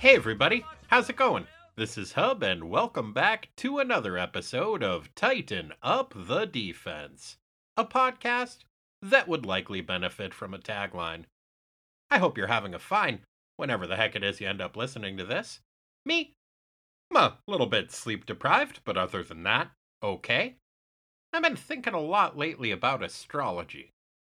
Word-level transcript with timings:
Hey 0.00 0.14
everybody, 0.14 0.64
how's 0.86 1.10
it 1.10 1.16
going? 1.16 1.48
This 1.74 1.98
is 1.98 2.12
Hub, 2.12 2.44
and 2.44 2.70
welcome 2.70 3.12
back 3.12 3.48
to 3.56 3.80
another 3.80 4.16
episode 4.16 4.80
of 4.80 5.12
Tighten 5.16 5.72
Up 5.82 6.14
the 6.14 6.44
Defense, 6.44 7.36
a 7.76 7.84
podcast 7.84 8.58
that 9.02 9.26
would 9.26 9.44
likely 9.44 9.80
benefit 9.80 10.32
from 10.32 10.54
a 10.54 10.58
tagline. 10.58 11.24
I 12.12 12.18
hope 12.18 12.38
you're 12.38 12.46
having 12.46 12.74
a 12.74 12.78
fine, 12.78 13.22
whenever 13.56 13.88
the 13.88 13.96
heck 13.96 14.14
it 14.14 14.22
is 14.22 14.40
you 14.40 14.46
end 14.46 14.60
up 14.60 14.76
listening 14.76 15.16
to 15.16 15.24
this. 15.24 15.58
Me? 16.06 16.32
I'm 17.10 17.16
a 17.16 17.38
little 17.48 17.66
bit 17.66 17.90
sleep 17.90 18.24
deprived, 18.24 18.78
but 18.84 18.96
other 18.96 19.24
than 19.24 19.42
that, 19.42 19.72
okay. 20.00 20.54
I've 21.32 21.42
been 21.42 21.56
thinking 21.56 21.94
a 21.94 22.00
lot 22.00 22.38
lately 22.38 22.70
about 22.70 23.02
astrology, 23.02 23.90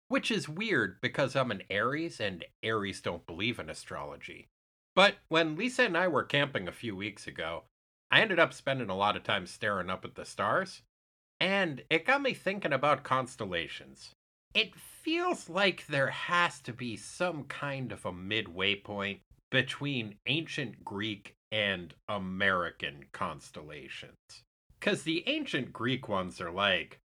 which 0.08 0.30
is 0.30 0.48
weird 0.48 1.02
because 1.02 1.36
I'm 1.36 1.50
an 1.50 1.64
Aries 1.68 2.18
and 2.18 2.46
Aries 2.62 3.02
don't 3.02 3.26
believe 3.26 3.58
in 3.58 3.68
astrology. 3.68 4.48
But 4.94 5.16
when 5.28 5.56
Lisa 5.56 5.84
and 5.84 5.96
I 5.96 6.08
were 6.08 6.24
camping 6.24 6.68
a 6.68 6.72
few 6.72 6.96
weeks 6.96 7.26
ago, 7.26 7.64
I 8.10 8.20
ended 8.20 8.38
up 8.38 8.52
spending 8.52 8.90
a 8.90 8.96
lot 8.96 9.16
of 9.16 9.22
time 9.22 9.46
staring 9.46 9.88
up 9.88 10.04
at 10.04 10.16
the 10.16 10.24
stars, 10.24 10.82
and 11.38 11.82
it 11.88 12.04
got 12.04 12.22
me 12.22 12.34
thinking 12.34 12.72
about 12.72 13.04
constellations. 13.04 14.10
It 14.52 14.74
feels 14.74 15.48
like 15.48 15.86
there 15.86 16.10
has 16.10 16.60
to 16.62 16.72
be 16.72 16.96
some 16.96 17.44
kind 17.44 17.92
of 17.92 18.04
a 18.04 18.12
midway 18.12 18.74
point 18.74 19.20
between 19.50 20.16
ancient 20.26 20.84
Greek 20.84 21.34
and 21.52 21.94
American 22.08 23.04
constellations. 23.12 24.16
Because 24.78 25.02
the 25.02 25.22
ancient 25.28 25.72
Greek 25.72 26.08
ones 26.08 26.40
are 26.40 26.50
like, 26.50 27.00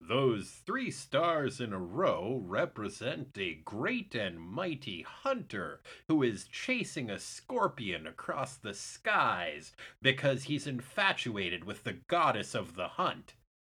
those 0.00 0.62
three 0.64 0.90
stars 0.90 1.60
in 1.60 1.72
a 1.72 1.78
row 1.78 2.40
represent 2.44 3.36
a 3.36 3.54
great 3.64 4.14
and 4.14 4.40
mighty 4.40 5.02
hunter 5.02 5.80
who 6.06 6.22
is 6.22 6.46
chasing 6.46 7.10
a 7.10 7.18
scorpion 7.18 8.06
across 8.06 8.56
the 8.56 8.74
skies 8.74 9.72
because 10.00 10.44
he's 10.44 10.66
infatuated 10.66 11.64
with 11.64 11.84
the 11.84 11.92
goddess 11.92 12.54
of 12.54 12.74
the 12.74 12.88
hunt. 12.88 13.34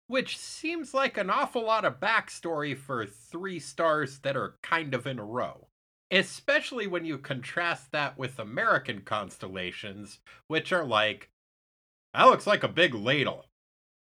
Which 0.09 0.37
seems 0.37 0.93
like 0.93 1.17
an 1.17 1.31
awful 1.31 1.65
lot 1.65 1.85
of 1.85 2.01
backstory 2.01 2.77
for 2.77 3.07
three 3.07 3.59
stars 3.59 4.19
that 4.19 4.37
are 4.37 4.59
kind 4.63 4.93
of 4.93 5.07
in 5.07 5.19
a 5.19 5.25
row. 5.25 5.69
Especially 6.11 6.87
when 6.87 7.05
you 7.05 7.17
contrast 7.17 7.93
that 7.93 8.19
with 8.19 8.39
American 8.39 9.03
constellations, 9.03 10.19
which 10.49 10.73
are 10.73 10.85
like, 10.85 11.31
that 12.13 12.25
looks 12.25 12.47
like 12.47 12.65
a 12.65 12.69
big 12.69 12.95
ladle. 12.95 13.47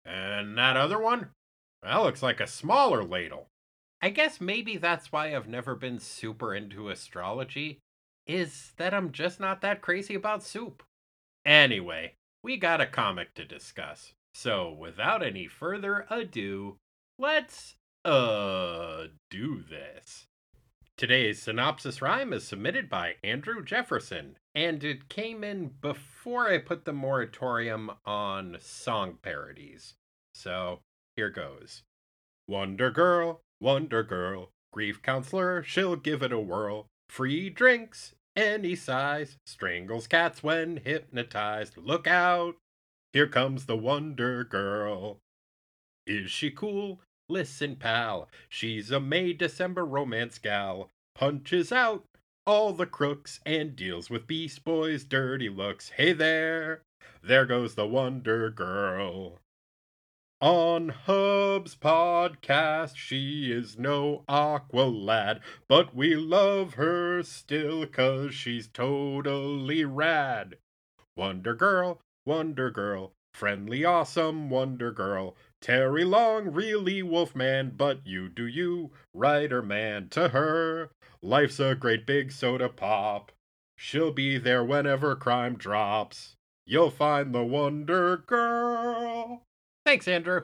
And 0.05 0.57
that 0.57 0.75
other 0.75 0.99
one? 0.99 1.29
That 1.83 1.97
looks 1.97 2.23
like 2.23 2.39
a 2.39 2.47
smaller 2.47 3.03
ladle. 3.03 3.49
I 4.01 4.09
guess 4.09 4.39
maybe 4.39 4.77
that's 4.77 5.11
why 5.11 5.35
I've 5.35 5.47
never 5.47 5.75
been 5.75 5.99
super 5.99 6.55
into 6.55 6.89
astrology, 6.89 7.79
is 8.25 8.71
that 8.77 8.93
I'm 8.93 9.11
just 9.11 9.39
not 9.39 9.61
that 9.61 9.81
crazy 9.81 10.15
about 10.15 10.43
soup. 10.43 10.83
Anyway, 11.45 12.13
we 12.41 12.57
got 12.57 12.81
a 12.81 12.85
comic 12.85 13.33
to 13.35 13.45
discuss. 13.45 14.13
So, 14.33 14.71
without 14.71 15.23
any 15.23 15.47
further 15.47 16.05
ado, 16.09 16.77
let's, 17.19 17.75
uh, 18.05 19.05
do 19.29 19.61
this. 19.61 20.27
Today's 20.95 21.41
synopsis 21.41 22.01
rhyme 22.01 22.33
is 22.33 22.47
submitted 22.47 22.89
by 22.89 23.15
Andrew 23.23 23.63
Jefferson, 23.63 24.37
and 24.55 24.83
it 24.83 25.09
came 25.09 25.43
in 25.43 25.73
before 25.81 26.49
I 26.49 26.59
put 26.59 26.85
the 26.85 26.93
moratorium 26.93 27.91
on 28.05 28.57
song 28.59 29.17
parodies. 29.21 29.95
So, 30.33 30.81
here 31.15 31.29
goes. 31.29 31.83
Wonder 32.47 32.91
Girl, 32.91 33.41
Wonder 33.61 34.03
Girl, 34.03 34.49
grief 34.71 35.01
counselor, 35.01 35.63
she'll 35.63 35.95
give 35.95 36.21
it 36.21 36.31
a 36.31 36.39
whirl. 36.39 36.87
Free 37.09 37.49
drinks, 37.49 38.13
any 38.35 38.75
size, 38.75 39.37
strangles 39.45 40.07
cats 40.07 40.41
when 40.43 40.77
hypnotized. 40.77 41.77
Look 41.77 42.07
out, 42.07 42.55
here 43.13 43.27
comes 43.27 43.65
the 43.65 43.77
Wonder 43.77 44.43
Girl. 44.43 45.19
Is 46.07 46.31
she 46.31 46.51
cool? 46.51 46.99
Listen, 47.29 47.75
pal, 47.75 48.27
she's 48.49 48.91
a 48.91 48.99
May 48.99 49.33
December 49.33 49.85
romance 49.85 50.39
gal. 50.39 50.89
Punches 51.15 51.71
out 51.71 52.03
all 52.45 52.73
the 52.73 52.85
crooks 52.85 53.39
and 53.45 53.75
deals 53.75 54.09
with 54.09 54.27
Beast 54.27 54.63
Boys' 54.63 55.05
dirty 55.05 55.47
looks. 55.47 55.89
Hey 55.89 56.11
there, 56.11 56.81
there 57.21 57.45
goes 57.45 57.75
the 57.75 57.87
Wonder 57.87 58.49
Girl. 58.49 59.39
On 60.43 60.89
Hub's 60.89 61.73
podcast, 61.73 62.97
she 62.97 63.49
is 63.49 63.79
no 63.79 64.25
Aqualad, 64.27 65.39
but 65.69 65.95
we 65.95 66.17
love 66.17 66.73
her 66.73 67.23
still 67.23 67.87
cause 67.87 68.33
she's 68.33 68.67
totally 68.67 69.85
rad. 69.85 70.57
Wonder 71.15 71.55
Girl, 71.55 72.01
Wonder 72.25 72.69
Girl, 72.71 73.13
friendly, 73.33 73.85
awesome 73.85 74.49
Wonder 74.49 74.91
Girl. 74.91 75.37
Terry 75.61 76.03
Long, 76.03 76.51
really 76.51 77.01
Wolfman, 77.01 77.75
but 77.77 78.05
you 78.05 78.27
do 78.27 78.45
you, 78.45 78.91
writer 79.13 79.61
man 79.61 80.09
to 80.09 80.27
her. 80.27 80.91
Life's 81.21 81.61
a 81.61 81.73
great 81.73 82.05
big 82.05 82.33
soda 82.33 82.67
pop. 82.67 83.31
She'll 83.77 84.11
be 84.11 84.37
there 84.37 84.65
whenever 84.65 85.15
crime 85.15 85.55
drops. 85.55 86.35
You'll 86.65 86.91
find 86.91 87.33
the 87.33 87.45
Wonder 87.45 88.17
Girl. 88.17 89.43
Thanks, 89.85 90.07
Andrew. 90.07 90.43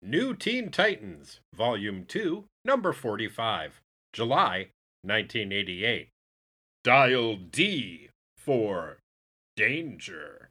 New 0.00 0.34
Teen 0.34 0.70
Titans, 0.70 1.40
Volume 1.54 2.04
2, 2.06 2.44
Number 2.64 2.92
45, 2.92 3.80
July 4.12 4.70
1988. 5.02 6.08
Dial 6.82 7.36
D 7.36 8.08
for 8.38 8.98
Danger. 9.56 10.50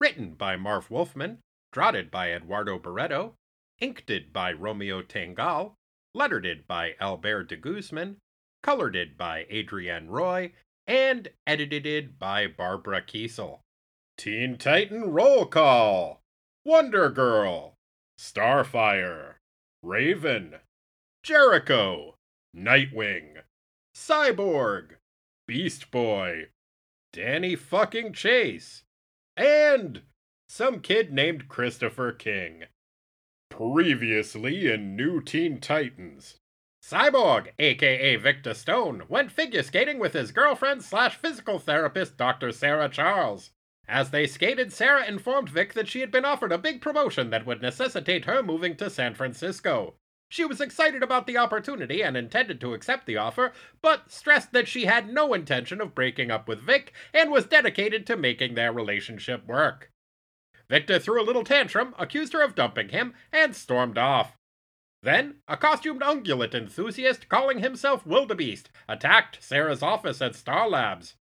Written 0.00 0.34
by 0.34 0.56
Marv 0.56 0.90
Wolfman, 0.90 1.38
drotted 1.72 2.10
by 2.10 2.32
Eduardo 2.32 2.78
Barreto, 2.78 3.34
inked 3.80 4.32
by 4.32 4.52
Romeo 4.52 5.02
Tanghal, 5.02 5.74
lettered 6.14 6.66
by 6.66 6.94
Albert 7.00 7.48
de 7.48 7.56
Guzman, 7.56 8.16
colored 8.62 9.16
by 9.16 9.46
Adrienne 9.50 10.08
Roy, 10.08 10.52
and 10.86 11.28
edited 11.46 12.18
by 12.18 12.46
Barbara 12.46 13.02
Kesel. 13.02 13.60
Teen 14.18 14.56
Titan 14.56 15.10
Roll 15.10 15.46
Call! 15.46 16.19
Wonder 16.64 17.08
Girl, 17.08 17.74
Starfire, 18.18 19.36
Raven, 19.82 20.56
Jericho, 21.22 22.16
Nightwing, 22.54 23.42
Cyborg, 23.96 24.96
Beast 25.48 25.90
Boy, 25.90 26.48
Danny 27.14 27.56
fucking 27.56 28.12
Chase, 28.12 28.82
and 29.36 30.02
some 30.48 30.80
kid 30.80 31.12
named 31.12 31.48
Christopher 31.48 32.12
King. 32.12 32.64
Previously 33.48 34.70
in 34.70 34.94
New 34.96 35.22
Teen 35.22 35.60
Titans. 35.60 36.36
Cyborg, 36.84 37.48
aka 37.58 38.16
Victor 38.16 38.52
Stone, 38.52 39.04
went 39.08 39.32
figure 39.32 39.62
skating 39.62 39.98
with 39.98 40.12
his 40.12 40.30
girlfriend 40.30 40.82
slash 40.82 41.16
physical 41.16 41.58
therapist, 41.58 42.18
Dr. 42.18 42.52
Sarah 42.52 42.88
Charles. 42.88 43.50
As 43.90 44.10
they 44.10 44.28
skated, 44.28 44.72
Sarah 44.72 45.04
informed 45.04 45.48
Vic 45.48 45.74
that 45.74 45.88
she 45.88 45.98
had 45.98 46.12
been 46.12 46.24
offered 46.24 46.52
a 46.52 46.58
big 46.58 46.80
promotion 46.80 47.30
that 47.30 47.44
would 47.44 47.60
necessitate 47.60 48.24
her 48.24 48.40
moving 48.40 48.76
to 48.76 48.88
San 48.88 49.14
Francisco. 49.14 49.96
She 50.28 50.44
was 50.44 50.60
excited 50.60 51.02
about 51.02 51.26
the 51.26 51.36
opportunity 51.36 52.00
and 52.00 52.16
intended 52.16 52.60
to 52.60 52.72
accept 52.72 53.04
the 53.04 53.16
offer, 53.16 53.52
but 53.82 54.08
stressed 54.12 54.52
that 54.52 54.68
she 54.68 54.84
had 54.84 55.12
no 55.12 55.34
intention 55.34 55.80
of 55.80 55.92
breaking 55.92 56.30
up 56.30 56.46
with 56.46 56.60
Vic 56.60 56.92
and 57.12 57.32
was 57.32 57.46
dedicated 57.46 58.06
to 58.06 58.16
making 58.16 58.54
their 58.54 58.72
relationship 58.72 59.44
work. 59.48 59.90
Victor 60.68 61.00
threw 61.00 61.20
a 61.20 61.26
little 61.26 61.42
tantrum, 61.42 61.92
accused 61.98 62.32
her 62.32 62.42
of 62.42 62.54
dumping 62.54 62.90
him, 62.90 63.12
and 63.32 63.56
stormed 63.56 63.98
off. 63.98 64.36
Then, 65.02 65.40
a 65.48 65.56
costumed 65.56 66.02
ungulate 66.02 66.54
enthusiast 66.54 67.28
calling 67.28 67.58
himself 67.58 68.06
Wildebeest 68.06 68.70
attacked 68.88 69.42
Sarah's 69.42 69.82
office 69.82 70.22
at 70.22 70.36
Star 70.36 70.68
Labs. 70.68 71.16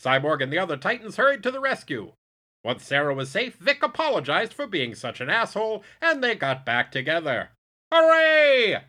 Cyborg 0.00 0.42
and 0.42 0.52
the 0.52 0.58
other 0.58 0.76
Titans 0.76 1.16
hurried 1.16 1.42
to 1.42 1.50
the 1.50 1.60
rescue. 1.60 2.12
Once 2.64 2.84
Sarah 2.84 3.14
was 3.14 3.30
safe, 3.30 3.54
Vic 3.56 3.82
apologized 3.82 4.52
for 4.52 4.66
being 4.66 4.94
such 4.94 5.20
an 5.20 5.30
asshole, 5.30 5.84
and 6.00 6.22
they 6.22 6.34
got 6.34 6.66
back 6.66 6.90
together. 6.90 7.50
Hooray! 7.92 8.84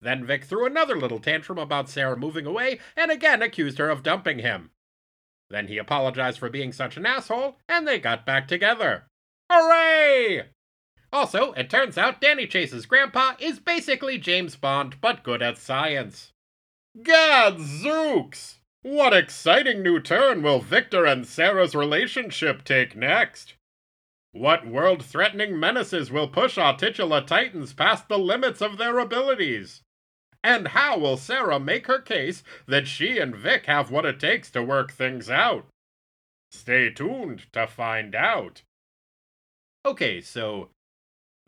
Then 0.00 0.26
Vic 0.26 0.44
threw 0.44 0.66
another 0.66 0.96
little 0.96 1.18
tantrum 1.18 1.58
about 1.58 1.88
Sarah 1.88 2.16
moving 2.16 2.46
away 2.46 2.78
and 2.96 3.10
again 3.10 3.42
accused 3.42 3.78
her 3.78 3.88
of 3.88 4.02
dumping 4.02 4.40
him. 4.40 4.70
Then 5.48 5.68
he 5.68 5.78
apologized 5.78 6.38
for 6.38 6.50
being 6.50 6.72
such 6.72 6.96
an 6.96 7.06
asshole, 7.06 7.56
and 7.68 7.86
they 7.86 7.98
got 7.98 8.26
back 8.26 8.46
together. 8.46 9.06
Hooray! 9.50 10.50
Also, 11.12 11.52
it 11.52 11.70
turns 11.70 11.96
out 11.96 12.20
Danny 12.20 12.46
Chase's 12.46 12.84
grandpa 12.84 13.34
is 13.38 13.58
basically 13.60 14.18
James 14.18 14.56
Bond, 14.56 15.00
but 15.00 15.22
good 15.22 15.40
at 15.40 15.56
science. 15.56 16.32
Gadzooks! 17.02 18.58
What 18.86 19.12
exciting 19.12 19.82
new 19.82 19.98
turn 19.98 20.44
will 20.44 20.60
Victor 20.60 21.04
and 21.04 21.26
Sarah's 21.26 21.74
relationship 21.74 22.62
take 22.62 22.94
next? 22.94 23.54
What 24.30 24.64
world 24.64 25.04
threatening 25.04 25.58
menaces 25.58 26.12
will 26.12 26.28
push 26.28 26.56
our 26.56 26.76
titular 26.76 27.20
titans 27.20 27.72
past 27.72 28.06
the 28.06 28.16
limits 28.16 28.62
of 28.62 28.78
their 28.78 29.00
abilities? 29.00 29.82
And 30.44 30.68
how 30.68 30.98
will 30.98 31.16
Sarah 31.16 31.58
make 31.58 31.88
her 31.88 32.00
case 32.00 32.44
that 32.68 32.86
she 32.86 33.18
and 33.18 33.34
Vic 33.34 33.66
have 33.66 33.90
what 33.90 34.06
it 34.06 34.20
takes 34.20 34.52
to 34.52 34.62
work 34.62 34.92
things 34.92 35.28
out? 35.28 35.66
Stay 36.52 36.88
tuned 36.90 37.52
to 37.54 37.66
find 37.66 38.14
out. 38.14 38.62
Okay, 39.84 40.20
so 40.20 40.68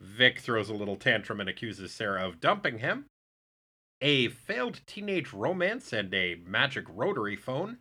Vic 0.01 0.39
throws 0.39 0.67
a 0.67 0.73
little 0.73 0.97
tantrum 0.97 1.39
and 1.39 1.47
accuses 1.47 1.93
Sarah 1.93 2.27
of 2.27 2.41
dumping 2.41 2.79
him. 2.79 3.05
A 4.01 4.29
failed 4.29 4.81
teenage 4.85 5.33
romance 5.33 5.91
and 5.91 6.13
a 6.13 6.35
magic 6.35 6.85
rotary 6.87 7.35
phone. 7.35 7.79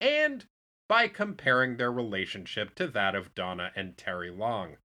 And 0.00 0.44
by 0.88 1.08
comparing 1.08 1.76
their 1.76 1.90
relationship 1.90 2.74
to 2.74 2.86
that 2.88 3.14
of 3.14 3.34
Donna 3.34 3.72
and 3.74 3.96
Terry 3.96 4.30
Long. 4.30 4.76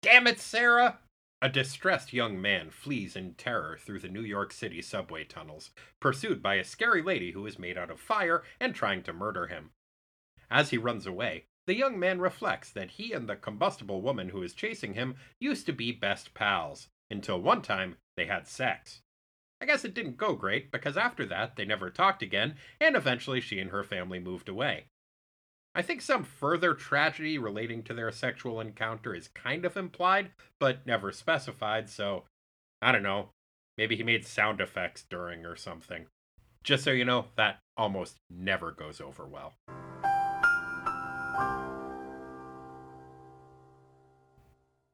Damn 0.00 0.26
it, 0.26 0.40
Sarah! 0.40 1.00
A 1.42 1.48
distressed 1.48 2.12
young 2.12 2.40
man 2.40 2.70
flees 2.70 3.14
in 3.14 3.34
terror 3.34 3.76
through 3.76 4.00
the 4.00 4.08
New 4.08 4.22
York 4.22 4.52
City 4.52 4.82
subway 4.82 5.24
tunnels, 5.24 5.70
pursued 6.00 6.42
by 6.42 6.54
a 6.54 6.64
scary 6.64 7.02
lady 7.02 7.32
who 7.32 7.46
is 7.46 7.58
made 7.58 7.78
out 7.78 7.90
of 7.90 8.00
fire 8.00 8.42
and 8.58 8.74
trying 8.74 9.02
to 9.04 9.12
murder 9.12 9.46
him. 9.46 9.70
As 10.50 10.70
he 10.70 10.78
runs 10.78 11.06
away, 11.06 11.44
the 11.66 11.76
young 11.76 11.98
man 11.98 12.18
reflects 12.20 12.70
that 12.70 12.92
he 12.92 13.12
and 13.12 13.28
the 13.28 13.36
combustible 13.36 14.00
woman 14.00 14.30
who 14.30 14.42
is 14.42 14.54
chasing 14.54 14.94
him 14.94 15.16
used 15.38 15.66
to 15.66 15.72
be 15.72 15.92
best 15.92 16.32
pals, 16.32 16.88
until 17.10 17.40
one 17.40 17.62
time 17.62 17.98
they 18.16 18.26
had 18.26 18.48
sex. 18.48 19.02
I 19.60 19.66
guess 19.66 19.84
it 19.84 19.94
didn't 19.94 20.16
go 20.16 20.34
great 20.34 20.70
because 20.70 20.96
after 20.96 21.26
that 21.26 21.56
they 21.56 21.64
never 21.64 21.90
talked 21.90 22.22
again, 22.22 22.54
and 22.80 22.96
eventually 22.96 23.40
she 23.40 23.58
and 23.58 23.70
her 23.70 23.82
family 23.82 24.18
moved 24.18 24.48
away. 24.48 24.86
I 25.74 25.82
think 25.82 26.00
some 26.00 26.24
further 26.24 26.74
tragedy 26.74 27.38
relating 27.38 27.82
to 27.84 27.94
their 27.94 28.10
sexual 28.10 28.60
encounter 28.60 29.14
is 29.14 29.28
kind 29.28 29.64
of 29.64 29.76
implied, 29.76 30.30
but 30.58 30.86
never 30.86 31.12
specified, 31.12 31.88
so 31.88 32.24
I 32.80 32.92
don't 32.92 33.02
know. 33.02 33.30
Maybe 33.76 33.96
he 33.96 34.02
made 34.02 34.26
sound 34.26 34.60
effects 34.60 35.04
during 35.08 35.46
or 35.46 35.54
something. 35.54 36.06
Just 36.64 36.84
so 36.84 36.90
you 36.90 37.04
know, 37.04 37.26
that 37.36 37.60
almost 37.76 38.16
never 38.28 38.72
goes 38.72 39.00
over 39.00 39.24
well. 39.26 39.54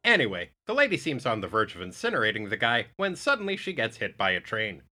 Anyway, 0.04 0.50
the 0.66 0.74
lady 0.74 0.98
seems 0.98 1.24
on 1.24 1.40
the 1.40 1.48
verge 1.48 1.74
of 1.74 1.80
incinerating 1.80 2.50
the 2.50 2.56
guy 2.58 2.86
when 2.96 3.16
suddenly 3.16 3.56
she 3.56 3.72
gets 3.72 3.96
hit 3.96 4.18
by 4.18 4.32
a 4.32 4.40
train. 4.40 4.82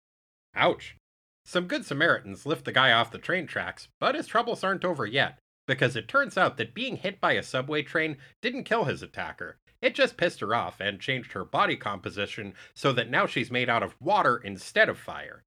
Ouch. 0.54 0.96
Some 1.44 1.66
good 1.66 1.84
Samaritans 1.84 2.46
lift 2.46 2.64
the 2.64 2.72
guy 2.72 2.92
off 2.92 3.10
the 3.10 3.18
train 3.18 3.46
tracks, 3.46 3.88
but 4.00 4.14
his 4.14 4.26
troubles 4.26 4.64
aren't 4.64 4.84
over 4.84 5.04
yet, 5.04 5.38
because 5.66 5.96
it 5.96 6.08
turns 6.08 6.38
out 6.38 6.56
that 6.56 6.74
being 6.74 6.96
hit 6.96 7.20
by 7.20 7.32
a 7.32 7.42
subway 7.42 7.82
train 7.82 8.16
didn't 8.40 8.64
kill 8.64 8.84
his 8.84 9.02
attacker. 9.02 9.58
It 9.82 9.94
just 9.94 10.16
pissed 10.16 10.40
her 10.40 10.54
off 10.54 10.80
and 10.80 11.00
changed 11.00 11.32
her 11.32 11.44
body 11.44 11.76
composition 11.76 12.54
so 12.72 12.92
that 12.92 13.10
now 13.10 13.26
she's 13.26 13.50
made 13.50 13.68
out 13.68 13.82
of 13.82 13.96
water 14.00 14.38
instead 14.38 14.88
of 14.88 14.98
fire. 14.98 15.42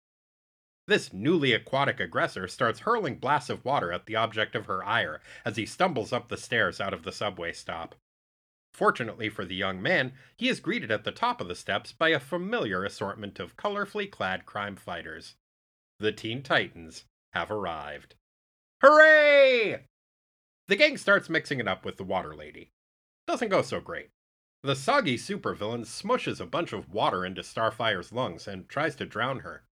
This 0.88 1.14
newly 1.14 1.54
aquatic 1.54 2.00
aggressor 2.00 2.48
starts 2.48 2.82
hurling 2.82 3.16
blasts 3.16 3.50
of 3.50 3.66
water 3.66 3.92
at 3.92 4.06
the 4.06 4.18
object 4.18 4.54
of 4.56 4.68
her 4.68 4.84
ire 4.84 5.22
as 5.44 5.56
he 5.56 5.66
stumbles 5.66 6.14
up 6.14 6.28
the 6.28 6.38
stairs 6.38 6.80
out 6.80 6.94
of 6.94 7.04
the 7.04 7.12
subway 7.12 7.54
stop. 7.54 7.96
Fortunately 8.76 9.30
for 9.30 9.46
the 9.46 9.56
young 9.56 9.82
man, 9.82 10.12
he 10.36 10.50
is 10.50 10.60
greeted 10.60 10.92
at 10.92 11.06
the 11.06 11.12
top 11.14 11.40
of 11.40 11.48
the 11.48 11.56
steps 11.56 11.94
by 11.94 12.10
a 12.10 12.20
familiar 12.20 12.84
assortment 12.84 13.40
of 13.40 13.56
colorfully 13.56 14.12
clad 14.12 14.46
crime 14.46 14.76
fighters. 14.76 15.36
The 16.00 16.12
Teen 16.12 16.44
Titans 16.44 17.06
have 17.32 17.50
arrived. 17.50 18.16
Hooray! 18.82 19.86
The 20.68 20.76
gang 20.76 20.98
starts 20.98 21.30
mixing 21.30 21.62
it 21.62 21.70
up 21.70 21.86
with 21.86 21.96
the 21.96 22.04
Water 22.04 22.36
Lady. 22.36 22.74
Doesn't 23.28 23.48
go 23.48 23.62
so 23.62 23.80
great. 23.80 24.10
The 24.62 24.76
soggy 24.76 25.16
supervillain 25.16 25.86
smushes 25.86 26.42
a 26.42 26.46
bunch 26.46 26.74
of 26.74 26.92
water 26.92 27.26
into 27.26 27.44
Starfire's 27.44 28.12
lungs 28.12 28.46
and 28.46 28.68
tries 28.68 28.98
to 28.98 29.06
drown 29.06 29.40
her. 29.40 29.64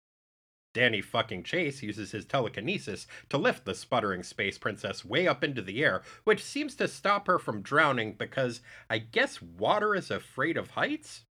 Danny 0.75 1.03
fucking 1.03 1.43
Chase 1.43 1.83
uses 1.83 2.13
his 2.13 2.25
telekinesis 2.25 3.07
to 3.29 3.37
lift 3.37 3.65
the 3.65 3.75
sputtering 3.75 4.23
space 4.23 4.57
princess 4.57 5.05
way 5.05 5.29
up 5.29 5.45
into 5.45 5.61
the 5.61 5.85
air, 5.85 6.03
which 6.25 6.43
seems 6.43 6.75
to 6.77 6.89
stop 6.89 7.27
her 7.27 7.39
from 7.39 7.63
drowning 7.63 8.15
because 8.15 8.63
I 8.89 8.99
guess 8.99 9.43
water 9.43 9.95
is 9.95 10.11
afraid 10.11 10.57
of 10.57 10.71
heights? 10.71 11.25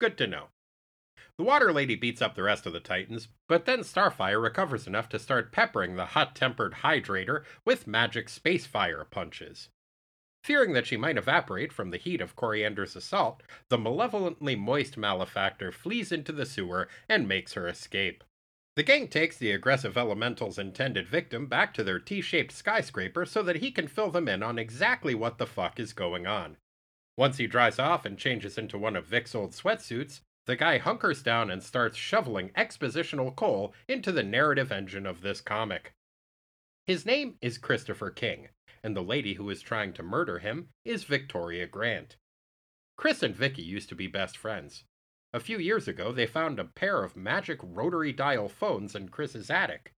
Good 0.00 0.18
to 0.18 0.26
know. 0.26 0.48
The 1.36 1.44
Water 1.44 1.72
Lady 1.72 1.94
beats 1.94 2.20
up 2.20 2.34
the 2.34 2.42
rest 2.42 2.66
of 2.66 2.72
the 2.72 2.80
Titans, 2.80 3.28
but 3.48 3.64
then 3.64 3.80
Starfire 3.80 4.42
recovers 4.42 4.86
enough 4.86 5.08
to 5.10 5.18
start 5.18 5.52
peppering 5.52 5.96
the 5.96 6.06
hot 6.06 6.34
tempered 6.34 6.74
Hydrator 6.82 7.44
with 7.64 7.86
magic 7.86 8.28
space 8.28 8.66
fire 8.66 9.06
punches. 9.10 9.68
Fearing 10.42 10.72
that 10.72 10.86
she 10.86 10.96
might 10.96 11.18
evaporate 11.18 11.72
from 11.72 11.90
the 11.90 11.98
heat 11.98 12.20
of 12.20 12.34
Koriand'r's 12.34 12.96
assault, 12.96 13.42
the 13.68 13.78
malevolently 13.78 14.56
moist 14.56 14.96
malefactor 14.96 15.70
flees 15.70 16.12
into 16.12 16.32
the 16.32 16.46
sewer 16.46 16.88
and 17.08 17.28
makes 17.28 17.52
her 17.52 17.68
escape. 17.68 18.24
The 18.76 18.82
gang 18.82 19.08
takes 19.08 19.36
the 19.36 19.50
aggressive 19.50 19.96
elemental's 19.96 20.58
intended 20.58 21.08
victim 21.08 21.46
back 21.46 21.74
to 21.74 21.84
their 21.84 21.98
T 21.98 22.20
shaped 22.20 22.52
skyscraper 22.52 23.26
so 23.26 23.42
that 23.42 23.56
he 23.56 23.70
can 23.70 23.88
fill 23.88 24.10
them 24.10 24.28
in 24.28 24.42
on 24.42 24.58
exactly 24.58 25.14
what 25.14 25.38
the 25.38 25.46
fuck 25.46 25.80
is 25.80 25.92
going 25.92 26.26
on. 26.26 26.56
Once 27.16 27.36
he 27.36 27.46
dries 27.46 27.78
off 27.78 28.04
and 28.04 28.16
changes 28.16 28.56
into 28.56 28.78
one 28.78 28.96
of 28.96 29.06
Vic's 29.06 29.34
old 29.34 29.52
sweatsuits, 29.52 30.20
the 30.46 30.56
guy 30.56 30.78
hunkers 30.78 31.22
down 31.22 31.50
and 31.50 31.62
starts 31.62 31.96
shoveling 31.96 32.50
expositional 32.50 33.34
coal 33.34 33.74
into 33.88 34.12
the 34.12 34.22
narrative 34.22 34.72
engine 34.72 35.04
of 35.04 35.20
this 35.20 35.40
comic. 35.40 35.92
His 36.86 37.04
name 37.04 37.36
is 37.42 37.58
Christopher 37.58 38.10
King, 38.10 38.48
and 38.82 38.96
the 38.96 39.02
lady 39.02 39.34
who 39.34 39.50
is 39.50 39.60
trying 39.60 39.92
to 39.94 40.02
murder 40.02 40.38
him 40.38 40.68
is 40.84 41.04
Victoria 41.04 41.66
Grant. 41.66 42.16
Chris 42.96 43.22
and 43.22 43.34
Vicky 43.36 43.62
used 43.62 43.88
to 43.90 43.94
be 43.94 44.06
best 44.06 44.36
friends. 44.36 44.84
A 45.32 45.38
few 45.38 45.58
years 45.58 45.86
ago, 45.86 46.10
they 46.10 46.26
found 46.26 46.58
a 46.58 46.64
pair 46.64 47.04
of 47.04 47.16
magic 47.16 47.60
rotary 47.62 48.12
dial 48.12 48.48
phones 48.48 48.96
in 48.96 49.10
Chris's 49.10 49.48
attic. 49.48 49.92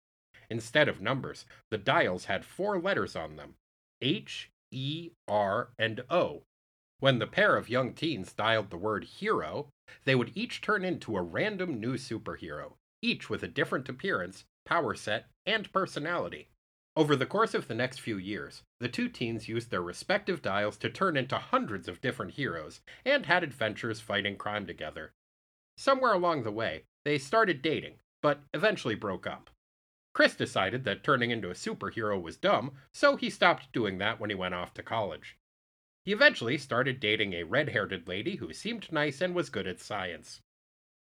Instead 0.49 0.89
of 0.89 0.99
numbers, 0.99 1.45
the 1.69 1.77
dials 1.77 2.25
had 2.25 2.43
four 2.43 2.77
letters 2.81 3.15
on 3.15 3.37
them 3.37 3.55
H, 4.01 4.49
E, 4.71 5.11
R, 5.29 5.71
and 5.79 6.03
O. 6.09 6.43
When 6.99 7.19
the 7.19 7.27
pair 7.27 7.55
of 7.55 7.69
young 7.69 7.93
teens 7.93 8.33
dialed 8.33 8.69
the 8.69 8.77
word 8.77 9.05
hero, 9.05 9.69
they 10.03 10.15
would 10.15 10.33
each 10.35 10.59
turn 10.59 10.83
into 10.83 11.15
a 11.15 11.21
random 11.21 11.79
new 11.79 11.93
superhero, 11.93 12.73
each 13.01 13.29
with 13.29 13.41
a 13.41 13.47
different 13.47 13.87
appearance, 13.87 14.43
power 14.65 14.93
set, 14.93 15.27
and 15.45 15.71
personality. 15.71 16.49
Over 16.97 17.15
the 17.15 17.25
course 17.25 17.53
of 17.53 17.69
the 17.69 17.73
next 17.73 18.01
few 18.01 18.17
years, 18.17 18.63
the 18.81 18.89
two 18.89 19.07
teens 19.07 19.47
used 19.47 19.71
their 19.71 19.81
respective 19.81 20.41
dials 20.41 20.75
to 20.79 20.89
turn 20.89 21.15
into 21.15 21.37
hundreds 21.37 21.87
of 21.87 22.01
different 22.01 22.33
heroes 22.33 22.81
and 23.05 23.25
had 23.25 23.43
adventures 23.43 24.01
fighting 24.01 24.35
crime 24.35 24.67
together. 24.67 25.13
Somewhere 25.81 26.13
along 26.13 26.43
the 26.43 26.51
way, 26.51 26.83
they 27.05 27.17
started 27.17 27.63
dating, 27.63 27.95
but 28.21 28.43
eventually 28.53 28.93
broke 28.93 29.25
up. 29.25 29.49
Chris 30.13 30.35
decided 30.35 30.83
that 30.83 31.03
turning 31.03 31.31
into 31.31 31.49
a 31.49 31.55
superhero 31.55 32.21
was 32.21 32.37
dumb, 32.37 32.73
so 32.93 33.15
he 33.15 33.31
stopped 33.31 33.73
doing 33.73 33.97
that 33.97 34.19
when 34.19 34.29
he 34.29 34.35
went 34.35 34.53
off 34.53 34.75
to 34.75 34.83
college. 34.83 35.39
He 36.05 36.11
eventually 36.11 36.59
started 36.59 36.99
dating 36.99 37.33
a 37.33 37.45
red 37.45 37.69
haired 37.69 38.07
lady 38.07 38.35
who 38.35 38.53
seemed 38.53 38.91
nice 38.91 39.21
and 39.21 39.33
was 39.33 39.49
good 39.49 39.65
at 39.65 39.79
science. 39.79 40.39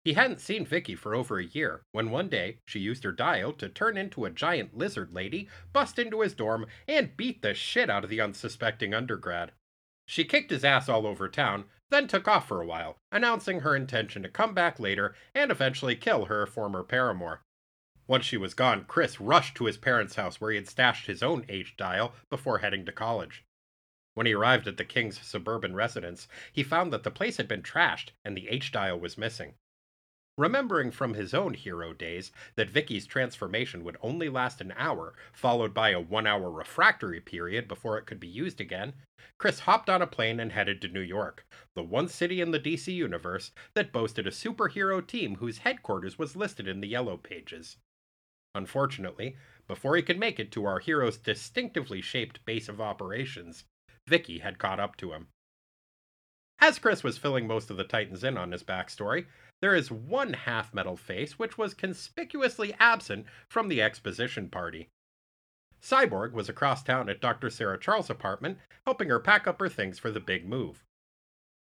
He 0.06 0.14
hadn't 0.14 0.40
seen 0.40 0.66
Vicky 0.66 0.96
for 0.96 1.14
over 1.14 1.40
a 1.40 1.46
year 1.46 1.82
when 1.92 2.10
one 2.10 2.30
day 2.30 2.60
she 2.66 2.80
used 2.80 3.04
her 3.04 3.12
dial 3.12 3.52
to 3.52 3.68
turn 3.68 3.98
into 3.98 4.24
a 4.24 4.30
giant 4.30 4.78
lizard 4.78 5.12
lady, 5.12 5.50
bust 5.74 6.00
into 6.00 6.22
his 6.22 6.34
dorm, 6.34 6.68
and 6.88 7.18
beat 7.18 7.42
the 7.42 7.54
shit 7.54 7.90
out 7.90 8.06
of 8.06 8.10
the 8.10 8.22
unsuspecting 8.22 8.94
undergrad. 8.94 9.52
She 10.06 10.24
kicked 10.24 10.52
his 10.52 10.64
ass 10.64 10.88
all 10.88 11.06
over 11.06 11.28
town, 11.28 11.66
then 11.90 12.08
took 12.08 12.28
off 12.28 12.48
for 12.48 12.62
a 12.62 12.66
while, 12.66 12.98
announcing 13.12 13.62
her 13.62 13.76
intention 13.76 14.22
to 14.24 14.30
come 14.30 14.54
back 14.54 14.80
later 14.80 15.16
and 15.34 15.52
eventually 15.52 15.96
kill 15.96 16.26
her 16.26 16.46
former 16.46 16.84
paramour. 16.84 17.42
Once 18.08 18.26
she 18.26 18.38
was 18.38 18.54
gone, 18.54 18.86
Chris 18.86 19.22
rushed 19.22 19.56
to 19.56 19.66
his 19.66 19.78
parents' 19.78 20.16
house 20.16 20.42
where 20.42 20.52
he 20.52 20.58
had 20.58 20.68
stashed 20.68 21.06
his 21.06 21.22
own 21.22 21.46
H 21.48 21.78
dial 21.78 22.14
before 22.30 22.58
heading 22.58 22.86
to 22.86 22.92
college. 22.92 23.46
When 24.16 24.26
he 24.26 24.34
arrived 24.34 24.68
at 24.68 24.78
the 24.78 24.86
king's 24.86 25.22
suburban 25.22 25.76
residence, 25.76 26.28
he 26.52 26.64
found 26.64 26.92
that 26.92 27.04
the 27.04 27.12
place 27.12 27.38
had 27.38 27.48
been 27.48 27.62
trashed 27.62 28.12
and 28.26 28.36
the 28.36 28.50
H 28.50 28.72
dial 28.72 29.00
was 29.00 29.18
missing. 29.18 29.54
Remembering 30.40 30.92
from 30.92 31.16
his 31.16 31.34
own 31.34 31.54
hero 31.54 31.92
days 31.92 32.32
that 32.56 32.70
Vicky's 32.70 33.06
transformation 33.06 33.84
would 33.84 33.98
only 34.02 34.30
last 34.30 34.62
an 34.62 34.74
hour, 34.78 35.14
followed 35.34 35.74
by 35.74 35.90
a 35.90 36.00
one 36.00 36.26
hour 36.26 36.50
refractory 36.50 37.20
period 37.20 37.68
before 37.68 37.98
it 37.98 38.06
could 38.06 38.22
be 38.22 38.28
used 38.30 38.62
again, 38.62 38.94
Chris 39.38 39.60
hopped 39.60 39.90
on 39.90 40.02
a 40.02 40.08
plane 40.08 40.40
and 40.40 40.54
headed 40.54 40.82
to 40.82 40.88
New 40.88 41.02
York, 41.02 41.46
the 41.76 41.84
one 41.84 42.08
city 42.08 42.40
in 42.40 42.52
the 42.52 42.60
DC 42.60 42.88
universe 42.88 43.52
that 43.74 43.92
boasted 43.92 44.26
a 44.26 44.32
superhero 44.32 45.06
team 45.06 45.36
whose 45.36 45.58
headquarters 45.58 46.18
was 46.18 46.38
listed 46.38 46.70
in 46.70 46.80
the 46.80 46.88
Yellow 46.88 47.18
Pages. 47.18 47.76
Unfortunately, 48.56 49.36
before 49.68 49.98
he 49.98 50.02
could 50.02 50.18
make 50.18 50.40
it 50.40 50.54
to 50.54 50.64
our 50.64 50.80
hero's 50.80 51.18
distinctively 51.18 52.00
shaped 52.00 52.46
base 52.46 52.70
of 52.70 52.80
operations, 52.80 53.66
Vicky 54.08 54.40
had 54.40 54.58
caught 54.58 54.80
up 54.80 54.96
to 54.96 55.12
him. 55.12 55.28
As 56.62 56.80
Chris 56.80 57.04
was 57.04 57.18
filling 57.18 57.46
most 57.46 57.70
of 57.70 57.76
the 57.76 57.84
Titans 57.84 58.24
in 58.24 58.38
on 58.38 58.54
his 58.54 58.64
backstory, 58.64 59.26
there 59.62 59.76
is 59.76 59.92
one 59.92 60.34
half 60.34 60.74
metal 60.74 60.96
face 60.96 61.38
which 61.38 61.58
was 61.58 61.74
conspicuously 61.74 62.74
absent 62.80 63.26
from 63.50 63.68
the 63.68 63.82
exposition 63.82 64.50
party. 64.50 64.90
Cyborg 65.82 66.34
was 66.34 66.50
across 66.50 66.84
town 66.84 67.10
at 67.10 67.22
Dr. 67.22 67.50
Sarah 67.50 67.80
Charles' 67.80 68.10
apartment, 68.10 68.58
helping 68.86 69.10
her 69.10 69.20
pack 69.20 69.48
up 69.48 69.60
her 69.60 69.70
things 69.70 69.98
for 69.98 70.12
the 70.12 70.20
big 70.20 70.48
move. 70.48 70.84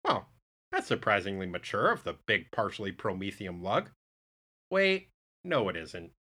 Well, 0.04 0.28
that's 0.72 0.88
surprisingly 0.88 1.46
mature 1.46 1.90
of 1.90 2.04
the 2.04 2.14
big 2.26 2.50
partially 2.50 2.92
promethium 2.92 3.62
lug. 3.62 3.90
Wait, 4.70 5.08
no, 5.44 5.68
it 5.68 5.76
isn't. 5.76 6.12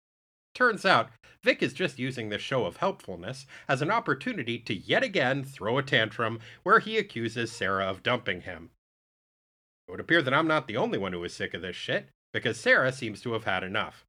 Turns 0.55 0.85
out, 0.85 1.11
Vic 1.43 1.63
is 1.63 1.73
just 1.73 1.99
using 1.99 2.29
this 2.29 2.43
show 2.43 2.65
of 2.65 2.79
helpfulness 2.79 3.47
as 3.69 3.81
an 3.81 3.91
opportunity 3.91 4.59
to 4.59 4.75
yet 4.75 5.03
again 5.03 5.45
throw 5.45 5.79
a 5.79 5.83
tantrum 5.83 6.41
where 6.63 6.81
he 6.81 6.99
accuses 6.99 7.53
Sarah 7.53 7.87
of 7.87 8.03
dumping 8.03 8.43
him. 8.43 8.71
It 9.89 9.93
would 9.93 10.01
appear 10.01 10.21
that 10.21 10.35
I'm 10.35 10.47
not 10.47 10.67
the 10.67 10.77
only 10.77 10.99
one 10.99 11.15
who 11.15 11.25
is 11.25 11.33
sick 11.33 11.55
of 11.55 11.63
this 11.63 11.75
shit, 11.75 12.09
because 12.35 12.61
Sarah 12.61 12.93
seems 12.93 13.23
to 13.23 13.33
have 13.33 13.45
had 13.45 13.65
enough. 13.65 14.05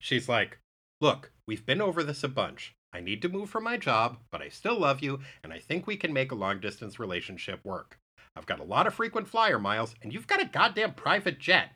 She's 0.00 0.28
like, 0.28 0.58
Look, 1.00 1.32
we've 1.48 1.66
been 1.66 1.82
over 1.82 2.04
this 2.04 2.22
a 2.22 2.28
bunch. 2.28 2.72
I 2.92 3.00
need 3.00 3.20
to 3.22 3.28
move 3.28 3.50
from 3.50 3.64
my 3.64 3.76
job, 3.76 4.18
but 4.30 4.40
I 4.40 4.48
still 4.48 4.78
love 4.78 5.02
you, 5.02 5.20
and 5.42 5.52
I 5.52 5.58
think 5.58 5.86
we 5.86 5.96
can 5.96 6.12
make 6.12 6.32
a 6.32 6.36
long 6.36 6.60
distance 6.60 6.98
relationship 6.98 7.60
work. 7.64 7.98
I've 8.36 8.46
got 8.46 8.60
a 8.60 8.64
lot 8.64 8.86
of 8.86 8.94
frequent 8.94 9.28
flyer 9.28 9.58
miles, 9.58 9.94
and 10.00 10.12
you've 10.12 10.28
got 10.28 10.40
a 10.40 10.46
goddamn 10.46 10.94
private 10.94 11.38
jet. 11.40 11.72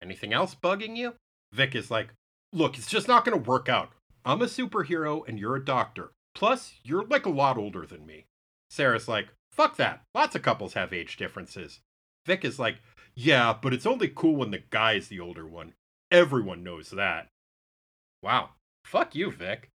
Anything 0.00 0.32
else 0.32 0.54
bugging 0.54 0.96
you? 0.96 1.14
Vic 1.52 1.74
is 1.74 1.90
like, 1.90 2.14
Look, 2.52 2.78
it's 2.78 2.86
just 2.86 3.08
not 3.08 3.24
to 3.24 3.36
work 3.36 3.68
out. 3.68 3.90
I'm 4.24 4.40
a 4.40 4.46
superhero, 4.46 5.26
and 5.26 5.38
you're 5.38 5.56
a 5.56 5.64
doctor. 5.64 6.12
Plus, 6.34 6.74
you're 6.84 7.04
like 7.04 7.26
a 7.26 7.30
lot 7.30 7.58
older 7.58 7.84
than 7.84 8.06
me. 8.06 8.26
Sarah's 8.70 9.08
like, 9.08 9.28
Fuck 9.50 9.76
that. 9.76 10.02
Lots 10.14 10.36
of 10.36 10.42
couples 10.42 10.74
have 10.74 10.92
age 10.92 11.16
differences. 11.16 11.80
Vic 12.26 12.44
is 12.44 12.58
like, 12.58 12.78
Yeah, 13.14 13.54
but 13.60 13.72
it's 13.72 13.86
only 13.86 14.08
cool 14.08 14.36
when 14.36 14.50
the 14.50 14.62
guy 14.70 14.94
is 14.94 15.08
the 15.08 15.20
older 15.20 15.46
one. 15.46 15.74
Everyone 16.10 16.62
knows 16.62 16.90
that. 16.90 17.28
Wow. 18.22 18.50
Fuck 18.84 19.14
you, 19.14 19.30
Vic. 19.30 19.70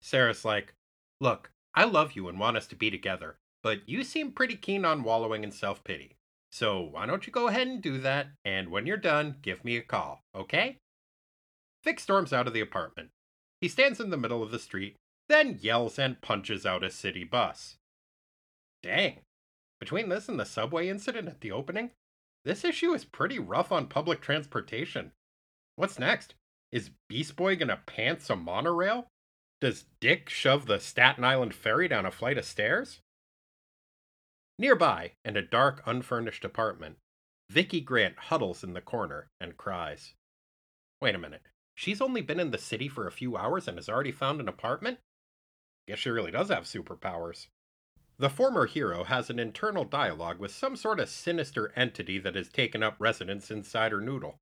Sarah's 0.00 0.44
like, 0.44 0.74
Look, 1.20 1.50
I 1.74 1.84
love 1.84 2.12
you 2.12 2.28
and 2.28 2.38
want 2.38 2.56
us 2.56 2.66
to 2.68 2.76
be 2.76 2.90
together, 2.90 3.36
but 3.62 3.88
you 3.88 4.04
seem 4.04 4.32
pretty 4.32 4.56
keen 4.56 4.84
on 4.84 5.04
wallowing 5.04 5.44
in 5.44 5.52
self 5.52 5.82
pity. 5.84 6.16
So 6.50 6.80
why 6.80 7.06
don't 7.06 7.26
you 7.26 7.32
go 7.32 7.48
ahead 7.48 7.66
and 7.66 7.80
do 7.80 7.98
that, 7.98 8.28
and 8.44 8.68
when 8.68 8.86
you're 8.86 8.98
done, 8.98 9.36
give 9.40 9.64
me 9.64 9.76
a 9.76 9.82
call, 9.82 10.20
okay? 10.36 10.76
Vic 11.82 11.98
storms 11.98 12.32
out 12.32 12.46
of 12.46 12.52
the 12.52 12.60
apartment. 12.60 13.08
He 13.60 13.68
stands 13.68 14.00
in 14.00 14.10
the 14.10 14.18
middle 14.18 14.42
of 14.42 14.50
the 14.50 14.58
street, 14.58 14.96
then 15.28 15.58
yells 15.62 15.98
and 15.98 16.20
punches 16.20 16.66
out 16.66 16.84
a 16.84 16.90
city 16.90 17.24
bus. 17.24 17.76
Dang. 18.82 19.20
Between 19.82 20.10
this 20.10 20.28
and 20.28 20.38
the 20.38 20.44
subway 20.44 20.88
incident 20.88 21.26
at 21.26 21.40
the 21.40 21.50
opening, 21.50 21.90
this 22.44 22.64
issue 22.64 22.92
is 22.92 23.04
pretty 23.04 23.40
rough 23.40 23.72
on 23.72 23.88
public 23.88 24.20
transportation. 24.20 25.10
What's 25.74 25.98
next? 25.98 26.36
Is 26.70 26.92
Beast 27.08 27.34
Boy 27.34 27.56
gonna 27.56 27.80
pants 27.84 28.30
a 28.30 28.36
monorail? 28.36 29.08
Does 29.60 29.86
Dick 29.98 30.28
shove 30.28 30.66
the 30.66 30.78
Staten 30.78 31.24
Island 31.24 31.52
ferry 31.52 31.88
down 31.88 32.06
a 32.06 32.12
flight 32.12 32.38
of 32.38 32.44
stairs? 32.44 33.00
Nearby, 34.56 35.14
in 35.24 35.36
a 35.36 35.42
dark, 35.42 35.82
unfurnished 35.84 36.44
apartment, 36.44 36.98
Vicky 37.50 37.80
Grant 37.80 38.16
huddles 38.16 38.62
in 38.62 38.74
the 38.74 38.80
corner 38.80 39.30
and 39.40 39.56
cries. 39.56 40.14
Wait 41.00 41.16
a 41.16 41.18
minute. 41.18 41.48
She's 41.74 42.00
only 42.00 42.22
been 42.22 42.38
in 42.38 42.52
the 42.52 42.56
city 42.56 42.86
for 42.86 43.08
a 43.08 43.10
few 43.10 43.36
hours 43.36 43.66
and 43.66 43.78
has 43.78 43.88
already 43.88 44.12
found 44.12 44.38
an 44.38 44.46
apartment? 44.46 45.00
Guess 45.88 45.98
she 45.98 46.10
really 46.10 46.30
does 46.30 46.50
have 46.50 46.66
superpowers. 46.66 47.48
The 48.18 48.30
former 48.30 48.66
hero 48.66 49.04
has 49.04 49.30
an 49.30 49.38
internal 49.38 49.84
dialogue 49.84 50.38
with 50.38 50.52
some 50.52 50.76
sort 50.76 51.00
of 51.00 51.08
sinister 51.08 51.72
entity 51.74 52.18
that 52.18 52.34
has 52.34 52.48
taken 52.48 52.82
up 52.82 52.96
residence 52.98 53.50
inside 53.50 53.92
her 53.92 54.00
noodle. 54.00 54.38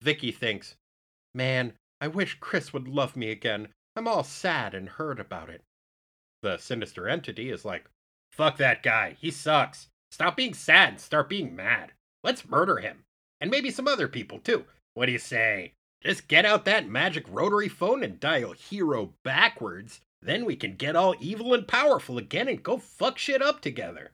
Vicky 0.00 0.32
thinks, 0.32 0.76
Man, 1.34 1.74
I 2.00 2.08
wish 2.08 2.38
Chris 2.40 2.72
would 2.72 2.88
love 2.88 3.16
me 3.16 3.30
again. 3.30 3.68
I'm 3.96 4.08
all 4.08 4.24
sad 4.24 4.74
and 4.74 4.88
hurt 4.88 5.20
about 5.20 5.48
it. 5.48 5.62
The 6.42 6.58
sinister 6.58 7.08
entity 7.08 7.50
is 7.50 7.64
like, 7.64 7.88
Fuck 8.32 8.56
that 8.58 8.82
guy. 8.82 9.16
He 9.20 9.30
sucks. 9.30 9.88
Stop 10.10 10.36
being 10.36 10.54
sad 10.54 10.88
and 10.90 11.00
start 11.00 11.28
being 11.28 11.54
mad. 11.54 11.92
Let's 12.22 12.48
murder 12.48 12.78
him. 12.78 13.04
And 13.40 13.50
maybe 13.50 13.70
some 13.70 13.88
other 13.88 14.08
people 14.08 14.38
too. 14.38 14.64
What 14.94 15.06
do 15.06 15.12
you 15.12 15.18
say? 15.18 15.72
Just 16.02 16.28
get 16.28 16.44
out 16.44 16.64
that 16.64 16.88
magic 16.88 17.24
rotary 17.28 17.68
phone 17.68 18.02
and 18.02 18.18
dial 18.18 18.52
hero 18.52 19.14
backwards. 19.22 20.00
Then 20.22 20.44
we 20.44 20.54
can 20.54 20.76
get 20.76 20.94
all 20.94 21.16
evil 21.20 21.52
and 21.52 21.66
powerful 21.66 22.16
again 22.16 22.46
and 22.48 22.62
go 22.62 22.78
fuck 22.78 23.18
shit 23.18 23.42
up 23.42 23.60
together. 23.60 24.12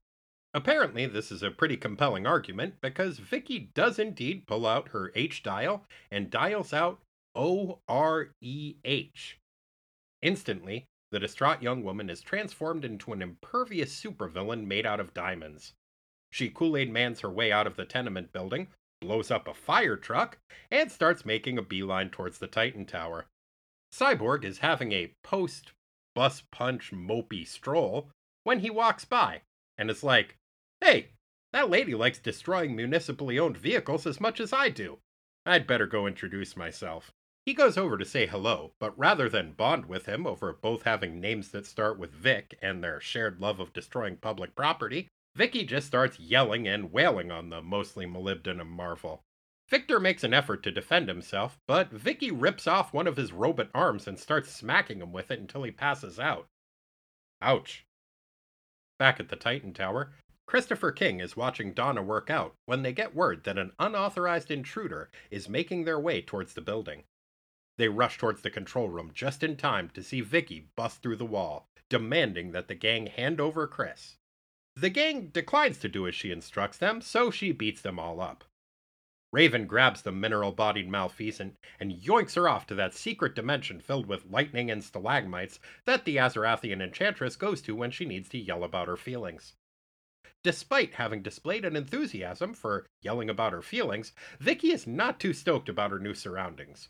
Apparently, 0.54 1.04
this 1.04 1.30
is 1.30 1.42
a 1.42 1.50
pretty 1.50 1.76
compelling 1.76 2.26
argument 2.26 2.76
because 2.80 3.18
Vicky 3.18 3.70
does 3.74 3.98
indeed 3.98 4.46
pull 4.46 4.66
out 4.66 4.88
her 4.88 5.12
H 5.14 5.42
dial 5.42 5.84
and 6.10 6.30
dials 6.30 6.72
out 6.72 7.00
O 7.34 7.80
R 7.86 8.30
E 8.40 8.76
H. 8.84 9.38
Instantly, 10.22 10.86
the 11.12 11.20
distraught 11.20 11.62
young 11.62 11.84
woman 11.84 12.08
is 12.08 12.22
transformed 12.22 12.84
into 12.84 13.12
an 13.12 13.20
impervious 13.20 13.94
supervillain 13.94 14.66
made 14.66 14.86
out 14.86 15.00
of 15.00 15.14
diamonds. 15.14 15.74
She 16.32 16.48
Kool 16.48 16.76
Aid 16.76 16.90
mans 16.90 17.20
her 17.20 17.30
way 17.30 17.52
out 17.52 17.66
of 17.66 17.76
the 17.76 17.84
tenement 17.84 18.32
building, 18.32 18.68
blows 19.00 19.30
up 19.30 19.46
a 19.46 19.54
fire 19.54 19.96
truck, 19.96 20.38
and 20.70 20.90
starts 20.90 21.24
making 21.24 21.58
a 21.58 21.62
beeline 21.62 22.10
towards 22.10 22.38
the 22.38 22.46
Titan 22.46 22.86
Tower. 22.86 23.26
Cyborg 23.94 24.44
is 24.44 24.58
having 24.58 24.92
a 24.92 25.12
post 25.22 25.72
bus 26.18 26.42
punch 26.50 26.90
mopey 26.90 27.46
stroll 27.46 28.10
when 28.42 28.58
he 28.58 28.68
walks 28.68 29.04
by 29.04 29.40
and 29.78 29.88
is 29.88 30.02
like, 30.02 30.36
Hey, 30.80 31.10
that 31.52 31.70
lady 31.70 31.94
likes 31.94 32.18
destroying 32.18 32.74
municipally 32.74 33.38
owned 33.38 33.56
vehicles 33.56 34.04
as 34.04 34.20
much 34.20 34.40
as 34.40 34.52
I 34.52 34.68
do. 34.68 34.98
I'd 35.46 35.68
better 35.68 35.86
go 35.86 36.08
introduce 36.08 36.56
myself. 36.56 37.12
He 37.46 37.54
goes 37.54 37.78
over 37.78 37.96
to 37.96 38.04
say 38.04 38.26
hello, 38.26 38.72
but 38.80 38.98
rather 38.98 39.28
than 39.28 39.52
bond 39.52 39.86
with 39.86 40.06
him 40.06 40.26
over 40.26 40.52
both 40.52 40.82
having 40.82 41.20
names 41.20 41.52
that 41.52 41.66
start 41.66 42.00
with 42.00 42.10
Vic 42.10 42.58
and 42.60 42.82
their 42.82 43.00
shared 43.00 43.40
love 43.40 43.60
of 43.60 43.72
destroying 43.72 44.16
public 44.16 44.56
property, 44.56 45.06
Vicky 45.36 45.62
just 45.62 45.86
starts 45.86 46.18
yelling 46.18 46.66
and 46.66 46.90
wailing 46.90 47.30
on 47.30 47.48
the 47.50 47.62
mostly 47.62 48.06
molybdenum 48.06 48.66
marvel. 48.66 49.22
Victor 49.68 50.00
makes 50.00 50.24
an 50.24 50.32
effort 50.32 50.62
to 50.62 50.72
defend 50.72 51.08
himself, 51.08 51.58
but 51.66 51.90
Vicky 51.90 52.30
rips 52.30 52.66
off 52.66 52.94
one 52.94 53.06
of 53.06 53.16
his 53.16 53.32
robot 53.32 53.68
arms 53.74 54.06
and 54.06 54.18
starts 54.18 54.50
smacking 54.50 55.00
him 55.00 55.12
with 55.12 55.30
it 55.30 55.40
until 55.40 55.62
he 55.62 55.70
passes 55.70 56.18
out. 56.18 56.46
Ouch. 57.42 57.84
Back 58.98 59.20
at 59.20 59.28
the 59.28 59.36
Titan 59.36 59.74
Tower, 59.74 60.12
Christopher 60.46 60.90
King 60.90 61.20
is 61.20 61.36
watching 61.36 61.74
Donna 61.74 62.02
work 62.02 62.30
out 62.30 62.54
when 62.64 62.82
they 62.82 62.94
get 62.94 63.14
word 63.14 63.44
that 63.44 63.58
an 63.58 63.72
unauthorized 63.78 64.50
intruder 64.50 65.10
is 65.30 65.46
making 65.46 65.84
their 65.84 66.00
way 66.00 66.22
towards 66.22 66.54
the 66.54 66.62
building. 66.62 67.04
They 67.76 67.88
rush 67.88 68.16
towards 68.16 68.40
the 68.40 68.50
control 68.50 68.88
room 68.88 69.10
just 69.12 69.42
in 69.42 69.56
time 69.56 69.90
to 69.90 70.02
see 70.02 70.22
Vicky 70.22 70.70
bust 70.74 71.02
through 71.02 71.16
the 71.16 71.26
wall, 71.26 71.68
demanding 71.90 72.52
that 72.52 72.68
the 72.68 72.74
gang 72.74 73.06
hand 73.06 73.40
over 73.40 73.66
Chris. 73.66 74.16
The 74.74 74.88
gang 74.88 75.28
declines 75.28 75.78
to 75.80 75.88
do 75.88 76.08
as 76.08 76.14
she 76.14 76.32
instructs 76.32 76.78
them, 76.78 77.02
so 77.02 77.30
she 77.30 77.52
beats 77.52 77.82
them 77.82 77.98
all 77.98 78.20
up. 78.20 78.44
Raven 79.30 79.66
grabs 79.66 80.00
the 80.00 80.12
mineral 80.12 80.52
bodied 80.52 80.88
malfeasant 80.88 81.58
and 81.78 81.92
yoinks 81.92 82.34
her 82.34 82.48
off 82.48 82.66
to 82.68 82.74
that 82.76 82.94
secret 82.94 83.34
dimension 83.34 83.78
filled 83.78 84.06
with 84.06 84.30
lightning 84.30 84.70
and 84.70 84.82
stalagmites 84.82 85.60
that 85.84 86.06
the 86.06 86.16
Azarathian 86.16 86.80
enchantress 86.80 87.36
goes 87.36 87.60
to 87.62 87.74
when 87.74 87.90
she 87.90 88.06
needs 88.06 88.30
to 88.30 88.38
yell 88.38 88.64
about 88.64 88.88
her 88.88 88.96
feelings. 88.96 89.54
Despite 90.42 90.94
having 90.94 91.22
displayed 91.22 91.66
an 91.66 91.76
enthusiasm 91.76 92.54
for 92.54 92.86
yelling 93.02 93.28
about 93.28 93.52
her 93.52 93.60
feelings, 93.60 94.12
Vicky 94.40 94.70
is 94.70 94.86
not 94.86 95.20
too 95.20 95.34
stoked 95.34 95.68
about 95.68 95.90
her 95.90 95.98
new 95.98 96.14
surroundings. 96.14 96.88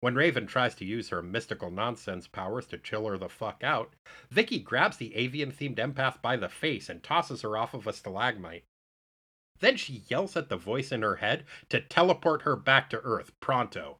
When 0.00 0.14
Raven 0.14 0.46
tries 0.46 0.76
to 0.76 0.84
use 0.84 1.08
her 1.08 1.22
mystical 1.22 1.72
nonsense 1.72 2.28
powers 2.28 2.66
to 2.68 2.78
chill 2.78 3.06
her 3.08 3.18
the 3.18 3.28
fuck 3.28 3.64
out, 3.64 3.94
Vicky 4.30 4.60
grabs 4.60 4.96
the 4.96 5.14
avian 5.16 5.50
themed 5.50 5.76
empath 5.76 6.22
by 6.22 6.36
the 6.36 6.48
face 6.48 6.88
and 6.88 7.02
tosses 7.02 7.42
her 7.42 7.56
off 7.56 7.74
of 7.74 7.86
a 7.86 7.92
stalagmite. 7.92 8.64
Then 9.60 9.76
she 9.76 10.04
yells 10.08 10.36
at 10.36 10.48
the 10.48 10.56
voice 10.56 10.92
in 10.92 11.02
her 11.02 11.16
head 11.16 11.44
to 11.68 11.80
teleport 11.80 12.42
her 12.42 12.56
back 12.56 12.90
to 12.90 13.00
Earth 13.00 13.32
pronto. 13.40 13.98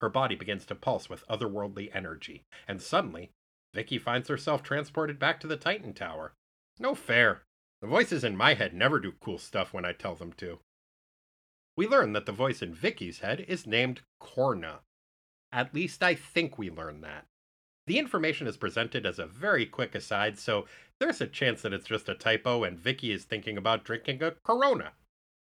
Her 0.00 0.08
body 0.08 0.34
begins 0.34 0.66
to 0.66 0.74
pulse 0.74 1.08
with 1.08 1.26
otherworldly 1.28 1.94
energy, 1.94 2.44
and 2.66 2.82
suddenly, 2.82 3.30
Vicky 3.74 3.98
finds 3.98 4.28
herself 4.28 4.62
transported 4.62 5.18
back 5.18 5.40
to 5.40 5.46
the 5.46 5.56
Titan 5.56 5.92
Tower. 5.92 6.34
No 6.78 6.94
fair. 6.94 7.42
The 7.80 7.86
voices 7.86 8.24
in 8.24 8.36
my 8.36 8.54
head 8.54 8.74
never 8.74 8.98
do 8.98 9.12
cool 9.12 9.38
stuff 9.38 9.72
when 9.72 9.84
I 9.84 9.92
tell 9.92 10.14
them 10.14 10.32
to. 10.34 10.60
We 11.76 11.86
learn 11.86 12.12
that 12.12 12.26
the 12.26 12.32
voice 12.32 12.62
in 12.62 12.74
Vicky's 12.74 13.20
head 13.20 13.40
is 13.48 13.66
named 13.66 14.02
Corna, 14.20 14.80
at 15.52 15.74
least 15.74 16.02
I 16.02 16.14
think 16.14 16.56
we 16.56 16.70
learn 16.70 17.02
that. 17.02 17.26
The 17.86 17.98
information 17.98 18.46
is 18.46 18.56
presented 18.56 19.04
as 19.04 19.18
a 19.18 19.26
very 19.26 19.66
quick 19.66 19.94
aside, 19.94 20.38
so 20.38 20.66
there's 21.00 21.20
a 21.20 21.26
chance 21.26 21.62
that 21.62 21.72
it's 21.72 21.86
just 21.86 22.08
a 22.08 22.14
typo 22.14 22.62
and 22.62 22.78
Vicky 22.78 23.12
is 23.12 23.24
thinking 23.24 23.56
about 23.56 23.84
drinking 23.84 24.22
a 24.22 24.32
Corona. 24.44 24.92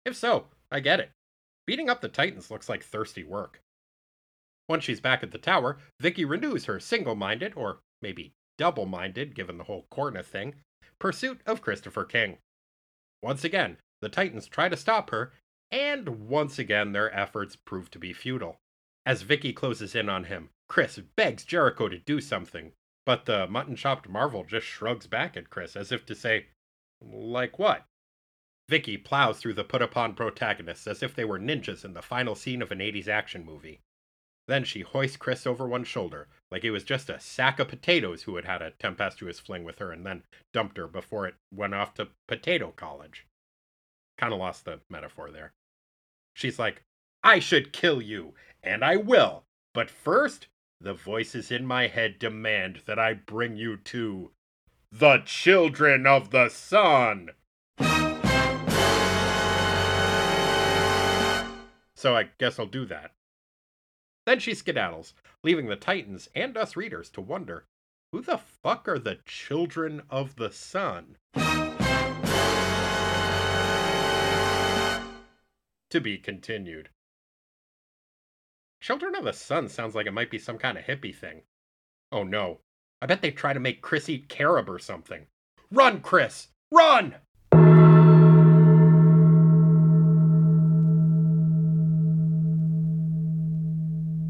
If 0.04 0.16
so, 0.16 0.48
I 0.72 0.82
get 0.82 1.00
it. 1.00 1.12
Beating 1.66 1.90
up 1.90 2.02
the 2.02 2.10
Titans 2.10 2.52
looks 2.52 2.68
like 2.68 2.84
thirsty 2.84 3.24
work. 3.24 3.62
Once 4.68 4.84
she's 4.84 5.00
back 5.00 5.24
at 5.24 5.32
the 5.32 5.38
tower, 5.38 5.78
Vicky 6.00 6.26
renews 6.26 6.66
her 6.66 6.80
single 6.80 7.16
minded, 7.16 7.54
or 7.56 7.80
maybe 8.02 8.34
double 8.58 8.86
minded 8.86 9.36
given 9.36 9.58
the 9.58 9.64
whole 9.64 9.86
Corna 9.90 10.24
thing, 10.24 10.56
pursuit 11.00 11.42
of 11.46 11.62
Christopher 11.62 12.04
King. 12.04 12.38
Once 13.22 13.44
again, 13.44 13.78
the 14.02 14.10
Titans 14.10 14.48
try 14.48 14.70
to 14.70 14.78
stop 14.78 15.10
her, 15.10 15.34
and 15.72 16.28
once 16.28 16.60
again 16.60 16.92
their 16.92 17.14
efforts 17.16 17.56
prove 17.56 17.90
to 17.92 18.00
be 18.00 18.14
futile. 18.14 18.58
As 19.06 19.22
Vicky 19.22 19.54
closes 19.54 19.96
in 19.96 20.10
on 20.10 20.26
him, 20.26 20.50
Chris 20.68 21.00
begs 21.16 21.44
Jericho 21.44 21.88
to 21.88 22.00
do 22.00 22.20
something, 22.20 22.74
but 23.06 23.26
the 23.26 23.48
mutton 23.48 23.76
chopped 23.76 24.10
Marvel 24.10 24.44
just 24.44 24.66
shrugs 24.66 25.08
back 25.08 25.38
at 25.38 25.50
Chris 25.50 25.76
as 25.76 25.92
if 25.92 26.06
to 26.06 26.16
say, 26.16 26.48
Like 27.02 27.60
what? 27.60 27.86
Vicky 28.68 28.98
plows 28.98 29.40
through 29.40 29.54
the 29.54 29.64
put 29.64 29.82
upon 29.82 30.16
protagonists 30.16 30.88
as 30.88 31.04
if 31.04 31.14
they 31.14 31.26
were 31.26 31.40
ninjas 31.40 31.86
in 31.86 31.94
the 31.94 32.02
final 32.02 32.34
scene 32.34 32.62
of 32.62 32.72
an 32.72 32.80
80s 32.80 33.08
action 33.08 33.46
movie. 33.46 33.82
Then 34.48 34.64
she 34.64 34.82
hoists 34.82 35.18
Chris 35.18 35.48
over 35.48 35.68
one 35.68 35.84
shoulder, 35.84 36.28
like 36.52 36.64
it 36.64 36.72
was 36.72 36.84
just 36.84 37.10
a 37.10 37.20
sack 37.20 37.60
of 37.60 37.68
potatoes 37.68 38.24
who 38.24 38.36
had 38.36 38.46
had 38.46 38.62
a 38.62 38.72
tempestuous 38.72 39.40
fling 39.40 39.64
with 39.64 39.80
her 39.80 39.92
and 39.92 40.06
then 40.06 40.24
dumped 40.54 40.78
her 40.78 40.88
before 40.88 41.28
it 41.28 41.36
went 41.52 41.74
off 41.74 41.94
to 41.96 42.10
potato 42.28 42.72
college. 42.72 43.26
Kind 44.18 44.34
of 44.34 44.40
lost 44.40 44.66
the 44.66 44.82
metaphor 44.90 45.32
there. 45.32 45.54
She's 46.36 46.60
like, 46.60 46.84
I 47.24 47.40
should 47.40 47.74
kill 47.74 48.02
you, 48.02 48.34
and 48.62 48.84
I 48.84 48.98
will. 48.98 49.46
But 49.74 49.90
first, 49.90 50.48
the 50.80 50.94
voices 50.94 51.52
in 51.52 51.66
my 51.66 51.88
head 51.88 52.20
demand 52.20 52.82
that 52.86 53.00
I 53.00 53.14
bring 53.14 53.58
you 53.58 53.78
to 53.78 54.32
the 54.92 55.22
children 55.26 56.06
of 56.06 56.32
the 56.32 56.50
sun. 56.50 57.30
So 61.96 62.16
I 62.16 62.30
guess 62.38 62.60
I'll 62.60 62.66
do 62.66 62.86
that. 62.86 63.12
Then 64.26 64.40
she 64.40 64.52
skedaddles, 64.52 65.14
leaving 65.44 65.68
the 65.68 65.76
Titans 65.76 66.30
and 66.36 66.58
us 66.58 66.76
readers 66.76 67.10
to 67.12 67.22
wonder 67.22 67.66
who 68.12 68.22
the 68.22 68.38
fuck 68.38 68.88
are 68.88 69.00
the 69.00 69.20
children 69.26 70.02
of 70.10 70.36
the 70.36 70.50
sun? 70.50 71.18
To 75.90 76.02
be 76.02 76.18
continued. 76.18 76.90
Children 78.82 79.16
of 79.16 79.24
the 79.24 79.34
Sun 79.34 79.70
sounds 79.70 79.96
like 79.96 80.06
it 80.06 80.14
might 80.14 80.30
be 80.30 80.38
some 80.38 80.58
kind 80.58 80.78
of 80.78 80.86
hippie 80.86 81.16
thing. 81.16 81.42
Oh 82.12 82.24
no. 82.24 82.60
I 83.02 83.08
bet 83.08 83.22
they 83.22 83.32
try 83.32 83.54
to 83.54 83.60
make 83.60 83.82
Chris 83.82 84.10
eat 84.10 84.30
carob 84.30 84.70
or 84.70 84.80
something. 84.80 85.28
Run, 85.72 86.02
Chris! 86.02 86.48
Run! 86.72 87.16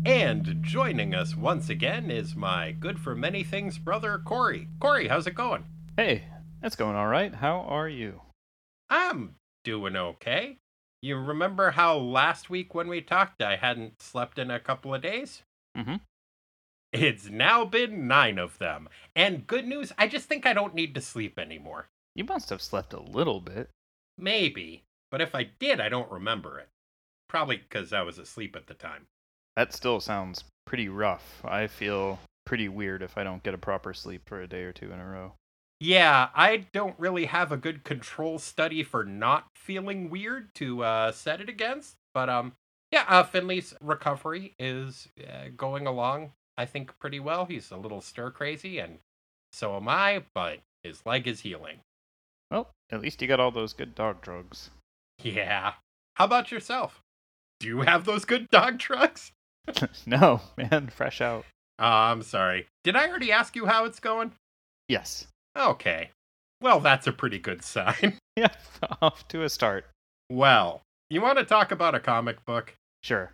And 0.06 0.62
joining 0.62 1.16
us 1.16 1.36
once 1.36 1.70
again 1.70 2.12
is 2.12 2.36
my 2.36 2.72
good 2.72 3.00
for 3.00 3.16
many 3.16 3.44
things 3.44 3.78
brother, 3.78 4.22
Corey. 4.24 4.68
Corey, 4.80 5.08
how's 5.08 5.28
it 5.28 5.36
going? 5.36 5.66
Hey, 5.98 6.26
that's 6.62 6.76
going 6.76 6.96
all 6.96 7.08
right. 7.08 7.34
How 7.34 7.62
are 7.62 7.90
you? 7.90 8.22
I'm 8.90 9.36
doing 9.64 9.96
okay. 9.96 10.60
You 11.02 11.18
remember 11.18 11.72
how 11.72 11.98
last 11.98 12.50
week 12.50 12.74
when 12.74 12.88
we 12.88 13.02
talked 13.02 13.42
I 13.42 13.58
hadn't 13.58 14.02
slept 14.02 14.40
in 14.40 14.50
a 14.50 14.60
couple 14.60 14.94
of 14.94 15.02
days? 15.02 15.44
Mhm. 15.78 16.02
It's 16.92 17.26
now 17.26 17.66
been 17.66 18.08
nine 18.08 18.38
of 18.40 18.58
them. 18.58 18.88
And 19.16 19.46
good 19.46 19.68
news, 19.68 19.92
I 19.98 20.08
just 20.08 20.28
think 20.28 20.46
I 20.46 20.54
don't 20.54 20.74
need 20.74 20.96
to 20.96 21.02
sleep 21.02 21.38
anymore. 21.38 21.88
You 22.16 22.24
must 22.24 22.50
have 22.50 22.62
slept 22.62 22.94
a 22.94 23.02
little 23.02 23.42
bit. 23.42 23.70
Maybe. 24.18 24.84
But 25.12 25.22
if 25.22 25.36
I 25.36 25.44
did, 25.44 25.80
I 25.82 25.90
don't 25.90 26.12
remember 26.12 26.60
it. 26.60 26.70
Probably 27.28 27.58
because 27.58 27.92
I 27.92 28.02
was 28.02 28.18
asleep 28.18 28.56
at 28.56 28.68
the 28.68 28.74
time. 28.74 29.08
That 29.56 29.74
still 29.74 30.00
sounds 30.00 30.46
pretty 30.66 30.88
rough. 30.90 31.44
I 31.44 31.68
feel 31.68 32.20
pretty 32.46 32.70
weird 32.70 33.02
if 33.02 33.18
I 33.18 33.24
don't 33.24 33.44
get 33.44 33.54
a 33.54 33.58
proper 33.58 33.94
sleep 33.94 34.22
for 34.26 34.42
a 34.42 34.48
day 34.48 34.64
or 34.64 34.72
two 34.72 34.92
in 34.92 35.00
a 35.00 35.06
row. 35.06 35.36
Yeah, 35.80 36.30
I 36.34 36.68
don't 36.74 36.98
really 36.98 37.26
have 37.26 37.52
a 37.52 37.58
good 37.58 37.84
control 37.84 38.40
study 38.40 38.82
for 38.82 39.04
not 39.04 39.48
feeling 39.56 40.10
weird 40.10 40.54
to 40.56 40.84
uh, 40.84 41.12
set 41.12 41.42
it 41.42 41.50
against. 41.50 41.96
But 42.14 42.30
um, 42.30 42.54
yeah, 42.92 43.04
uh, 43.08 43.24
Finley's 43.24 43.74
recovery 43.82 44.54
is 44.58 45.10
uh, 45.22 45.50
going 45.56 45.86
along, 45.86 46.32
I 46.58 46.66
think, 46.66 46.98
pretty 47.00 47.20
well. 47.20 47.46
He's 47.46 47.72
a 47.72 47.78
little 47.78 48.02
stir 48.02 48.32
crazy, 48.32 48.80
and 48.80 49.00
so 49.52 49.76
am 49.76 49.90
I, 49.90 50.24
but 50.34 50.60
his 50.84 51.06
leg 51.06 51.28
is 51.28 51.42
healing. 51.42 51.80
Well, 52.50 52.70
at 52.92 53.02
least 53.02 53.22
you 53.22 53.28
got 53.28 53.40
all 53.40 53.52
those 53.52 53.74
good 53.74 53.96
dog 53.96 54.22
drugs. 54.22 54.70
Yeah. 55.22 55.74
How 56.16 56.26
about 56.26 56.52
yourself? 56.52 57.02
Do 57.60 57.68
you 57.68 57.82
have 57.82 58.06
those 58.06 58.24
good 58.26 58.50
dog 58.50 58.78
drugs? 58.78 59.32
no, 60.06 60.42
man, 60.56 60.88
fresh 60.88 61.20
out. 61.20 61.46
Uh, 61.80 61.84
I'm 61.84 62.22
sorry. 62.22 62.68
Did 62.84 62.96
I 62.96 63.10
already 63.10 63.32
ask 63.32 63.56
you 63.56 63.66
how 63.66 63.86
it's 63.86 64.00
going? 64.00 64.32
Yes. 64.88 65.28
Okay. 65.58 66.12
Well, 66.62 66.80
that's 66.80 67.08
a 67.08 67.12
pretty 67.12 67.40
good 67.40 67.64
sign. 67.64 68.18
Yeah, 68.38 68.50
off 69.02 69.26
to 69.30 69.44
a 69.44 69.50
start. 69.50 69.86
well, 70.30 70.82
you 71.10 71.22
want 71.22 71.38
to 71.38 71.46
talk 71.46 71.72
about 71.72 71.96
a 71.96 72.02
comic 72.02 72.44
book? 72.46 72.76
Sure. 73.02 73.32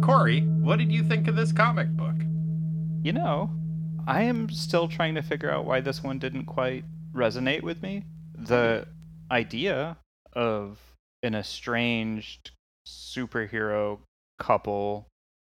Corey, 0.00 0.42
what 0.60 0.78
did 0.78 0.92
you 0.92 1.02
think 1.02 1.26
of 1.26 1.34
this 1.34 1.50
comic 1.52 1.88
book? 1.96 2.14
You 3.02 3.12
know, 3.14 3.50
I 4.06 4.22
am 4.22 4.48
still 4.50 4.86
trying 4.86 5.16
to 5.16 5.22
figure 5.22 5.50
out 5.50 5.64
why 5.64 5.80
this 5.80 6.04
one 6.04 6.20
didn't 6.20 6.46
quite 6.46 6.84
resonate 7.12 7.62
with 7.62 7.82
me. 7.82 8.04
The 8.36 8.86
idea 9.30 9.96
of 10.34 10.78
an 11.24 11.34
estranged 11.34 12.52
superhero 12.86 13.98
couple, 14.38 15.08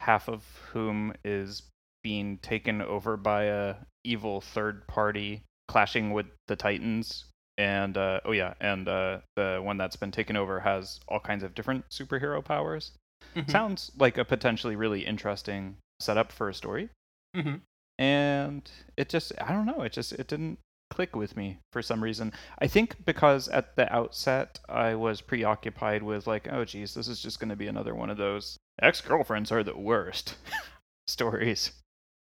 half 0.00 0.27
of 0.29 0.42
whom 0.72 1.12
is 1.22 1.62
being 2.05 2.38
taken 2.38 2.81
over 2.81 3.17
by 3.17 3.45
a 3.45 3.75
evil 4.05 4.40
third 4.40 4.87
party, 4.87 5.43
clashing 5.67 6.12
with 6.12 6.27
the 6.47 6.55
Titans. 6.55 7.25
And 7.59 7.97
uh, 7.97 8.21
oh 8.25 8.33
yeah, 8.33 8.55
and 8.61 8.87
uh, 8.87 9.19
the 9.37 9.61
one 9.62 9.79
that's 9.79 9.97
been 9.97 10.11
taken 10.12 10.37
over 10.37 10.61
has 10.61 11.01
all 11.09 11.21
kinds 11.21 11.43
of 11.43 11.55
different 11.55 11.85
superhero 11.90 12.45
powers. 12.45 12.93
Mhm. 13.35 13.51
Sounds 13.51 13.90
like 13.99 14.19
a 14.19 14.25
potentially 14.25 14.77
really 14.77 15.05
interesting 15.07 15.77
setup 16.01 16.31
for 16.33 16.49
a 16.49 16.55
story 16.55 16.88
Mhm. 17.37 17.61
and 17.99 18.71
it 18.97 19.09
just 19.09 19.33
i 19.40 19.53
don't 19.53 19.64
know 19.64 19.83
it 19.83 19.93
just 19.93 20.12
it 20.12 20.27
didn't 20.27 20.59
click 20.90 21.14
with 21.14 21.37
me 21.37 21.59
for 21.73 21.81
some 21.81 22.03
reason 22.03 22.33
i 22.59 22.67
think 22.67 22.97
because 23.07 23.49
at 23.49 23.77
the 23.77 23.90
outset 23.95 24.59
i 24.69 24.95
was 24.95 25.21
preoccupied 25.21 26.03
with 26.03 26.27
like 26.27 26.49
oh 26.53 26.64
geez 26.64 26.95
this 26.95 27.07
is 27.09 27.23
just 27.23 27.38
going 27.38 27.49
to 27.49 27.57
be 27.57 27.69
another 27.69 27.95
one 27.95 28.11
of 28.11 28.17
those 28.19 28.57
ex-girlfriends 28.83 29.53
are 29.53 29.62
the 29.62 29.77
worst 29.79 30.35
stories 31.07 31.73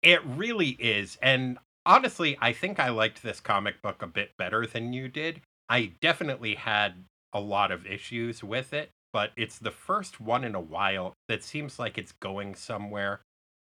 It 0.01 0.23
really 0.25 0.69
is. 0.79 1.17
And 1.21 1.57
honestly, 1.85 2.37
I 2.39 2.53
think 2.53 2.79
I 2.79 2.89
liked 2.89 3.21
this 3.21 3.39
comic 3.39 3.81
book 3.81 4.01
a 4.01 4.07
bit 4.07 4.31
better 4.37 4.65
than 4.65 4.93
you 4.93 5.07
did. 5.07 5.41
I 5.67 5.93
definitely 6.01 6.55
had 6.55 7.05
a 7.33 7.39
lot 7.39 7.71
of 7.71 7.85
issues 7.85 8.43
with 8.43 8.73
it, 8.73 8.89
but 9.13 9.31
it's 9.35 9.59
the 9.59 9.71
first 9.71 10.19
one 10.19 10.43
in 10.43 10.55
a 10.55 10.59
while 10.59 11.13
that 11.27 11.43
seems 11.43 11.77
like 11.77 11.97
it's 11.97 12.11
going 12.13 12.55
somewhere. 12.55 13.21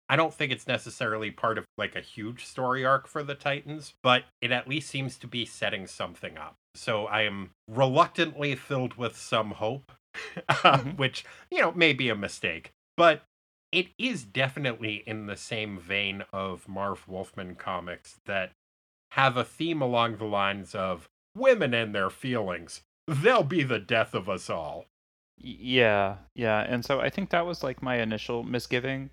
I 0.08 0.16
don't 0.16 0.32
think 0.34 0.52
it's 0.52 0.66
necessarily 0.66 1.30
part 1.30 1.58
of 1.58 1.64
like 1.78 1.96
a 1.96 2.00
huge 2.00 2.44
story 2.46 2.84
arc 2.84 3.06
for 3.06 3.22
the 3.22 3.34
Titans, 3.34 3.94
but 4.02 4.24
it 4.40 4.52
at 4.52 4.68
least 4.68 4.88
seems 4.90 5.18
to 5.18 5.26
be 5.26 5.44
setting 5.46 5.86
something 5.86 6.38
up. 6.38 6.56
So 6.74 7.06
I 7.06 7.22
am 7.22 7.50
reluctantly 7.68 8.54
filled 8.56 8.94
with 8.94 9.16
some 9.16 9.52
hope, 9.52 9.92
Mhm. 10.72 10.96
which, 10.96 11.24
you 11.50 11.60
know, 11.60 11.72
may 11.72 11.92
be 11.92 12.08
a 12.08 12.14
mistake. 12.14 12.72
But 12.96 13.22
it 13.72 13.88
is 13.98 14.24
definitely 14.24 15.02
in 15.06 15.26
the 15.26 15.36
same 15.36 15.78
vein 15.78 16.24
of 16.32 16.68
Marv 16.68 17.06
Wolfman 17.08 17.54
comics 17.54 18.16
that 18.26 18.52
have 19.12 19.36
a 19.36 19.44
theme 19.44 19.80
along 19.82 20.16
the 20.16 20.24
lines 20.24 20.74
of 20.74 21.08
women 21.36 21.74
and 21.74 21.94
their 21.94 22.10
feelings. 22.10 22.82
They'll 23.06 23.42
be 23.42 23.62
the 23.62 23.78
death 23.78 24.14
of 24.14 24.28
us 24.28 24.50
all. 24.50 24.86
Yeah 25.40 26.16
yeah 26.34 26.60
and 26.68 26.84
so 26.84 26.98
i 27.00 27.08
think 27.08 27.30
that 27.30 27.46
was 27.46 27.62
like 27.62 27.80
my 27.80 28.00
initial 28.00 28.42
misgiving 28.42 29.10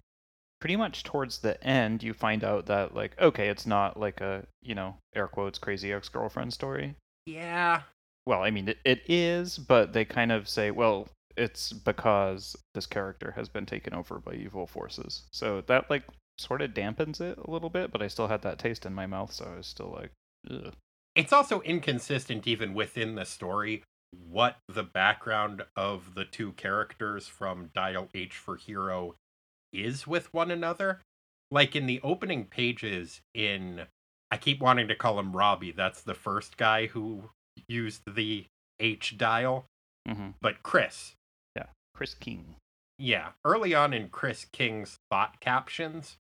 pretty 0.60 0.76
much 0.76 1.04
towards 1.04 1.38
the 1.38 1.64
end 1.64 2.02
you 2.02 2.14
find 2.14 2.44
out 2.44 2.66
that 2.66 2.96
like 2.96 3.16
okay 3.22 3.48
it's 3.50 3.68
not 3.68 4.00
like 4.00 4.22
a 4.22 4.44
you 4.64 4.74
know 4.74 4.96
air 5.16 5.28
quotes 5.28 5.60
crazy 5.60 5.94
ex-girlfriend 5.94 6.52
story 6.52 6.96
Yeah. 7.28 7.82
well 8.26 8.42
i 8.42 8.50
mean 8.50 8.70
it, 8.70 8.80
it 8.84 9.04
is 9.08 9.60
but 9.60 9.94
they 9.94 10.04
kind 10.04 10.32
of 10.32 10.50
say 10.50 10.72
well 10.72 11.08
it's 11.38 11.74
because 11.74 12.56
this 12.74 12.86
character 12.86 13.34
has 13.36 13.50
been 13.50 13.66
taken 13.66 13.94
over 13.94 14.20
by 14.20 14.34
evil 14.34 14.68
forces 14.68 15.24
so 15.32 15.62
that 15.68 15.90
like 15.90 16.04
sort 16.38 16.62
of 16.62 16.72
dampens 16.72 17.22
it 17.22 17.38
a 17.38 17.50
little 17.50 17.70
bit 17.70 17.92
but 17.92 18.02
i 18.02 18.08
still 18.08 18.28
had 18.28 18.42
that 18.42 18.60
taste 18.60 18.86
in 18.86 18.94
my 18.94 19.06
mouth 19.06 19.32
so 19.32 19.46
i 19.54 19.58
was 19.58 19.68
still 19.68 19.92
like 19.98 20.12
Ugh. 20.50 20.74
It's 21.16 21.32
also 21.32 21.62
inconsistent, 21.62 22.46
even 22.46 22.74
within 22.74 23.16
the 23.16 23.26
story, 23.26 23.84
what 24.12 24.58
the 24.68 24.84
background 24.84 25.64
of 25.76 26.14
the 26.14 26.26
two 26.26 26.52
characters 26.54 27.28
from 27.28 27.70
Dial 27.74 28.10
H 28.14 28.34
for 28.34 28.58
Hero 28.58 29.16
is 29.72 30.06
with 30.06 30.34
one 30.34 30.52
another. 30.52 31.02
Like 31.52 31.76
in 31.76 31.86
the 31.86 32.02
opening 32.04 32.46
pages, 32.46 33.22
in 33.34 33.84
I 34.30 34.38
keep 34.38 34.62
wanting 34.62 34.90
to 34.90 34.96
call 34.96 35.20
him 35.20 35.36
Robbie, 35.36 35.72
that's 35.72 36.02
the 36.02 36.14
first 36.14 36.58
guy 36.58 36.88
who 36.88 37.30
used 37.68 38.02
the 38.06 38.46
H 38.80 39.18
dial, 39.18 39.66
hmm 40.06 40.32
but 40.42 40.64
Chris. 40.64 41.14
Chris 41.96 42.14
king 42.14 42.56
Yeah, 42.98 43.30
early 43.44 43.74
on 43.74 43.94
in 43.94 44.10
Chris 44.10 44.46
King's 44.46 45.00
thought 45.12 45.40
captions, 45.42 46.16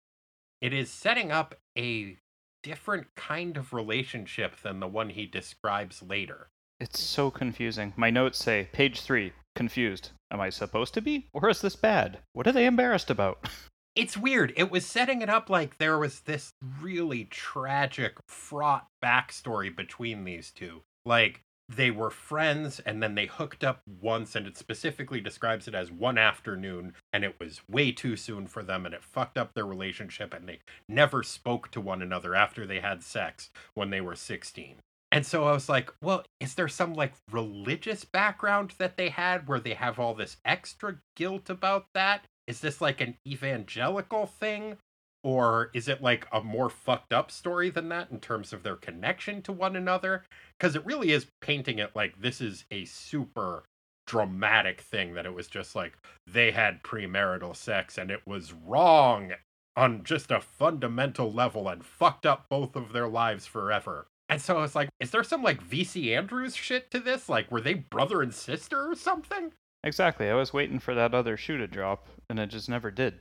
it 0.61 0.73
is 0.73 0.89
setting 0.91 1.31
up 1.31 1.55
a 1.77 2.17
different 2.63 3.07
kind 3.15 3.55
of 3.57 3.71
relationship 3.73 4.59
than 4.61 4.79
the 4.79 4.87
one 4.87 5.09
he 5.09 5.25
describes 5.25 6.01
later. 6.01 6.47
it's 6.79 6.99
so 6.99 7.29
confusing 7.31 7.93
my 7.95 8.09
notes 8.09 8.37
say 8.39 8.67
page 8.73 9.01
three 9.01 9.31
confused 9.55 10.09
am 10.31 10.41
i 10.41 10.49
supposed 10.49 10.93
to 10.93 11.01
be 11.01 11.27
or 11.33 11.49
is 11.49 11.61
this 11.61 11.75
bad 11.77 12.19
what 12.33 12.47
are 12.47 12.51
they 12.51 12.65
embarrassed 12.65 13.09
about 13.09 13.37
It's 13.95 14.17
weird. 14.17 14.51
It 14.57 14.69
was 14.69 14.85
setting 14.85 15.21
it 15.21 15.29
up 15.29 15.49
like 15.49 15.77
there 15.77 15.97
was 15.97 16.19
this 16.19 16.49
really 16.81 17.23
tragic, 17.31 18.17
fraught 18.27 18.87
backstory 19.01 19.73
between 19.73 20.25
these 20.25 20.51
two. 20.51 20.81
Like, 21.05 21.39
they 21.67 21.89
were 21.91 22.09
friends 22.09 22.79
and 22.79 23.01
then 23.01 23.15
they 23.15 23.25
hooked 23.25 23.63
up 23.63 23.81
once 24.01 24.35
and 24.35 24.45
it 24.45 24.57
specifically 24.57 25.19
describes 25.19 25.67
it 25.67 25.75
as 25.75 25.91
one 25.91 26.17
afternoon 26.17 26.93
and 27.11 27.23
it 27.23 27.35
was 27.39 27.61
way 27.69 27.91
too 27.91 28.15
soon 28.15 28.47
for 28.47 28.63
them 28.63 28.85
and 28.85 28.93
it 28.93 29.03
fucked 29.03 29.37
up 29.37 29.53
their 29.53 29.65
relationship 29.65 30.33
and 30.33 30.47
they 30.47 30.59
never 30.87 31.23
spoke 31.23 31.71
to 31.71 31.81
one 31.81 32.01
another 32.01 32.35
after 32.35 32.65
they 32.65 32.79
had 32.79 33.01
sex 33.01 33.49
when 33.73 33.89
they 33.89 34.01
were 34.01 34.15
16 34.15 34.75
and 35.11 35.25
so 35.25 35.45
i 35.45 35.51
was 35.51 35.67
like 35.67 35.91
well 36.01 36.23
is 36.39 36.53
there 36.53 36.67
some 36.67 36.93
like 36.93 37.13
religious 37.31 38.05
background 38.05 38.73
that 38.77 38.97
they 38.97 39.09
had 39.09 39.47
where 39.47 39.59
they 39.59 39.73
have 39.73 39.99
all 39.99 40.13
this 40.13 40.37
extra 40.45 40.99
guilt 41.15 41.49
about 41.49 41.87
that? 41.95 42.25
Is 42.45 42.61
this 42.61 42.79
like 42.79 43.01
an 43.01 43.17
evangelical 43.27 44.27
thing 44.27 44.77
or 45.25 45.71
is 45.73 45.87
it 45.87 46.03
like 46.03 46.27
a 46.31 46.39
more 46.39 46.69
fucked 46.69 47.11
up 47.11 47.31
story 47.31 47.71
than 47.71 47.89
that 47.89 48.11
in 48.11 48.19
terms 48.19 48.53
of 48.53 48.61
their 48.61 48.75
connection 48.75 49.41
to 49.41 49.51
one 49.51 49.75
another 49.75 50.23
because 50.57 50.75
it 50.75 50.85
really 50.85 51.11
is 51.11 51.25
painting 51.41 51.79
it 51.79 51.89
like 51.95 52.21
this 52.21 52.39
is 52.39 52.63
a 52.69 52.85
super 52.85 53.63
dramatic 54.05 54.79
thing 54.79 55.15
that 55.15 55.25
it 55.25 55.33
was 55.33 55.47
just 55.47 55.75
like 55.75 55.97
they 56.27 56.51
had 56.51 56.83
premarital 56.83 57.55
sex 57.55 57.97
and 57.97 58.11
it 58.11 58.21
was 58.27 58.53
wrong 58.53 59.31
on 59.75 60.03
just 60.03 60.29
a 60.29 60.39
fundamental 60.39 61.33
level 61.33 61.67
and 61.67 61.83
fucked 61.83 62.27
up 62.27 62.45
both 62.47 62.75
of 62.75 62.93
their 62.93 63.07
lives 63.07 63.47
forever. 63.47 64.05
And 64.29 64.39
so 64.39 64.57
I 64.57 64.61
was 64.61 64.75
like, 64.75 64.89
is 64.99 65.09
there 65.09 65.23
some 65.23 65.41
like 65.41 65.67
VC 65.67 66.15
Andrews 66.15 66.55
shit 66.55 66.91
to 66.91 66.99
this? 66.99 67.27
Like, 67.27 67.51
were 67.51 67.61
they 67.61 67.73
brother 67.73 68.21
and 68.21 68.33
sister 68.33 68.89
or 68.91 68.95
something? 68.95 69.51
Exactly. 69.83 70.29
I 70.29 70.35
was 70.35 70.53
waiting 70.53 70.79
for 70.79 70.95
that 70.95 71.13
other 71.13 71.35
shoe 71.35 71.57
to 71.57 71.67
drop, 71.67 72.07
and 72.29 72.39
it 72.39 72.47
just 72.47 72.69
never 72.69 72.89
did. 72.89 73.19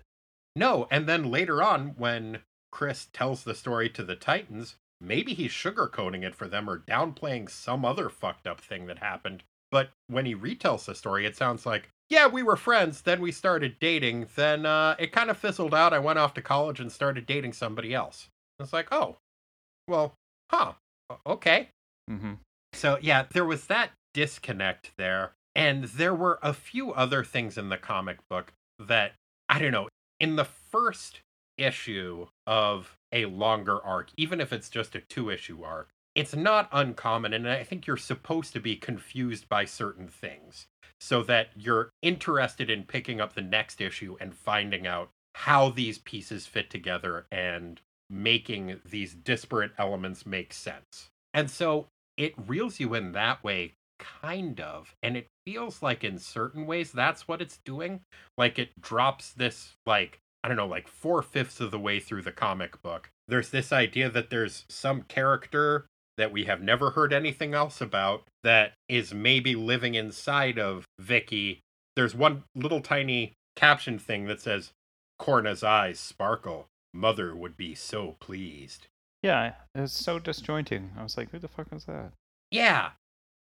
No, 0.57 0.87
and 0.90 1.09
then 1.09 1.31
later 1.31 1.62
on, 1.62 1.95
when 1.97 2.40
Chris 2.71 3.09
tells 3.12 3.45
the 3.45 3.55
story 3.55 3.88
to 3.90 4.05
the 4.05 4.17
Titans, 4.17 4.77
maybe 5.01 5.35
he's 5.35 5.51
sugarcoating 5.51 6.23
it 6.23 6.35
for 6.35 6.49
them 6.49 6.69
or 6.69 6.79
downplaying 6.79 7.51
some 7.51 7.85
other 7.85 8.09
fucked 8.09 8.47
up 8.47 8.61
thing 8.61 8.87
that 8.87 8.99
happened. 8.99 9.43
But 9.71 9.90
when 10.07 10.27
he 10.27 10.35
retells 10.35 10.85
the 10.85 10.95
story, 10.95 11.27
it 11.27 11.37
sounds 11.37 11.67
like, 11.67 11.88
yeah, 12.09 12.27
we 12.27 12.43
were 12.43 12.57
friends, 12.57 13.01
then 13.01 13.21
we 13.21 13.33
started 13.33 13.77
dating, 13.81 14.29
then 14.37 14.67
uh, 14.67 14.95
it 14.99 15.11
kind 15.12 15.31
of 15.31 15.37
fizzled 15.37 15.75
out. 15.75 15.93
I 15.93 15.99
went 15.99 16.19
off 16.19 16.35
to 16.35 16.43
college 16.43 16.79
and 16.79 16.93
started 16.93 17.27
dating 17.27 17.55
somebody 17.55 17.95
else. 17.95 18.29
It's 18.61 18.73
like, 18.73 18.88
oh, 18.93 19.17
well, 19.88 20.14
huh, 20.51 20.75
okay. 21.27 21.71
Mm-hmm. 22.11 22.35
So, 22.73 22.99
yeah, 23.01 23.25
there 23.33 23.45
was 23.45 23.67
that 23.67 23.90
disconnect 24.12 24.93
there. 24.97 25.33
And 25.57 25.85
there 25.85 26.14
were 26.14 26.38
a 26.43 26.53
few 26.53 26.93
other 26.93 27.25
things 27.25 27.57
in 27.57 27.69
the 27.69 27.79
comic 27.79 28.19
book 28.29 28.53
that, 28.79 29.12
I 29.49 29.59
don't 29.59 29.73
know, 29.73 29.88
in 30.20 30.37
the 30.37 30.44
first 30.44 31.20
issue 31.57 32.27
of 32.46 32.96
a 33.12 33.27
longer 33.27 33.81
arc, 33.85 34.11
even 34.16 34.40
if 34.40 34.53
it's 34.53 34.68
just 34.68 34.94
a 34.94 35.00
two 35.00 35.31
issue 35.31 35.62
arc, 35.62 35.88
it's 36.14 36.35
not 36.35 36.68
uncommon. 36.72 37.33
And 37.33 37.48
I 37.48 37.64
think 37.64 37.87
you're 37.87 37.96
supposed 37.96 38.53
to 38.53 38.61
be 38.61 38.77
confused 38.77 39.48
by 39.48 39.64
certain 39.64 40.09
things 40.09 40.66
so 41.00 41.22
that 41.24 41.48
you're 41.57 41.90
interested 42.03 42.70
in 42.70 42.85
picking 42.85 43.20
up 43.20 43.35
the 43.35 43.42
next 43.42 43.81
issue 43.81 44.16
and 44.20 44.35
finding 44.35 44.87
out 44.87 45.11
how 45.35 45.68
these 45.68 45.98
pieces 45.98 46.46
fit 46.46 46.70
together 46.70 47.27
and 47.31 47.81
making 48.09 48.81
these 48.88 49.14
disparate 49.14 49.72
elements 49.79 50.24
make 50.24 50.53
sense. 50.53 51.11
And 51.33 51.50
so 51.50 51.88
it 52.16 52.35
reels 52.46 52.79
you 52.79 52.94
in 52.94 53.12
that 53.12 53.42
way, 53.42 53.74
kind 53.98 54.61
of. 54.61 54.94
And 55.03 55.16
it 55.16 55.27
feels 55.47 55.83
like 55.83 56.05
in 56.05 56.19
certain 56.19 56.67
ways 56.67 56.93
that's 56.93 57.29
what 57.29 57.43
it's 57.43 57.59
doing. 57.65 58.01
Like 58.37 58.59
it 58.59 58.81
drops 58.81 59.33
this, 59.33 59.75
like, 59.87 60.19
I 60.43 60.49
don't 60.49 60.57
know, 60.57 60.67
like 60.67 60.89
four 60.89 61.23
fifths 61.23 61.61
of 61.61 61.71
the 61.71 61.79
way 61.79 62.01
through 62.01 62.23
the 62.23 62.33
comic 62.33 62.83
book. 62.83 63.11
There's 63.29 63.51
this 63.51 63.73
idea 63.73 64.11
that 64.11 64.31
there's 64.31 64.65
some 64.69 65.03
character 65.03 65.87
that 66.17 66.33
we 66.33 66.45
have 66.45 66.63
never 66.63 66.91
heard 66.91 67.13
anything 67.13 67.55
else 67.55 67.81
about 67.81 68.25
that 68.45 68.75
is 68.89 69.13
maybe 69.13 69.55
living 69.55 69.95
inside 69.95 70.59
of 70.59 70.85
Vicky. 71.01 71.61
There's 71.97 72.15
one 72.15 72.45
little 72.55 72.81
tiny 72.81 73.33
caption 73.57 73.99
thing 73.99 74.27
that 74.27 74.41
says, 74.41 74.73
Corna's 75.19 75.63
eyes 75.63 75.99
sparkle. 75.99 76.67
Mother 76.93 77.35
would 77.35 77.57
be 77.57 77.75
so 77.75 78.17
pleased. 78.21 78.87
Yeah, 79.23 79.55
it's 79.75 79.93
so 79.93 80.19
disjointing. 80.19 80.93
I 80.99 81.03
was 81.03 81.17
like, 81.17 81.31
who 81.31 81.39
the 81.39 81.49
fuck 81.49 81.69
is 81.73 81.87
that? 81.87 82.13
Yeah. 82.51 82.91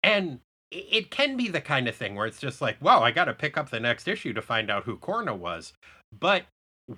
And 0.02 0.40
it 0.74 1.12
can 1.12 1.38
be 1.38 1.48
the 1.48 1.62
kind 1.62 1.88
of 1.88 1.96
thing 1.96 2.16
where 2.16 2.26
it's 2.26 2.40
just 2.40 2.62
like, 2.62 2.82
wow, 2.82 3.02
I 3.02 3.12
got 3.12 3.26
to 3.26 3.34
pick 3.34 3.58
up 3.58 3.70
the 3.70 3.80
next 3.80 4.08
issue 4.08 4.34
to 4.34 4.42
find 4.42 4.70
out 4.70 4.84
who 4.84 4.98
Corna 4.98 5.36
was. 5.36 5.74
But 6.18 6.46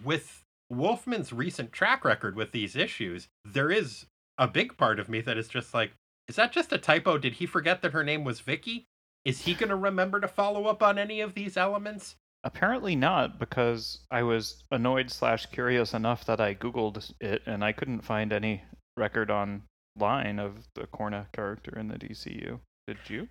with 0.04 0.44
Wolfman's 0.72 1.34
recent 1.34 1.72
track 1.72 2.06
record 2.06 2.36
with 2.36 2.52
these 2.52 2.76
issues, 2.76 3.28
there 3.44 3.72
is 3.72 4.06
a 4.38 4.48
big 4.48 4.78
part 4.78 5.00
of 5.00 5.10
me 5.10 5.22
that 5.22 5.38
is 5.38 5.48
just 5.48 5.74
like, 5.74 5.94
is 6.28 6.36
that 6.38 6.52
just 6.52 6.74
a 6.74 6.78
typo? 6.78 7.18
Did 7.18 7.34
he 7.34 7.46
forget 7.46 7.82
that 7.82 7.94
her 7.94 8.04
name 8.04 8.24
was 8.24 8.40
Vicky? 8.40 8.86
Is 9.24 9.42
he 9.42 9.54
going 9.54 9.70
to 9.70 9.76
remember 9.76 10.20
to 10.20 10.28
follow 10.28 10.66
up 10.66 10.82
on 10.82 10.98
any 10.98 11.22
of 11.22 11.34
these 11.34 11.58
elements? 11.58 12.16
Apparently 12.44 12.96
not, 12.96 13.40
because 13.40 14.00
I 14.12 14.24
was 14.24 14.64
annoyed 14.72 15.10
slash 15.10 15.48
curious 15.48 15.94
enough 15.94 16.26
that 16.26 16.40
I 16.40 16.54
googled 16.54 17.12
it 17.20 17.42
and 17.46 17.64
I 17.64 17.72
couldn't 17.72 18.02
find 18.02 18.32
any 18.32 18.64
record 18.98 19.32
online 19.32 20.40
of 20.40 20.68
the 20.76 20.86
Corna 20.88 21.28
character 21.34 21.78
in 21.78 21.88
the 21.88 21.98
DCU. 21.98 22.60
Did 22.88 22.98
you? 23.08 23.28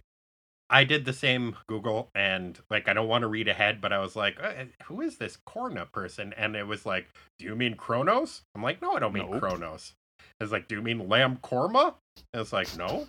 I 0.70 0.84
did 0.84 1.04
the 1.04 1.12
same 1.12 1.56
Google 1.68 2.10
and 2.14 2.58
like 2.70 2.88
I 2.88 2.92
don't 2.92 3.08
want 3.08 3.22
to 3.22 3.28
read 3.28 3.48
ahead, 3.48 3.80
but 3.80 3.92
I 3.92 3.98
was 3.98 4.16
like, 4.16 4.38
uh, 4.42 4.64
who 4.84 5.00
is 5.00 5.18
this 5.18 5.36
Corna 5.44 5.86
person? 5.86 6.32
And 6.36 6.56
it 6.56 6.66
was 6.66 6.86
like, 6.86 7.08
do 7.38 7.44
you 7.44 7.54
mean 7.54 7.76
Kronos? 7.76 8.42
I'm 8.54 8.62
like, 8.62 8.80
no, 8.80 8.92
I 8.92 8.98
don't 8.98 9.12
mean 9.12 9.30
nope. 9.30 9.40
Kronos. 9.40 9.92
It's 10.40 10.52
like, 10.52 10.68
do 10.68 10.76
you 10.76 10.82
mean 10.82 11.08
Lamb 11.08 11.38
Korma? 11.42 11.94
And 12.32 12.40
it's 12.40 12.52
like, 12.52 12.76
no. 12.76 13.06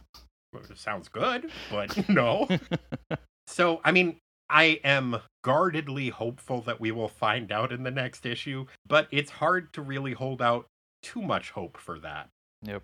It 0.54 0.78
sounds 0.78 1.10
good, 1.10 1.52
but 1.70 2.10
no. 2.10 2.48
so 3.48 3.82
I 3.84 3.92
mean, 3.92 4.18
I 4.50 4.80
am 4.84 5.18
guardedly 5.44 6.10
hopeful 6.10 6.62
that 6.62 6.80
we 6.80 6.92
will 6.92 7.08
find 7.10 7.52
out 7.52 7.72
in 7.72 7.84
the 7.84 7.92
next 7.92 8.26
issue, 8.26 8.66
but 8.88 9.08
it's 9.12 9.32
hard 9.32 9.74
to 9.74 9.82
really 9.82 10.14
hold 10.14 10.42
out 10.42 10.68
too 11.02 11.22
much 11.22 11.52
hope 11.52 11.78
for 11.78 12.00
that. 12.00 12.30
Yep. 12.64 12.84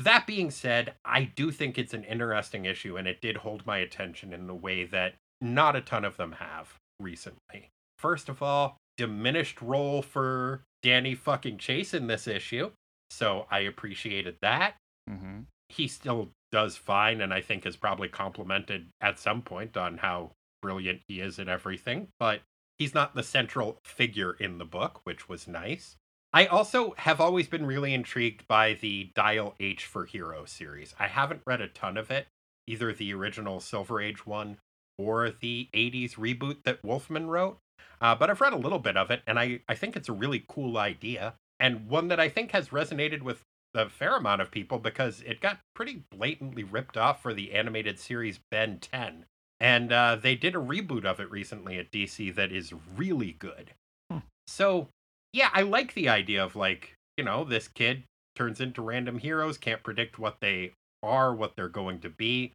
That 0.00 0.26
being 0.26 0.50
said, 0.50 0.94
I 1.04 1.24
do 1.24 1.50
think 1.50 1.76
it's 1.76 1.92
an 1.92 2.04
interesting 2.04 2.64
issue 2.64 2.96
and 2.96 3.06
it 3.06 3.20
did 3.20 3.36
hold 3.36 3.66
my 3.66 3.78
attention 3.78 4.32
in 4.32 4.48
a 4.48 4.54
way 4.54 4.84
that 4.84 5.16
not 5.42 5.76
a 5.76 5.82
ton 5.82 6.06
of 6.06 6.16
them 6.16 6.32
have 6.32 6.74
recently. 6.98 7.68
First 7.98 8.30
of 8.30 8.42
all, 8.42 8.78
diminished 8.96 9.60
role 9.60 10.00
for 10.00 10.62
Danny 10.82 11.14
fucking 11.14 11.58
Chase 11.58 11.92
in 11.92 12.06
this 12.06 12.26
issue. 12.26 12.70
So 13.10 13.46
I 13.50 13.60
appreciated 13.60 14.36
that. 14.40 14.76
Mm-hmm. 15.08 15.40
He 15.68 15.86
still 15.86 16.30
does 16.50 16.76
fine 16.76 17.20
and 17.20 17.34
I 17.34 17.42
think 17.42 17.66
is 17.66 17.76
probably 17.76 18.08
complimented 18.08 18.88
at 19.02 19.18
some 19.18 19.42
point 19.42 19.76
on 19.76 19.98
how 19.98 20.32
brilliant 20.62 21.02
he 21.08 21.20
is 21.20 21.38
at 21.38 21.48
everything, 21.48 22.08
but 22.18 22.40
he's 22.78 22.94
not 22.94 23.14
the 23.14 23.22
central 23.22 23.78
figure 23.84 24.32
in 24.32 24.56
the 24.56 24.64
book, 24.64 25.00
which 25.04 25.28
was 25.28 25.46
nice. 25.46 25.96
I 26.32 26.46
also 26.46 26.94
have 26.98 27.20
always 27.20 27.48
been 27.48 27.66
really 27.66 27.92
intrigued 27.92 28.46
by 28.46 28.74
the 28.74 29.10
Dial 29.14 29.54
H 29.58 29.84
for 29.84 30.04
Hero 30.04 30.44
series. 30.44 30.94
I 30.98 31.08
haven't 31.08 31.42
read 31.44 31.60
a 31.60 31.68
ton 31.68 31.96
of 31.96 32.10
it, 32.10 32.28
either 32.66 32.92
the 32.92 33.12
original 33.12 33.58
Silver 33.60 34.00
Age 34.00 34.26
one 34.26 34.58
or 34.96 35.30
the 35.30 35.68
80s 35.74 36.14
reboot 36.14 36.62
that 36.64 36.84
Wolfman 36.84 37.28
wrote, 37.28 37.58
uh, 38.00 38.14
but 38.14 38.30
I've 38.30 38.40
read 38.40 38.52
a 38.52 38.58
little 38.58 38.78
bit 38.78 38.96
of 38.96 39.10
it, 39.10 39.22
and 39.26 39.38
I, 39.38 39.60
I 39.68 39.74
think 39.74 39.96
it's 39.96 40.08
a 40.08 40.12
really 40.12 40.44
cool 40.48 40.76
idea, 40.78 41.34
and 41.58 41.88
one 41.88 42.08
that 42.08 42.20
I 42.20 42.28
think 42.28 42.52
has 42.52 42.68
resonated 42.68 43.22
with 43.22 43.42
a 43.74 43.88
fair 43.88 44.16
amount 44.16 44.40
of 44.40 44.50
people 44.50 44.78
because 44.78 45.22
it 45.22 45.40
got 45.40 45.60
pretty 45.74 46.02
blatantly 46.10 46.64
ripped 46.64 46.96
off 46.96 47.22
for 47.22 47.32
the 47.32 47.52
animated 47.52 47.98
series 47.98 48.40
Ben 48.50 48.78
10. 48.78 49.24
And 49.60 49.92
uh, 49.92 50.16
they 50.16 50.34
did 50.34 50.54
a 50.56 50.58
reboot 50.58 51.04
of 51.04 51.20
it 51.20 51.30
recently 51.30 51.78
at 51.78 51.92
DC 51.92 52.34
that 52.34 52.50
is 52.50 52.72
really 52.96 53.36
good. 53.38 53.72
Hmm. 54.10 54.18
So 54.46 54.88
yeah, 55.32 55.50
I 55.52 55.62
like 55.62 55.94
the 55.94 56.08
idea 56.08 56.44
of 56.44 56.56
like, 56.56 56.94
you 57.16 57.24
know, 57.24 57.44
this 57.44 57.68
kid 57.68 58.04
turns 58.34 58.60
into 58.60 58.82
random 58.82 59.18
heroes, 59.18 59.58
can't 59.58 59.82
predict 59.82 60.18
what 60.18 60.36
they 60.40 60.72
are, 61.02 61.34
what 61.34 61.56
they're 61.56 61.68
going 61.68 62.00
to 62.00 62.10
be. 62.10 62.52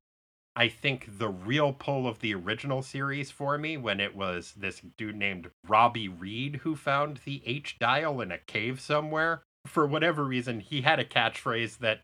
I 0.55 0.69
think 0.69 1.17
the 1.17 1.29
real 1.29 1.73
pull 1.73 2.07
of 2.07 2.19
the 2.19 2.33
original 2.33 2.81
series 2.81 3.29
for 3.29 3.57
me 3.57 3.75
when 3.75 3.99
it 3.99 4.15
was 4.15 4.53
this 4.55 4.81
dude 4.97 5.17
named 5.17 5.49
Robbie 5.67 6.07
Reed 6.07 6.61
who 6.63 6.75
found 6.75 7.19
the 7.25 7.41
H 7.45 7.77
dial 7.77 8.21
in 8.21 8.31
a 8.31 8.37
cave 8.37 8.79
somewhere. 8.79 9.41
For 9.67 9.85
whatever 9.85 10.23
reason, 10.23 10.61
he 10.61 10.81
had 10.81 10.99
a 10.99 11.05
catchphrase 11.05 11.79
that 11.79 12.01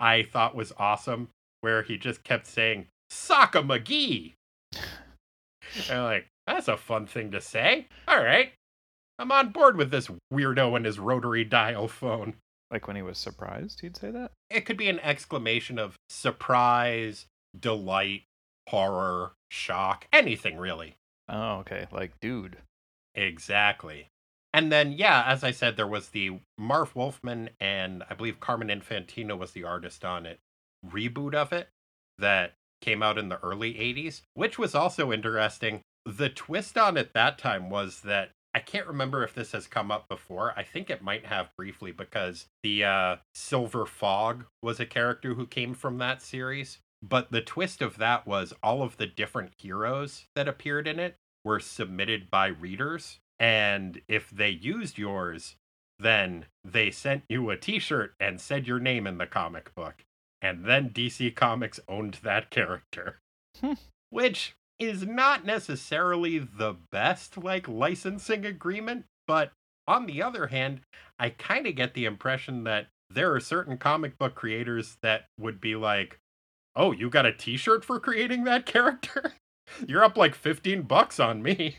I 0.00 0.24
thought 0.24 0.56
was 0.56 0.72
awesome 0.78 1.28
where 1.60 1.82
he 1.82 1.96
just 1.96 2.24
kept 2.24 2.46
saying, 2.48 2.86
Sockamagee. 3.12 4.32
and 4.72 5.90
I'm 5.90 6.04
like, 6.04 6.26
that's 6.46 6.68
a 6.68 6.76
fun 6.76 7.06
thing 7.06 7.30
to 7.30 7.40
say. 7.40 7.86
All 8.08 8.22
right. 8.22 8.52
I'm 9.18 9.32
on 9.32 9.50
board 9.50 9.76
with 9.76 9.90
this 9.90 10.08
weirdo 10.32 10.76
and 10.76 10.84
his 10.84 10.98
rotary 10.98 11.44
dial 11.44 11.88
phone. 11.88 12.34
Like 12.70 12.86
when 12.86 12.96
he 12.96 13.02
was 13.02 13.18
surprised, 13.18 13.80
he'd 13.80 13.96
say 13.96 14.10
that? 14.10 14.32
It 14.50 14.64
could 14.64 14.76
be 14.76 14.88
an 14.88 15.00
exclamation 15.00 15.78
of 15.78 15.96
surprise, 16.08 17.26
delight, 17.58 18.22
horror, 18.68 19.32
shock, 19.50 20.06
anything 20.12 20.56
really. 20.56 20.96
Oh, 21.28 21.56
okay. 21.58 21.86
Like, 21.92 22.18
dude. 22.20 22.58
Exactly. 23.14 24.08
And 24.54 24.72
then, 24.72 24.92
yeah, 24.92 25.24
as 25.26 25.44
I 25.44 25.50
said, 25.50 25.76
there 25.76 25.86
was 25.86 26.08
the 26.08 26.40
Marv 26.58 26.94
Wolfman 26.94 27.50
and 27.60 28.02
I 28.08 28.14
believe 28.14 28.40
Carmen 28.40 28.68
Infantino 28.68 29.36
was 29.36 29.52
the 29.52 29.64
artist 29.64 30.04
on 30.04 30.26
it 30.26 30.38
reboot 30.84 31.34
of 31.34 31.52
it 31.52 31.68
that 32.18 32.54
came 32.80 33.02
out 33.02 33.18
in 33.18 33.28
the 33.28 33.42
early 33.42 33.74
80s, 33.74 34.22
which 34.34 34.58
was 34.58 34.74
also 34.74 35.12
interesting. 35.12 35.80
The 36.04 36.28
twist 36.28 36.76
on 36.76 36.96
it 36.96 37.12
that 37.14 37.38
time 37.38 37.70
was 37.70 38.00
that 38.00 38.30
I 38.54 38.60
can't 38.60 38.86
remember 38.86 39.24
if 39.24 39.34
this 39.34 39.52
has 39.52 39.66
come 39.66 39.90
up 39.90 40.08
before. 40.08 40.52
I 40.56 40.62
think 40.62 40.90
it 40.90 41.02
might 41.02 41.26
have 41.26 41.50
briefly 41.56 41.90
because 41.90 42.46
the 42.62 42.84
uh, 42.84 43.16
Silver 43.34 43.86
Fog 43.86 44.44
was 44.62 44.78
a 44.78 44.86
character 44.86 45.34
who 45.34 45.46
came 45.46 45.74
from 45.74 45.98
that 45.98 46.20
series. 46.20 46.78
But 47.02 47.32
the 47.32 47.40
twist 47.40 47.82
of 47.82 47.96
that 47.98 48.26
was 48.26 48.52
all 48.62 48.82
of 48.82 48.96
the 48.96 49.06
different 49.06 49.52
heroes 49.58 50.26
that 50.36 50.48
appeared 50.48 50.86
in 50.86 51.00
it 51.00 51.16
were 51.44 51.60
submitted 51.60 52.30
by 52.30 52.48
readers. 52.48 53.18
And 53.40 54.00
if 54.06 54.30
they 54.30 54.50
used 54.50 54.98
yours, 54.98 55.56
then 55.98 56.46
they 56.62 56.90
sent 56.90 57.24
you 57.28 57.50
a 57.50 57.56
t 57.56 57.78
shirt 57.78 58.14
and 58.20 58.40
said 58.40 58.68
your 58.68 58.78
name 58.78 59.06
in 59.06 59.18
the 59.18 59.26
comic 59.26 59.74
book. 59.74 60.04
And 60.40 60.64
then 60.64 60.90
DC 60.90 61.34
Comics 61.34 61.80
owned 61.88 62.18
that 62.22 62.50
character. 62.50 63.18
Hmm. 63.60 63.74
Which 64.10 64.54
is 64.82 65.06
not 65.06 65.44
necessarily 65.44 66.38
the 66.38 66.76
best 66.90 67.38
like 67.38 67.68
licensing 67.68 68.44
agreement, 68.44 69.04
but 69.26 69.52
on 69.86 70.06
the 70.06 70.22
other 70.22 70.48
hand, 70.48 70.80
I 71.18 71.30
kind 71.30 71.66
of 71.66 71.74
get 71.76 71.94
the 71.94 72.04
impression 72.04 72.64
that 72.64 72.88
there 73.10 73.32
are 73.34 73.40
certain 73.40 73.78
comic 73.78 74.18
book 74.18 74.34
creators 74.34 74.96
that 75.02 75.26
would 75.38 75.60
be 75.60 75.76
like, 75.76 76.18
"Oh, 76.74 76.92
you 76.92 77.10
got 77.10 77.26
a 77.26 77.32
t-shirt 77.32 77.84
for 77.84 78.00
creating 78.00 78.44
that 78.44 78.66
character? 78.74 79.34
You're 79.86 80.04
up 80.04 80.16
like 80.16 80.34
15 80.34 80.82
bucks 80.82 81.20
on 81.20 81.42
me." 81.42 81.76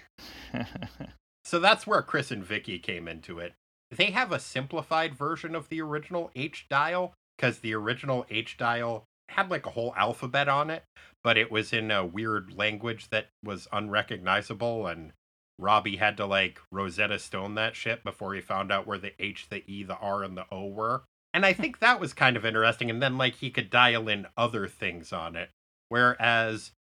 so 1.44 1.60
that's 1.60 1.88
where 1.88 2.02
Chris 2.02 2.32
and 2.32 2.44
Vicky 2.44 2.80
came 2.80 3.08
into 3.08 3.40
it. 3.40 3.54
They 3.92 4.12
have 4.12 4.32
a 4.32 4.40
simplified 4.40 5.14
version 5.16 5.56
of 5.56 5.70
the 5.70 5.82
original 5.82 6.32
H 6.36 6.68
dial 6.70 7.14
because 7.38 7.60
the 7.60 7.74
original 7.74 8.26
H 8.30 8.58
dial 8.58 9.06
had 9.34 9.52
like 9.52 9.66
a 9.66 9.72
whole 9.72 9.94
alphabet 9.96 10.48
on 10.48 10.70
it, 10.70 10.84
but 11.24 11.38
it 11.38 11.52
was 11.52 11.74
in 11.74 11.92
a 11.92 12.06
weird 12.06 12.54
language 12.54 13.10
that 13.10 13.28
was 13.44 13.68
unrecognizable 13.72 14.88
and 14.88 15.14
Robbie 15.60 15.98
had 15.98 16.18
to 16.18 16.26
like 16.26 16.60
Rosetta 16.72 17.20
Stone 17.20 17.56
that 17.56 17.76
shit 17.76 18.04
before 18.04 18.34
he 18.34 18.42
found 18.42 18.72
out 18.72 18.88
where 18.88 18.98
the 18.98 19.14
H, 19.20 19.48
the 19.50 19.64
E, 19.70 19.84
the 19.84 19.98
R, 19.98 20.24
and 20.24 20.36
the 20.36 20.46
O 20.52 20.68
were. 20.68 21.04
And 21.34 21.46
I 21.46 21.54
hmm. 21.54 21.62
think 21.62 21.80
that 21.80 22.00
was 22.00 22.14
kind 22.14 22.38
of 22.38 22.46
interesting. 22.46 22.90
And 22.90 23.02
then 23.02 23.18
like 23.18 23.36
he 23.36 23.50
could 23.50 23.70
dial 23.70 24.08
in 24.08 24.28
other 24.38 24.68
things 24.68 25.14
on 25.14 25.36
it. 25.36 25.50
Whereas 25.90 26.72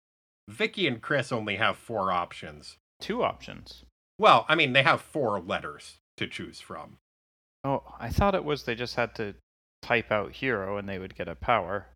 Vicky 0.49 0.87
and 0.87 1.01
Chris 1.01 1.31
only 1.31 1.55
have 1.57 1.77
four 1.77 2.11
options. 2.11 2.77
Two 2.99 3.23
options. 3.23 3.85
Well, 4.17 4.45
I 4.47 4.55
mean, 4.55 4.73
they 4.73 4.83
have 4.83 5.01
four 5.01 5.39
letters 5.39 5.97
to 6.17 6.27
choose 6.27 6.59
from. 6.59 6.97
Oh, 7.63 7.83
I 7.99 8.09
thought 8.09 8.35
it 8.35 8.43
was 8.43 8.63
they 8.63 8.75
just 8.75 8.95
had 8.95 9.15
to 9.15 9.35
type 9.81 10.11
out 10.11 10.33
hero 10.33 10.77
and 10.77 10.87
they 10.87 10.99
would 10.99 11.15
get 11.15 11.27
a 11.27 11.35
power. 11.35 11.87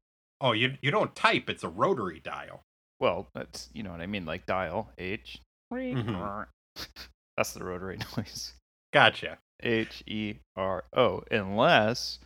Oh, 0.42 0.52
you 0.52 0.78
you 0.82 0.92
don't 0.92 1.16
type; 1.16 1.50
it's 1.50 1.64
a 1.64 1.70
rotary 1.70 2.20
dial. 2.20 2.62
Well, 3.00 3.28
that's 3.34 3.70
you 3.74 3.84
know 3.84 3.92
what 3.92 4.02
I 4.02 4.08
mean, 4.08 4.26
like 4.26 4.46
dial 4.46 4.92
H. 4.98 5.40
Mhm. 5.74 6.46
That's 7.38 7.54
the 7.54 7.64
rotary 7.64 7.98
noise. 8.18 8.54
Gotcha. 8.94 9.38
H 9.62 10.04
E 10.08 10.36
R 10.56 10.86
O. 10.96 11.24
Unless 11.30 12.20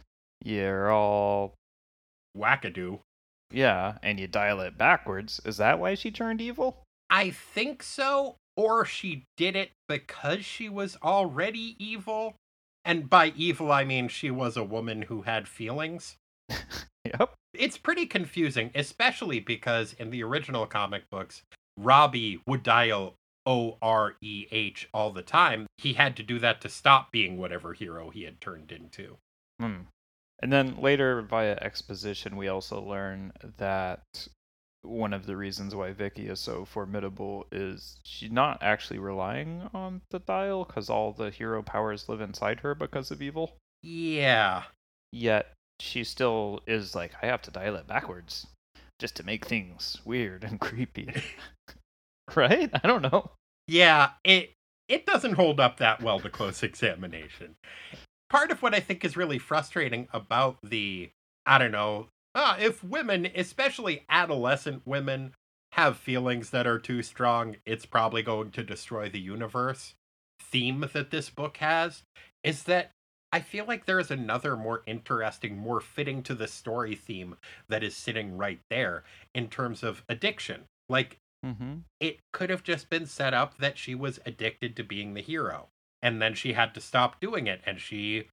you're 0.43 0.89
all 0.91 1.56
Wackadoo. 2.38 3.00
yeah, 3.52 3.97
and 4.04 4.19
you 4.19 4.28
dial 4.28 4.62
it 4.62 4.78
backwards. 4.78 5.41
Is 5.45 5.58
that 5.58 5.80
why 5.80 5.95
she 5.95 6.12
turned 6.12 6.39
evil? 6.41 6.84
I 7.10 7.30
think 7.32 7.84
so, 7.84 8.38
or 8.56 8.86
she 8.86 9.24
did 9.38 9.56
it 9.58 9.71
because 9.89 10.45
she 10.45 10.69
was 10.69 10.97
already 11.04 11.76
evil. 11.78 12.36
And 12.86 13.10
by 13.10 13.34
evil, 13.36 13.71
I 13.71 13.84
mean 13.84 14.08
she 14.08 14.32
was 14.32 14.56
a 14.58 14.63
woman 14.63 15.04
who 15.04 15.24
had 15.24 15.47
feelings. 15.47 16.15
Yep. 17.04 17.34
It's 17.62 17.78
pretty 17.78 18.08
confusing, 18.08 18.71
especially 18.74 19.39
because 19.39 19.93
in 19.93 20.10
the 20.10 20.24
original 20.24 20.65
comic 20.65 21.08
books, 21.12 21.43
Robbie 21.78 22.41
would 22.47 22.63
dial 22.63 23.13
O 23.45 23.78
R 23.84 24.15
E 24.19 24.47
H 24.52 24.89
all 24.95 25.12
the 25.12 25.21
time. 25.21 25.67
He 25.78 25.93
had 25.93 26.15
to 26.17 26.24
do 26.24 26.39
that 26.39 26.60
to 26.62 26.69
stop 26.69 27.12
being 27.12 27.38
whatever 27.38 27.74
hero 27.74 28.10
he 28.10 28.24
had 28.24 28.41
turned 28.41 28.71
into. 28.71 29.17
Hmm. 29.60 29.82
And 30.41 30.52
then 30.52 30.82
later, 30.82 31.21
via 31.21 31.56
exposition, 31.62 32.36
we 32.36 32.47
also 32.47 32.82
learn 32.82 33.32
that 33.58 34.28
one 34.82 35.13
of 35.13 35.28
the 35.28 35.38
reasons 35.38 35.76
why 35.76 35.91
Vicky 35.91 36.30
is 36.30 36.39
so 36.39 36.65
formidable 36.65 37.45
is 37.52 38.00
she's 38.04 38.32
not 38.32 38.58
actually 38.63 38.97
relying 38.97 39.69
on 39.71 40.02
the 40.10 40.17
dial 40.17 40.65
because 40.65 40.89
all 40.89 41.12
the 41.12 41.30
hero 41.30 41.62
powers 41.62 42.10
live 42.10 42.21
inside 42.21 42.62
her 42.62 42.74
because 42.74 43.12
of 43.12 43.21
evil. 43.21 43.56
Yeah. 43.84 44.63
Yet 45.12 45.54
she 45.82 46.04
still 46.04 46.62
is 46.67 46.96
like, 46.96 47.12
I 47.22 47.26
have 47.26 47.41
to 47.44 47.52
dial 47.52 47.76
it 47.76 47.88
backwards 47.88 48.48
just 49.00 49.15
to 49.15 49.24
make 49.24 49.46
things 49.46 50.00
weird 50.06 50.44
and 50.44 50.60
creepy. 50.60 51.13
right? 52.36 52.70
I 52.74 52.88
don't 52.88 53.02
know. 53.02 53.32
Yeah, 53.67 54.12
it 54.24 54.54
it 54.88 55.06
doesn't 55.06 55.34
hold 55.34 55.60
up 55.60 55.78
that 55.78 56.02
well 56.02 56.20
to 56.20 56.30
close 56.30 56.63
examination. 56.63 57.56
Part 58.30 58.52
of 58.52 58.62
what 58.62 58.74
I 58.74 58.80
think 58.80 59.04
is 59.04 59.17
really 59.17 59.39
frustrating 59.39 60.08
about 60.13 60.58
the 60.63 61.10
I 61.46 61.58
don't 61.58 61.72
know, 61.72 62.08
uh, 62.36 62.56
if 62.60 62.84
women, 62.84 63.28
especially 63.36 64.06
adolescent 64.10 64.84
women, 64.86 65.34
have 65.74 65.98
feelings 65.98 66.52
that 66.52 66.67
are 66.67 66.80
too 66.80 67.02
strong, 67.02 67.56
it's 67.65 67.86
probably 67.86 68.22
going 68.22 68.52
to 68.52 68.63
destroy 68.63 69.10
the 69.10 69.20
universe. 69.20 69.96
Theme 70.39 70.86
that 70.94 71.12
this 71.12 71.30
book 71.30 71.58
has 71.58 72.04
is 72.44 72.63
that 72.63 72.91
I 73.32 73.39
feel 73.39 73.65
like 73.65 73.86
there 73.86 74.00
is 74.00 74.12
another 74.12 74.58
more 74.58 74.84
interesting, 74.86 75.58
more 75.58 75.80
fitting 75.80 76.22
to 76.24 76.36
the 76.36 76.48
story 76.48 76.96
theme 76.96 77.38
that 77.70 77.84
is 77.84 77.96
sitting 77.96 78.38
right 78.38 78.60
there 78.70 79.04
in 79.34 79.48
terms 79.48 79.84
of 79.84 80.04
addiction. 80.10 80.65
Like 80.89 81.17
Mm-hmm. 81.44 81.78
it 82.00 82.20
could 82.32 82.52
have 82.52 82.63
just 82.63 82.88
been 82.91 83.08
set 83.08 83.34
up 83.34 83.58
that 83.58 83.76
she 83.76 83.96
was 83.96 84.20
addicted 84.28 84.76
to 84.76 84.84
being 84.84 85.15
the 85.15 85.22
hero 85.22 85.70
and 86.00 86.22
then 86.22 86.36
she 86.36 86.54
had 86.54 86.76
to 86.76 86.82
stop 86.82 87.20
doing 87.20 87.48
it 87.48 87.62
and 87.65 87.80
she 87.80 88.28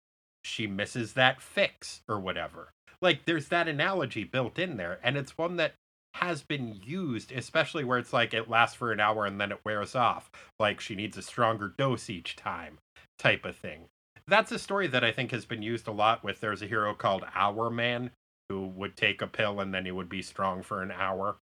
she 0.45 0.67
misses 0.67 1.15
that 1.15 1.41
fix 1.41 2.03
or 2.07 2.21
whatever 2.21 2.69
like 3.01 3.25
there's 3.25 3.49
that 3.49 3.67
analogy 3.67 4.25
built 4.25 4.59
in 4.59 4.77
there 4.77 4.99
and 5.03 5.17
it's 5.17 5.39
one 5.39 5.57
that 5.57 5.73
has 6.15 6.43
been 6.43 6.79
used 6.85 7.33
especially 7.33 7.83
where 7.83 7.99
it's 7.99 8.13
like 8.13 8.35
it 8.35 8.51
lasts 8.51 8.77
for 8.77 8.93
an 8.93 9.01
hour 9.01 9.25
and 9.25 9.41
then 9.41 9.53
it 9.53 9.65
wears 9.65 9.95
off 9.95 10.31
like 10.61 10.79
she 10.79 10.95
needs 10.95 11.17
a 11.17 11.23
stronger 11.23 11.73
dose 11.79 12.11
each 12.11 12.37
time 12.37 12.77
type 13.19 13.47
of 13.47 13.57
thing 13.57 13.87
that's 14.29 14.53
a 14.53 14.59
story 14.59 14.87
that 14.87 15.03
i 15.03 15.11
think 15.11 15.31
has 15.31 15.45
been 15.45 15.63
used 15.63 15.89
a 15.89 15.93
lot 15.93 16.23
with 16.23 16.41
there's 16.41 16.63
a 16.63 16.67
hero 16.67 16.95
called 16.95 17.25
Hourman 17.35 18.11
who 18.49 18.67
would 18.67 18.97
take 18.97 19.21
a 19.23 19.27
pill 19.27 19.61
and 19.61 19.75
then 19.75 19.85
he 19.85 19.91
would 19.91 20.09
be 20.09 20.23
strong 20.23 20.63
for 20.63 20.83
an 20.83 20.91
hour 20.91 21.37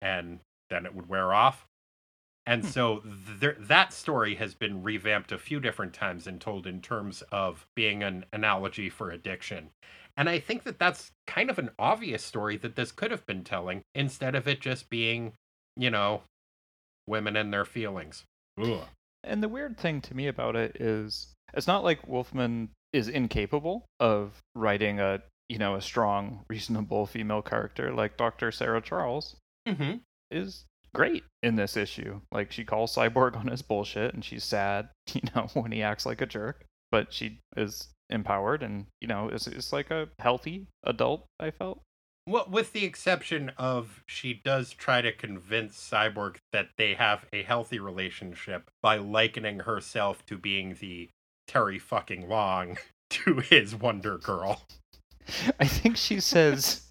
and 0.00 0.40
then 0.70 0.86
it 0.86 0.94
would 0.94 1.08
wear 1.08 1.32
off. 1.32 1.66
And 2.46 2.64
Hmm. 2.64 2.68
so 2.68 3.02
th- 3.40 3.56
that 3.58 3.92
story 3.92 4.34
has 4.36 4.54
been 4.54 4.82
revamped 4.82 5.32
a 5.32 5.38
few 5.38 5.60
different 5.60 5.92
times 5.92 6.26
and 6.26 6.40
told 6.40 6.66
in 6.66 6.80
terms 6.80 7.22
of 7.30 7.66
being 7.76 8.02
an 8.02 8.24
analogy 8.32 8.88
for 8.88 9.10
addiction. 9.10 9.70
And 10.16 10.28
I 10.28 10.40
think 10.40 10.64
that 10.64 10.78
that's 10.78 11.12
kind 11.26 11.50
of 11.50 11.58
an 11.58 11.70
obvious 11.78 12.24
story 12.24 12.56
that 12.58 12.76
this 12.76 12.92
could 12.92 13.10
have 13.10 13.24
been 13.26 13.44
telling 13.44 13.82
instead 13.94 14.34
of 14.34 14.48
it 14.48 14.60
just 14.60 14.90
being, 14.90 15.32
you 15.76 15.90
know, 15.90 16.22
women 17.06 17.36
and 17.36 17.52
their 17.52 17.64
feelings. 17.64 18.24
Ugh. 18.58 18.86
And 19.24 19.42
the 19.42 19.48
weird 19.48 19.78
thing 19.78 20.00
to 20.02 20.14
me 20.16 20.26
about 20.28 20.56
it 20.56 20.76
is 20.80 21.32
it's 21.54 21.66
not 21.66 21.84
like 21.84 22.06
Wolfman 22.08 22.70
is 22.92 23.08
incapable 23.08 23.86
of 24.00 24.38
writing 24.54 25.00
a 25.00 25.22
you 25.48 25.58
know 25.58 25.74
a 25.74 25.82
strong, 25.82 26.44
reasonable 26.50 27.06
female 27.06 27.42
character 27.42 27.92
like 27.92 28.16
Dr. 28.16 28.50
Sarah 28.52 28.80
Charles 28.82 29.36
Mm-hmm. 29.68 29.98
is 30.30 30.64
great 30.92 31.22
in 31.42 31.54
this 31.56 31.76
issue. 31.76 32.20
Like 32.32 32.50
she 32.50 32.64
calls 32.64 32.94
Cyborg 32.96 33.36
on 33.36 33.46
his 33.46 33.62
bullshit 33.62 34.12
and 34.12 34.24
she's 34.24 34.42
sad, 34.44 34.88
you 35.12 35.20
know, 35.34 35.48
when 35.54 35.70
he 35.72 35.82
acts 35.82 36.04
like 36.04 36.20
a 36.20 36.26
jerk. 36.26 36.64
But 36.90 37.12
she 37.12 37.38
is 37.56 37.88
empowered 38.10 38.62
and, 38.62 38.86
you 39.00 39.08
know, 39.08 39.28
is 39.28 39.46
is 39.46 39.72
like 39.72 39.90
a 39.90 40.08
healthy 40.18 40.66
adult, 40.84 41.24
I 41.38 41.50
felt. 41.52 41.80
Well, 42.26 42.46
with 42.48 42.72
the 42.72 42.84
exception 42.84 43.50
of 43.58 44.04
she 44.06 44.34
does 44.44 44.72
try 44.72 45.00
to 45.00 45.12
convince 45.12 45.76
Cyborg 45.76 46.36
that 46.52 46.68
they 46.78 46.94
have 46.94 47.26
a 47.32 47.42
healthy 47.42 47.80
relationship 47.80 48.70
by 48.80 48.96
likening 48.96 49.60
herself 49.60 50.24
to 50.26 50.38
being 50.38 50.76
the 50.80 51.08
Terry 51.48 51.78
fucking 51.78 52.28
Long 52.28 52.78
to 53.10 53.36
his 53.36 53.74
Wonder 53.74 54.18
Girl. 54.18 54.62
I 55.58 55.66
think 55.66 55.96
she 55.96 56.20
says 56.20 56.82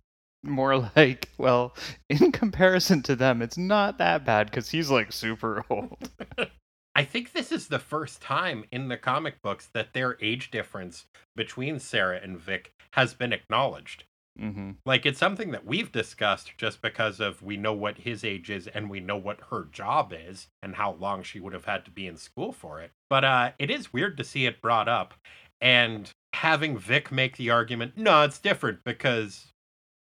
more 0.44 0.89
like, 0.96 1.30
well, 1.38 1.76
in 2.10 2.32
comparison 2.32 3.02
to 3.04 3.15
them, 3.15 3.41
it's 3.41 3.58
not 3.58 3.98
that 4.00 4.26
bad 4.26 4.48
because 4.48 4.70
he's 4.70 4.89
like 4.89 5.12
super 5.12 5.63
old. 5.70 6.10
I 6.96 7.06
think 7.06 7.32
this 7.32 7.52
is 7.54 7.67
the 7.67 7.80
first 7.80 8.22
time 8.22 8.65
in 8.72 8.89
the 8.89 8.98
comic 8.98 9.41
books 9.41 9.70
that 9.74 9.94
their 9.94 10.17
age 10.22 10.52
difference 10.52 11.06
between 11.36 11.80
Sarah 11.80 12.20
and 12.22 12.38
Vic 12.38 12.74
has 12.94 13.13
been 13.13 13.32
acknowledged. 13.32 14.04
Hmm 14.38 14.72
Like 14.86 15.06
it's 15.06 15.20
something 15.20 15.52
that 15.52 15.65
we've 15.65 15.91
discussed 15.91 16.54
just 16.58 16.82
because 16.82 17.20
of 17.20 17.41
we 17.41 17.58
know 17.58 17.74
what 17.74 17.98
his 18.00 18.24
age 18.24 18.50
is 18.50 18.67
and 18.67 18.89
we 18.89 19.00
know 19.00 19.17
what 19.17 19.41
her 19.50 19.65
job 19.72 20.13
is 20.15 20.48
and 20.63 20.76
how 20.76 20.94
long 20.94 21.22
she 21.24 21.39
would 21.39 21.54
have 21.54 21.65
had 21.65 21.86
to 21.86 21.91
be 21.91 22.08
in 22.08 22.17
school 22.17 22.52
for 22.52 22.82
it. 22.82 22.91
But 23.10 23.24
uh 23.26 23.52
it 23.60 23.70
is 23.70 23.94
weird 23.94 24.17
to 24.17 24.24
see 24.24 24.46
it 24.46 24.62
brought 24.62 24.88
up 24.88 25.13
and 25.60 26.10
having 26.34 26.78
Vic 26.78 27.12
make 27.12 27.38
the 27.38 27.50
argument, 27.50 27.98
no, 27.98 28.24
it's 28.24 28.39
different 28.39 28.84
because 28.84 29.48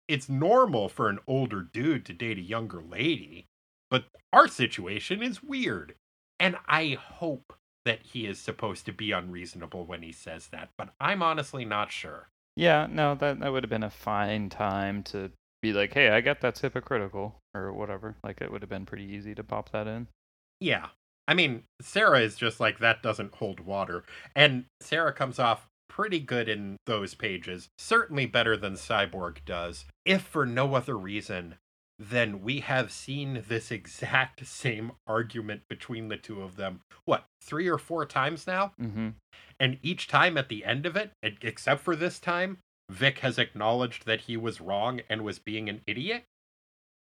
it's 0.08 0.28
normal 0.28 0.88
for 0.88 1.08
an 1.08 1.20
older 1.26 1.62
dude 1.62 2.06
to 2.06 2.12
date 2.14 2.38
a 2.38 2.42
younger 2.42 2.82
lady, 2.82 3.46
but 3.90 4.06
our 4.32 4.48
situation 4.48 5.22
is 5.22 5.42
weird. 5.42 5.94
And 6.40 6.56
I 6.68 6.98
hope 7.00 7.54
that 7.86 8.02
he 8.02 8.26
is 8.26 8.38
supposed 8.40 8.86
to 8.86 8.92
be 8.92 9.12
unreasonable 9.12 9.86
when 9.86 10.02
he 10.02 10.12
says 10.12 10.48
that, 10.48 10.70
but 10.78 10.94
I'm 11.00 11.22
honestly 11.22 11.64
not 11.64 11.92
sure. 11.92 12.28
Yeah, 12.56 12.86
no, 12.90 13.14
that 13.14 13.40
that 13.40 13.52
would 13.52 13.64
have 13.64 13.70
been 13.70 13.82
a 13.82 13.90
fine 13.90 14.48
time 14.48 15.02
to 15.04 15.30
be 15.62 15.72
like, 15.72 15.92
"Hey, 15.92 16.08
I 16.10 16.20
get 16.20 16.40
that's 16.40 16.60
hypocritical" 16.60 17.36
or 17.54 17.72
whatever. 17.72 18.16
Like 18.24 18.40
it 18.40 18.50
would 18.50 18.62
have 18.62 18.70
been 18.70 18.86
pretty 18.86 19.04
easy 19.04 19.34
to 19.34 19.44
pop 19.44 19.70
that 19.72 19.86
in. 19.86 20.08
Yeah. 20.60 20.88
I 21.28 21.34
mean, 21.34 21.64
Sarah 21.80 22.20
is 22.20 22.36
just 22.36 22.60
like 22.60 22.78
that 22.78 23.02
doesn't 23.02 23.34
hold 23.34 23.60
water. 23.60 24.04
And 24.34 24.66
Sarah 24.80 25.12
comes 25.12 25.38
off 25.38 25.66
pretty 25.88 26.20
good 26.20 26.48
in 26.48 26.76
those 26.86 27.14
pages, 27.14 27.68
certainly 27.78 28.26
better 28.26 28.56
than 28.56 28.74
Cyborg 28.74 29.38
does, 29.44 29.86
if 30.04 30.22
for 30.22 30.46
no 30.46 30.74
other 30.74 30.96
reason 30.96 31.56
than 31.98 32.42
we 32.42 32.60
have 32.60 32.92
seen 32.92 33.44
this 33.48 33.70
exact 33.70 34.46
same 34.46 34.92
argument 35.06 35.62
between 35.68 36.08
the 36.08 36.16
two 36.16 36.42
of 36.42 36.56
them, 36.56 36.80
what, 37.04 37.24
three 37.42 37.68
or 37.68 37.78
four 37.78 38.04
times 38.04 38.46
now? 38.46 38.72
Mm-hmm. 38.80 39.08
And 39.58 39.78
each 39.82 40.08
time 40.08 40.36
at 40.36 40.48
the 40.48 40.64
end 40.64 40.86
of 40.86 40.96
it, 40.96 41.12
except 41.22 41.82
for 41.82 41.96
this 41.96 42.18
time, 42.18 42.58
Vic 42.90 43.20
has 43.20 43.38
acknowledged 43.38 44.06
that 44.06 44.22
he 44.22 44.36
was 44.36 44.60
wrong 44.60 45.00
and 45.08 45.22
was 45.22 45.38
being 45.38 45.68
an 45.68 45.80
idiot. 45.86 46.24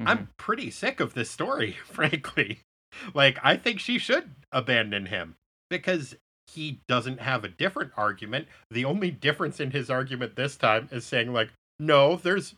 Mm-hmm. 0.02 0.08
I'm 0.08 0.30
pretty 0.38 0.72
sick 0.72 1.00
of 1.00 1.14
this 1.14 1.30
story, 1.30 1.78
frankly. 1.86 2.60
Like, 3.14 3.38
I 3.44 3.58
think 3.58 3.80
she 3.80 3.98
should 3.98 4.32
abandon 4.52 5.08
him 5.08 5.36
because 5.70 6.16
he 6.48 6.80
doesn't 6.88 7.20
have 7.20 7.44
a 7.44 7.50
different 7.50 7.92
argument. 7.98 8.48
The 8.72 8.86
only 8.86 9.12
difference 9.12 9.60
in 9.60 9.72
his 9.72 9.90
argument 9.90 10.36
this 10.36 10.56
time 10.56 10.90
is 10.92 11.06
saying, 11.06 11.34
like, 11.34 11.50
no, 11.80 12.16
there's 12.16 12.56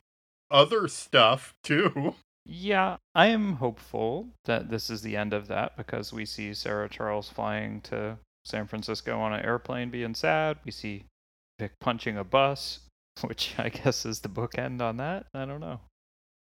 other 0.52 0.88
stuff 0.88 1.54
too. 1.64 2.16
Yeah, 2.46 2.98
I 3.14 3.28
am 3.28 3.54
hopeful 3.54 4.30
that 4.46 4.70
this 4.70 4.90
is 4.90 5.02
the 5.02 5.18
end 5.18 5.34
of 5.34 5.48
that 5.48 5.76
because 5.76 6.14
we 6.14 6.26
see 6.26 6.54
Sarah 6.54 6.88
Charles 6.88 7.30
flying 7.30 7.82
to 7.82 8.18
San 8.48 8.66
Francisco 8.66 9.20
on 9.20 9.34
an 9.34 9.44
airplane 9.44 9.90
being 9.90 10.16
sad. 10.16 10.58
We 10.64 10.72
see 10.72 11.06
Vic 11.60 11.74
punching 11.80 12.18
a 12.18 12.24
bus, 12.24 12.80
which 13.22 13.56
I 13.58 13.70
guess 13.70 14.06
is 14.06 14.22
the 14.22 14.30
bookend 14.30 14.82
on 14.82 14.98
that. 14.98 15.28
I 15.34 15.46
don't 15.46 15.60
know. 15.60 15.82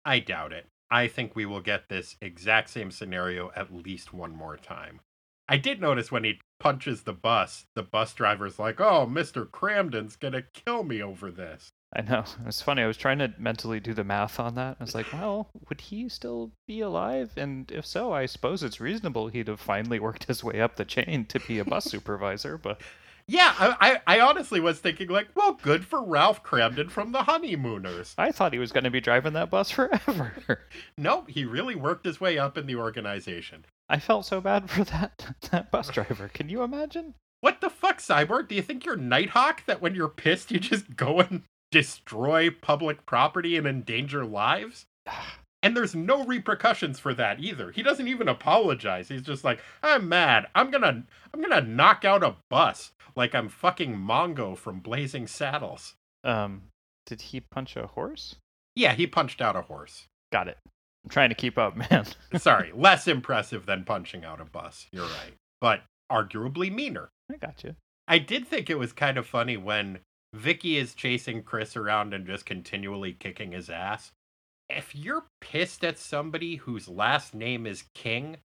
I 0.04 0.20
doubt 0.20 0.54
it. 0.54 0.68
I 0.92 1.08
think 1.08 1.36
we 1.36 1.46
will 1.46 1.62
get 1.62 1.90
this 1.90 2.16
exact 2.22 2.70
same 2.70 2.92
scenario 2.92 3.52
at 3.56 3.74
least 3.74 4.14
one 4.14 4.36
more 4.36 4.58
time. 4.58 5.00
I 5.48 5.58
did 5.58 5.80
notice 5.80 6.12
when 6.12 6.24
he 6.24 6.42
punches 6.60 7.04
the 7.04 7.14
bus, 7.14 7.66
the 7.76 7.84
bus 7.84 8.14
driver's 8.14 8.60
like, 8.60 8.82
oh, 8.82 9.08
Mr. 9.08 9.50
Kramden's 9.50 10.16
gonna 10.16 10.44
kill 10.54 10.84
me 10.84 11.02
over 11.02 11.32
this. 11.32 11.72
I 11.94 12.02
know. 12.02 12.24
It's 12.46 12.62
funny. 12.62 12.84
I 12.84 12.88
was 12.88 12.98
trying 12.98 13.20
to 13.20 13.34
mentally 13.38 13.80
do 13.80 13.94
the 13.94 14.04
math 14.04 14.40
on 14.40 14.56
that. 14.56 14.78
I 14.80 14.84
was 14.84 14.96
like, 14.96 15.12
well, 15.14 15.50
would 15.70 15.82
he 15.82 16.10
still 16.10 16.52
be 16.68 16.82
alive? 16.82 17.32
And 17.38 17.72
if 17.72 17.86
so, 17.86 18.14
I 18.14 18.26
suppose 18.26 18.64
it's 18.64 18.80
reasonable 18.80 19.28
he'd 19.28 19.48
have 19.48 19.60
finally 19.60 20.00
worked 20.00 20.26
his 20.26 20.44
way 20.44 20.62
up 20.62 20.76
the 20.76 20.86
chain 20.86 21.26
to 21.26 21.40
be 21.40 21.60
a 21.60 21.66
bus 21.66 21.86
supervisor. 21.92 22.58
But 22.58 22.82
Yeah, 23.28 23.54
I, 23.58 24.02
I, 24.08 24.18
I 24.18 24.20
honestly 24.20 24.60
was 24.60 24.80
thinking, 24.80 25.10
like, 25.10 25.30
well, 25.36 25.54
good 25.54 25.86
for 25.86 26.04
Ralph 26.04 26.44
Kramden 26.44 26.92
from 26.92 27.12
the 27.12 27.24
Honeymooners. 27.24 28.14
I 28.18 28.32
thought 28.32 28.54
he 28.54 28.60
was 28.60 28.72
going 28.72 28.84
to 28.84 28.92
be 28.92 29.02
driving 29.02 29.34
that 29.34 29.50
bus 29.50 29.72
forever. 29.72 30.62
nope, 30.98 31.30
he 31.30 31.46
really 31.46 31.76
worked 31.76 32.06
his 32.06 32.22
way 32.22 32.38
up 32.38 32.58
in 32.58 32.68
the 32.68 32.76
organization. 32.76 33.66
I 33.90 34.00
felt 34.00 34.26
so 34.26 34.42
bad 34.42 34.70
for 34.70 34.84
that 34.86 35.36
that 35.52 35.72
bus 35.72 35.90
driver. 35.90 36.30
Can 36.34 36.50
you 36.50 36.62
imagine? 36.64 37.14
What 37.42 37.62
the 37.62 37.70
fuck, 37.70 38.00
Cyborg? 38.00 38.48
Do 38.48 38.56
you 38.56 38.64
think 38.64 38.86
you're 38.86 38.96
Nighthawk 38.96 39.66
that 39.68 39.82
when 39.82 39.94
you're 39.94 40.08
pissed 40.10 40.52
you 40.52 40.60
just 40.60 40.96
go 40.96 41.20
and 41.20 41.44
destroy 41.76 42.50
public 42.50 43.06
property 43.06 43.58
and 43.58 43.68
endanger 43.68 44.24
lives? 44.24 44.86
And 45.62 45.76
there's 45.76 45.94
no 45.94 46.24
repercussions 46.24 47.00
for 47.00 47.14
that 47.16 47.42
either. 47.42 47.72
He 47.72 47.84
doesn't 47.84 48.08
even 48.08 48.30
apologize. 48.30 49.10
He's 49.10 49.24
just 49.24 49.44
like, 49.44 49.60
"I'm 49.84 50.08
mad. 50.08 50.48
I'm 50.56 50.72
going 50.72 50.84
to 50.84 51.04
I'm 51.34 51.42
going 51.42 51.50
to 51.50 51.70
knock 51.70 52.06
out 52.06 52.24
a 52.24 52.38
bus 52.50 52.94
like 53.18 53.36
I'm 53.36 53.50
fucking 53.50 53.98
Mongo 53.98 54.56
from 54.56 54.80
Blazing 54.80 55.28
Saddles." 55.28 55.96
Um, 56.24 56.64
did 57.06 57.22
he 57.22 57.42
punch 57.42 57.76
a 57.76 57.88
horse? 57.88 58.36
Yeah, 58.76 58.94
he 58.94 59.06
punched 59.06 59.42
out 59.42 59.58
a 59.58 59.64
horse. 59.64 60.06
Got 60.32 60.48
it. 60.48 60.58
I'm 61.04 61.10
trying 61.10 61.30
to 61.30 61.36
keep 61.36 61.58
up, 61.58 61.76
man. 61.92 62.06
Sorry, 62.38 62.72
less 62.74 63.06
impressive 63.06 63.66
than 63.66 63.84
punching 63.84 64.24
out 64.24 64.40
a 64.40 64.46
bus. 64.46 64.88
You're 64.94 65.04
right. 65.04 65.34
But 65.60 65.82
arguably 66.10 66.72
meaner. 66.72 67.10
I 67.30 67.36
got 67.36 67.66
you. 67.66 67.76
I 68.08 68.20
did 68.20 68.48
think 68.48 68.70
it 68.70 68.80
was 68.80 68.94
kind 68.94 69.18
of 69.18 69.28
funny 69.28 69.58
when 69.58 70.00
Vicky 70.36 70.78
is 70.78 70.94
chasing 70.94 71.42
Chris 71.44 71.78
around 71.78 72.14
and 72.14 72.28
just 72.28 72.46
continually 72.46 73.14
kicking 73.14 73.54
his 73.54 73.70
ass. 73.70 74.12
If 74.70 74.94
you're 74.94 75.26
pissed 75.40 75.84
at 75.86 75.98
somebody 75.98 76.58
whose 76.58 76.90
last 76.90 77.34
name 77.34 77.66
is 77.66 77.86
King, 77.94 78.38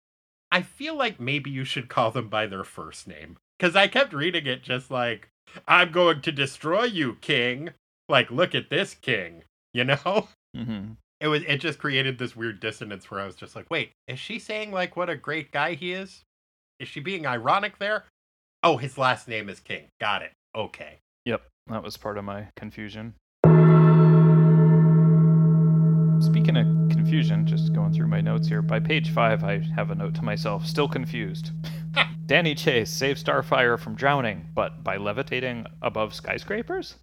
I 0.52 0.62
feel 0.62 0.94
like 0.94 1.18
maybe 1.18 1.50
you 1.50 1.64
should 1.64 1.88
call 1.88 2.10
them 2.10 2.28
by 2.28 2.46
their 2.46 2.64
first 2.64 3.08
name. 3.08 3.38
Because 3.58 3.74
I 3.74 3.88
kept 3.88 4.12
reading 4.12 4.46
it 4.46 4.62
just 4.62 4.90
like, 4.90 5.28
I'm 5.66 5.90
going 5.90 6.22
to 6.22 6.32
destroy 6.32 6.84
you, 6.84 7.16
King. 7.20 7.70
Like, 8.08 8.30
look 8.30 8.54
at 8.54 8.70
this 8.70 8.94
King. 8.94 9.42
You 9.72 9.84
know? 9.84 10.28
Mm-hmm. 10.56 10.94
It 11.20 11.28
was 11.28 11.44
it 11.46 11.58
just 11.58 11.78
created 11.78 12.18
this 12.18 12.34
weird 12.34 12.58
dissonance 12.58 13.08
where 13.08 13.20
I 13.20 13.26
was 13.26 13.36
just 13.36 13.54
like, 13.54 13.70
wait, 13.70 13.92
is 14.08 14.18
she 14.18 14.40
saying 14.40 14.72
like 14.72 14.96
what 14.96 15.08
a 15.08 15.14
great 15.14 15.52
guy 15.52 15.74
he 15.74 15.92
is? 15.92 16.24
Is 16.80 16.88
she 16.88 16.98
being 16.98 17.24
ironic 17.24 17.78
there? 17.78 18.06
Oh, 18.64 18.76
his 18.76 18.98
last 18.98 19.28
name 19.28 19.48
is 19.48 19.60
King. 19.60 19.84
Got 20.00 20.22
it. 20.22 20.32
Okay. 20.56 20.98
That 21.70 21.84
was 21.84 21.96
part 21.96 22.18
of 22.18 22.24
my 22.24 22.48
confusion. 22.56 23.14
Speaking 26.20 26.56
of 26.56 26.66
confusion, 26.90 27.46
just 27.46 27.72
going 27.72 27.92
through 27.92 28.08
my 28.08 28.20
notes 28.20 28.48
here, 28.48 28.60
by 28.60 28.80
page 28.80 29.12
five, 29.12 29.44
I 29.44 29.60
have 29.76 29.92
a 29.92 29.94
note 29.94 30.16
to 30.16 30.22
myself 30.22 30.66
still 30.66 30.88
confused. 30.88 31.52
Danny 32.26 32.56
Chase 32.56 32.90
saves 32.90 33.22
Starfire 33.22 33.78
from 33.78 33.94
drowning, 33.94 34.48
but 34.52 34.82
by 34.82 34.96
levitating 34.96 35.64
above 35.80 36.12
skyscrapers? 36.12 36.96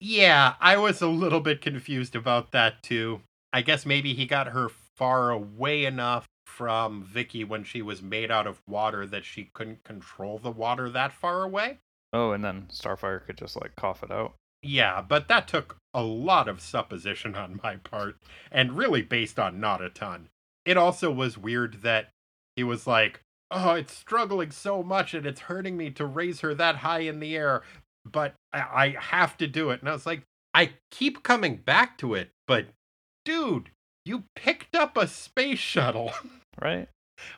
Yeah, 0.00 0.54
I 0.58 0.78
was 0.78 1.02
a 1.02 1.06
little 1.06 1.40
bit 1.40 1.60
confused 1.60 2.16
about 2.16 2.52
that 2.52 2.82
too. 2.82 3.20
I 3.52 3.60
guess 3.60 3.84
maybe 3.84 4.14
he 4.14 4.24
got 4.24 4.48
her 4.48 4.70
far 4.96 5.32
away 5.32 5.84
enough 5.84 6.26
from 6.46 7.02
Vicky 7.02 7.44
when 7.44 7.62
she 7.62 7.82
was 7.82 8.00
made 8.00 8.30
out 8.30 8.46
of 8.46 8.62
water 8.66 9.04
that 9.06 9.26
she 9.26 9.50
couldn't 9.52 9.84
control 9.84 10.38
the 10.38 10.50
water 10.50 10.88
that 10.88 11.12
far 11.12 11.42
away. 11.42 11.78
Oh, 12.14 12.30
and 12.30 12.44
then 12.44 12.68
Starfire 12.70 13.26
could 13.26 13.36
just 13.36 13.60
like 13.60 13.74
cough 13.76 14.02
it 14.02 14.10
out. 14.10 14.34
Yeah, 14.62 15.02
but 15.06 15.28
that 15.28 15.46
took 15.48 15.76
a 15.92 16.02
lot 16.02 16.48
of 16.48 16.60
supposition 16.60 17.34
on 17.34 17.60
my 17.62 17.76
part, 17.76 18.16
and 18.50 18.78
really 18.78 19.02
based 19.02 19.38
on 19.38 19.60
not 19.60 19.82
a 19.82 19.90
ton. 19.90 20.28
It 20.64 20.78
also 20.78 21.10
was 21.10 21.36
weird 21.36 21.82
that 21.82 22.10
he 22.56 22.64
was 22.64 22.86
like, 22.86 23.20
Oh, 23.50 23.74
it's 23.74 23.94
struggling 23.94 24.50
so 24.50 24.82
much 24.82 25.12
and 25.14 25.26
it's 25.26 25.42
hurting 25.42 25.76
me 25.76 25.90
to 25.90 26.06
raise 26.06 26.40
her 26.40 26.54
that 26.54 26.76
high 26.76 27.00
in 27.00 27.20
the 27.20 27.36
air, 27.36 27.62
but 28.04 28.34
I, 28.52 28.60
I 28.72 28.96
have 28.98 29.36
to 29.38 29.46
do 29.46 29.70
it. 29.70 29.80
And 29.80 29.88
I 29.88 29.92
was 29.92 30.06
like, 30.06 30.22
I 30.54 30.72
keep 30.90 31.22
coming 31.22 31.56
back 31.56 31.98
to 31.98 32.14
it, 32.14 32.30
but 32.46 32.66
dude, 33.24 33.70
you 34.04 34.24
picked 34.34 34.74
up 34.74 34.96
a 34.96 35.06
space 35.06 35.58
shuttle 35.58 36.12
Right? 36.60 36.88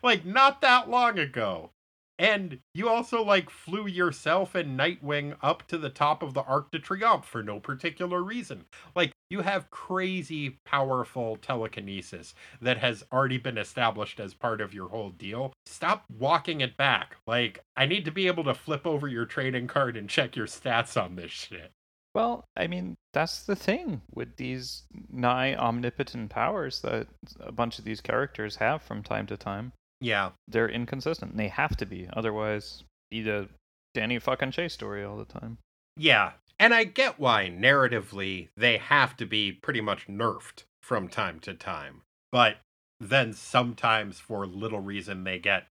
like 0.03 0.25
not 0.25 0.61
that 0.63 0.89
long 0.89 1.19
ago. 1.19 1.71
And 2.19 2.61
you 2.73 2.89
also 2.89 3.23
like 3.23 3.51
flew 3.51 3.87
yourself 3.87 4.55
and 4.55 4.79
Nightwing 4.79 5.37
up 5.43 5.67
to 5.69 5.77
the 5.77 5.91
top 5.91 6.23
of 6.23 6.33
the 6.33 6.43
Arc 6.43 6.71
de 6.71 6.79
Triomphe 6.79 7.25
for 7.25 7.43
no 7.43 7.61
particular 7.61 8.23
reason. 8.23 8.65
Like 8.95 9.13
you 9.29 9.41
have 9.43 9.71
crazy 9.71 10.59
powerful 10.65 11.37
telekinesis 11.37 12.35
that 12.63 12.79
has 12.79 13.05
already 13.13 13.39
been 13.39 13.59
established 13.59 14.19
as 14.19 14.33
part 14.33 14.61
of 14.61 14.73
your 14.73 14.89
whole 14.89 15.11
deal. 15.11 15.53
Stop 15.67 16.05
walking 16.19 16.63
it 16.63 16.77
back. 16.77 17.17
Like 17.27 17.63
I 17.77 17.85
need 17.85 18.05
to 18.07 18.11
be 18.11 18.27
able 18.29 18.45
to 18.45 18.55
flip 18.55 18.87
over 18.87 19.09
your 19.09 19.27
trading 19.27 19.67
card 19.67 19.97
and 19.97 20.09
check 20.09 20.37
your 20.37 20.47
stats 20.47 21.01
on 21.01 21.17
this 21.17 21.33
shit. 21.33 21.73
Well, 22.15 22.45
I 22.57 22.67
mean, 22.67 22.95
that's 23.13 23.43
the 23.43 23.57
thing 23.57 24.01
with 24.15 24.37
these 24.37 24.85
nigh 25.13 25.55
omnipotent 25.55 26.31
powers 26.31 26.81
that 26.81 27.09
a 27.41 27.53
bunch 27.53 27.79
of 27.79 27.85
these 27.85 28.01
characters 28.01 28.57
have 28.57 28.81
from 28.81 29.03
time 29.03 29.27
to 29.27 29.37
time. 29.37 29.73
Yeah. 30.01 30.31
They're 30.49 30.69
inconsistent. 30.69 31.37
They 31.37 31.49
have 31.49 31.77
to 31.79 31.87
be. 31.87 32.09
Otherwise, 32.13 32.85
be 33.11 33.23
the 33.23 33.49
Danny 33.95 34.19
fucking 34.19 34.51
Chase 34.51 34.75
story 34.75 35.05
all 35.05 35.17
the 35.17 35.25
time. 35.25 35.59
Yeah. 35.97 36.33
And 36.59 36.75
I 36.75 36.85
get 36.85 37.19
why 37.19 37.51
narratively 37.55 38.49
they 38.57 38.79
have 38.79 39.17
to 39.19 39.27
be 39.27 39.53
pretty 39.53 39.81
much 39.81 40.07
nerfed 40.07 40.65
from 40.83 41.09
time 41.09 41.41
to 41.41 41.55
time. 41.55 42.03
But 42.33 42.59
then 43.01 43.33
sometimes 43.33 44.19
for 44.21 44.47
little 44.47 44.81
reason 44.81 45.25
they 45.25 45.39
get 45.39 45.67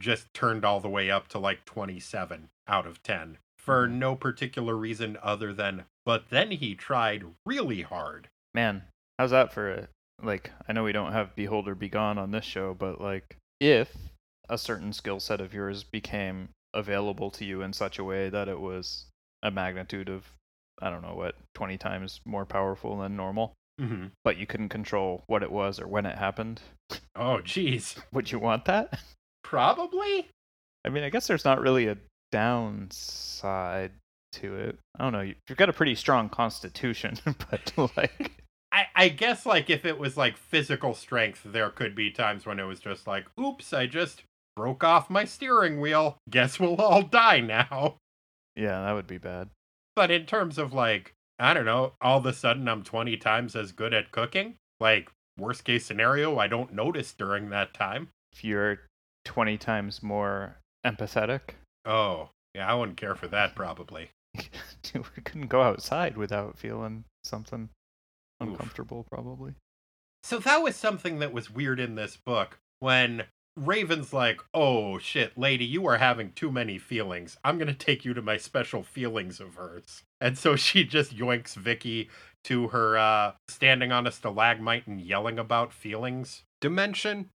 just 0.00 0.32
turned 0.32 0.64
all 0.64 0.80
the 0.80 0.88
way 0.88 1.10
up 1.10 1.28
to 1.28 1.38
like 1.38 1.64
27 1.64 2.48
out 2.68 2.86
of 2.86 3.02
10 3.02 3.38
for 3.58 3.86
Mhm. 3.86 3.92
no 3.92 4.16
particular 4.16 4.74
reason 4.76 5.18
other 5.22 5.52
than 5.52 5.84
but 6.06 6.30
then 6.30 6.52
he 6.52 6.74
tried 6.74 7.24
really 7.44 7.82
hard. 7.82 8.28
Man, 8.54 8.84
how's 9.18 9.30
that 9.32 9.52
for 9.52 9.70
a 9.70 9.88
like? 10.22 10.52
I 10.66 10.72
know 10.72 10.84
we 10.84 10.92
don't 10.92 11.12
have 11.12 11.34
Beholder 11.36 11.74
Be 11.74 11.88
Gone 11.88 12.16
on 12.18 12.30
this 12.30 12.44
show, 12.44 12.72
but 12.72 13.00
like, 13.00 13.36
if 13.60 13.94
a 14.48 14.58
certain 14.58 14.92
skill 14.92 15.20
set 15.20 15.40
of 15.40 15.54
yours 15.54 15.84
became 15.84 16.48
available 16.74 17.30
to 17.30 17.44
you 17.44 17.62
in 17.62 17.72
such 17.72 17.98
a 17.98 18.04
way 18.04 18.28
that 18.28 18.48
it 18.48 18.60
was 18.60 19.06
a 19.42 19.50
magnitude 19.50 20.08
of, 20.08 20.26
I 20.80 20.90
don't 20.90 21.02
know 21.02 21.14
what, 21.14 21.36
twenty 21.54 21.78
times 21.78 22.20
more 22.24 22.44
powerful 22.46 22.98
than 22.98 23.16
normal, 23.16 23.52
hmm 23.78 24.06
but 24.24 24.36
you 24.36 24.46
couldn't 24.46 24.68
control 24.70 25.22
what 25.26 25.42
it 25.42 25.52
was 25.52 25.78
or 25.80 25.86
when 25.86 26.06
it 26.06 26.18
happened. 26.18 26.60
Oh, 27.14 27.40
jeez. 27.44 27.98
Would 28.12 28.32
you 28.32 28.38
want 28.38 28.64
that? 28.64 28.98
Probably. 29.44 30.28
I 30.84 30.88
mean, 30.88 31.04
I 31.04 31.10
guess 31.10 31.26
there's 31.26 31.44
not 31.44 31.60
really 31.60 31.86
a 31.86 31.96
downside 32.32 33.92
to 34.32 34.56
it. 34.56 34.78
I 34.98 35.02
don't 35.04 35.12
know. 35.12 35.20
You've 35.20 35.58
got 35.58 35.68
a 35.68 35.74
pretty 35.74 35.94
strong 35.94 36.28
constitution, 36.28 37.18
but 37.50 37.72
like, 37.96 38.39
I, 38.72 38.86
I 38.94 39.08
guess 39.08 39.46
like 39.46 39.68
if 39.68 39.84
it 39.84 39.98
was 39.98 40.16
like 40.16 40.36
physical 40.36 40.94
strength, 40.94 41.42
there 41.44 41.70
could 41.70 41.94
be 41.94 42.10
times 42.10 42.46
when 42.46 42.60
it 42.60 42.64
was 42.64 42.80
just 42.80 43.06
like, 43.06 43.26
oops, 43.38 43.72
I 43.72 43.86
just 43.86 44.22
broke 44.56 44.84
off 44.84 45.10
my 45.10 45.24
steering 45.24 45.80
wheel. 45.80 46.18
Guess 46.28 46.60
we'll 46.60 46.76
all 46.76 47.02
die 47.02 47.40
now. 47.40 47.96
yeah, 48.56 48.82
that 48.82 48.92
would 48.92 49.06
be 49.06 49.18
bad. 49.18 49.48
But 49.96 50.10
in 50.10 50.26
terms 50.26 50.58
of 50.58 50.72
like, 50.72 51.12
I 51.38 51.54
don't 51.54 51.64
know, 51.64 51.94
all 52.00 52.18
of 52.18 52.26
a 52.26 52.32
sudden 52.32 52.68
I'm 52.68 52.82
20 52.82 53.16
times 53.16 53.56
as 53.56 53.72
good 53.72 53.92
at 53.94 54.12
cooking. 54.12 54.54
Like, 54.78 55.10
worst 55.38 55.64
case 55.64 55.84
scenario, 55.84 56.38
I 56.38 56.46
don't 56.46 56.72
notice 56.72 57.12
during 57.12 57.50
that 57.50 57.74
time. 57.74 58.08
If 58.32 58.44
you're 58.44 58.80
20 59.24 59.58
times 59.58 60.02
more 60.02 60.56
empathetic, 60.86 61.40
Oh, 61.84 62.30
yeah, 62.54 62.70
I 62.70 62.74
wouldn't 62.74 62.98
care 62.98 63.14
for 63.14 63.28
that 63.28 63.54
probably. 63.54 64.10
We 64.94 65.22
couldn't 65.22 65.48
go 65.48 65.62
outside 65.62 66.16
without 66.16 66.58
feeling 66.58 67.04
something 67.24 67.68
Oof. 68.42 68.48
uncomfortable, 68.48 69.04
probably. 69.10 69.54
So 70.22 70.38
that 70.40 70.62
was 70.62 70.76
something 70.76 71.18
that 71.20 71.32
was 71.32 71.50
weird 71.50 71.80
in 71.80 71.94
this 71.94 72.16
book 72.16 72.58
when 72.80 73.24
Raven's 73.56 74.12
like, 74.12 74.40
"Oh 74.54 74.98
shit, 74.98 75.36
lady, 75.36 75.64
you 75.64 75.86
are 75.86 75.98
having 75.98 76.32
too 76.32 76.50
many 76.52 76.78
feelings. 76.78 77.36
I'm 77.44 77.58
going 77.58 77.68
to 77.68 77.74
take 77.74 78.04
you 78.04 78.14
to 78.14 78.22
my 78.22 78.36
special 78.36 78.82
feelings 78.82 79.40
of 79.40 79.54
hers." 79.56 80.02
And 80.20 80.36
so 80.38 80.56
she 80.56 80.84
just 80.96 81.16
yoinks 81.16 81.54
Vicky 81.56 82.08
to 82.44 82.68
her 82.68 82.96
uh 82.96 83.32
standing 83.48 83.92
on 83.92 84.06
a 84.06 84.12
stalagmite 84.12 84.86
and 84.86 85.00
yelling 85.00 85.38
about 85.38 85.72
feelings 85.72 86.42
dimension 86.60 87.28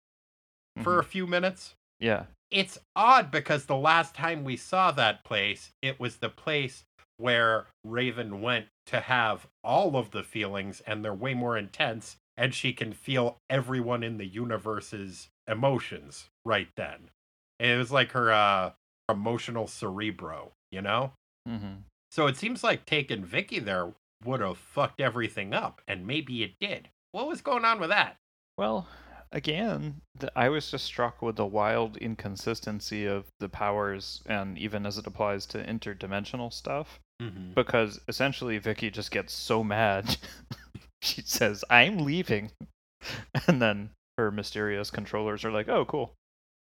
for 0.83 0.97
Mhm. 0.97 1.01
a 1.01 1.05
few 1.05 1.27
minutes. 1.27 1.75
Yeah. 2.01 2.27
It's 2.51 2.79
odd 2.95 3.31
because 3.31 3.67
the 3.67 3.77
last 3.77 4.15
time 4.15 4.45
we 4.45 4.57
saw 4.57 4.91
that 4.93 5.25
place, 5.25 5.73
it 5.83 5.99
was 5.99 6.17
the 6.19 6.29
place 6.29 6.85
where 7.17 7.67
Raven 7.85 8.41
went 8.41 8.67
to 8.87 9.01
have 9.01 9.47
all 9.63 9.97
of 9.97 10.11
the 10.11 10.23
feelings 10.23 10.81
and 10.87 11.05
they're 11.05 11.15
way 11.15 11.35
more 11.35 11.57
intense 11.57 12.17
and 12.37 12.55
she 12.55 12.73
can 12.73 12.93
feel 12.93 13.39
everyone 13.49 14.03
in 14.03 14.19
the 14.19 14.27
universe's 14.27 15.29
emotions 15.49 16.29
right 16.45 16.69
then. 16.77 17.11
It 17.59 17.79
was 17.79 17.93
like 17.93 18.13
her 18.13 18.33
uh 18.33 18.73
emotional 19.09 19.67
cerebro, 19.67 20.53
you 20.71 20.83
know? 20.83 21.13
hmm 21.47 21.77
So 22.11 22.27
it 22.27 22.37
seems 22.37 22.65
like 22.65 22.87
taking 22.87 23.25
Vicky 23.25 23.59
there 23.59 23.93
would 24.25 24.41
have 24.41 24.59
fucked 24.59 25.01
everything 25.01 25.53
up 25.53 25.81
and 25.87 26.07
maybe 26.07 26.43
it 26.43 26.55
did. 26.61 26.89
What 27.13 27.29
was 27.29 27.41
going 27.43 27.65
on 27.65 27.79
with 27.79 27.91
that? 27.91 28.17
Well, 28.57 28.89
again, 29.33 30.01
th- 30.19 30.33
I 30.35 30.49
was 30.49 30.71
just 30.71 30.85
struck 30.85 31.21
with 31.21 31.37
the 31.37 31.47
wild 31.47 31.97
inconsistency 31.97 33.05
of 33.05 33.27
the 33.41 33.49
powers, 33.49 34.23
and 34.27 34.57
even 34.57 34.87
as 34.87 34.97
it 34.97 35.07
applies 35.07 35.45
to 35.47 35.65
interdimensional 35.65 36.53
stuff, 36.53 37.01
Mm-hmm. 37.23 37.53
because 37.55 38.01
essentially 38.09 38.59
Vicky 38.59 38.91
just 38.91 39.11
gets 39.13 39.33
so 39.33 39.63
mad. 39.63 40.17
she 41.03 41.23
says, 41.23 41.65
I'm 41.71 41.99
leaving. 41.99 42.51
And 43.47 43.61
then 43.61 43.91
her 44.17 44.31
mysterious 44.31 44.91
controllers 44.91 45.45
are 45.45 45.51
like, 45.51 45.69
oh, 45.69 45.85
cool. 45.85 46.15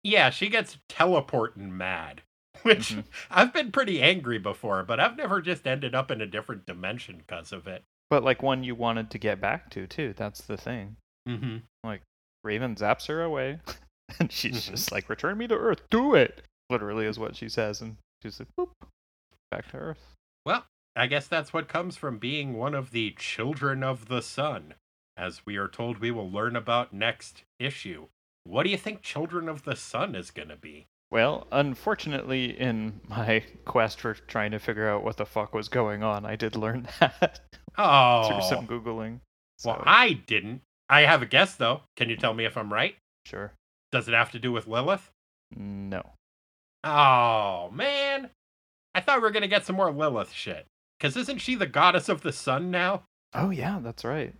Yeah, 0.03 0.29
she 0.31 0.49
gets 0.49 0.77
teleporting 0.89 1.77
mad. 1.77 2.21
Which 2.63 2.89
Mhm. 2.95 3.03
I've 3.29 3.53
been 3.53 3.71
pretty 3.71 4.01
angry 4.01 4.39
before, 4.39 4.83
but 4.83 4.99
I've 4.99 5.17
never 5.17 5.39
just 5.41 5.67
ended 5.67 5.93
up 5.93 6.09
in 6.11 6.21
a 6.21 6.25
different 6.25 6.65
dimension 6.65 7.17
because 7.17 7.51
of 7.51 7.67
it. 7.67 7.83
But 8.09 8.23
like 8.23 8.41
one 8.41 8.63
you 8.63 8.73
wanted 8.75 9.11
to 9.11 9.17
get 9.19 9.39
back 9.39 9.69
to, 9.71 9.85
too. 9.87 10.13
That's 10.17 10.41
the 10.41 10.57
thing. 10.57 10.95
Mm-hmm. 11.29 11.57
Like 11.83 12.01
Raven 12.43 12.75
zaps 12.75 13.07
her 13.07 13.21
away, 13.21 13.59
and 14.19 14.31
she's 14.31 14.65
Mhm. 14.67 14.71
just 14.71 14.91
like, 14.91 15.09
return 15.09 15.37
me 15.37 15.47
to 15.47 15.55
Earth. 15.55 15.81
Do 15.91 16.15
it. 16.15 16.41
Literally 16.71 17.05
is 17.05 17.19
what 17.19 17.35
she 17.35 17.49
says. 17.49 17.81
And 17.81 17.97
she's 18.23 18.39
like, 18.39 18.49
boop, 18.59 18.69
back 19.51 19.69
to 19.71 19.77
Earth. 19.77 20.03
Well, 20.45 20.65
I 20.95 21.07
guess 21.07 21.27
that's 21.27 21.51
what 21.53 21.67
comes 21.67 21.97
from 21.97 22.17
being 22.19 22.53
one 22.53 22.73
of 22.75 22.91
the 22.91 23.15
children 23.17 23.83
of 23.83 24.07
the 24.07 24.21
sun, 24.21 24.75
as 25.17 25.45
we 25.45 25.57
are 25.57 25.67
told 25.67 25.97
we 25.99 26.11
will 26.11 26.29
learn 26.29 26.55
about 26.55 26.93
next 26.93 27.43
issue. 27.59 28.07
What 28.43 28.63
do 28.63 28.69
you 28.69 28.77
think 28.77 29.01
Children 29.01 29.49
of 29.49 29.63
the 29.63 29.75
Sun 29.75 30.13
is 30.13 30.29
going 30.29 30.49
to 30.49 30.55
be? 30.55 30.85
Well, 31.09 31.47
unfortunately, 31.51 32.57
in 32.59 33.01
my 33.07 33.43
quest 33.65 33.99
for 34.01 34.13
trying 34.13 34.51
to 34.51 34.59
figure 34.59 34.87
out 34.87 35.03
what 35.03 35.17
the 35.17 35.25
fuck 35.25 35.53
was 35.53 35.67
going 35.67 36.03
on, 36.03 36.25
I 36.25 36.35
did 36.35 36.55
learn 36.55 36.87
that 36.99 37.39
Oh, 37.77 38.29
through 38.29 38.41
some 38.47 38.67
oh. 38.69 38.71
Googling. 38.71 39.19
So, 39.57 39.71
well, 39.71 39.83
I 39.85 40.13
didn't. 40.13 40.61
I 40.89 41.01
have 41.01 41.23
a 41.23 41.25
guess, 41.25 41.55
though. 41.55 41.81
Can 41.97 42.09
you 42.09 42.17
tell 42.17 42.35
me 42.35 42.45
if 42.45 42.55
I'm 42.55 42.71
right? 42.71 42.95
sure. 43.25 43.53
Does 43.91 44.07
it 44.07 44.13
have 44.13 44.31
to 44.33 44.39
do 44.39 44.51
with 44.51 44.67
Lilith? 44.67 45.09
No. 45.55 46.03
Oh, 46.83 47.71
man. 47.73 48.29
I 48.95 49.01
thought 49.01 49.17
we 49.17 49.23
were 49.23 49.31
going 49.31 49.41
to 49.41 49.47
get 49.49 49.65
some 49.65 49.75
more 49.75 49.91
Lilith 49.91 50.31
shit. 50.31 50.65
Because 50.97 51.17
isn't 51.17 51.39
she 51.39 51.55
the 51.55 51.67
goddess 51.67 52.07
of 52.07 52.21
the 52.21 52.31
sun 52.31 52.71
now? 52.71 53.03
Oh, 53.33 53.49
yeah, 53.49 53.79
that's 53.83 54.05
right. 54.05 54.33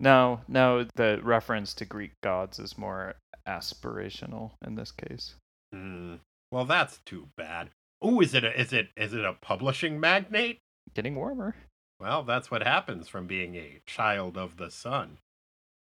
No, 0.00 0.40
no, 0.48 0.86
the 0.96 1.20
reference 1.22 1.72
to 1.74 1.84
Greek 1.84 2.12
gods 2.22 2.58
is 2.58 2.76
more 2.76 3.14
aspirational 3.46 4.52
in 4.66 4.74
this 4.74 4.90
case. 4.90 5.36
Hmm. 5.72 6.16
Well, 6.50 6.64
that's 6.64 6.98
too 7.06 7.28
bad. 7.36 7.70
Oh, 8.02 8.20
is 8.20 8.34
it 8.34 8.42
a, 8.42 8.60
is 8.60 8.72
it 8.72 8.88
is 8.96 9.12
it 9.12 9.24
a 9.24 9.34
publishing 9.34 10.00
magnate? 10.00 10.58
Getting 10.94 11.14
warmer. 11.14 11.54
Well, 12.00 12.24
that's 12.24 12.50
what 12.50 12.62
happens 12.62 13.08
from 13.08 13.26
being 13.26 13.54
a 13.54 13.82
child 13.86 14.36
of 14.36 14.56
the 14.56 14.70
sun. 14.70 15.18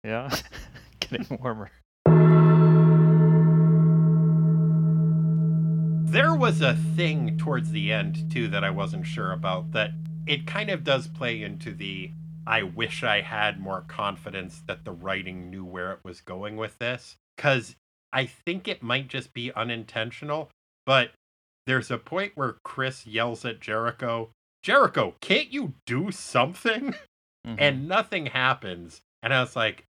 Yeah. 0.04 0.30
Getting 1.00 1.38
warmer. 1.40 1.70
There 6.12 6.34
was 6.34 6.60
a 6.60 6.74
thing 6.74 7.38
towards 7.38 7.70
the 7.70 7.90
end 7.90 8.30
too 8.30 8.46
that 8.48 8.62
I 8.62 8.68
wasn't 8.68 9.06
sure 9.06 9.32
about 9.32 9.72
that 9.72 9.92
it 10.26 10.46
kind 10.46 10.68
of 10.68 10.84
does 10.84 11.08
play 11.08 11.42
into 11.42 11.72
the 11.72 12.10
I 12.46 12.64
wish 12.64 13.02
I 13.02 13.22
had 13.22 13.58
more 13.58 13.80
confidence 13.88 14.62
that 14.66 14.84
the 14.84 14.92
writing 14.92 15.48
knew 15.48 15.64
where 15.64 15.90
it 15.92 16.00
was 16.04 16.20
going 16.20 16.58
with 16.58 16.78
this 16.78 17.16
cuz 17.38 17.76
I 18.12 18.26
think 18.26 18.68
it 18.68 18.82
might 18.82 19.08
just 19.08 19.32
be 19.32 19.54
unintentional, 19.54 20.50
but 20.84 21.12
there's 21.66 21.90
a 21.90 21.96
point 21.96 22.32
where 22.36 22.58
Chris 22.62 23.06
yells 23.06 23.46
at 23.46 23.60
Jericho, 23.60 24.32
"Jericho, 24.62 25.16
can't 25.22 25.50
you 25.50 25.72
do 25.86 26.10
something?" 26.12 26.94
Mhm. 27.46 27.56
and 27.58 27.88
nothing 27.88 28.26
happens. 28.26 29.00
And 29.22 29.32
I 29.32 29.40
was 29.40 29.56
like, 29.56 29.86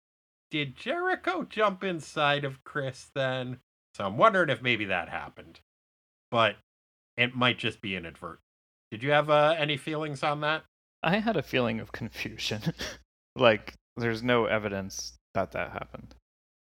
did 0.53 0.77
Jericho 0.77 1.43
jump 1.43 1.83
inside 1.83 2.45
of 2.45 2.63
Chris 2.63 3.11
then? 3.13 3.59
So 3.95 4.07
I'm 4.07 4.17
wondering 4.17 4.51
if 4.51 4.63
maybe 4.63 4.85
that 4.85 5.09
happened. 5.09 5.59
But 6.33 6.57
it 7.17 7.37
might 7.37 7.59
just 7.59 7.81
be 7.81 7.95
inadvertent. 7.95 8.41
Did 8.91 9.05
you 9.05 9.13
have 9.13 9.31
uh, 9.31 9.55
any 9.57 9.77
feelings 9.77 10.25
on 10.25 10.41
that? 10.41 10.65
I 11.03 11.19
had 11.19 11.37
a 11.37 11.43
feeling 11.43 11.79
of 11.79 11.93
confusion. 11.93 12.75
like, 13.37 13.75
there's 13.97 14.23
no 14.23 14.47
evidence 14.47 15.15
that 15.35 15.53
that 15.53 15.71
happened. 15.71 16.15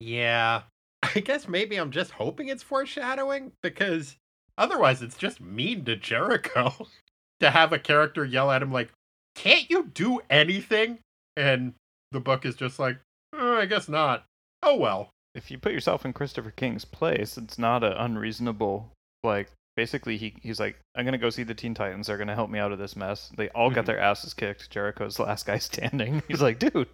Yeah. 0.00 0.62
I 1.02 1.20
guess 1.20 1.48
maybe 1.48 1.76
I'm 1.76 1.90
just 1.90 2.12
hoping 2.12 2.48
it's 2.48 2.62
foreshadowing 2.62 3.52
because 3.62 4.16
otherwise 4.56 5.02
it's 5.02 5.16
just 5.16 5.40
mean 5.40 5.84
to 5.84 5.96
Jericho 5.96 6.88
to 7.40 7.50
have 7.50 7.72
a 7.72 7.78
character 7.78 8.24
yell 8.24 8.50
at 8.50 8.62
him 8.62 8.72
like, 8.72 8.90
"Can't 9.34 9.70
you 9.70 9.90
do 9.94 10.20
anything?" 10.28 10.98
And 11.36 11.74
the 12.10 12.20
book 12.20 12.44
is 12.44 12.56
just 12.56 12.78
like, 12.78 12.98
"Uh, 13.32 13.58
"I 13.58 13.66
guess 13.66 13.88
not." 13.88 14.24
Oh 14.62 14.76
well. 14.76 15.10
If 15.34 15.50
you 15.50 15.58
put 15.58 15.72
yourself 15.72 16.04
in 16.04 16.12
Christopher 16.12 16.50
King's 16.50 16.84
place, 16.84 17.38
it's 17.38 17.58
not 17.58 17.84
an 17.84 17.92
unreasonable, 17.92 18.90
like, 19.22 19.50
basically, 19.78 20.16
he, 20.16 20.34
he's 20.42 20.58
like, 20.58 20.76
I'm 20.96 21.04
going 21.04 21.12
to 21.12 21.18
go 21.18 21.30
see 21.30 21.44
the 21.44 21.54
Teen 21.54 21.72
Titans. 21.72 22.08
They're 22.08 22.16
going 22.16 22.26
to 22.26 22.34
help 22.34 22.50
me 22.50 22.58
out 22.58 22.72
of 22.72 22.80
this 22.80 22.96
mess. 22.96 23.30
They 23.36 23.48
all 23.50 23.70
got 23.70 23.84
Mhm. 23.84 23.86
their 23.86 24.00
asses 24.00 24.34
kicked. 24.34 24.68
Jericho's 24.70 25.16
the 25.16 25.22
last 25.22 25.46
guy 25.46 25.58
standing. 25.70 26.20
He's 26.26 26.42
like, 26.42 26.58
dude, 26.58 26.88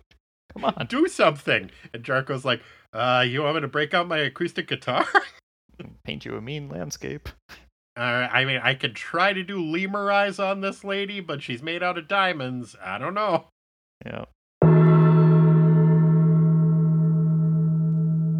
come 0.52 0.66
on. 0.66 0.86
do 0.90 1.08
something. 1.08 1.70
And 1.94 2.04
Jericho's 2.04 2.44
like, 2.44 2.60
uh, 2.92 3.24
you 3.26 3.42
want 3.42 3.54
me 3.54 3.62
to 3.62 3.68
break 3.68 3.94
out 3.94 4.06
my 4.06 4.18
acoustic 4.18 4.68
guitar? 4.68 5.06
Paint 6.04 6.26
you 6.26 6.36
a 6.36 6.42
mean 6.42 6.68
landscape. 6.68 7.30
uh, 7.96 8.00
I 8.00 8.44
mean, 8.44 8.60
I 8.62 8.74
could 8.74 8.94
try 8.94 9.32
to 9.32 9.42
do 9.42 9.58
lemur 9.64 10.12
eyes 10.12 10.38
on 10.38 10.60
this 10.60 10.84
lady, 10.84 11.20
but 11.20 11.42
she's 11.42 11.62
made 11.62 11.82
out 11.82 11.96
of 11.96 12.06
diamonds. 12.06 12.76
I 12.84 12.98
don't 12.98 13.14
know. 13.14 13.46
Yeah. 14.04 14.26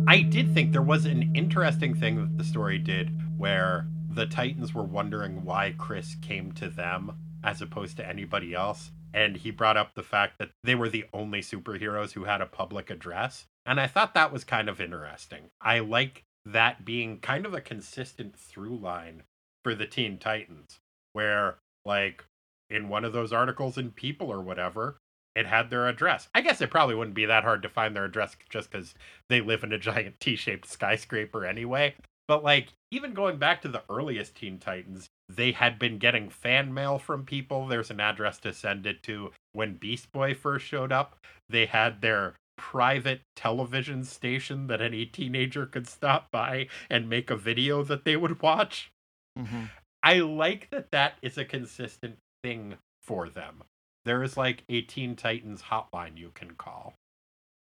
I 0.07 0.21
did 0.21 0.53
think 0.53 0.73
there 0.73 0.83
was 0.83 1.07
an 1.07 1.33
interesting 1.35 1.95
thing 1.95 2.17
that 2.17 2.37
the 2.39 2.45
story 2.45 2.79
did 2.79 3.11
where 3.39 3.87
the 4.15 4.27
Titans 4.27 4.73
were 4.75 4.85
wondering 4.85 5.45
why 5.45 5.75
Chris 5.77 6.17
came 6.23 6.53
to 6.53 6.69
them 6.69 7.13
as 7.43 7.61
opposed 7.61 7.97
to 7.99 8.09
anybody 8.09 8.55
else. 8.55 8.91
And 9.13 9.37
he 9.37 9.51
brought 9.51 9.77
up 9.77 9.95
the 9.95 10.03
fact 10.03 10.39
that 10.39 10.51
they 10.65 10.75
were 10.75 10.89
the 10.89 11.05
only 11.13 11.41
superheroes 11.41 12.13
who 12.13 12.25
had 12.25 12.41
a 12.41 12.47
public 12.47 12.91
address. 12.91 13.47
And 13.67 13.81
I 13.81 13.87
thought 13.87 14.15
that 14.15 14.33
was 14.33 14.45
kind 14.45 14.69
of 14.69 14.81
interesting. 14.81 15.51
I 15.61 15.79
like 15.79 16.25
that 16.45 16.85
being 16.85 17.21
kind 17.21 17.47
of 17.47 17.55
a 17.55 17.61
consistent 17.61 18.37
through 18.37 18.77
line 18.77 19.23
for 19.63 19.75
the 19.75 19.87
Teen 19.87 20.19
Titans, 20.19 20.79
where, 21.13 21.57
like, 21.85 22.25
in 22.69 22.89
one 22.89 23.05
of 23.05 23.13
those 23.13 23.33
articles 23.33 23.79
in 23.79 23.93
People 23.93 24.31
or 24.31 24.43
whatever, 24.43 24.99
it 25.35 25.47
had 25.47 25.71
their 25.71 25.89
address. 25.89 26.29
I 26.35 26.41
guess 26.41 26.61
it 26.61 26.71
probably 26.71 26.95
wouldn't 26.95 27.17
be 27.17 27.27
that 27.27 27.45
hard 27.45 27.63
to 27.63 27.69
find 27.69 27.95
their 27.95 28.05
address 28.05 28.37
just 28.51 28.71
because 28.71 28.95
they 29.29 29.41
live 29.41 29.65
in 29.65 29.73
a 29.73 29.79
giant 29.79 30.17
T 30.21 30.37
shaped 30.37 30.69
skyscraper 30.69 31.45
anyway. 31.47 31.95
But 32.27 32.43
like, 32.43 32.69
even 32.91 33.13
going 33.13 33.39
back 33.39 33.63
to 33.63 33.69
the 33.69 33.83
earliest 33.91 34.37
Teen 34.37 34.59
Titans, 34.59 35.09
they 35.29 35.53
had 35.53 35.79
been 35.79 35.99
getting 35.99 36.31
fan 36.31 36.73
mail 36.73 36.99
from 36.99 37.25
people. 37.25 37.67
There's 37.67 37.91
an 37.91 38.01
address 38.01 38.39
to 38.39 38.53
send 38.53 38.87
it 38.87 39.03
to. 39.05 39.33
When 39.53 39.75
Beast 39.75 40.11
Boy 40.13 40.35
first 40.35 40.67
showed 40.67 40.93
up, 40.93 41.17
they 41.49 41.67
had 41.67 42.01
their 42.01 42.35
private 42.57 43.21
television 43.37 44.05
station 44.05 44.69
that 44.69 44.81
any 44.81 45.05
teenager 45.07 45.67
could 45.67 45.89
stop 45.89 46.31
by 46.31 46.69
and 46.89 47.09
make 47.09 47.31
a 47.31 47.37
video 47.37 47.83
that 47.83 48.05
they 48.05 48.17
would 48.17 48.41
watch. 48.41 48.91
Mm-hmm. 49.39 49.65
I 50.03 50.21
like 50.21 50.69
that 50.71 50.91
that 50.93 51.15
is 51.23 51.37
a 51.39 51.45
consistent 51.45 52.19
thing 52.43 52.77
for 53.03 53.29
them. 53.29 53.65
There 54.05 54.23
is 54.23 54.37
like 54.37 54.65
a 54.69 54.83
Teen 54.83 55.17
Titans 55.17 55.63
hotline 55.63 56.17
you 56.17 56.31
can 56.35 56.53
call. 56.53 56.95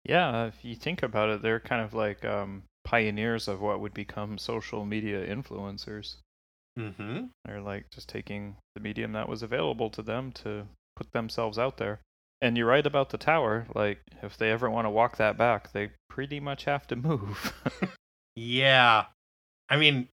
Yeah, 0.06 0.46
if 0.46 0.64
you 0.64 0.76
think 0.76 1.04
about 1.04 1.30
it, 1.30 1.42
they're 1.42 1.60
kind 1.60 1.82
of 1.82 1.94
like 1.94 2.24
um, 2.24 2.64
pioneers 2.90 3.48
of 3.48 3.62
what 3.62 3.80
would 3.80 3.94
become 3.94 4.40
social 4.40 4.84
media 4.84 5.24
influencers. 5.26 6.18
Mm-hmm. 6.78 7.26
They're 7.46 7.62
like 7.62 7.86
just 7.92 8.10
taking 8.10 8.56
the 8.74 8.82
medium 8.82 9.12
that 9.12 9.30
was 9.30 9.44
available 9.44 9.92
to 9.92 10.02
them 10.02 10.32
to 10.44 10.66
put 10.96 11.12
themselves 11.12 11.60
out 11.60 11.78
there. 11.78 12.00
And 12.42 12.58
you're 12.58 12.68
right 12.68 12.86
about 12.86 13.10
the 13.10 13.18
tower. 13.18 13.68
Like, 13.76 14.00
if 14.24 14.38
they 14.38 14.50
ever 14.50 14.70
want 14.70 14.86
to 14.86 14.90
walk 14.90 15.18
that 15.18 15.38
back, 15.38 15.74
they 15.74 15.92
pretty 16.10 16.40
much 16.40 16.64
have 16.66 16.88
to 16.88 16.96
move. 16.96 17.54
Yeah. 18.40 19.06
I 19.70 19.76
mean, 19.76 20.08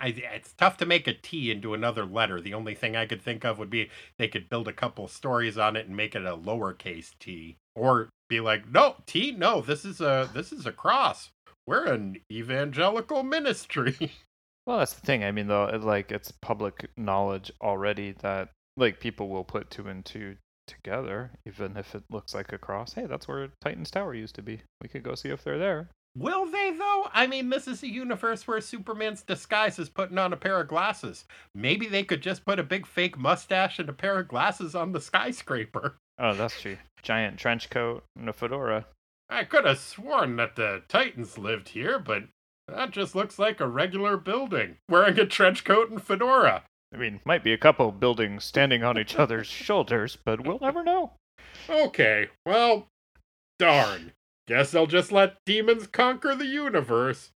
I, 0.00 0.08
it's 0.08 0.52
tough 0.54 0.76
to 0.78 0.86
make 0.86 1.06
a 1.06 1.14
T 1.14 1.50
into 1.50 1.72
another 1.72 2.04
letter. 2.04 2.40
The 2.40 2.54
only 2.54 2.74
thing 2.74 2.96
I 2.96 3.06
could 3.06 3.22
think 3.22 3.44
of 3.44 3.58
would 3.58 3.70
be 3.70 3.90
they 4.18 4.28
could 4.28 4.48
build 4.48 4.66
a 4.68 4.72
couple 4.72 5.06
stories 5.08 5.56
on 5.56 5.76
it 5.76 5.86
and 5.86 5.96
make 5.96 6.14
it 6.14 6.26
a 6.26 6.36
lowercase 6.36 7.12
t, 7.18 7.56
or 7.74 8.10
be 8.28 8.40
like, 8.40 8.68
no 8.68 8.96
T, 9.06 9.30
no, 9.30 9.60
this 9.60 9.84
is 9.84 10.00
a 10.00 10.28
this 10.34 10.52
is 10.52 10.66
a 10.66 10.72
cross. 10.72 11.30
We're 11.70 11.86
an 11.86 12.16
evangelical 12.32 13.22
ministry. 13.22 13.96
well, 14.66 14.78
that's 14.78 14.94
the 14.94 15.06
thing. 15.06 15.22
I 15.22 15.30
mean, 15.30 15.46
though, 15.46 15.66
it, 15.66 15.82
like 15.82 16.10
it's 16.10 16.32
public 16.42 16.90
knowledge 16.96 17.52
already 17.62 18.10
that 18.22 18.48
like 18.76 18.98
people 18.98 19.28
will 19.28 19.44
put 19.44 19.70
two 19.70 19.86
and 19.86 20.04
two 20.04 20.34
together, 20.66 21.30
even 21.46 21.76
if 21.76 21.94
it 21.94 22.02
looks 22.10 22.34
like 22.34 22.52
a 22.52 22.58
cross. 22.58 22.94
Hey, 22.94 23.06
that's 23.06 23.28
where 23.28 23.50
Titan's 23.60 23.92
Tower 23.92 24.14
used 24.14 24.34
to 24.34 24.42
be. 24.42 24.60
We 24.82 24.88
could 24.88 25.04
go 25.04 25.14
see 25.14 25.28
if 25.28 25.44
they're 25.44 25.58
there. 25.58 25.90
Will 26.16 26.44
they 26.46 26.72
though? 26.72 27.06
I 27.12 27.28
mean, 27.28 27.50
this 27.50 27.68
is 27.68 27.84
a 27.84 27.88
universe 27.88 28.48
where 28.48 28.60
Superman's 28.60 29.22
disguise 29.22 29.78
is 29.78 29.88
putting 29.88 30.18
on 30.18 30.32
a 30.32 30.36
pair 30.36 30.60
of 30.60 30.66
glasses. 30.66 31.24
Maybe 31.54 31.86
they 31.86 32.02
could 32.02 32.20
just 32.20 32.44
put 32.44 32.58
a 32.58 32.64
big 32.64 32.84
fake 32.84 33.16
mustache 33.16 33.78
and 33.78 33.88
a 33.88 33.92
pair 33.92 34.18
of 34.18 34.26
glasses 34.26 34.74
on 34.74 34.90
the 34.90 35.00
skyscraper. 35.00 35.94
Oh, 36.18 36.34
that's 36.34 36.60
true. 36.60 36.78
Giant 37.04 37.38
trench 37.38 37.70
coat 37.70 38.02
and 38.16 38.28
a 38.28 38.32
fedora. 38.32 38.86
I 39.30 39.44
could 39.44 39.64
have 39.64 39.78
sworn 39.78 40.34
that 40.36 40.56
the 40.56 40.82
Titans 40.88 41.38
lived 41.38 41.68
here, 41.70 42.00
but 42.00 42.24
that 42.66 42.90
just 42.90 43.14
looks 43.14 43.38
like 43.38 43.60
a 43.60 43.68
regular 43.68 44.16
building 44.16 44.78
wearing 44.88 45.18
a 45.20 45.24
trench 45.24 45.62
coat 45.64 45.88
and 45.88 46.02
fedora. 46.02 46.64
I 46.92 46.96
mean, 46.96 47.20
might 47.24 47.44
be 47.44 47.52
a 47.52 47.58
couple 47.58 47.92
buildings 47.92 48.44
standing 48.44 48.82
on 48.82 48.98
each 48.98 49.14
other's 49.14 49.46
shoulders, 49.46 50.18
but 50.24 50.44
we'll 50.44 50.58
never 50.60 50.82
know. 50.82 51.12
Okay, 51.68 52.28
well, 52.44 52.88
darn. 53.60 54.12
Guess 54.48 54.74
I'll 54.74 54.88
just 54.88 55.12
let 55.12 55.36
demons 55.46 55.86
conquer 55.86 56.34
the 56.34 56.46
universe. 56.46 57.30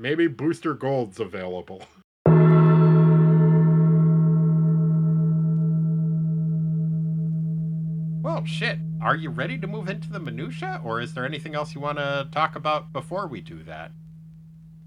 Maybe 0.00 0.26
Booster 0.26 0.74
Gold's 0.74 1.20
available. 1.20 1.84
Well, 8.22 8.44
shit. 8.44 8.80
Are 9.06 9.14
you 9.14 9.30
ready 9.30 9.56
to 9.58 9.68
move 9.68 9.88
into 9.88 10.10
the 10.10 10.18
minutia, 10.18 10.80
or 10.84 11.00
is 11.00 11.14
there 11.14 11.24
anything 11.24 11.54
else 11.54 11.76
you 11.76 11.80
want 11.80 11.98
to 11.98 12.28
talk 12.32 12.56
about 12.56 12.92
before 12.92 13.28
we 13.28 13.40
do 13.40 13.62
that? 13.62 13.92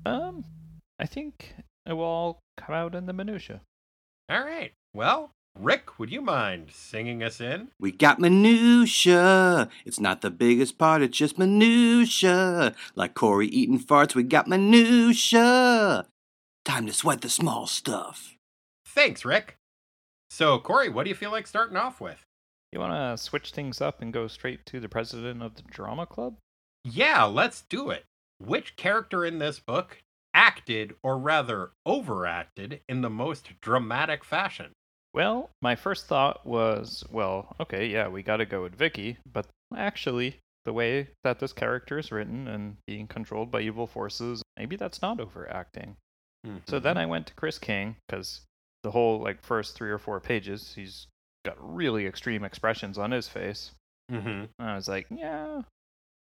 Um, 0.05 0.43
I 0.99 1.05
think 1.05 1.55
it 1.85 1.93
will 1.93 2.03
all 2.03 2.39
come 2.57 2.75
out 2.75 2.95
in 2.95 3.05
the 3.05 3.13
minutia. 3.13 3.61
All 4.29 4.43
right. 4.43 4.73
Well, 4.93 5.31
Rick, 5.57 5.97
would 5.99 6.11
you 6.11 6.19
mind 6.19 6.71
singing 6.73 7.23
us 7.23 7.39
in? 7.39 7.69
We 7.79 7.93
got 7.93 8.19
minutia. 8.19 9.69
It's 9.85 10.01
not 10.01 10.19
the 10.19 10.31
biggest 10.31 10.77
part, 10.77 11.01
it's 11.01 11.17
just 11.17 11.39
minutia. 11.39 12.75
Like 12.95 13.13
Corey 13.13 13.47
eating 13.47 13.79
farts, 13.79 14.15
we 14.15 14.23
got 14.23 14.49
minutia. 14.49 16.07
Time 16.65 16.85
to 16.87 16.91
sweat 16.91 17.21
the 17.21 17.29
small 17.29 17.67
stuff. 17.67 18.35
Thanks, 18.85 19.23
Rick. 19.23 19.55
So, 20.29 20.59
Corey, 20.59 20.89
what 20.89 21.05
do 21.05 21.09
you 21.09 21.15
feel 21.15 21.31
like 21.31 21.47
starting 21.47 21.77
off 21.77 22.01
with? 22.01 22.25
You 22.71 22.79
want 22.79 22.93
to 22.93 23.23
switch 23.23 23.51
things 23.51 23.81
up 23.81 24.01
and 24.01 24.13
go 24.13 24.27
straight 24.27 24.65
to 24.67 24.79
the 24.79 24.89
president 24.89 25.41
of 25.41 25.55
the 25.55 25.63
drama 25.63 26.05
club? 26.05 26.35
Yeah, 26.83 27.23
let's 27.23 27.63
do 27.63 27.89
it. 27.89 28.05
Which 28.39 28.75
character 28.75 29.25
in 29.25 29.39
this 29.39 29.59
book 29.59 30.01
acted, 30.33 30.95
or 31.03 31.17
rather 31.17 31.71
overacted, 31.85 32.81
in 32.87 33.01
the 33.01 33.09
most 33.09 33.49
dramatic 33.61 34.23
fashion? 34.23 34.71
Well, 35.13 35.49
my 35.61 35.75
first 35.75 36.05
thought 36.05 36.45
was, 36.45 37.03
well, 37.11 37.55
okay, 37.59 37.87
yeah, 37.87 38.07
we 38.07 38.21
got 38.21 38.37
to 38.37 38.45
go 38.45 38.61
with 38.61 38.75
Vicky, 38.75 39.17
but 39.31 39.47
actually, 39.75 40.37
the 40.65 40.73
way 40.73 41.07
that 41.23 41.39
this 41.39 41.51
character 41.51 41.97
is 41.97 42.11
written 42.11 42.47
and 42.47 42.77
being 42.85 43.07
controlled 43.07 43.51
by 43.51 43.61
evil 43.61 43.87
forces, 43.87 44.43
maybe 44.57 44.75
that's 44.75 45.01
not 45.01 45.19
overacting. 45.19 45.95
So 46.67 46.79
then 46.79 46.95
mm-hmm. 46.95 47.01
I 47.01 47.05
went 47.07 47.27
to 47.27 47.33
Chris 47.33 47.59
King 47.59 47.97
because 48.07 48.41
the 48.83 48.91
whole 48.91 49.19
like 49.19 49.41
first 49.41 49.75
three 49.75 49.89
or 49.89 49.97
four 49.97 50.19
pages, 50.21 50.73
he's 50.73 51.07
got 51.45 51.57
really 51.59 52.05
extreme 52.05 52.43
expressions 52.43 52.97
on 52.97 53.11
his 53.11 53.27
face. 53.27 53.71
Mm-hmm. 54.11 54.27
And 54.27 54.49
I 54.59 54.75
was 54.75 54.87
like, 54.87 55.07
yeah, 55.09 55.61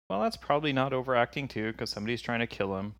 well, 0.08 0.22
that's 0.22 0.36
probably 0.36 0.72
not 0.72 0.92
overacting 0.92 1.48
too 1.48 1.72
because 1.72 1.90
somebody's 1.90 2.22
trying 2.22 2.40
to 2.40 2.46
kill 2.46 2.76
him. 2.76 2.94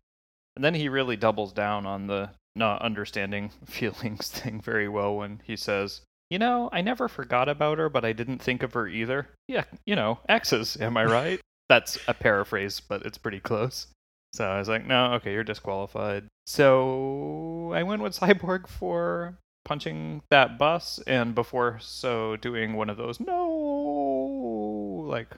And 0.55 0.63
then 0.63 0.75
he 0.75 0.89
really 0.89 1.17
doubles 1.17 1.51
down 1.51 1.85
on 1.85 2.07
the 2.07 2.29
not 2.55 2.81
understanding 2.81 3.51
feelings 3.65 4.29
thing 4.29 4.61
very 4.61 4.87
well 4.87 5.15
when 5.15 5.41
he 5.43 5.55
says, 5.55 6.01
you 6.29 6.39
know, 6.39 6.69
I 6.71 6.81
never 6.81 7.07
forgot 7.07 7.49
about 7.49 7.77
her, 7.77 7.89
but 7.89 8.05
I 8.05 8.13
didn't 8.13 8.41
think 8.41 8.63
of 8.63 8.73
her 8.73 8.87
either. 8.87 9.29
Yeah, 9.47 9.65
you 9.85 9.95
know, 9.95 10.19
exes, 10.27 10.77
am 10.79 10.97
I 10.97 11.05
right? 11.05 11.39
That's 11.69 11.97
a 12.07 12.13
paraphrase, 12.13 12.79
but 12.79 13.05
it's 13.05 13.17
pretty 13.17 13.39
close. 13.39 13.87
So 14.33 14.45
I 14.45 14.57
was 14.59 14.67
like, 14.67 14.85
no, 14.85 15.13
okay, 15.13 15.33
you're 15.33 15.43
disqualified. 15.43 16.25
So 16.47 17.71
I 17.73 17.83
went 17.83 18.01
with 18.01 18.17
Cyborg 18.19 18.67
for 18.67 19.37
punching 19.65 20.21
that 20.29 20.57
bus, 20.57 20.99
and 21.05 21.35
before 21.35 21.79
so 21.81 22.37
doing 22.37 22.73
one 22.73 22.89
of 22.89 22.97
those 22.97 23.19
no, 23.19 25.05
like 25.09 25.35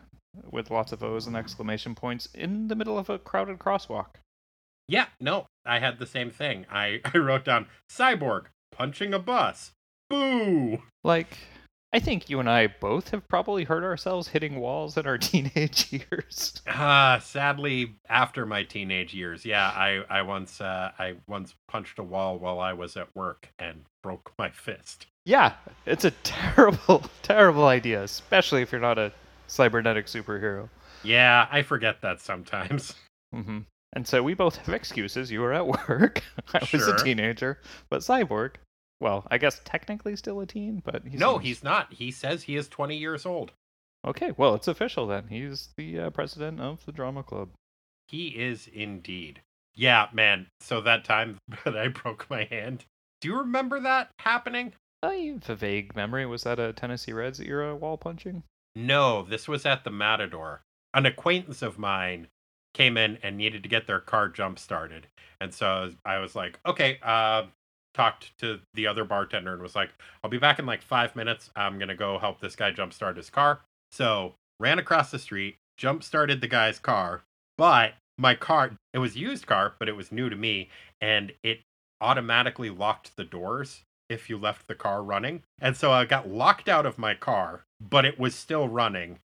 with 0.51 0.69
lots 0.69 0.91
of 0.91 1.03
O's 1.03 1.25
and 1.25 1.35
exclamation 1.35 1.95
points 1.95 2.27
in 2.33 2.67
the 2.67 2.75
middle 2.75 2.97
of 2.97 3.09
a 3.09 3.17
crowded 3.17 3.57
crosswalk. 3.57 4.17
Yeah, 4.87 5.07
no, 5.19 5.47
I 5.65 5.79
had 5.79 5.99
the 5.99 6.05
same 6.05 6.29
thing. 6.29 6.65
I, 6.71 7.01
I 7.13 7.17
wrote 7.17 7.45
down 7.45 7.67
Cyborg 7.91 8.45
punching 8.71 9.13
a 9.13 9.19
bus. 9.19 9.71
Boo! 10.09 10.83
Like, 11.03 11.37
I 11.93 11.99
think 11.99 12.29
you 12.29 12.39
and 12.39 12.49
I 12.49 12.67
both 12.67 13.09
have 13.09 13.27
probably 13.29 13.63
hurt 13.63 13.83
ourselves 13.83 14.27
hitting 14.27 14.59
walls 14.59 14.97
in 14.97 15.07
our 15.07 15.17
teenage 15.17 15.91
years. 15.91 16.61
Ah, 16.67 17.19
sadly, 17.23 17.95
after 18.09 18.45
my 18.45 18.63
teenage 18.63 19.13
years, 19.13 19.45
yeah, 19.45 19.67
I 19.69 20.03
I 20.09 20.21
once 20.21 20.59
uh, 20.59 20.91
I 20.99 21.15
once 21.27 21.55
punched 21.67 21.97
a 21.99 22.03
wall 22.03 22.37
while 22.39 22.59
I 22.59 22.73
was 22.73 22.97
at 22.97 23.07
work 23.15 23.49
and 23.59 23.83
broke 24.03 24.33
my 24.37 24.49
fist. 24.49 25.07
Yeah, 25.25 25.53
it's 25.85 26.05
a 26.05 26.11
terrible, 26.23 27.03
terrible 27.23 27.67
idea, 27.67 28.03
especially 28.03 28.61
if 28.61 28.71
you're 28.71 28.81
not 28.81 28.97
a 28.97 29.11
cybernetic 29.47 30.07
superhero. 30.07 30.69
Yeah, 31.03 31.47
I 31.51 31.61
forget 31.61 32.01
that 32.01 32.19
sometimes. 32.19 32.95
hmm 33.33 33.59
And 33.93 34.05
so 34.05 34.21
we 34.23 34.33
both 34.33 34.57
have 34.57 34.73
excuses. 34.75 35.31
You 35.31 35.39
were 35.41 35.53
at 35.53 35.67
work. 35.89 36.21
I 36.53 36.59
was 36.59 36.69
Sure. 36.69 36.93
a 36.93 36.97
teenager, 36.97 37.59
but 37.89 38.01
Cyborg, 38.01 38.55
well, 38.99 39.25
I 39.29 39.37
guess 39.37 39.61
technically 39.65 40.15
still 40.15 40.39
a 40.39 40.45
teen, 40.45 40.81
but 40.83 41.03
he's 41.07 41.19
no, 41.19 41.37
he's 41.37 41.63
not. 41.63 41.93
He 41.93 42.11
says 42.11 42.43
he 42.43 42.55
is 42.55 42.67
20 42.67 42.97
years 42.97 43.25
old. 43.25 43.51
okay. 44.05 44.33
Well, 44.37 44.55
it's 44.55 44.67
official 44.67 45.07
then. 45.07 45.27
He's 45.29 45.69
the 45.77 45.99
uh, 45.99 46.09
president 46.09 46.59
of 46.59 46.85
the 46.85 46.91
drama 46.91 47.23
club. 47.23 47.49
He 48.07 48.27
is 48.29 48.67
indeed. 48.73 49.41
Yeah, 49.75 50.07
man. 50.13 50.47
So 50.61 50.81
that 50.81 51.03
time 51.05 51.37
that 51.65 51.77
I 51.77 51.89
broke 51.89 52.29
my 52.29 52.45
hand, 52.45 52.85
do 53.21 53.27
you 53.27 53.37
remember 53.37 53.79
that 53.81 54.09
happening? 54.19 54.73
I 55.03 55.31
have 55.33 55.49
a 55.49 55.55
vague 55.55 55.95
memory. 55.95 56.25
Was 56.25 56.43
that 56.43 56.59
a 56.59 56.73
Tennessee 56.73 57.13
Reds 57.13 57.39
era 57.39 57.75
wall 57.75 57.97
punching? 57.97 58.43
No, 58.75 59.23
this 59.23 59.47
was 59.47 59.65
at 59.65 59.83
the 59.83 59.91
Matador. 59.91 60.61
An 60.93 61.05
acquaintance 61.05 61.61
of 61.61 61.77
mine 61.77 62.27
came 62.73 62.97
in 62.97 63.17
and 63.21 63.37
needed 63.37 63.63
to 63.63 63.69
get 63.69 63.85
their 63.87 63.99
car 63.99 64.29
jump 64.29 64.57
started. 64.57 65.07
And 65.39 65.53
so 65.53 65.91
I 66.05 66.17
was 66.17 66.35
like, 66.35 66.59
okay, 66.65 66.99
uh, 67.03 67.43
talked 67.97 68.37
to 68.37 68.59
the 68.75 68.87
other 68.87 69.03
bartender 69.03 69.51
and 69.53 69.61
was 69.61 69.75
like, 69.75 69.89
I'll 70.23 70.29
be 70.29 70.37
back 70.37 70.59
in 70.59 70.65
like 70.65 70.81
five 70.81 71.15
minutes. 71.15 71.49
I'm 71.55 71.77
going 71.77 71.89
to 71.89 71.95
go 71.95 72.19
help 72.19 72.39
this 72.39 72.55
guy 72.55 72.71
jump 72.71 72.93
start 72.93 73.17
his 73.17 73.29
car. 73.29 73.61
So 73.91 74.35
ran 74.59 74.79
across 74.79 75.11
the 75.11 75.19
street, 75.19 75.57
jump 75.77 76.03
started 76.03 76.39
the 76.39 76.47
guy's 76.47 76.79
car, 76.79 77.23
but 77.57 77.93
my 78.17 78.35
car, 78.35 78.71
it 78.93 78.99
was 78.99 79.17
used 79.17 79.47
car, 79.47 79.73
but 79.79 79.89
it 79.89 79.95
was 79.95 80.11
new 80.11 80.29
to 80.29 80.35
me 80.35 80.69
and 81.01 81.33
it 81.43 81.59
automatically 81.99 82.69
locked 82.69 83.15
the 83.17 83.23
doors 83.23 83.81
if 84.09 84.29
you 84.29 84.37
left 84.37 84.67
the 84.67 84.75
car 84.75 85.03
running. 85.03 85.41
And 85.59 85.75
so 85.75 85.91
I 85.91 86.05
got 86.05 86.29
locked 86.29 86.69
out 86.69 86.85
of 86.85 86.97
my 86.97 87.13
car, 87.15 87.63
but 87.81 88.05
it 88.05 88.17
was 88.19 88.35
still 88.35 88.67
running. 88.69 89.19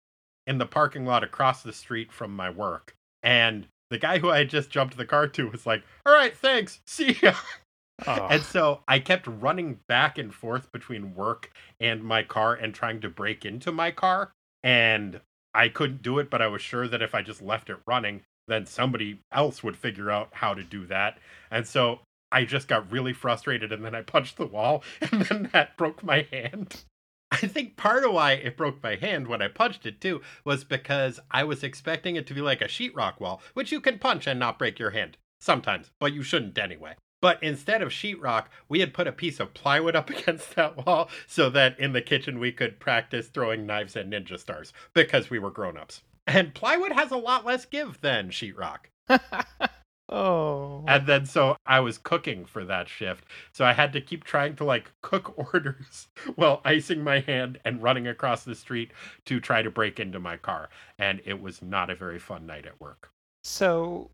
in 0.46 0.58
the 0.58 0.66
parking 0.66 1.04
lot 1.06 1.22
across 1.22 1.62
the 1.62 1.72
street 1.72 2.10
from 2.10 2.34
my 2.34 2.50
work. 2.50 2.94
And 3.22 3.66
the 3.90 3.98
guy 3.98 4.18
who 4.18 4.30
I 4.30 4.38
had 4.38 4.50
just 4.50 4.70
jumped 4.70 4.96
the 4.96 5.04
car 5.04 5.26
to 5.28 5.48
was 5.50 5.66
like, 5.66 5.82
All 6.06 6.12
right, 6.14 6.36
thanks. 6.36 6.80
See 6.86 7.16
ya. 7.22 7.34
Oh. 8.06 8.28
And 8.30 8.42
so 8.42 8.82
I 8.88 8.98
kept 8.98 9.26
running 9.26 9.80
back 9.88 10.18
and 10.18 10.34
forth 10.34 10.70
between 10.72 11.14
work 11.14 11.50
and 11.78 12.02
my 12.02 12.22
car 12.22 12.54
and 12.54 12.74
trying 12.74 13.00
to 13.00 13.08
break 13.08 13.44
into 13.44 13.72
my 13.72 13.90
car. 13.90 14.32
And 14.62 15.20
I 15.54 15.68
couldn't 15.68 16.02
do 16.02 16.18
it, 16.18 16.30
but 16.30 16.42
I 16.42 16.46
was 16.46 16.62
sure 16.62 16.88
that 16.88 17.02
if 17.02 17.14
I 17.14 17.22
just 17.22 17.42
left 17.42 17.70
it 17.70 17.78
running, 17.86 18.22
then 18.48 18.66
somebody 18.66 19.20
else 19.32 19.62
would 19.62 19.76
figure 19.76 20.10
out 20.10 20.28
how 20.32 20.54
to 20.54 20.62
do 20.62 20.86
that. 20.86 21.18
And 21.50 21.66
so 21.66 22.00
I 22.32 22.44
just 22.44 22.68
got 22.68 22.90
really 22.90 23.12
frustrated 23.12 23.72
and 23.72 23.84
then 23.84 23.94
I 23.94 24.02
punched 24.02 24.36
the 24.36 24.46
wall 24.46 24.82
and 25.00 25.22
then 25.22 25.50
that 25.52 25.76
broke 25.76 26.02
my 26.02 26.26
hand. 26.30 26.84
I 27.32 27.46
think 27.46 27.76
part 27.76 28.04
of 28.04 28.12
why 28.12 28.32
it 28.32 28.56
broke 28.56 28.82
my 28.82 28.96
hand 28.96 29.28
when 29.28 29.40
I 29.40 29.48
punched 29.48 29.86
it 29.86 30.00
too 30.00 30.20
was 30.44 30.64
because 30.64 31.20
I 31.30 31.44
was 31.44 31.62
expecting 31.62 32.16
it 32.16 32.26
to 32.26 32.34
be 32.34 32.40
like 32.40 32.60
a 32.60 32.66
sheetrock 32.66 33.20
wall, 33.20 33.40
which 33.54 33.70
you 33.70 33.80
can 33.80 33.98
punch 33.98 34.26
and 34.26 34.40
not 34.40 34.58
break 34.58 34.78
your 34.78 34.90
hand 34.90 35.16
sometimes, 35.40 35.90
but 36.00 36.12
you 36.12 36.22
shouldn't 36.22 36.58
anyway. 36.58 36.94
But 37.20 37.42
instead 37.42 37.82
of 37.82 37.90
sheetrock, 37.90 38.46
we 38.68 38.80
had 38.80 38.94
put 38.94 39.06
a 39.06 39.12
piece 39.12 39.40
of 39.40 39.54
plywood 39.54 39.96
up 39.96 40.10
against 40.10 40.54
that 40.56 40.84
wall 40.84 41.10
so 41.26 41.50
that 41.50 41.78
in 41.78 41.92
the 41.92 42.02
kitchen 42.02 42.38
we 42.38 42.52
could 42.52 42.80
practice 42.80 43.28
throwing 43.28 43.66
knives 43.66 43.96
and 43.96 44.12
ninja 44.12 44.38
stars 44.38 44.72
because 44.94 45.30
we 45.30 45.38
were 45.38 45.50
grown 45.50 45.76
ups. 45.76 46.02
And 46.26 46.54
plywood 46.54 46.92
has 46.92 47.10
a 47.10 47.16
lot 47.16 47.44
less 47.44 47.64
give 47.64 48.00
than 48.00 48.30
sheetrock. 48.30 48.86
oh. 50.08 50.84
And 50.86 51.06
then 51.06 51.26
so 51.26 51.56
I 51.66 51.80
was 51.80 51.98
cooking 51.98 52.44
for 52.44 52.64
that 52.64 52.88
shift. 52.88 53.24
So 53.52 53.64
I 53.64 53.72
had 53.72 53.92
to 53.94 54.00
keep 54.00 54.24
trying 54.24 54.56
to 54.56 54.64
like 54.64 54.92
cook 55.02 55.34
orders 55.52 56.08
while 56.36 56.60
icing 56.64 57.02
my 57.02 57.20
hand 57.20 57.58
and 57.64 57.82
running 57.82 58.06
across 58.06 58.44
the 58.44 58.54
street 58.54 58.92
to 59.26 59.40
try 59.40 59.62
to 59.62 59.70
break 59.70 59.98
into 59.98 60.20
my 60.20 60.36
car. 60.36 60.68
And 60.98 61.20
it 61.24 61.40
was 61.40 61.62
not 61.62 61.90
a 61.90 61.96
very 61.96 62.18
fun 62.18 62.46
night 62.46 62.66
at 62.66 62.80
work. 62.80 63.10
So 63.42 64.10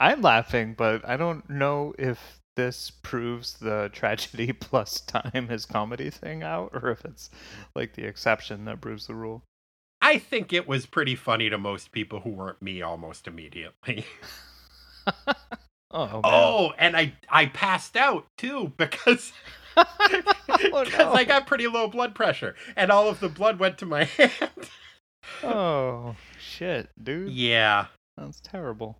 I'm 0.00 0.20
laughing, 0.22 0.74
but 0.76 1.06
I 1.08 1.16
don't 1.16 1.48
know 1.48 1.94
if 1.98 2.40
this 2.56 2.90
proves 3.02 3.54
the 3.54 3.90
tragedy 3.92 4.52
plus 4.52 5.00
time 5.00 5.48
is 5.50 5.66
comedy 5.66 6.10
thing 6.10 6.42
out 6.42 6.70
or 6.72 6.90
if 6.90 7.04
it's 7.04 7.30
like 7.74 7.94
the 7.94 8.04
exception 8.04 8.64
that 8.66 8.80
proves 8.80 9.06
the 9.06 9.14
rule. 9.14 9.42
I 10.02 10.18
think 10.18 10.52
it 10.52 10.68
was 10.68 10.86
pretty 10.86 11.14
funny 11.14 11.48
to 11.50 11.58
most 11.58 11.90
people 11.92 12.20
who 12.20 12.30
weren't 12.30 12.60
me 12.62 12.82
almost 12.82 13.26
immediately. 13.26 14.04
Oh. 15.92 16.20
Oh, 16.24 16.72
and 16.78 16.96
I 16.96 17.14
I 17.28 17.46
passed 17.46 17.96
out 17.96 18.26
too 18.36 18.72
because 18.76 19.32
Oh, 19.76 19.86
because 20.84 20.98
no. 20.98 21.12
I 21.12 21.22
got 21.24 21.46
pretty 21.46 21.68
low 21.68 21.86
blood 21.86 22.14
pressure 22.14 22.54
and 22.74 22.90
all 22.90 23.08
of 23.08 23.20
the 23.20 23.28
blood 23.28 23.58
went 23.60 23.78
to 23.78 23.86
my 23.86 24.04
hand. 24.04 24.30
Oh, 25.44 26.16
shit, 26.38 26.90
dude. 27.02 27.30
yeah, 27.32 27.86
That's 28.16 28.40
terrible. 28.40 28.98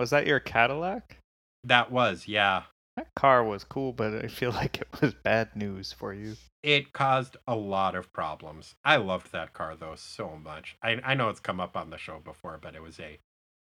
Was 0.00 0.08
that 0.10 0.26
your 0.26 0.40
Cadillac? 0.40 1.18
that 1.64 1.92
was 1.92 2.26
yeah. 2.26 2.62
That 2.96 3.08
car 3.14 3.44
was 3.44 3.64
cool, 3.64 3.92
but 3.92 4.14
I 4.24 4.28
feel 4.28 4.50
like 4.62 4.80
it 4.80 4.88
was 5.02 5.12
bad 5.12 5.54
news 5.54 5.92
for 5.92 6.14
you. 6.14 6.36
It 6.62 6.94
caused 6.94 7.36
a 7.46 7.54
lot 7.54 7.94
of 7.94 8.10
problems. 8.14 8.74
I 8.82 8.96
loved 8.96 9.30
that 9.32 9.52
car 9.52 9.76
though 9.76 9.96
so 9.96 10.38
much. 10.42 10.74
I 10.82 11.02
I 11.04 11.12
know 11.12 11.28
it's 11.28 11.38
come 11.38 11.60
up 11.60 11.76
on 11.76 11.90
the 11.90 11.98
show 11.98 12.18
before, 12.18 12.58
but 12.62 12.74
it 12.74 12.82
was 12.82 12.98
a 12.98 13.18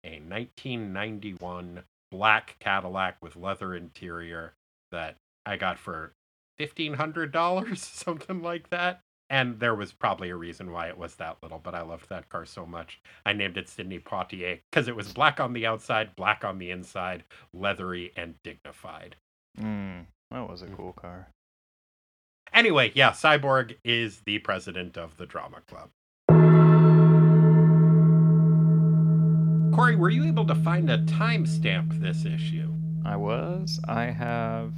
a 0.04 0.20
1991 0.20 1.82
black 2.10 2.56
Cadillac 2.60 3.18
with 3.20 3.36
leather 3.36 3.74
interior 3.74 4.54
that 4.90 5.16
I 5.44 5.58
got 5.58 5.78
for 5.78 6.12
$1500, 6.58 7.76
something 7.76 8.40
like 8.40 8.70
that. 8.70 9.00
And 9.32 9.58
there 9.58 9.74
was 9.74 9.92
probably 9.92 10.28
a 10.28 10.36
reason 10.36 10.70
why 10.72 10.88
it 10.88 10.98
was 10.98 11.14
that 11.14 11.38
little, 11.42 11.58
but 11.58 11.74
I 11.74 11.80
loved 11.80 12.10
that 12.10 12.28
car 12.28 12.44
so 12.44 12.66
much. 12.66 13.00
I 13.24 13.32
named 13.32 13.56
it 13.56 13.66
Sidney 13.66 13.98
Poitier 13.98 14.60
because 14.70 14.88
it 14.88 14.94
was 14.94 15.14
black 15.14 15.40
on 15.40 15.54
the 15.54 15.64
outside, 15.64 16.14
black 16.16 16.44
on 16.44 16.58
the 16.58 16.70
inside, 16.70 17.24
leathery 17.54 18.12
and 18.14 18.34
dignified. 18.42 19.16
Mm, 19.58 20.04
that 20.30 20.46
was 20.46 20.60
a 20.60 20.66
cool 20.66 20.92
car. 20.92 21.28
Anyway, 22.52 22.92
yeah, 22.94 23.12
Cyborg 23.12 23.76
is 23.82 24.20
the 24.26 24.38
president 24.40 24.98
of 24.98 25.16
the 25.16 25.24
drama 25.24 25.62
club. 25.66 25.88
Corey, 29.74 29.96
were 29.96 30.10
you 30.10 30.26
able 30.26 30.46
to 30.46 30.54
find 30.56 30.90
a 30.90 30.98
timestamp 30.98 31.98
this 32.02 32.26
issue? 32.26 32.70
I 33.06 33.16
was. 33.16 33.80
I 33.88 34.04
have 34.10 34.74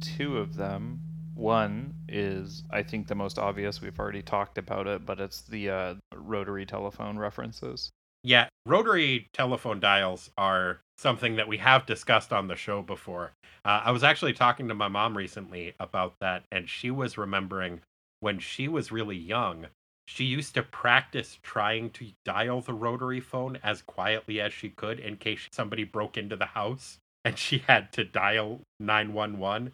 two 0.00 0.38
of 0.38 0.56
them. 0.56 1.00
One 1.34 1.94
is, 2.08 2.62
I 2.70 2.82
think, 2.82 3.08
the 3.08 3.14
most 3.14 3.38
obvious. 3.38 3.80
We've 3.80 3.98
already 3.98 4.22
talked 4.22 4.58
about 4.58 4.86
it, 4.86 5.04
but 5.04 5.20
it's 5.20 5.42
the 5.42 5.70
uh, 5.70 5.94
rotary 6.14 6.64
telephone 6.64 7.18
references. 7.18 7.90
Yeah, 8.22 8.48
rotary 8.66 9.28
telephone 9.32 9.80
dials 9.80 10.30
are 10.38 10.80
something 10.96 11.36
that 11.36 11.48
we 11.48 11.58
have 11.58 11.86
discussed 11.86 12.32
on 12.32 12.48
the 12.48 12.56
show 12.56 12.82
before. 12.82 13.32
Uh, 13.64 13.82
I 13.84 13.90
was 13.90 14.04
actually 14.04 14.32
talking 14.32 14.68
to 14.68 14.74
my 14.74 14.88
mom 14.88 15.16
recently 15.16 15.74
about 15.80 16.14
that, 16.20 16.44
and 16.52 16.68
she 16.68 16.90
was 16.90 17.18
remembering 17.18 17.80
when 18.20 18.38
she 18.38 18.68
was 18.68 18.90
really 18.90 19.16
young, 19.16 19.66
she 20.06 20.24
used 20.24 20.54
to 20.54 20.62
practice 20.62 21.38
trying 21.42 21.90
to 21.90 22.12
dial 22.24 22.60
the 22.60 22.72
rotary 22.72 23.20
phone 23.20 23.58
as 23.62 23.82
quietly 23.82 24.40
as 24.40 24.52
she 24.52 24.70
could 24.70 25.00
in 25.00 25.16
case 25.16 25.48
somebody 25.50 25.84
broke 25.84 26.16
into 26.16 26.36
the 26.36 26.46
house 26.46 26.98
and 27.24 27.38
she 27.38 27.58
had 27.58 27.92
to 27.92 28.04
dial 28.04 28.60
911 28.80 29.72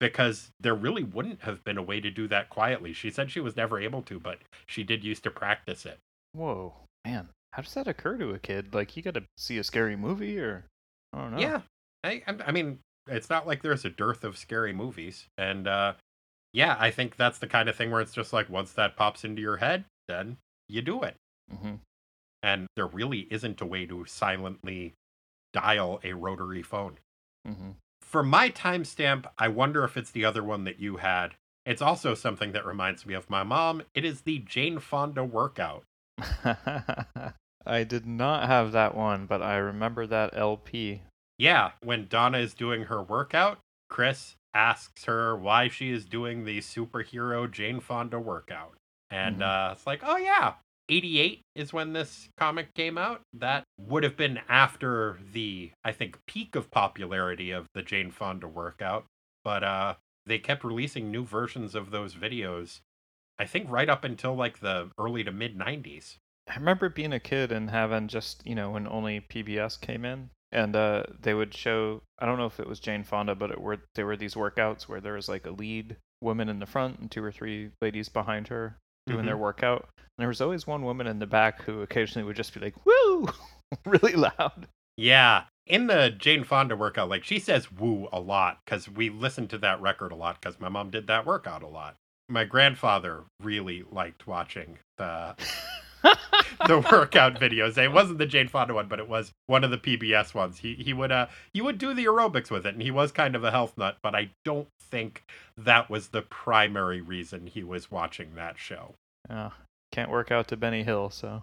because 0.00 0.50
there 0.58 0.74
really 0.74 1.04
wouldn't 1.04 1.42
have 1.42 1.62
been 1.62 1.78
a 1.78 1.82
way 1.82 2.00
to 2.00 2.10
do 2.10 2.26
that 2.28 2.48
quietly. 2.48 2.92
She 2.92 3.10
said 3.10 3.30
she 3.30 3.40
was 3.40 3.56
never 3.56 3.78
able 3.78 4.02
to, 4.02 4.18
but 4.18 4.38
she 4.66 4.82
did 4.82 5.04
used 5.04 5.22
to 5.24 5.30
practice 5.30 5.86
it. 5.86 5.98
Whoa, 6.32 6.74
man. 7.04 7.28
How 7.52 7.62
does 7.62 7.74
that 7.74 7.88
occur 7.88 8.16
to 8.16 8.30
a 8.30 8.38
kid? 8.38 8.74
Like, 8.74 8.96
you 8.96 9.02
got 9.02 9.14
to 9.14 9.24
see 9.36 9.58
a 9.58 9.64
scary 9.64 9.96
movie 9.96 10.38
or. 10.38 10.64
I 11.12 11.18
don't 11.18 11.32
know. 11.32 11.40
Yeah, 11.40 11.60
I, 12.04 12.22
I 12.46 12.52
mean, 12.52 12.78
it's 13.08 13.28
not 13.28 13.46
like 13.46 13.62
there's 13.62 13.84
a 13.84 13.90
dearth 13.90 14.24
of 14.24 14.38
scary 14.38 14.72
movies, 14.72 15.26
and 15.36 15.66
uh, 15.66 15.94
yeah, 16.52 16.76
I 16.78 16.90
think 16.90 17.16
that's 17.16 17.38
the 17.38 17.46
kind 17.46 17.68
of 17.68 17.76
thing 17.76 17.90
where 17.90 18.00
it's 18.00 18.14
just 18.14 18.32
like 18.32 18.48
once 18.48 18.72
that 18.72 18.96
pops 18.96 19.24
into 19.24 19.42
your 19.42 19.56
head, 19.56 19.84
then 20.08 20.36
you 20.68 20.82
do 20.82 21.02
it, 21.02 21.16
hmm 21.50 21.74
and 22.42 22.66
there 22.76 22.86
really 22.86 23.26
isn't 23.30 23.60
a 23.60 23.66
way 23.66 23.84
to 23.86 24.04
silently 24.06 24.94
dial 25.52 26.00
a 26.04 26.12
rotary 26.12 26.62
phone. 26.62 26.98
hmm 27.46 27.72
For 28.10 28.24
my 28.24 28.50
timestamp, 28.50 29.26
I 29.38 29.46
wonder 29.46 29.84
if 29.84 29.96
it's 29.96 30.10
the 30.10 30.24
other 30.24 30.42
one 30.42 30.64
that 30.64 30.80
you 30.80 30.96
had. 30.96 31.36
It's 31.64 31.80
also 31.80 32.14
something 32.14 32.50
that 32.50 32.66
reminds 32.66 33.06
me 33.06 33.14
of 33.14 33.30
my 33.30 33.44
mom. 33.44 33.82
It 33.94 34.04
is 34.04 34.22
the 34.22 34.40
Jane 34.40 34.80
Fonda 34.80 35.22
workout. 35.22 35.84
I 36.18 37.84
did 37.84 38.06
not 38.06 38.48
have 38.48 38.72
that 38.72 38.96
one, 38.96 39.26
but 39.26 39.42
I 39.42 39.58
remember 39.58 40.08
that 40.08 40.36
LP. 40.36 41.02
Yeah, 41.38 41.70
when 41.84 42.08
Donna 42.08 42.38
is 42.38 42.52
doing 42.52 42.82
her 42.86 43.00
workout, 43.00 43.58
Chris 43.88 44.34
asks 44.54 45.04
her 45.04 45.36
why 45.36 45.68
she 45.68 45.92
is 45.92 46.04
doing 46.04 46.44
the 46.44 46.58
superhero 46.58 47.48
Jane 47.48 47.78
Fonda 47.78 48.18
workout. 48.18 48.74
And 49.08 49.36
Mhm. 49.36 49.68
uh, 49.68 49.72
it's 49.72 49.86
like, 49.86 50.00
oh, 50.02 50.16
yeah, 50.16 50.54
88 50.90 51.42
is 51.54 51.72
when 51.72 51.92
this 51.92 52.28
comic 52.36 52.74
came 52.74 52.98
out. 52.98 53.20
That 53.32 53.64
would 53.78 54.02
have 54.02 54.16
been 54.16 54.40
after 54.48 55.18
the, 55.32 55.70
I 55.84 55.92
think, 55.92 56.18
peak 56.26 56.56
of 56.56 56.70
popularity 56.70 57.52
of 57.52 57.66
the 57.74 57.82
Jane 57.82 58.10
Fonda 58.10 58.48
workout. 58.48 59.04
But 59.44 59.62
uh, 59.62 59.94
they 60.26 60.38
kept 60.38 60.64
releasing 60.64 61.10
new 61.10 61.24
versions 61.24 61.74
of 61.74 61.90
those 61.90 62.14
videos, 62.14 62.80
I 63.38 63.46
think, 63.46 63.70
right 63.70 63.88
up 63.88 64.04
until 64.04 64.34
like 64.34 64.60
the 64.60 64.90
early 64.98 65.22
to 65.24 65.32
mid 65.32 65.56
90s. 65.56 66.16
I 66.48 66.56
remember 66.56 66.88
being 66.88 67.12
a 67.12 67.20
kid 67.20 67.52
and 67.52 67.70
having 67.70 68.08
just, 68.08 68.44
you 68.44 68.56
know, 68.56 68.72
when 68.72 68.88
only 68.88 69.20
PBS 69.20 69.80
came 69.80 70.04
in. 70.04 70.30
And 70.52 70.74
uh, 70.74 71.04
they 71.20 71.32
would 71.32 71.54
show, 71.54 72.02
I 72.18 72.26
don't 72.26 72.36
know 72.36 72.46
if 72.46 72.58
it 72.58 72.66
was 72.66 72.80
Jane 72.80 73.04
Fonda, 73.04 73.36
but 73.36 73.52
it 73.52 73.60
were 73.60 73.78
there 73.94 74.06
were 74.06 74.16
these 74.16 74.34
workouts 74.34 74.88
where 74.88 75.00
there 75.00 75.12
was 75.12 75.28
like 75.28 75.46
a 75.46 75.52
lead 75.52 75.96
woman 76.20 76.48
in 76.48 76.58
the 76.58 76.66
front 76.66 76.98
and 76.98 77.08
two 77.08 77.22
or 77.22 77.30
three 77.30 77.70
ladies 77.80 78.08
behind 78.08 78.48
her 78.48 78.76
doing 79.10 79.26
their 79.26 79.36
workout. 79.36 79.88
And 79.98 80.22
there 80.22 80.28
was 80.28 80.40
always 80.40 80.66
one 80.66 80.84
woman 80.84 81.06
in 81.06 81.18
the 81.18 81.26
back 81.26 81.62
who 81.62 81.82
occasionally 81.82 82.26
would 82.26 82.36
just 82.36 82.52
be 82.54 82.60
like, 82.60 82.74
woo, 82.84 83.28
really 83.86 84.14
loud. 84.14 84.68
Yeah. 84.96 85.44
In 85.66 85.86
the 85.86 86.10
Jane 86.10 86.44
Fonda 86.44 86.76
workout, 86.76 87.08
like 87.08 87.24
she 87.24 87.38
says 87.38 87.72
woo 87.72 88.08
a 88.12 88.20
lot 88.20 88.58
because 88.64 88.88
we 88.88 89.08
listened 89.08 89.50
to 89.50 89.58
that 89.58 89.80
record 89.80 90.12
a 90.12 90.16
lot 90.16 90.40
because 90.40 90.60
my 90.60 90.68
mom 90.68 90.90
did 90.90 91.06
that 91.06 91.24
workout 91.24 91.62
a 91.62 91.68
lot. 91.68 91.96
My 92.28 92.44
grandfather 92.44 93.24
really 93.40 93.84
liked 93.90 94.26
watching 94.26 94.78
the 94.98 95.36
the 96.66 96.84
workout 96.92 97.34
videos. 97.34 97.78
It 97.78 97.92
wasn't 97.92 98.18
the 98.18 98.26
Jane 98.26 98.48
Fonda 98.48 98.74
one, 98.74 98.88
but 98.88 98.98
it 98.98 99.08
was 99.08 99.32
one 99.46 99.64
of 99.64 99.70
the 99.70 99.78
PBS 99.78 100.34
ones. 100.34 100.58
He 100.58 100.74
he 100.74 100.92
would 100.92 101.12
uh 101.12 101.26
he 101.52 101.60
would 101.60 101.78
do 101.78 101.94
the 101.94 102.04
aerobics 102.04 102.50
with 102.50 102.66
it, 102.66 102.74
and 102.74 102.82
he 102.82 102.90
was 102.90 103.12
kind 103.12 103.34
of 103.34 103.44
a 103.44 103.50
health 103.50 103.76
nut, 103.76 103.96
but 104.02 104.14
I 104.14 104.30
don't 104.44 104.68
think 104.80 105.22
that 105.56 105.88
was 105.88 106.08
the 106.08 106.22
primary 106.22 107.00
reason 107.00 107.46
he 107.46 107.62
was 107.62 107.90
watching 107.90 108.34
that 108.34 108.58
show. 108.58 108.94
Yeah, 109.30 109.50
can't 109.92 110.10
work 110.10 110.30
out 110.30 110.48
to 110.48 110.56
Benny 110.56 110.82
Hill, 110.82 111.10
so 111.10 111.42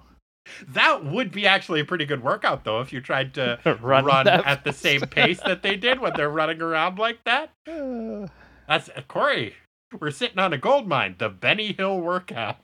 That 0.68 1.06
would 1.06 1.32
be 1.32 1.48
actually 1.48 1.80
a 1.80 1.86
pretty 1.86 2.06
good 2.06 2.22
workout 2.22 2.64
though 2.64 2.82
if 2.82 2.92
you 2.92 3.02
tried 3.02 3.34
to 3.36 3.60
run, 3.82 4.06
run, 4.06 4.28
at 4.28 4.64
the 4.64 4.74
same 4.74 5.02
pace 5.02 5.40
that 5.42 5.64
they 5.64 5.76
did 5.76 6.00
when 6.00 6.14
they're 6.16 6.30
running 6.30 6.62
around 6.62 7.00
like 7.00 7.24
that. 7.26 7.52
Uh, 8.70 8.80
That's 8.80 8.90
Corey. 9.08 9.54
We're 9.98 10.12
sitting 10.12 10.40
on 10.40 10.52
a 10.52 10.58
gold 10.58 10.90
mine, 10.90 11.16
the 11.20 11.30
Benny 11.30 11.72
Hill 11.72 12.02
workout. 12.02 12.58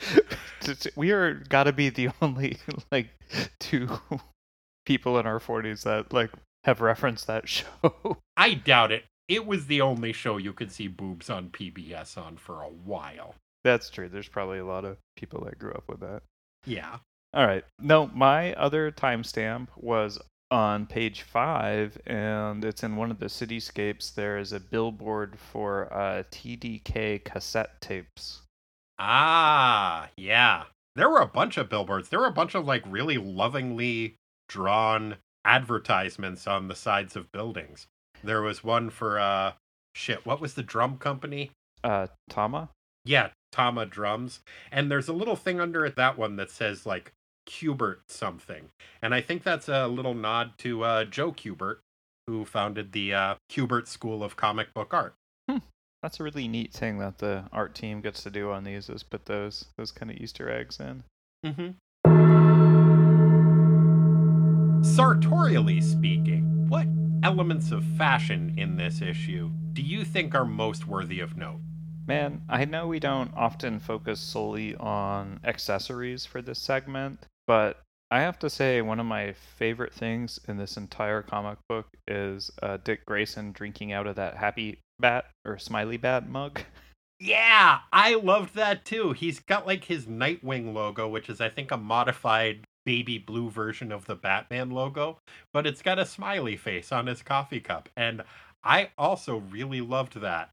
we 0.96 1.10
are 1.10 1.34
got 1.34 1.64
to 1.64 1.72
be 1.74 1.90
the 1.90 2.08
only 2.22 2.56
like 2.90 3.08
two 3.58 4.00
people 4.86 5.18
in 5.18 5.26
our 5.26 5.38
40s 5.38 5.82
that 5.82 6.14
like 6.14 6.30
have 6.64 6.80
referenced 6.80 7.26
that 7.26 7.46
show. 7.48 8.18
I 8.36 8.54
doubt 8.54 8.92
it. 8.92 9.04
It 9.28 9.46
was 9.46 9.66
the 9.66 9.80
only 9.80 10.12
show 10.12 10.38
you 10.38 10.52
could 10.52 10.72
see 10.72 10.88
boobs 10.88 11.30
on 11.30 11.50
PBS 11.50 12.18
on 12.18 12.36
for 12.36 12.62
a 12.62 12.68
while. 12.68 13.34
That's 13.64 13.90
true. 13.90 14.08
There's 14.08 14.28
probably 14.28 14.58
a 14.58 14.64
lot 14.64 14.84
of 14.84 14.96
people 15.16 15.44
that 15.44 15.58
grew 15.58 15.72
up 15.72 15.84
with 15.88 16.00
that. 16.00 16.22
Yeah. 16.66 16.98
All 17.34 17.46
right. 17.46 17.64
No, 17.78 18.08
my 18.08 18.54
other 18.54 18.90
timestamp 18.90 19.68
was 19.76 20.18
on 20.50 20.86
page 20.86 21.22
five, 21.22 21.96
and 22.06 22.64
it's 22.64 22.82
in 22.82 22.96
one 22.96 23.10
of 23.10 23.20
the 23.20 23.26
cityscapes. 23.26 24.14
There 24.14 24.38
is 24.38 24.52
a 24.52 24.60
billboard 24.60 25.38
for 25.38 25.92
uh, 25.92 26.24
TDK 26.30 27.22
cassette 27.24 27.80
tapes. 27.80 28.42
Ah, 28.98 30.08
yeah. 30.16 30.64
There 30.96 31.08
were 31.08 31.20
a 31.20 31.26
bunch 31.26 31.56
of 31.56 31.70
billboards. 31.70 32.08
There 32.08 32.20
were 32.20 32.26
a 32.26 32.32
bunch 32.32 32.54
of 32.54 32.66
like 32.66 32.82
really 32.86 33.16
lovingly 33.16 34.16
drawn 34.48 35.16
advertisements 35.44 36.46
on 36.46 36.68
the 36.68 36.74
sides 36.74 37.16
of 37.16 37.30
buildings. 37.32 37.86
There 38.22 38.42
was 38.42 38.64
one 38.64 38.90
for 38.90 39.18
uh 39.18 39.52
shit, 39.94 40.26
what 40.26 40.40
was 40.40 40.54
the 40.54 40.62
drum 40.62 40.98
company? 40.98 41.50
Uh, 41.82 42.08
Tama? 42.28 42.68
Yeah, 43.04 43.30
Tama 43.52 43.86
drums. 43.86 44.40
And 44.70 44.90
there's 44.90 45.08
a 45.08 45.12
little 45.12 45.36
thing 45.36 45.60
under 45.60 45.84
it 45.84 45.96
that 45.96 46.18
one 46.18 46.36
that 46.36 46.50
says 46.50 46.86
like 46.86 47.12
Kubert 47.48 47.98
something. 48.06 48.70
And 49.02 49.14
I 49.14 49.20
think 49.20 49.42
that's 49.42 49.68
a 49.68 49.88
little 49.88 50.14
nod 50.14 50.52
to 50.58 50.84
uh 50.84 51.04
Joe 51.04 51.32
Kubert, 51.32 51.78
who 52.26 52.44
founded 52.44 52.92
the 52.92 53.14
uh 53.14 53.34
Kubert 53.50 53.86
School 53.86 54.22
of 54.22 54.36
Comic 54.36 54.72
Book 54.74 54.94
Art. 54.94 55.14
That's 56.02 56.18
a 56.18 56.22
really 56.22 56.48
neat 56.48 56.72
thing 56.72 56.98
that 56.98 57.18
the 57.18 57.44
art 57.52 57.74
team 57.74 58.00
gets 58.00 58.22
to 58.22 58.30
do 58.30 58.50
on 58.50 58.64
these 58.64 58.88
is 58.88 59.02
put 59.02 59.26
those 59.26 59.66
those 59.76 59.92
kind 59.92 60.10
of 60.10 60.16
Easter 60.16 60.50
eggs 60.50 60.80
in. 60.80 61.04
Mm-hmm. 61.44 61.72
Sartorially 64.82 65.82
speaking, 65.82 66.66
what 66.68 66.86
elements 67.22 67.70
of 67.70 67.84
fashion 67.98 68.54
in 68.56 68.76
this 68.76 69.02
issue 69.02 69.50
do 69.74 69.82
you 69.82 70.04
think 70.04 70.34
are 70.34 70.46
most 70.46 70.86
worthy 70.86 71.20
of 71.20 71.36
note? 71.36 71.60
Man, 72.10 72.42
I 72.48 72.64
know 72.64 72.88
we 72.88 72.98
don't 72.98 73.32
often 73.36 73.78
focus 73.78 74.18
solely 74.18 74.74
on 74.74 75.38
accessories 75.44 76.26
for 76.26 76.42
this 76.42 76.58
segment, 76.58 77.20
but 77.46 77.78
I 78.10 78.18
have 78.22 78.36
to 78.40 78.50
say 78.50 78.82
one 78.82 78.98
of 78.98 79.06
my 79.06 79.32
favorite 79.32 79.94
things 79.94 80.40
in 80.48 80.56
this 80.56 80.76
entire 80.76 81.22
comic 81.22 81.58
book 81.68 81.86
is 82.08 82.50
uh, 82.64 82.78
Dick 82.82 83.06
Grayson 83.06 83.52
drinking 83.52 83.92
out 83.92 84.08
of 84.08 84.16
that 84.16 84.36
happy 84.36 84.80
bat 84.98 85.26
or 85.44 85.56
smiley 85.56 85.98
bat 85.98 86.28
mug. 86.28 86.62
Yeah, 87.20 87.78
I 87.92 88.16
loved 88.16 88.56
that 88.56 88.84
too. 88.84 89.12
He's 89.12 89.38
got 89.38 89.64
like 89.64 89.84
his 89.84 90.06
Nightwing 90.06 90.74
logo, 90.74 91.06
which 91.06 91.28
is 91.28 91.40
I 91.40 91.48
think 91.48 91.70
a 91.70 91.76
modified 91.76 92.64
baby 92.84 93.18
blue 93.18 93.50
version 93.50 93.92
of 93.92 94.06
the 94.06 94.16
Batman 94.16 94.70
logo, 94.70 95.18
but 95.52 95.64
it's 95.64 95.80
got 95.80 96.00
a 96.00 96.06
smiley 96.06 96.56
face 96.56 96.90
on 96.90 97.06
his 97.06 97.22
coffee 97.22 97.60
cup. 97.60 97.88
And 97.96 98.24
I 98.64 98.90
also 98.98 99.36
really 99.36 99.80
loved 99.80 100.20
that. 100.20 100.50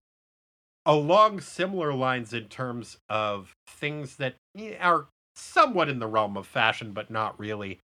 Along 0.88 1.42
similar 1.42 1.94
lines 1.94 2.34
in 2.34 2.46
terms 2.46 2.98
of 3.10 3.54
things 3.68 4.16
that 4.16 4.36
are 4.80 5.08
somewhat 5.36 5.90
in 5.90 6.00
the 6.00 6.08
realm 6.08 6.38
of 6.38 6.48
fashion, 6.48 6.94
but 6.94 7.12
not 7.12 7.38
really. 7.38 7.80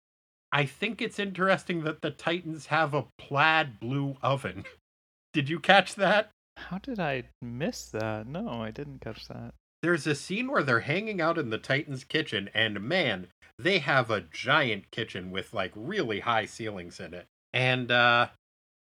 I 0.53 0.67
think 0.67 1.03
it's 1.03 1.19
interesting 1.19 1.83
that 1.83 2.01
the 2.01 2.13
Titans 2.13 2.67
have 2.67 2.95
a 2.95 3.07
plaid 3.19 3.81
blue 3.81 4.17
oven. 4.23 4.65
Did 5.33 5.49
you 5.49 5.59
catch 5.59 5.97
that? 5.97 6.31
How 6.57 6.79
did 6.79 7.01
I 7.01 7.25
miss 7.41 7.87
that? 7.87 8.27
No, 8.27 8.63
I 8.63 8.71
didn't 8.71 9.01
catch 9.01 9.27
that. 9.29 9.55
There's 9.83 10.07
a 10.07 10.15
scene 10.15 10.49
where 10.49 10.63
they're 10.63 10.81
hanging 10.81 11.21
out 11.21 11.39
in 11.39 11.51
the 11.51 11.59
Titans' 11.59 12.05
kitchen, 12.05 12.51
and 12.55 12.83
man, 12.83 13.29
they 13.59 13.79
have 13.79 14.11
a 14.11 14.21
giant 14.21 14.91
kitchen 14.91 15.31
with 15.31 15.55
like 15.55 15.73
really 15.75 16.21
high 16.21 16.45
ceilings 16.45 17.01
in 17.01 17.15
it. 17.15 17.27
And 17.53 17.91
uh 17.91 18.29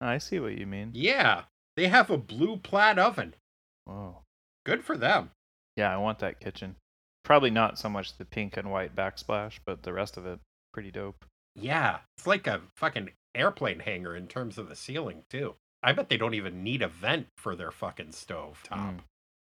I 0.01 0.17
see 0.17 0.39
what 0.39 0.57
you 0.57 0.65
mean. 0.65 0.91
yeah, 0.93 1.43
they 1.77 1.87
have 1.87 2.09
a 2.09 2.17
blue 2.17 2.57
plaid 2.57 2.97
oven. 2.99 3.35
Whoa. 3.89 4.21
Good 4.65 4.83
for 4.83 4.97
them. 4.97 5.31
Yeah, 5.75 5.91
I 5.91 5.97
want 5.97 6.19
that 6.19 6.39
kitchen. 6.39 6.75
Probably 7.23 7.49
not 7.49 7.79
so 7.79 7.89
much 7.89 8.17
the 8.17 8.25
pink 8.25 8.55
and 8.55 8.71
white 8.71 8.95
backsplash, 8.95 9.59
but 9.65 9.83
the 9.83 9.93
rest 9.93 10.15
of 10.17 10.25
it 10.25 10.39
pretty 10.73 10.91
dope. 10.91 11.25
Yeah, 11.55 11.99
it's 12.17 12.27
like 12.27 12.47
a 12.47 12.61
fucking 12.75 13.09
airplane 13.35 13.79
hangar 13.79 14.15
in 14.15 14.27
terms 14.27 14.57
of 14.57 14.69
the 14.69 14.75
ceiling 14.75 15.23
too. 15.29 15.55
I 15.81 15.93
bet 15.93 16.09
they 16.09 16.17
don't 16.17 16.33
even 16.33 16.63
need 16.63 16.81
a 16.81 16.87
vent 16.87 17.27
for 17.37 17.55
their 17.55 17.71
fucking 17.71 18.11
stove 18.11 18.61
top. 18.63 18.93
Mm. 18.93 18.99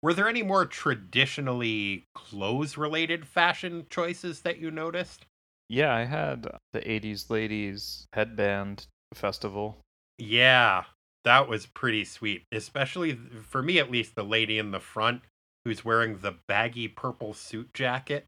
Were 0.02 0.14
there 0.14 0.28
any 0.28 0.42
more 0.42 0.66
traditionally 0.66 2.06
clothes 2.16 2.78
related 2.78 3.28
fashion 3.28 3.86
choices 3.90 4.42
that 4.42 4.58
you 4.58 4.72
noticed? 4.72 5.26
Yeah, 5.70 5.94
I 5.94 6.06
had 6.06 6.48
the 6.74 6.82
80s 6.82 7.30
ladies 7.30 8.08
headband 8.14 8.88
festival. 9.14 9.78
Yeah, 10.18 10.86
that 11.24 11.48
was 11.48 11.66
pretty 11.66 12.04
sweet. 12.04 12.44
Especially 12.52 13.14
for 13.14 13.62
me, 13.62 13.80
at 13.80 13.92
least, 13.92 14.16
the 14.16 14.24
lady 14.24 14.58
in 14.58 14.72
the 14.72 14.80
front 14.80 15.22
who's 15.66 15.86
wearing 15.86 16.18
the 16.18 16.36
baggy 16.48 16.88
purple 16.88 17.34
suit 17.34 17.74
jacket 17.74 18.26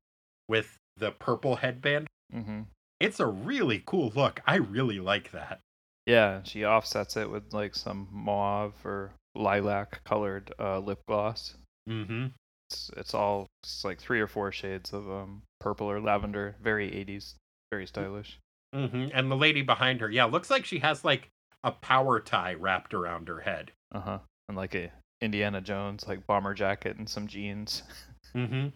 with 0.47 0.77
the 0.97 1.11
purple 1.11 1.57
headband. 1.57 2.07
hmm 2.31 2.61
It's 2.99 3.19
a 3.19 3.25
really 3.27 3.81
cool 3.85 4.11
look. 4.15 4.41
I 4.45 4.55
really 4.55 4.99
like 4.99 5.31
that. 5.31 5.59
Yeah, 6.05 6.41
she 6.43 6.65
offsets 6.65 7.17
it 7.17 7.29
with 7.29 7.53
like 7.53 7.75
some 7.75 8.07
mauve 8.11 8.75
or 8.85 9.13
lilac 9.35 10.03
colored 10.03 10.53
uh, 10.59 10.79
lip 10.79 10.99
gloss. 11.07 11.55
Mm-hmm. 11.89 12.27
It's 12.69 12.91
it's 12.97 13.13
all 13.13 13.47
it's 13.63 13.83
like 13.83 13.99
three 13.99 14.19
or 14.19 14.27
four 14.27 14.51
shades 14.51 14.93
of 14.93 15.09
um 15.09 15.43
purple 15.59 15.89
or 15.89 15.99
lavender. 16.01 16.55
Very 16.61 16.89
80s, 16.89 17.35
very 17.71 17.87
stylish. 17.87 18.39
Mm-hmm. 18.75 19.07
And 19.13 19.31
the 19.31 19.35
lady 19.35 19.61
behind 19.61 20.01
her, 20.01 20.09
yeah, 20.09 20.25
looks 20.25 20.49
like 20.49 20.65
she 20.65 20.79
has 20.79 21.05
like 21.05 21.29
a 21.63 21.71
power 21.71 22.19
tie 22.19 22.53
wrapped 22.53 22.93
around 22.93 23.27
her 23.27 23.41
head. 23.41 23.71
Uh 23.93 23.99
huh. 24.01 24.19
And 24.49 24.57
like 24.57 24.75
a 24.75 24.91
Indiana 25.21 25.61
Jones 25.61 26.05
like 26.07 26.27
bomber 26.27 26.53
jacket 26.53 26.97
and 26.97 27.09
some 27.09 27.27
jeans. 27.27 27.83
Mm-hmm. 28.35 28.69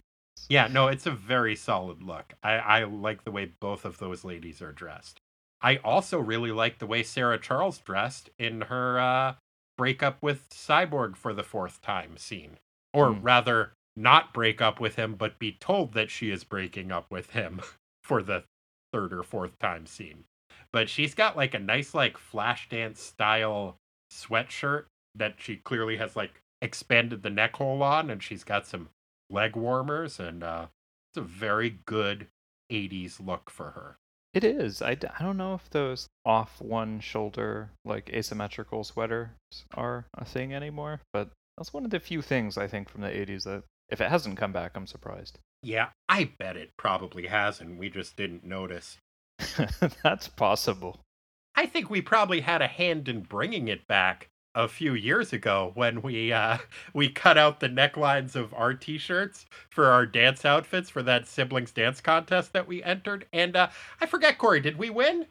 Yeah, 0.49 0.67
no, 0.67 0.87
it's 0.87 1.07
a 1.07 1.11
very 1.11 1.55
solid 1.55 2.03
look. 2.03 2.33
I, 2.43 2.53
I 2.57 2.83
like 2.83 3.23
the 3.23 3.31
way 3.31 3.51
both 3.59 3.85
of 3.85 3.97
those 3.97 4.23
ladies 4.23 4.61
are 4.61 4.71
dressed. 4.71 5.19
I 5.61 5.77
also 5.77 6.19
really 6.19 6.51
like 6.51 6.77
the 6.77 6.85
way 6.85 7.01
Sarah 7.01 7.39
Charles 7.39 7.79
dressed 7.79 8.29
in 8.37 8.61
her 8.61 8.99
uh, 8.99 9.33
breakup 9.79 10.21
with 10.21 10.47
Cyborg 10.51 11.15
for 11.17 11.33
the 11.33 11.41
fourth 11.41 11.81
time 11.81 12.17
scene. 12.17 12.57
Or 12.93 13.13
Hmm. 13.13 13.21
rather, 13.23 13.73
not 13.95 14.31
break 14.31 14.61
up 14.61 14.79
with 14.79 14.95
him, 14.95 15.15
but 15.15 15.39
be 15.39 15.53
told 15.53 15.93
that 15.93 16.11
she 16.11 16.29
is 16.29 16.43
breaking 16.43 16.91
up 16.91 17.09
with 17.09 17.31
him 17.31 17.61
for 18.03 18.21
the 18.21 18.43
third 18.93 19.11
or 19.11 19.23
fourth 19.23 19.57
time 19.57 19.87
scene. 19.87 20.23
But 20.77 20.89
she's 20.89 21.15
got 21.15 21.35
like 21.35 21.55
a 21.55 21.59
nice, 21.59 21.95
like, 21.95 22.19
flash 22.19 22.69
dance 22.69 23.01
style 23.01 23.77
sweatshirt 24.13 24.83
that 25.15 25.33
she 25.39 25.55
clearly 25.55 25.97
has 25.97 26.15
like 26.15 26.39
expanded 26.61 27.23
the 27.23 27.31
neck 27.31 27.55
hole 27.55 27.81
on, 27.81 28.11
and 28.11 28.21
she's 28.21 28.43
got 28.43 28.67
some 28.67 28.89
leg 29.27 29.55
warmers, 29.55 30.19
and 30.19 30.43
uh, 30.43 30.67
it's 31.09 31.17
a 31.17 31.27
very 31.27 31.79
good 31.87 32.27
80s 32.71 33.19
look 33.19 33.49
for 33.49 33.71
her. 33.71 33.97
It 34.35 34.43
is. 34.43 34.83
I, 34.83 34.93
d- 34.93 35.07
I 35.19 35.23
don't 35.23 35.37
know 35.37 35.55
if 35.55 35.67
those 35.67 36.05
off 36.23 36.61
one 36.61 36.99
shoulder, 36.99 37.71
like 37.83 38.11
asymmetrical 38.13 38.83
sweaters 38.83 39.29
are 39.73 40.05
a 40.15 40.25
thing 40.25 40.53
anymore, 40.53 41.01
but 41.11 41.31
that's 41.57 41.73
one 41.73 41.85
of 41.85 41.89
the 41.89 41.99
few 41.99 42.21
things 42.21 42.55
I 42.55 42.67
think 42.67 42.87
from 42.87 43.01
the 43.01 43.07
80s 43.07 43.45
that 43.45 43.63
if 43.89 43.99
it 43.99 44.11
hasn't 44.11 44.37
come 44.37 44.51
back, 44.51 44.73
I'm 44.75 44.85
surprised. 44.85 45.39
Yeah, 45.63 45.87
I 46.07 46.29
bet 46.37 46.55
it 46.55 46.69
probably 46.77 47.25
has, 47.25 47.59
and 47.59 47.79
we 47.79 47.89
just 47.89 48.15
didn't 48.15 48.43
notice. 48.43 48.99
that's 50.03 50.27
possible. 50.27 50.99
I 51.55 51.65
think 51.65 51.89
we 51.89 52.01
probably 52.01 52.41
had 52.41 52.61
a 52.61 52.67
hand 52.67 53.09
in 53.09 53.21
bringing 53.21 53.67
it 53.67 53.87
back 53.87 54.29
a 54.57 54.67
few 54.67 54.95
years 54.95 55.33
ago 55.33 55.71
when 55.75 56.01
we 56.01 56.33
uh 56.33 56.57
we 56.93 57.09
cut 57.09 57.37
out 57.37 57.59
the 57.59 57.69
necklines 57.69 58.35
of 58.35 58.53
our 58.55 58.73
t-shirts 58.73 59.45
for 59.69 59.85
our 59.85 60.05
dance 60.05 60.45
outfits 60.45 60.89
for 60.89 61.03
that 61.03 61.27
siblings 61.27 61.71
dance 61.71 62.01
contest 62.01 62.53
that 62.53 62.67
we 62.67 62.83
entered 62.83 63.25
and 63.31 63.55
uh 63.55 63.67
I 64.01 64.07
forget 64.07 64.39
Corey 64.39 64.59
did 64.59 64.77
we 64.77 64.89
win? 64.89 65.27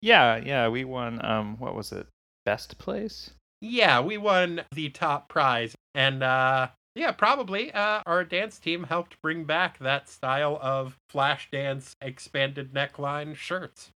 Yeah, 0.00 0.36
yeah, 0.36 0.68
we 0.68 0.84
won, 0.84 1.24
um, 1.24 1.56
what 1.58 1.74
was 1.74 1.90
it? 1.90 2.06
Best 2.44 2.78
place? 2.78 3.30
Yeah, 3.60 4.00
we 4.00 4.16
won 4.16 4.60
the 4.72 4.90
top 4.90 5.28
prize 5.28 5.74
and 5.94 6.22
uh 6.22 6.68
yeah, 6.98 7.12
probably 7.12 7.72
uh 7.72 8.02
our 8.06 8.24
dance 8.24 8.58
team 8.58 8.84
helped 8.84 9.20
bring 9.22 9.44
back 9.44 9.78
that 9.78 10.08
style 10.08 10.58
of 10.60 10.98
flash 11.08 11.48
dance 11.50 11.96
expanded 12.00 12.72
neckline 12.72 13.34
shirts. 13.34 13.90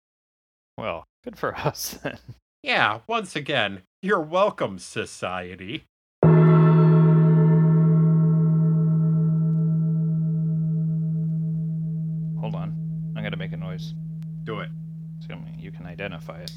Well, 0.77 1.05
good 1.25 1.37
for 1.39 1.57
us 1.59 1.99
then. 2.03 2.19
Yeah, 2.63 3.01
once 3.07 3.37
again, 3.37 3.83
you're 4.03 4.21
welcome 4.21 4.79
society. 4.79 5.85
Hold 12.41 12.55
on. 12.55 12.73
I'm 13.17 13.23
going 13.23 13.33
to 13.33 13.37
make 13.37 13.53
a 13.53 13.57
noise 13.57 13.95
Do 14.45 14.61
it. 14.61 14.71
so 15.27 15.35
you 15.59 15.73
can 15.73 15.87
identify 15.87 16.41
it. 16.41 16.53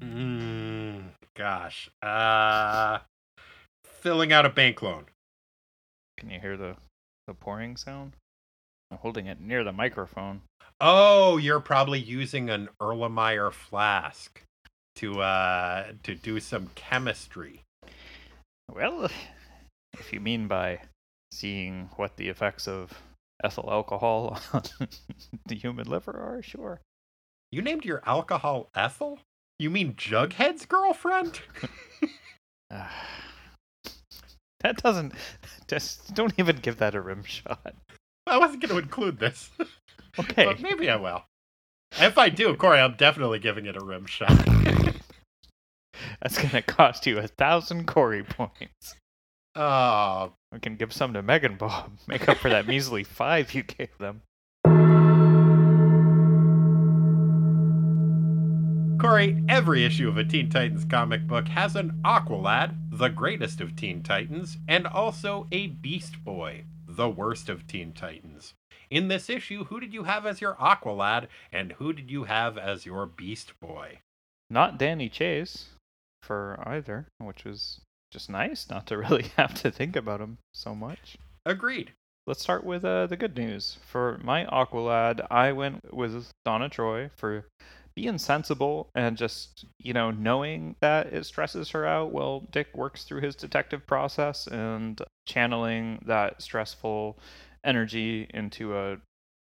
Mm, 0.00 1.02
gosh. 1.34 1.90
Uh 2.02 2.98
filling 4.00 4.32
out 4.32 4.46
a 4.46 4.50
bank 4.50 4.82
loan. 4.82 5.06
Can 6.18 6.30
you 6.30 6.40
hear 6.40 6.56
the, 6.56 6.76
The 7.26 7.34
pouring 7.34 7.76
sound? 7.76 8.12
I'm 8.90 8.98
holding 8.98 9.26
it 9.26 9.40
near 9.40 9.62
the 9.62 9.72
microphone. 9.72 10.42
Oh, 10.80 11.36
you're 11.36 11.60
probably 11.60 12.00
using 12.00 12.50
an 12.50 12.68
Erlenmeyer 12.80 13.52
flask 13.52 14.42
to 14.96 15.20
uh 15.20 15.92
to 16.02 16.14
do 16.14 16.40
some 16.40 16.70
chemistry. 16.74 17.62
Well, 18.70 19.08
if 19.94 20.12
you 20.12 20.20
mean 20.20 20.48
by 20.48 20.80
seeing 21.32 21.90
what 21.96 22.16
the 22.16 22.28
effects 22.28 22.66
of 22.66 23.00
ethyl 23.44 23.68
alcohol 23.70 24.40
on 24.52 24.62
the 25.46 25.54
human 25.54 25.86
liver 25.88 26.12
are, 26.12 26.42
sure. 26.42 26.80
You 27.52 27.62
named 27.62 27.84
your 27.84 28.02
alcohol 28.06 28.68
Ethel? 28.74 29.18
You 29.58 29.70
mean 29.70 29.94
Jughead's 29.94 30.66
girlfriend? 30.66 31.40
That 34.60 34.82
doesn't. 34.82 35.12
Just 35.68 36.14
don't 36.14 36.34
even 36.38 36.56
give 36.56 36.78
that 36.78 36.94
a 36.94 37.00
rim 37.00 37.24
shot. 37.24 37.74
I 38.26 38.38
wasn't 38.38 38.62
going 38.62 38.74
to 38.74 38.78
include 38.82 39.18
this. 39.18 39.50
Okay. 40.18 40.44
But 40.44 40.60
maybe 40.60 40.90
I 40.90 40.96
will. 40.96 41.22
If 42.00 42.18
I 42.18 42.30
do, 42.30 42.56
Corey, 42.56 42.80
I'm 42.80 42.94
definitely 42.94 43.38
giving 43.38 43.66
it 43.66 43.76
a 43.76 43.84
rim 43.84 44.06
shot. 44.06 44.32
That's 46.20 46.36
gonna 46.36 46.62
cost 46.62 47.06
you 47.06 47.18
a 47.18 47.28
thousand 47.28 47.86
Corey 47.86 48.24
points. 48.24 48.96
oh, 49.54 50.32
We 50.52 50.58
can 50.58 50.74
give 50.74 50.92
some 50.92 51.12
to 51.14 51.22
Megan 51.22 51.54
Bob. 51.54 51.92
Make 52.08 52.28
up 52.28 52.38
for 52.38 52.48
that 52.50 52.66
measly 52.66 53.04
five 53.04 53.54
you 53.54 53.62
gave 53.62 53.96
them. 53.98 54.22
Every 59.10 59.84
issue 59.84 60.08
of 60.08 60.18
a 60.18 60.24
Teen 60.24 60.48
Titans 60.48 60.84
comic 60.84 61.26
book 61.26 61.48
has 61.48 61.74
an 61.74 62.00
Aqualad, 62.04 62.76
the 62.92 63.08
greatest 63.08 63.60
of 63.60 63.74
Teen 63.74 64.04
Titans, 64.04 64.58
and 64.68 64.86
also 64.86 65.48
a 65.50 65.66
Beast 65.66 66.22
Boy, 66.22 66.62
the 66.86 67.08
worst 67.08 67.48
of 67.48 67.66
Teen 67.66 67.92
Titans. 67.92 68.54
In 68.88 69.08
this 69.08 69.28
issue, 69.28 69.64
who 69.64 69.80
did 69.80 69.92
you 69.92 70.04
have 70.04 70.26
as 70.26 70.40
your 70.40 70.54
Aqualad, 70.54 71.26
and 71.50 71.72
who 71.72 71.92
did 71.92 72.08
you 72.08 72.24
have 72.24 72.56
as 72.56 72.86
your 72.86 73.04
Beast 73.04 73.58
Boy? 73.58 73.98
Not 74.48 74.78
Danny 74.78 75.08
Chase 75.08 75.70
for 76.22 76.62
either, 76.64 77.06
which 77.18 77.44
was 77.44 77.80
just 78.12 78.30
nice 78.30 78.70
not 78.70 78.86
to 78.86 78.96
really 78.98 79.32
have 79.36 79.60
to 79.62 79.72
think 79.72 79.96
about 79.96 80.20
him 80.20 80.38
so 80.54 80.72
much. 80.72 81.18
Agreed. 81.44 81.94
Let's 82.28 82.42
start 82.42 82.62
with 82.62 82.84
uh, 82.84 83.08
the 83.08 83.16
good 83.16 83.36
news. 83.36 83.78
For 83.84 84.20
my 84.22 84.44
Aqualad, 84.44 85.26
I 85.32 85.50
went 85.50 85.92
with 85.92 86.30
Donna 86.44 86.68
Troy 86.68 87.10
for 87.16 87.46
being 87.94 88.18
sensible 88.18 88.88
and 88.94 89.16
just, 89.16 89.64
you 89.78 89.92
know, 89.92 90.10
knowing 90.10 90.76
that 90.80 91.08
it 91.08 91.26
stresses 91.26 91.70
her 91.70 91.86
out 91.86 92.12
while 92.12 92.40
Dick 92.50 92.68
works 92.74 93.04
through 93.04 93.20
his 93.20 93.34
detective 93.34 93.86
process 93.86 94.46
and 94.46 95.00
channeling 95.26 96.02
that 96.06 96.42
stressful 96.42 97.18
energy 97.64 98.28
into 98.32 98.76
a 98.76 98.98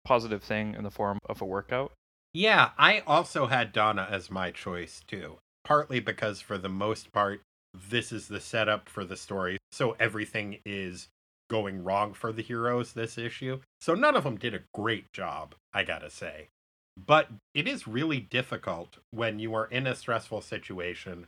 positive 0.05 0.43
thing 0.43 0.75
in 0.75 0.85
the 0.85 0.91
form 0.91 1.19
of 1.29 1.43
a 1.43 1.45
workout. 1.45 1.93
Yeah, 2.33 2.71
I 2.79 3.03
also 3.07 3.47
had 3.47 3.73
Donna 3.73 4.07
as 4.11 4.31
my 4.31 4.51
choice 4.51 5.03
too. 5.07 5.39
Partly 5.65 6.01
because, 6.01 6.41
for 6.41 6.59
the 6.59 6.69
most 6.69 7.13
part, 7.13 7.41
this 7.75 8.13
is 8.13 8.29
the 8.29 8.41
setup 8.41 8.89
for 8.89 9.05
the 9.05 9.17
story. 9.17 9.59
So 9.73 9.97
everything 9.99 10.59
is 10.65 11.09
going 11.49 11.83
wrong 11.83 12.13
for 12.15 12.33
the 12.33 12.43
heroes 12.43 12.93
this 12.93 13.19
issue. 13.19 13.61
So 13.81 13.95
none 13.95 14.17
of 14.17 14.25
them 14.25 14.37
did 14.37 14.55
a 14.55 14.63
great 14.75 15.13
job, 15.13 15.55
I 15.73 15.83
gotta 15.83 16.11
say. 16.11 16.49
But 16.97 17.29
it 17.55 17.69
is 17.69 17.87
really 17.87 18.21
difficult 18.21 18.97
when 19.11 19.39
you 19.39 19.55
are 19.55 19.67
in 19.67 19.87
a 19.87 19.95
stressful 19.95 20.41
situation 20.41 21.27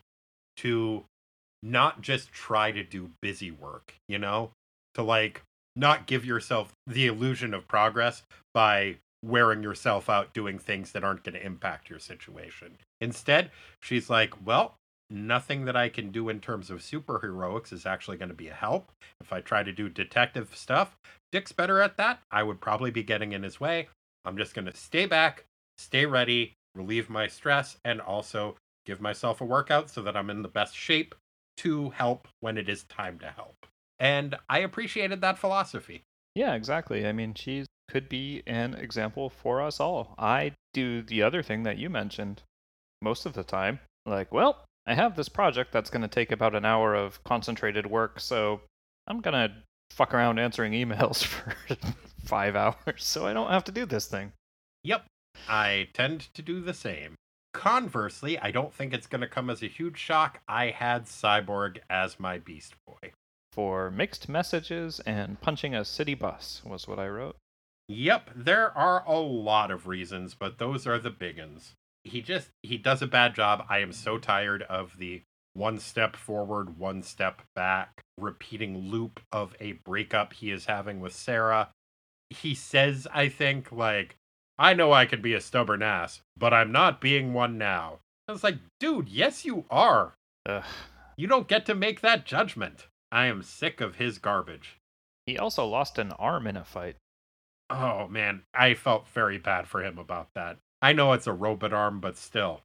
to 0.58 1.04
not 1.62 2.00
just 2.00 2.32
try 2.32 2.72
to 2.72 2.82
do 2.82 3.10
busy 3.20 3.50
work, 3.50 3.94
you 4.08 4.18
know? 4.18 4.50
To 4.94 5.02
like 5.02 5.42
not 5.76 6.06
give 6.06 6.24
yourself 6.24 6.72
the 6.86 7.06
illusion 7.06 7.54
of 7.54 7.68
progress 7.68 8.22
by 8.54 8.96
wearing 9.22 9.62
yourself 9.62 10.08
out 10.08 10.32
doing 10.32 10.58
things 10.58 10.92
that 10.92 11.04
aren't 11.04 11.24
going 11.24 11.34
to 11.34 11.44
impact 11.44 11.90
your 11.90 11.98
situation. 11.98 12.78
Instead, 13.00 13.50
she's 13.82 14.08
like, 14.08 14.34
well, 14.46 14.74
nothing 15.10 15.64
that 15.64 15.76
I 15.76 15.88
can 15.88 16.10
do 16.10 16.28
in 16.28 16.40
terms 16.40 16.70
of 16.70 16.80
superheroics 16.80 17.72
is 17.72 17.86
actually 17.86 18.16
going 18.16 18.28
to 18.28 18.34
be 18.34 18.48
a 18.48 18.54
help. 18.54 18.90
If 19.20 19.32
I 19.32 19.40
try 19.40 19.62
to 19.62 19.72
do 19.72 19.88
detective 19.88 20.54
stuff, 20.54 20.96
Dick's 21.32 21.52
better 21.52 21.80
at 21.80 21.96
that. 21.96 22.20
I 22.30 22.42
would 22.42 22.60
probably 22.60 22.90
be 22.90 23.02
getting 23.02 23.32
in 23.32 23.42
his 23.42 23.60
way. 23.60 23.88
I'm 24.24 24.36
just 24.36 24.54
going 24.54 24.66
to 24.66 24.76
stay 24.76 25.06
back, 25.06 25.44
stay 25.79 26.07
ready, 26.07 26.55
relieve 26.74 27.09
my 27.09 27.26
stress, 27.26 27.76
and 27.85 28.01
also 28.01 28.57
give 28.87 29.01
myself 29.01 29.41
a 29.41 29.45
workout 29.45 29.91
so 29.91 30.03
that 30.03 30.16
I'm 30.16 30.31
in 30.31 30.43
the 30.43 30.49
best 30.49 30.74
shape 30.74 31.14
to 31.59 31.91
help 31.91 32.29
when 32.41 32.57
it 32.57 32.68
is 32.68 32.85
time 32.85 33.18
to 33.18 33.31
help. 33.31 33.66
And 33.99 34.37
I 34.49 34.61
appreciated 34.61 35.20
that 35.20 35.39
philosophy. 35.39 36.03
Yeah, 36.35 36.55
exactly. 36.55 37.07
I 37.07 37.12
mean, 37.12 37.35
she 37.35 37.66
could 37.91 38.09
be 38.09 38.43
an 38.47 38.74
example 38.74 39.29
for 39.29 39.61
us 39.61 39.81
all. 39.81 40.14
I 40.18 40.53
do 40.72 41.03
the 41.03 41.22
other 41.22 41.43
thing 41.43 41.64
that 41.64 41.79
you 41.79 41.91
mentioned 41.91 42.43
most 43.03 43.26
of 43.26 43.33
the 43.33 43.43
time. 43.43 43.81
Like, 44.07 44.33
well, 44.33 44.64
I 44.87 44.95
have 44.95 45.16
this 45.16 45.29
project 45.29 45.72
that's 45.72 45.91
going 45.91 46.03
to 46.03 46.09
take 46.09 46.33
about 46.33 46.55
an 46.55 46.64
hour 46.64 46.95
of 46.95 47.22
concentrated 47.24 47.87
work, 47.87 48.20
so 48.20 48.61
I'm 49.07 49.20
going 49.20 49.35
to 49.35 49.55
fuck 49.91 50.14
around 50.14 50.39
answering 50.39 50.72
emails 50.74 51.24
for 51.24 51.55
five 52.24 52.57
hours 52.57 52.99
so 52.99 53.26
I 53.26 53.33
don't 53.33 53.51
have 53.51 53.64
to 53.64 53.72
do 53.72 53.85
this 53.85 54.07
thing. 54.07 54.33
Yep, 54.85 55.05
I 55.49 55.89
tend 55.93 56.32
to 56.34 56.43
do 56.43 56.61
the 56.61 56.74
same. 56.74 57.14
Conversely, 57.53 58.39
I 58.39 58.51
don't 58.51 58.72
think 58.72 58.93
it's 58.93 59.07
going 59.07 59.20
to 59.20 59.28
come 59.28 59.51
as 59.51 59.62
a 59.62 59.68
huge 59.68 59.99
shock. 59.99 60.41
I 60.49 60.70
had 60.70 61.05
Cyborg 61.05 61.78
as 61.91 62.20
my 62.20 62.39
Beast 62.39 62.74
Boy. 62.86 63.12
For 63.53 63.91
mixed 63.91 64.28
messages 64.28 65.01
and 65.01 65.41
punching 65.41 65.74
a 65.74 65.84
city 65.84 66.14
bus 66.14 66.62
was 66.64 66.86
what 66.86 66.99
I 66.99 67.09
wrote. 67.09 67.36
Yep, 67.89 68.30
there 68.36 68.76
are 68.76 69.03
a 69.07 69.18
lot 69.18 69.70
of 69.70 69.86
reasons, 69.86 70.34
but 70.34 70.59
those 70.59 70.86
are 70.86 70.99
the 70.99 71.11
big 71.11 71.39
ones. 71.39 71.72
He 72.05 72.20
just 72.22 72.51
he 72.62 72.76
does 72.76 73.03
a 73.03 73.07
bad 73.07 73.34
job. 73.34 73.64
I 73.68 73.78
am 73.78 73.93
so 73.93 74.18
tired 74.18 74.62
of 74.62 74.99
the 74.99 75.22
one 75.55 75.78
step 75.78 76.14
forward, 76.14 76.78
one 76.78 77.03
step 77.03 77.43
back, 77.55 78.03
repeating 78.18 78.91
loop 78.91 79.20
of 79.32 79.57
a 79.59 79.72
breakup 79.72 80.34
he 80.34 80.51
is 80.51 80.66
having 80.66 81.01
with 81.01 81.14
Sarah. 81.14 81.70
He 82.30 82.55
says, 82.55 83.09
I 83.12 83.28
think, 83.28 83.72
like, 83.72 84.16
I 84.59 84.74
know 84.74 84.92
I 84.92 85.06
could 85.06 85.22
be 85.22 85.34
a 85.34 85.40
stubborn 85.40 85.82
ass, 85.82 86.20
but 86.36 86.52
I'm 86.52 86.72
not 86.72 87.00
being 87.00 87.32
one 87.32 87.59
now. 87.59 88.00
I 88.26 88.32
was 88.32 88.42
like, 88.42 88.59
dude, 88.80 89.09
yes, 89.09 89.44
you 89.44 89.64
are. 89.70 90.14
Ugh. 90.46 90.64
You 91.16 91.26
don't 91.26 91.48
get 91.48 91.66
to 91.66 91.74
make 91.74 92.00
that 92.00 92.26
judgment. 92.26 92.86
I 93.11 93.26
am 93.26 93.42
sick 93.42 93.80
of 93.80 93.96
his 93.96 94.18
garbage. 94.18 94.78
He 95.26 95.38
also 95.38 95.66
lost 95.66 95.98
an 95.98 96.12
arm 96.12 96.46
in 96.46 96.56
a 96.56 96.64
fight. 96.64 96.96
Oh 97.70 98.09
man, 98.09 98.42
I 98.54 98.74
felt 98.74 99.09
very 99.09 99.38
bad 99.38 99.66
for 99.66 99.82
him 99.82 99.98
about 99.98 100.28
that. 100.34 100.59
I 100.80 100.92
know 100.92 101.12
it's 101.12 101.26
a 101.26 101.32
robot 101.32 101.72
arm, 101.72 102.00
but 102.00 102.16
still, 102.16 102.62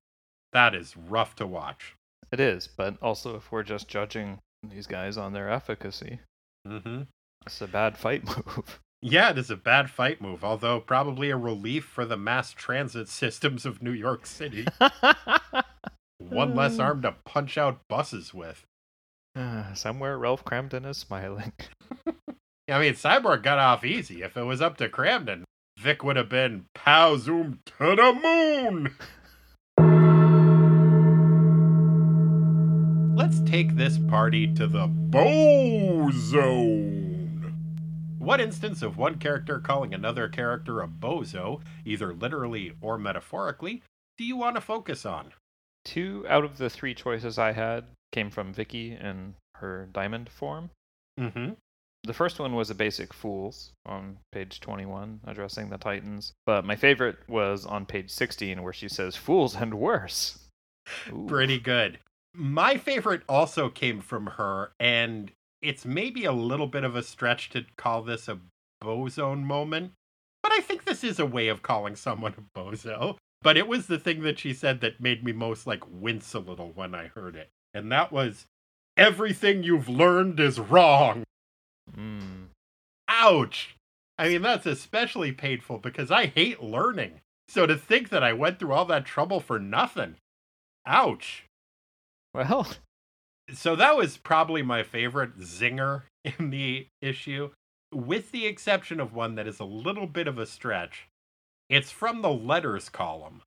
that 0.54 0.74
is 0.76 0.96
rough 0.96 1.36
to 1.38 1.48
watch. 1.48 1.96
It 2.32 2.40
is, 2.40 2.68
but 2.68 2.96
also 3.02 3.36
if 3.36 3.52
we're 3.52 3.64
just 3.64 3.88
judging 3.88 4.40
these 4.64 4.88
guys 4.88 5.18
on 5.18 5.34
their 5.34 5.50
efficacy, 5.50 6.20
hmm 6.66 7.04
it's 7.46 7.62
a 7.62 7.68
bad 7.68 7.98
fight 7.98 8.24
move. 8.26 8.80
Yeah, 9.06 9.32
it 9.32 9.38
is 9.38 9.50
a 9.50 9.58
bad 9.58 9.90
fight 9.90 10.22
move, 10.22 10.46
although 10.46 10.80
probably 10.80 11.30
a 11.30 11.36
relief 11.36 11.84
for 11.84 12.06
the 12.06 12.16
mass 12.16 12.52
transit 12.54 13.10
systems 13.10 13.66
of 13.66 13.84
New 13.84 13.92
York 13.92 14.26
City. 14.26 14.66
One 16.20 16.56
less 16.56 16.80
arm 16.80 17.02
to 17.02 17.14
punch 17.26 17.58
out 17.58 17.82
buses 17.90 18.34
with. 18.34 18.64
Ah, 19.36 19.72
Somewhere 19.74 20.18
Ralph 20.18 20.46
Kramden 20.46 20.86
is 20.86 20.96
smiling. 20.98 21.52
I 22.70 22.80
mean, 22.80 22.94
Cyborg 22.94 23.44
got 23.44 23.60
off 23.60 23.84
easy. 23.84 24.22
If 24.22 24.38
it 24.38 24.44
was 24.44 24.62
up 24.62 24.78
to 24.78 24.88
Kramden, 24.88 25.44
Vic 25.78 26.02
would 26.02 26.16
have 26.16 26.30
been 26.30 26.68
pow 26.74 27.18
zoom 27.18 27.60
to 27.66 27.98
the 27.98 28.14
moon. 28.24 28.96
Let's 33.18 33.42
take 33.42 33.76
this 33.76 33.98
party 33.98 34.54
to 34.54 34.66
the 34.66 34.88
Bow 34.88 36.10
What 38.24 38.40
instance 38.40 38.82
of 38.82 38.98
one 38.98 39.20
character 39.20 39.60
calling 39.60 39.94
another 39.94 40.30
character 40.30 40.82
a 40.82 40.88
bozo, 40.88 41.62
either 41.84 42.14
literally 42.14 42.72
or 42.80 42.98
metaphorically, 42.98 43.84
do 44.18 44.24
you 44.24 44.38
want 44.38 44.56
to 44.56 44.62
focus 44.62 45.06
on? 45.06 45.34
Two 45.84 46.26
out 46.30 46.46
of 46.46 46.58
the 46.58 46.70
three 46.70 46.94
choices 46.94 47.38
I 47.38 47.52
had 47.52 47.84
came 48.14 48.30
from 48.30 48.54
Vicky 48.54 48.94
in 48.94 49.36
her 49.56 49.90
diamond 49.92 50.30
form. 50.30 50.70
Mm-hmm. 51.20 51.52
The 52.06 52.14
first 52.14 52.40
one 52.40 52.56
was 52.56 52.70
a 52.70 52.76
basic 52.76 53.14
Fools 53.14 53.74
on 53.86 54.20
page 54.32 54.62
21, 54.62 55.20
addressing 55.26 55.70
the 55.70 55.78
Titans. 55.78 56.32
But 56.46 56.64
my 56.64 56.78
favorite 56.78 57.18
was 57.28 57.66
on 57.66 57.86
page 57.86 58.10
16, 58.10 58.64
where 58.64 58.74
she 58.74 58.88
says, 58.88 59.18
Fools 59.18 59.54
and 59.54 59.74
worse. 59.74 60.40
Ooh. 61.12 61.26
Pretty 61.28 61.60
good. 61.60 62.00
My 62.34 62.78
favorite 62.78 63.24
also 63.28 63.70
came 63.70 64.00
from 64.00 64.28
her, 64.28 64.72
and 64.80 65.30
it's 65.64 65.86
maybe 65.86 66.26
a 66.26 66.32
little 66.32 66.68
bit 66.68 66.84
of 66.84 66.96
a 66.96 67.04
stretch 67.04 67.50
to 67.52 67.66
call 67.78 68.04
this 68.04 68.28
a 68.28 68.40
bozone 68.82 69.46
moment, 69.46 69.94
but 70.44 70.52
I 70.52 70.60
think 70.60 70.84
this 70.84 71.04
is 71.04 71.20
a 71.20 71.26
way 71.26 71.48
of 71.48 71.64
calling 71.64 71.96
someone 71.96 72.36
a 72.38 72.60
bozo. 72.60 73.18
But 73.42 73.58
it 73.58 73.68
was 73.68 73.88
the 73.88 74.00
thing 74.00 74.22
that 74.22 74.40
she 74.40 74.54
said 74.54 74.82
that 74.82 75.02
made 75.02 75.24
me 75.24 75.32
most 75.32 75.68
like 75.68 75.84
wince 75.90 76.34
a 76.34 76.40
little 76.40 76.72
when 76.76 76.94
I 76.94 77.08
heard 77.08 77.36
it. 77.36 77.50
And 77.74 77.92
that 77.92 78.12
was 78.12 78.46
everything 78.96 79.64
you've 79.64 79.90
learned 79.90 80.40
is 80.40 80.60
wrong. 80.60 81.24
Mm. 81.98 82.48
Ouch. 83.10 83.76
I 84.18 84.30
mean, 84.30 84.42
that's 84.44 84.66
especially 84.66 85.32
painful 85.32 85.80
because 85.80 86.12
I 86.12 86.28
hate 86.28 86.62
learning. 86.62 87.22
So 87.50 87.66
to 87.66 87.76
think 87.76 88.10
that 88.10 88.24
I 88.24 88.32
went 88.32 88.60
through 88.60 88.74
all 88.74 88.86
that 88.86 89.06
trouble 89.06 89.40
for 89.40 89.60
nothing. 89.60 90.16
Ouch. 90.86 91.46
Well, 92.34 92.68
So 93.52 93.76
that 93.76 93.98
was 93.98 94.18
probably 94.18 94.62
my 94.62 94.84
favorite 94.84 95.40
zinger 95.40 96.04
in 96.24 96.50
the 96.50 96.88
issue, 97.02 97.50
with 97.94 98.32
the 98.32 98.46
exception 98.46 99.00
of 99.00 99.14
one 99.14 99.36
that 99.36 99.48
is 99.48 99.60
a 99.60 99.66
little 99.66 100.08
bit 100.08 100.28
of 100.28 100.38
a 100.38 100.46
stretch. 100.46 101.08
It's 101.70 101.92
from 101.92 102.22
the 102.22 102.32
letters 102.32 102.90
column. 102.90 103.42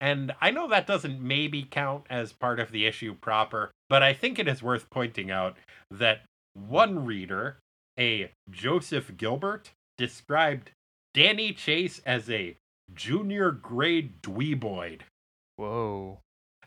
And 0.00 0.32
I 0.40 0.50
know 0.50 0.68
that 0.68 0.86
doesn't 0.86 1.20
maybe 1.20 1.64
count 1.64 2.04
as 2.08 2.32
part 2.32 2.60
of 2.60 2.70
the 2.70 2.86
issue 2.86 3.14
proper, 3.14 3.70
but 3.88 4.02
I 4.02 4.12
think 4.12 4.38
it 4.38 4.46
is 4.46 4.62
worth 4.62 4.90
pointing 4.90 5.30
out 5.30 5.56
that 5.90 6.22
one 6.54 7.04
reader, 7.04 7.58
a 7.98 8.30
Joseph 8.50 9.16
Gilbert, 9.16 9.72
described 9.96 10.70
Danny 11.14 11.52
Chase 11.52 12.00
as 12.06 12.30
a 12.30 12.56
junior 12.94 13.50
grade 13.50 14.22
dweeboid. 14.22 15.00
whoa. 15.56 16.20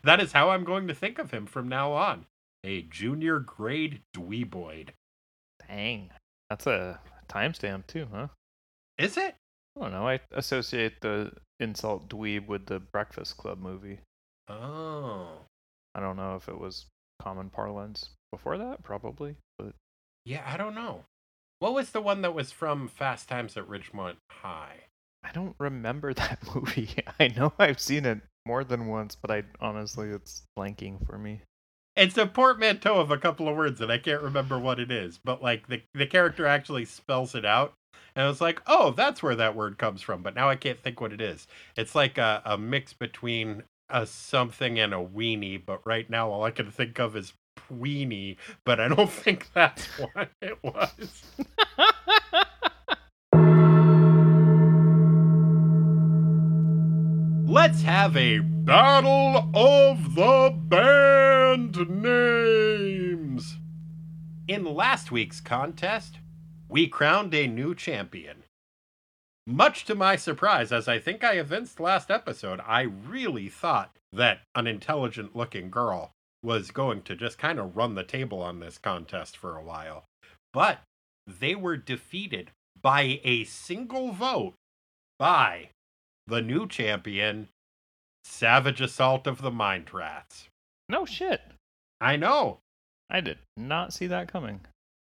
That 0.04 0.20
is 0.20 0.32
how 0.32 0.50
I'm 0.50 0.64
going 0.64 0.88
to 0.88 0.94
think 0.94 1.18
of 1.18 1.30
him 1.30 1.46
from 1.46 1.68
now 1.68 1.92
on. 1.92 2.26
A 2.64 2.82
junior 2.82 3.38
grade 3.40 4.02
dweeboid. 4.14 4.90
Dang. 5.68 6.10
That's 6.48 6.66
a 6.66 7.00
timestamp 7.28 7.86
too, 7.86 8.06
huh? 8.12 8.28
Is 8.98 9.16
it? 9.16 9.34
I 9.76 9.80
don't 9.80 9.92
know. 9.92 10.06
I 10.06 10.20
associate 10.32 11.00
the 11.00 11.32
insult 11.58 12.08
dweeb 12.08 12.46
with 12.46 12.66
the 12.66 12.78
Breakfast 12.78 13.36
Club 13.36 13.58
movie. 13.58 14.00
Oh. 14.48 15.28
I 15.94 16.00
don't 16.00 16.16
know 16.16 16.36
if 16.36 16.48
it 16.48 16.58
was 16.58 16.86
common 17.20 17.50
parlance 17.50 18.10
before 18.30 18.58
that, 18.58 18.82
probably. 18.82 19.36
But 19.58 19.74
Yeah, 20.24 20.42
I 20.46 20.56
don't 20.56 20.74
know. 20.74 21.04
What 21.58 21.74
was 21.74 21.90
the 21.90 22.00
one 22.00 22.22
that 22.22 22.34
was 22.34 22.50
from 22.50 22.88
Fast 22.88 23.28
Times 23.28 23.56
at 23.56 23.68
Ridgemont 23.68 24.16
High? 24.30 24.84
I 25.24 25.30
don't 25.32 25.54
remember 25.58 26.12
that 26.14 26.38
movie. 26.54 26.90
I 27.18 27.28
know 27.28 27.52
I've 27.58 27.80
seen 27.80 28.04
it 28.04 28.20
more 28.46 28.64
than 28.64 28.88
once, 28.88 29.14
but 29.14 29.30
I 29.30 29.44
honestly, 29.60 30.08
it's 30.08 30.42
blanking 30.58 31.06
for 31.06 31.16
me. 31.16 31.42
It's 31.96 32.16
a 32.16 32.26
portmanteau 32.26 33.00
of 33.00 33.10
a 33.10 33.18
couple 33.18 33.48
of 33.48 33.56
words, 33.56 33.80
and 33.80 33.92
I 33.92 33.98
can't 33.98 34.22
remember 34.22 34.58
what 34.58 34.80
it 34.80 34.90
is. 34.90 35.18
But 35.22 35.42
like 35.42 35.68
the 35.68 35.82
the 35.94 36.06
character 36.06 36.46
actually 36.46 36.86
spells 36.86 37.34
it 37.34 37.44
out, 37.44 37.74
and 38.16 38.24
I 38.24 38.28
was 38.28 38.40
like, 38.40 38.62
"Oh, 38.66 38.92
that's 38.92 39.22
where 39.22 39.36
that 39.36 39.54
word 39.54 39.78
comes 39.78 40.00
from." 40.00 40.22
But 40.22 40.34
now 40.34 40.48
I 40.48 40.56
can't 40.56 40.80
think 40.80 41.00
what 41.00 41.12
it 41.12 41.20
is. 41.20 41.46
It's 41.76 41.94
like 41.94 42.16
a, 42.18 42.42
a 42.44 42.56
mix 42.56 42.92
between 42.94 43.64
a 43.90 44.06
something 44.06 44.78
and 44.78 44.94
a 44.94 45.04
weenie. 45.04 45.62
But 45.64 45.86
right 45.86 46.08
now, 46.08 46.30
all 46.30 46.44
I 46.44 46.50
can 46.50 46.70
think 46.70 46.98
of 46.98 47.14
is 47.14 47.34
weenie. 47.70 48.36
But 48.64 48.80
I 48.80 48.88
don't 48.88 49.10
think 49.24 49.52
that's 49.52 49.86
what 49.98 50.30
it 50.40 50.58
was. 50.62 51.24
Let's 57.52 57.82
have 57.82 58.16
a 58.16 58.38
battle 58.38 59.50
of 59.54 60.14
the 60.14 60.56
band 60.56 61.76
names. 62.02 63.58
In 64.48 64.64
last 64.64 65.12
week's 65.12 65.42
contest, 65.42 66.16
we 66.70 66.88
crowned 66.88 67.34
a 67.34 67.46
new 67.46 67.74
champion. 67.74 68.44
Much 69.46 69.84
to 69.84 69.94
my 69.94 70.16
surprise, 70.16 70.72
as 70.72 70.88
I 70.88 70.98
think 70.98 71.22
I 71.22 71.34
evinced 71.34 71.78
last 71.78 72.10
episode, 72.10 72.60
I 72.66 72.80
really 72.84 73.50
thought 73.50 73.98
that 74.14 74.40
an 74.54 74.66
intelligent 74.66 75.36
looking 75.36 75.68
girl 75.68 76.12
was 76.42 76.70
going 76.70 77.02
to 77.02 77.14
just 77.14 77.36
kind 77.36 77.58
of 77.58 77.76
run 77.76 77.96
the 77.96 78.02
table 78.02 78.40
on 78.40 78.60
this 78.60 78.78
contest 78.78 79.36
for 79.36 79.58
a 79.58 79.62
while. 79.62 80.04
But 80.54 80.78
they 81.26 81.54
were 81.54 81.76
defeated 81.76 82.50
by 82.80 83.20
a 83.22 83.44
single 83.44 84.12
vote 84.12 84.54
by 85.18 85.68
the 86.26 86.42
new 86.42 86.66
champion, 86.66 87.48
Savage 88.24 88.80
Assault 88.80 89.26
of 89.26 89.42
the 89.42 89.50
Mind 89.50 89.92
Rats. 89.92 90.48
no 90.88 91.04
shit. 91.04 91.40
I 92.00 92.16
know. 92.16 92.58
I 93.08 93.20
did 93.20 93.38
not 93.56 93.92
see 93.92 94.06
that 94.08 94.28
coming. 94.32 94.60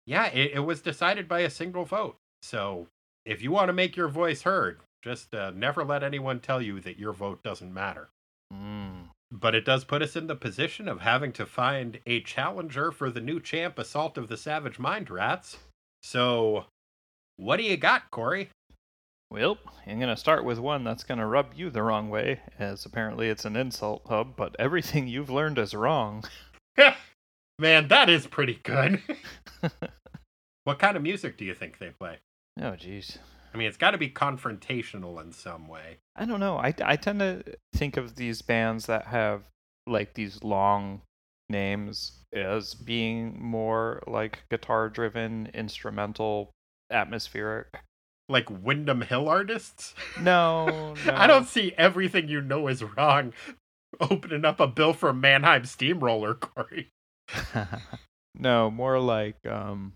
Yeah, 0.05 0.28
it, 0.28 0.51
it 0.53 0.59
was 0.59 0.82
decided 0.82 1.28
by 1.28 1.39
a 1.41 1.49
single 1.49 1.86
vote. 1.86 2.18
So 2.41 2.88
if 3.26 3.41
you 3.41 3.51
want 3.51 3.70
to 3.70 3.74
make 3.74 3.95
your 3.95 4.07
voice 4.07 4.43
heard, 4.43 4.80
just 5.03 5.34
uh, 5.34 5.51
never 5.55 5.84
let 5.84 6.03
anyone 6.03 6.39
tell 6.39 6.61
you 6.61 6.80
that 6.82 6.99
your 6.99 7.13
vote 7.13 7.41
doesn't 7.43 7.74
matter. 7.74 8.09
Mm. 8.53 9.09
But 9.32 9.55
it 9.55 9.66
does 9.66 9.84
put 9.84 10.01
us 10.01 10.16
in 10.16 10.28
the 10.28 10.36
position 10.36 10.88
of 10.88 11.01
having 11.01 11.32
to 11.34 11.45
find 11.45 11.99
a 12.05 12.22
challenger 12.22 12.91
for 12.91 13.09
the 13.09 13.20
new 13.20 13.39
champ, 13.39 13.78
Assault 13.80 14.18
of 14.18 14.28
the 14.28 14.38
Savage 14.38 14.80
Mind 14.80 15.09
Rats. 15.09 15.57
So, 16.03 16.66
what 17.38 17.57
do 17.57 17.63
you 17.63 17.76
got, 17.78 18.11
Corey? 18.11 18.49
Well, 19.32 19.57
I'm 19.88 19.99
going 19.99 20.13
to 20.13 20.17
start 20.17 20.45
with 20.45 20.59
one 20.59 20.84
that's 20.84 21.03
going 21.03 21.19
to 21.19 21.26
rub 21.26 21.53
you 21.55 21.69
the 21.69 21.84
wrong 21.84 22.09
way, 22.09 22.41
as 22.59 22.86
apparently 22.86 23.30
it's 23.30 23.45
an 23.45 23.55
insult 23.55 24.03
hub, 24.07 24.36
but 24.36 24.55
everything 24.59 25.07
you've 25.07 25.30
learned 25.30 25.57
is 25.57 25.73
wrong. 25.73 26.23
Man, 27.59 27.88
that 27.88 28.09
is 28.09 28.28
pretty 28.28 28.59
good. 28.63 29.01
what 30.63 30.80
kind 30.80 30.95
of 30.95 31.03
music 31.03 31.38
do 31.38 31.45
you 31.45 31.53
think 31.53 31.80
they 31.80 31.89
play? 31.89 32.19
Oh, 32.59 32.71
jeez. 32.71 33.17
I 33.53 33.57
mean, 33.57 33.67
it's 33.67 33.78
got 33.78 33.91
to 33.91 33.97
be 33.97 34.09
confrontational 34.09 35.21
in 35.23 35.32
some 35.32 35.67
way. 35.67 35.97
I 36.15 36.26
don't 36.26 36.41
know. 36.41 36.57
I, 36.57 36.73
I 36.84 36.97
tend 36.97 37.19
to 37.19 37.43
think 37.73 37.95
of 37.97 38.15
these 38.15 38.41
bands 38.41 38.86
that 38.88 39.07
have 39.07 39.43
like 39.88 40.13
these 40.13 40.43
long 40.43 41.01
names 41.49 42.19
as 42.34 42.73
being 42.73 43.41
more 43.41 44.03
like 44.07 44.43
guitar 44.49 44.89
driven, 44.89 45.49
instrumental, 45.53 46.51
atmospheric. 46.91 47.67
Like 48.28 48.49
Windham 48.49 49.01
Hill 49.01 49.30
artists? 49.30 49.93
No, 50.19 50.93
no. 51.05 51.13
I 51.13 51.28
don't 51.28 51.47
see 51.47 51.73
everything 51.78 52.28
you 52.28 52.41
know 52.41 52.67
is 52.67 52.84
wrong 52.84 53.34
opening 53.99 54.45
up 54.45 54.59
a 54.59 54.67
bill 54.67 54.93
for 54.93 55.13
Mannheim 55.13 55.65
Steamroller, 55.65 56.34
Corey. 56.36 56.89
no, 58.36 58.69
more 58.69 58.99
like 58.99 59.45
um 59.45 59.93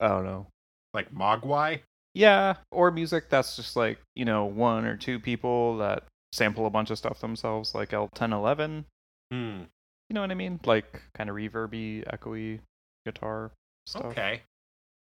I 0.00 0.08
don't 0.08 0.24
know. 0.24 0.46
Like 0.92 1.12
Mogwai? 1.12 1.80
Yeah, 2.14 2.54
or 2.70 2.90
music 2.90 3.28
that's 3.28 3.56
just 3.56 3.74
like, 3.74 3.98
you 4.14 4.24
know, 4.24 4.44
one 4.44 4.84
or 4.84 4.96
two 4.96 5.18
people 5.18 5.78
that 5.78 6.04
sample 6.32 6.66
a 6.66 6.70
bunch 6.70 6.90
of 6.90 6.98
stuff 6.98 7.20
themselves, 7.20 7.74
like 7.74 7.90
L1011. 7.90 8.84
Hmm. 9.32 9.62
You 10.08 10.14
know 10.14 10.20
what 10.20 10.30
I 10.30 10.34
mean? 10.34 10.60
Like 10.64 11.02
kind 11.14 11.28
of 11.28 11.36
reverby, 11.36 12.04
echoey 12.06 12.60
guitar 13.04 13.50
stuff. 13.86 14.04
Okay. 14.06 14.42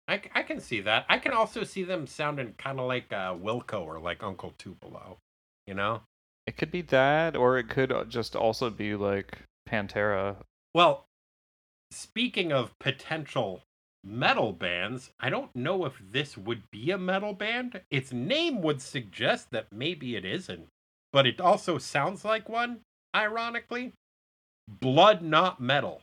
I, 0.09 0.17
c- 0.17 0.31
I 0.35 0.43
can 0.43 0.61
see 0.61 0.81
that. 0.81 1.05
I 1.09 1.19
can 1.19 1.33
also 1.33 1.63
see 1.65 1.85
them 1.85 2.07
sounding 2.07 2.55
kind 2.57 2.81
of 2.81 2.89
like 2.89 3.13
uh, 3.13 3.35
Wilco 3.35 3.83
or 3.83 4.01
like 4.01 4.23
Uncle 4.23 4.55
Tupelo. 4.59 5.19
You 5.67 5.75
know? 5.75 6.01
It 6.47 6.57
could 6.57 6.71
be 6.71 6.81
that, 6.83 7.37
or 7.37 7.59
it 7.59 7.69
could 7.69 7.93
uh, 7.93 8.05
just 8.05 8.35
also 8.35 8.71
be 8.71 8.97
like 8.97 9.39
Pantera. 9.69 10.37
Well, 10.75 11.05
speaking 11.91 12.53
of 12.53 12.79
potential 12.79 13.61
metal 14.03 14.53
bands, 14.53 15.11
I 15.21 15.29
don't 15.29 15.55
know 15.55 15.85
if 15.85 16.01
this 16.11 16.39
would 16.39 16.63
be 16.71 16.91
a 16.91 16.97
metal 16.97 17.35
band. 17.35 17.83
Its 17.91 18.13
name 18.13 18.63
would 18.63 18.81
suggest 18.81 19.51
that 19.51 19.67
maybe 19.71 20.17
it 20.17 20.25
isn't, 20.25 20.69
but 21.13 21.27
it 21.27 21.39
also 21.39 21.77
sounds 21.77 22.25
like 22.25 22.49
one, 22.49 22.81
ironically. 23.15 23.93
Blood 24.69 25.21
Not 25.21 25.61
Metal. 25.61 26.01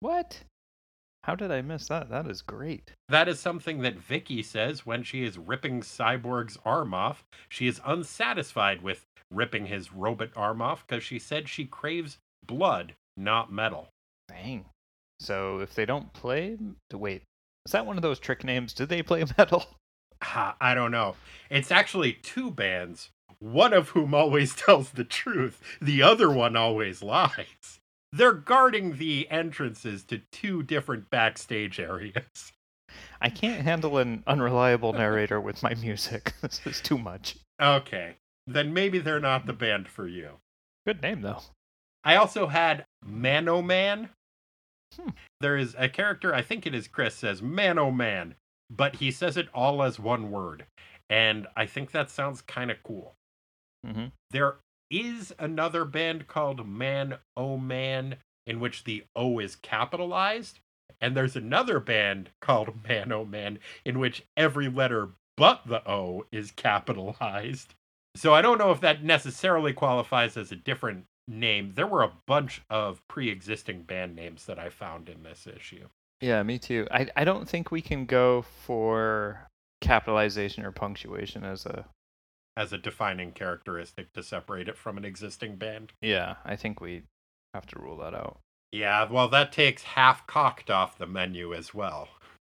What? 0.00 0.40
How 1.24 1.36
did 1.36 1.52
I 1.52 1.62
miss 1.62 1.86
that? 1.86 2.10
That 2.10 2.26
is 2.26 2.42
great. 2.42 2.92
That 3.08 3.28
is 3.28 3.38
something 3.38 3.82
that 3.82 3.98
Vicky 3.98 4.42
says 4.42 4.84
when 4.84 5.04
she 5.04 5.22
is 5.22 5.38
ripping 5.38 5.82
Cyborg's 5.82 6.58
arm 6.64 6.92
off. 6.92 7.24
She 7.48 7.68
is 7.68 7.80
unsatisfied 7.84 8.82
with 8.82 9.04
ripping 9.30 9.66
his 9.66 9.92
robot 9.92 10.30
arm 10.34 10.60
off 10.60 10.84
because 10.86 11.04
she 11.04 11.18
said 11.18 11.48
she 11.48 11.64
craves 11.64 12.18
blood, 12.44 12.94
not 13.16 13.52
metal. 13.52 13.88
Dang. 14.28 14.66
So 15.20 15.60
if 15.60 15.74
they 15.74 15.86
don't 15.86 16.12
play, 16.12 16.58
to 16.90 16.98
wait, 16.98 17.22
is 17.66 17.72
that 17.72 17.86
one 17.86 17.96
of 17.96 18.02
those 18.02 18.18
trick 18.18 18.42
names? 18.42 18.72
Do 18.72 18.84
they 18.84 19.02
play 19.02 19.24
metal? 19.38 19.66
I 20.60 20.74
don't 20.74 20.90
know. 20.90 21.16
It's 21.50 21.70
actually 21.70 22.14
two 22.14 22.50
bands, 22.50 23.10
one 23.38 23.72
of 23.72 23.90
whom 23.90 24.14
always 24.14 24.54
tells 24.56 24.90
the 24.90 25.04
truth, 25.04 25.60
the 25.80 26.02
other 26.02 26.30
one 26.30 26.56
always 26.56 27.02
lies. 27.02 27.80
They're 28.12 28.32
guarding 28.34 28.98
the 28.98 29.28
entrances 29.30 30.04
to 30.04 30.18
two 30.30 30.62
different 30.62 31.08
backstage 31.10 31.80
areas. 31.80 32.52
I 33.22 33.30
can't 33.30 33.62
handle 33.62 33.98
an 33.98 34.22
unreliable 34.26 34.92
narrator 34.92 35.40
with 35.40 35.62
my 35.62 35.74
music. 35.74 36.34
This 36.42 36.60
is 36.66 36.80
too 36.80 36.98
much. 36.98 37.36
Okay, 37.60 38.16
then 38.46 38.74
maybe 38.74 38.98
they're 38.98 39.20
not 39.20 39.46
the 39.46 39.52
band 39.52 39.88
for 39.88 40.06
you. 40.06 40.38
Good 40.86 41.00
name 41.00 41.22
though. 41.22 41.40
I 42.04 42.16
also 42.16 42.48
had 42.48 42.84
Mano 43.04 43.62
Man. 43.62 44.10
Hmm. 45.00 45.10
There 45.40 45.56
is 45.56 45.74
a 45.78 45.88
character, 45.88 46.34
I 46.34 46.42
think 46.42 46.66
it 46.66 46.74
is 46.74 46.88
Chris, 46.88 47.14
says 47.14 47.40
Mano 47.40 47.90
Man, 47.90 48.34
but 48.68 48.96
he 48.96 49.10
says 49.10 49.36
it 49.36 49.48
all 49.54 49.82
as 49.82 49.98
one 49.98 50.30
word. 50.30 50.66
And 51.08 51.46
I 51.56 51.66
think 51.66 51.92
that 51.92 52.10
sounds 52.10 52.42
kind 52.42 52.70
of 52.70 52.82
cool. 52.82 53.14
hmm 53.86 54.06
There 54.30 54.56
is 54.92 55.32
another 55.38 55.84
band 55.84 56.28
called 56.28 56.68
Man 56.68 57.16
Oh 57.36 57.56
Man, 57.56 58.16
in 58.46 58.60
which 58.60 58.84
the 58.84 59.04
O 59.16 59.38
is 59.38 59.56
capitalized. 59.56 60.60
And 61.00 61.16
there's 61.16 61.34
another 61.34 61.80
band 61.80 62.30
called 62.40 62.84
Man 62.88 63.10
Oh 63.10 63.24
Man 63.24 63.58
in 63.84 63.98
which 63.98 64.24
every 64.36 64.68
letter 64.68 65.08
but 65.36 65.62
the 65.66 65.88
O 65.88 66.26
is 66.30 66.52
capitalized. 66.52 67.74
So 68.14 68.34
I 68.34 68.42
don't 68.42 68.58
know 68.58 68.70
if 68.70 68.80
that 68.82 69.02
necessarily 69.02 69.72
qualifies 69.72 70.36
as 70.36 70.52
a 70.52 70.56
different 70.56 71.06
name. 71.26 71.72
There 71.74 71.86
were 71.86 72.02
a 72.02 72.12
bunch 72.26 72.60
of 72.68 73.00
pre 73.08 73.30
existing 73.30 73.84
band 73.84 74.14
names 74.14 74.44
that 74.44 74.58
I 74.58 74.68
found 74.68 75.08
in 75.08 75.22
this 75.22 75.46
issue. 75.46 75.88
Yeah, 76.20 76.42
me 76.42 76.58
too. 76.58 76.86
I 76.90 77.08
I 77.16 77.24
don't 77.24 77.48
think 77.48 77.70
we 77.70 77.80
can 77.80 78.04
go 78.04 78.42
for 78.42 79.48
capitalization 79.80 80.64
or 80.64 80.70
punctuation 80.70 81.42
as 81.42 81.64
a 81.64 81.86
As 82.56 82.72
a 82.72 82.78
defining 82.78 83.32
characteristic 83.32 84.12
to 84.12 84.22
separate 84.22 84.68
it 84.68 84.76
from 84.76 84.98
an 84.98 85.04
existing 85.04 85.56
band. 85.56 85.92
yeah. 86.02 86.34
I 86.44 86.56
think 86.56 86.80
we 86.80 87.02
have 87.54 87.66
to 87.68 87.78
rule 87.78 87.96
that 87.98 88.14
out. 88.14 88.40
Yeah, 88.72 89.08
well, 89.10 89.28
that 89.28 89.52
takes 89.52 89.82
half 89.82 90.26
cocked 90.26 90.70
off 90.70 90.96
the 90.98 91.06
menu 91.06 91.52
as 91.54 91.72
well. 91.74 92.08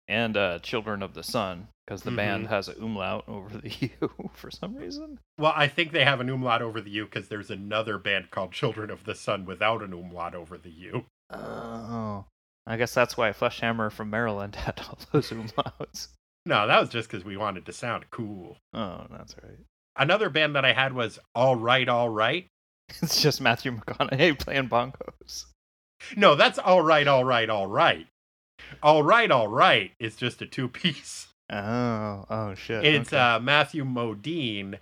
And 0.09 0.37
uh, 0.37 0.59
Children 0.61 1.03
of 1.03 1.15
the 1.15 1.23
Sun, 1.23 1.69
because 1.87 2.03
the 2.03 2.11
band 2.11 2.47
Mhm. 2.47 2.51
has 2.51 2.69
a 2.69 2.73
umlaut 2.75 3.25
over 3.29 3.57
the 3.57 3.71
U 4.01 4.31
for 4.33 4.51
some 4.51 4.75
reason. 4.77 5.19
Well, 5.39 5.53
I 5.55 5.69
think 5.69 5.93
they 5.93 6.05
have 6.05 6.21
an 6.21 6.29
umlaut 6.29 6.63
over 6.63 6.81
the 6.81 6.91
U 6.91 7.05
because 7.05 7.29
there's 7.29 7.51
another 7.51 7.99
band 7.99 8.31
called 8.31 8.53
Children 8.53 8.91
of 8.91 9.05
the 9.05 9.15
Sun 9.15 9.45
without 9.47 9.83
an 9.83 9.93
umlaut 9.93 10.35
over 10.35 10.59
the 10.59 10.71
U. 10.71 11.05
Oh, 11.31 12.25
I 12.67 12.77
guess 12.77 12.93
that's 12.95 13.17
why 13.17 13.31
Fleshhammer 13.31 13.91
from 13.91 14.11
Maryland 14.11 14.55
had 14.57 14.81
all 14.89 14.99
those 15.13 15.31
umlauts. 15.31 16.09
No, 16.45 16.67
that 16.67 16.81
was 16.81 16.89
just 16.89 17.09
because 17.09 17.25
we 17.25 17.37
wanted 17.37 17.67
to 17.67 17.73
sound 17.73 18.05
cool. 18.11 18.59
Oh, 18.75 19.07
that's 19.11 19.37
right. 19.43 19.59
Another 19.97 20.31
band 20.31 20.57
that 20.57 20.65
I 20.65 20.73
had 20.73 20.93
was 20.93 21.19
All 21.35 21.57
Right, 21.57 21.89
All 21.89 22.09
Right. 22.09 22.47
It's 23.03 23.23
just 23.23 23.41
Matthew 23.41 23.77
McConaughey 23.77 24.39
playing 24.39 24.69
bongos. 24.69 25.47
No, 26.17 26.35
that's 26.35 26.59
All 26.59 26.83
Right, 26.83 27.07
All 27.09 27.25
Right, 27.25 27.49
All 27.49 27.67
Right. 27.67 28.07
All 28.83 29.03
Right, 29.03 29.31
All 29.31 29.49
Right 29.49 29.93
is 29.99 30.17
just 30.17 30.43
a 30.43 30.47
two 30.47 30.69
piece. 30.69 31.29
Oh, 31.51 32.25
oh 32.31 32.55
shit. 32.55 32.85
It's 32.85 33.13
okay. 33.13 33.21
uh, 33.23 33.39
Matthew 33.41 33.85
Modine 33.85 34.79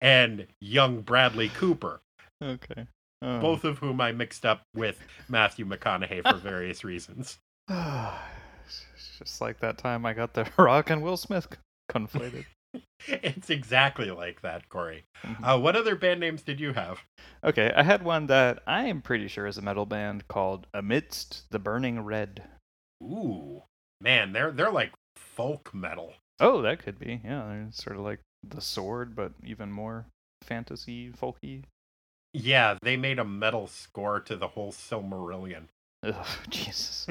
and 0.00 0.46
young 0.60 1.00
Bradley 1.02 1.48
Cooper, 1.48 2.00
okay. 2.42 2.86
Oh. 3.22 3.40
both 3.40 3.64
of 3.64 3.78
whom 3.78 4.00
I 4.00 4.12
mixed 4.12 4.46
up 4.46 4.62
with 4.74 4.98
Matthew 5.28 5.66
McConaughey 5.66 6.22
for 6.22 6.38
various 6.38 6.84
reasons. 6.84 7.38
Just 7.68 9.40
like 9.40 9.60
that 9.60 9.76
time 9.78 10.06
I 10.06 10.14
got 10.14 10.32
the 10.34 10.48
Rock 10.58 10.90
and 10.90 11.02
Will 11.02 11.16
Smith 11.18 11.46
conflated. 11.90 12.46
It's 13.06 13.48
exactly 13.50 14.10
like 14.10 14.42
that, 14.42 14.68
Corey. 14.68 15.04
Mhm. 15.24 15.42
Uh, 15.42 15.58
what 15.58 15.74
other 15.74 15.96
band 15.96 16.20
names 16.20 16.42
did 16.42 16.60
you 16.60 16.72
have? 16.74 17.00
Okay, 17.42 17.72
I 17.74 17.82
had 17.82 18.02
one 18.02 18.26
that 18.26 18.62
I 18.66 18.84
am 18.86 19.00
pretty 19.00 19.26
sure 19.26 19.46
is 19.46 19.56
a 19.58 19.62
metal 19.62 19.86
band 19.86 20.28
called 20.28 20.66
Amidst 20.74 21.50
the 21.50 21.58
Burning 21.58 22.00
Red. 22.00 22.44
Ooh, 23.02 23.62
man, 24.00 24.32
they're 24.32 24.50
they're 24.50 24.70
like 24.70 24.92
folk 25.16 25.72
metal. 25.72 26.14
Oh, 26.38 26.60
that 26.62 26.78
could 26.78 26.98
be. 26.98 27.20
Yeah, 27.24 27.46
they're 27.48 27.68
sort 27.70 27.96
of 27.96 28.02
like 28.02 28.20
the 28.46 28.60
sword, 28.60 29.16
but 29.16 29.32
even 29.42 29.72
more 29.72 30.06
fantasy 30.42 31.10
folky. 31.10 31.64
Yeah, 32.32 32.76
they 32.82 32.96
made 32.96 33.18
a 33.18 33.24
metal 33.24 33.66
score 33.66 34.20
to 34.20 34.36
the 34.36 34.48
whole 34.48 34.72
Silmarillion. 34.72 35.64
Ugh, 36.04 36.26
Jesus. 36.50 37.06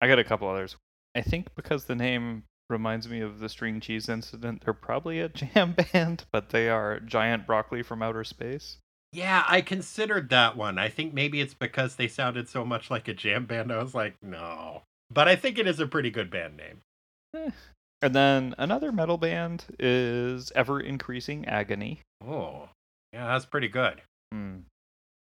I 0.00 0.08
got 0.08 0.18
a 0.18 0.24
couple 0.24 0.48
others. 0.48 0.76
I 1.14 1.20
think 1.22 1.54
because 1.54 1.84
the 1.84 1.94
name 1.94 2.44
reminds 2.68 3.08
me 3.08 3.20
of 3.20 3.38
the 3.38 3.48
string 3.48 3.80
cheese 3.80 4.08
incident, 4.08 4.62
they're 4.64 4.74
probably 4.74 5.20
a 5.20 5.28
jam 5.54 5.74
band, 5.74 6.24
but 6.32 6.50
they 6.50 6.68
are 6.68 7.00
giant 7.00 7.46
broccoli 7.46 7.82
from 7.82 8.02
outer 8.02 8.24
space. 8.24 8.78
Yeah, 9.12 9.44
I 9.46 9.60
considered 9.60 10.30
that 10.30 10.56
one. 10.56 10.76
I 10.76 10.88
think 10.88 11.14
maybe 11.14 11.40
it's 11.40 11.54
because 11.54 11.94
they 11.96 12.08
sounded 12.08 12.48
so 12.48 12.64
much 12.64 12.90
like 12.90 13.06
a 13.06 13.14
jam 13.14 13.46
band. 13.46 13.70
I 13.70 13.80
was 13.80 13.94
like, 13.94 14.16
no. 14.20 14.82
But 15.08 15.28
I 15.28 15.36
think 15.36 15.56
it 15.56 15.68
is 15.68 15.78
a 15.78 15.86
pretty 15.86 16.10
good 16.10 16.30
band 16.30 16.56
name. 16.56 16.80
Eh. 17.36 17.50
And 18.02 18.14
then 18.14 18.54
another 18.58 18.90
metal 18.90 19.16
band 19.16 19.64
is 19.78 20.50
Ever 20.56 20.80
Increasing 20.80 21.46
Agony. 21.46 22.00
Oh, 22.26 22.68
yeah, 23.12 23.28
that's 23.28 23.46
pretty 23.46 23.68
good. 23.68 24.02
Hmm. 24.32 24.58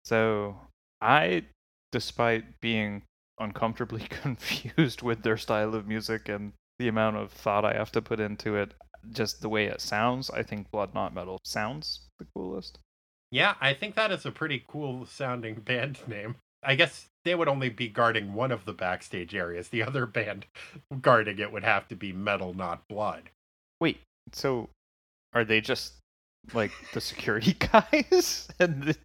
So 0.03 0.57
I, 1.01 1.43
despite 1.91 2.59
being 2.59 3.03
uncomfortably 3.39 4.05
confused 4.09 5.01
with 5.01 5.23
their 5.23 5.37
style 5.37 5.73
of 5.73 5.87
music 5.87 6.27
and 6.27 6.53
the 6.79 6.87
amount 6.87 7.17
of 7.17 7.31
thought 7.31 7.65
I 7.65 7.73
have 7.73 7.91
to 7.93 8.01
put 8.01 8.19
into 8.19 8.55
it, 8.55 8.73
just 9.11 9.41
the 9.41 9.49
way 9.49 9.65
it 9.65 9.81
sounds, 9.81 10.29
I 10.29 10.43
think 10.43 10.71
Blood 10.71 10.93
Not 10.93 11.13
Metal 11.13 11.39
sounds 11.43 12.01
the 12.19 12.27
coolest. 12.35 12.79
Yeah, 13.31 13.55
I 13.59 13.73
think 13.73 13.95
that 13.95 14.11
is 14.11 14.25
a 14.25 14.31
pretty 14.31 14.63
cool 14.67 15.05
sounding 15.05 15.55
band 15.65 15.99
name. 16.07 16.35
I 16.63 16.75
guess 16.75 17.07
they 17.23 17.35
would 17.35 17.47
only 17.47 17.69
be 17.69 17.87
guarding 17.87 18.33
one 18.33 18.51
of 18.51 18.65
the 18.65 18.73
backstage 18.73 19.35
areas. 19.35 19.69
The 19.69 19.83
other 19.83 20.05
band 20.05 20.45
guarding 21.01 21.39
it 21.39 21.51
would 21.51 21.63
have 21.63 21.87
to 21.89 21.95
be 21.95 22.11
Metal 22.13 22.53
Not 22.53 22.81
Blood. 22.87 23.29
Wait, 23.79 23.99
so 24.31 24.69
are 25.33 25.45
they 25.45 25.61
just 25.61 25.93
like 26.53 26.71
the 26.93 27.01
security 27.01 27.53
guys? 27.71 28.47
and 28.59 28.97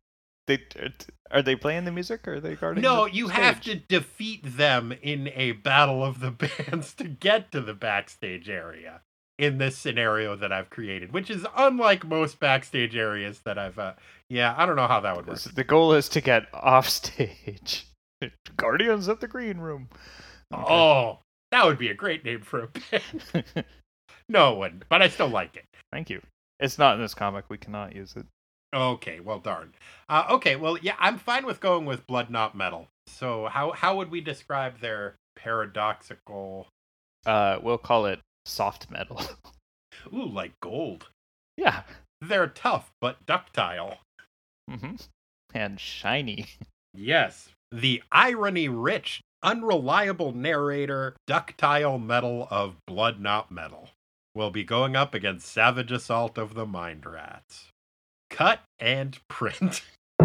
they 0.57 0.93
are 1.31 1.43
they 1.43 1.57
playing 1.57 1.85
the 1.85 1.93
music 1.93 2.29
or 2.29 2.35
are 2.35 2.41
they 2.41 2.55
guarding? 2.55 2.83
No, 2.83 3.07
you 3.07 3.29
have 3.29 3.61
to 3.63 3.75
defeat 3.75 4.41
them 4.45 4.93
in 5.03 5.31
a 5.35 5.53
battle 5.53 6.05
of 6.05 6.21
the 6.21 6.31
bands 6.69 6.95
to 6.95 7.05
get 7.05 7.53
to 7.53 7.61
the 7.61 7.75
backstage 7.75 8.49
area 8.49 9.01
in 9.39 9.59
this 9.59 9.77
scenario 9.77 10.37
that 10.37 10.53
I've 10.53 10.71
created, 10.71 11.13
which 11.13 11.31
is 11.31 11.47
unlike 11.57 12.07
most 12.07 12.39
backstage 12.39 12.95
areas 12.95 13.41
that 13.45 13.59
I've. 13.59 13.79
Uh, 13.79 13.95
yeah, 14.29 14.55
I 14.57 14.67
don't 14.67 14.77
know 14.77 14.87
how 14.87 15.01
that 15.01 15.17
would 15.17 15.27
work. 15.27 15.39
The 15.39 15.65
goal 15.65 15.95
is 15.95 16.09
to 16.11 16.21
get 16.21 16.47
off 16.53 16.89
stage. 16.89 17.87
Guardians 18.57 19.09
of 19.09 19.21
the 19.21 19.29
Green 19.29 19.59
Room. 19.59 19.89
Okay. 20.53 20.73
Oh, 20.73 21.21
that 21.51 21.65
would 21.65 21.79
be 21.79 21.89
a 21.89 21.95
great 21.95 22.25
name 22.25 22.43
for 22.43 22.65
a 22.65 22.69
band. 22.69 23.65
no 24.29 24.55
one, 24.55 24.83
but 24.89 25.03
I 25.03 25.09
still 25.09 25.29
like 25.29 25.57
it. 25.57 25.65
Thank 25.91 26.11
you. 26.11 26.21
It's 26.61 26.79
not 26.79 26.95
in 26.95 27.01
this 27.01 27.15
comic. 27.15 27.47
We 27.49 27.59
cannot 27.59 27.95
use 27.97 28.15
it. 28.17 28.27
Okay, 28.75 29.21
well, 29.21 29.39
darn. 29.39 29.75
Uh, 30.09 30.25
okay, 30.31 30.57
well, 30.57 30.79
yeah, 30.79 30.95
I'm 30.99 31.19
fine 31.19 31.45
with 31.45 31.61
going 31.61 31.85
with 31.85 32.07
Blood 32.07 32.31
Not 32.31 32.55
Metal. 32.55 32.89
So, 33.07 33.47
how 33.47 33.73
how 33.73 33.97
would 33.97 34.11
we 34.11 34.21
describe 34.21 34.81
their 34.81 35.17
paradoxical? 35.37 36.69
Uh, 37.27 37.59
we'll 37.63 37.79
call 37.79 38.07
it 38.07 38.21
soft 38.47 38.91
metal. 38.91 39.21
Ooh, 40.13 40.27
like 40.27 40.53
gold. 40.61 41.09
yeah. 41.57 41.83
They're 42.21 42.47
tough 42.47 42.93
but 43.01 43.27
ductile. 43.27 43.99
hmm 44.71 44.95
And 45.55 45.79
shiny. 45.81 46.47
Yes, 46.95 47.49
the 47.71 48.03
irony 48.13 48.69
rich, 48.69 49.23
unreliable 49.43 50.33
narrator, 50.33 51.17
ductile 51.27 51.99
metal 51.99 52.47
of 52.51 52.77
Blood 52.87 53.19
Not 53.19 53.51
Metal 53.51 53.89
will 54.35 54.51
be 54.51 54.63
going 54.63 54.95
up 54.95 55.15
against 55.15 55.49
Savage 55.49 55.91
Assault 55.91 56.37
of 56.37 56.53
the 56.53 56.67
Mind 56.67 57.07
Rats. 57.07 57.69
Cut 58.33 58.61
and 58.81 59.19
print. 59.29 59.83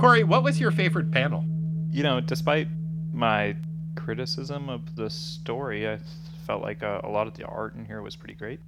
Corey, 0.00 0.24
what 0.24 0.42
was 0.42 0.58
your 0.58 0.70
favorite 0.70 1.10
panel? 1.10 1.44
You 1.90 2.02
know, 2.02 2.20
despite 2.20 2.68
my 3.12 3.54
criticism 3.94 4.70
of 4.70 4.96
the 4.96 5.10
story, 5.10 5.86
I 5.86 5.98
felt 6.46 6.62
like 6.62 6.82
uh, 6.82 7.02
a 7.04 7.10
lot 7.10 7.26
of 7.26 7.34
the 7.34 7.44
art 7.44 7.74
in 7.74 7.84
here 7.84 8.00
was 8.00 8.16
pretty 8.16 8.32
great. 8.32 8.60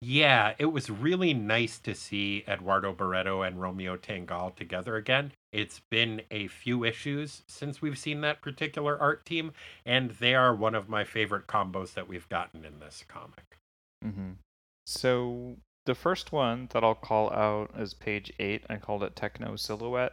Yeah, 0.00 0.54
it 0.58 0.66
was 0.66 0.88
really 0.88 1.34
nice 1.34 1.80
to 1.80 1.92
see 1.92 2.44
Eduardo 2.46 2.92
Barreto 2.92 3.42
and 3.42 3.60
Romeo 3.60 3.96
Tanghal 3.96 4.54
together 4.54 4.94
again. 4.94 5.32
It's 5.52 5.80
been 5.90 6.22
a 6.30 6.46
few 6.46 6.84
issues 6.84 7.42
since 7.48 7.82
we've 7.82 7.98
seen 7.98 8.20
that 8.20 8.40
particular 8.40 8.96
art 9.00 9.26
team, 9.26 9.52
and 9.84 10.12
they 10.12 10.36
are 10.36 10.54
one 10.54 10.76
of 10.76 10.88
my 10.88 11.02
favorite 11.02 11.48
combos 11.48 11.94
that 11.94 12.06
we've 12.06 12.28
gotten 12.28 12.64
in 12.64 12.78
this 12.78 13.04
comic. 13.08 13.58
Hmm 14.04 14.32
So 14.86 15.56
the 15.86 15.94
first 15.94 16.32
one 16.32 16.68
that 16.72 16.84
I'll 16.84 16.94
call 16.94 17.30
out 17.32 17.70
is 17.78 17.94
page 17.94 18.32
eight. 18.38 18.64
I 18.68 18.76
called 18.76 19.02
it 19.02 19.16
Techno 19.16 19.56
Silhouette. 19.56 20.12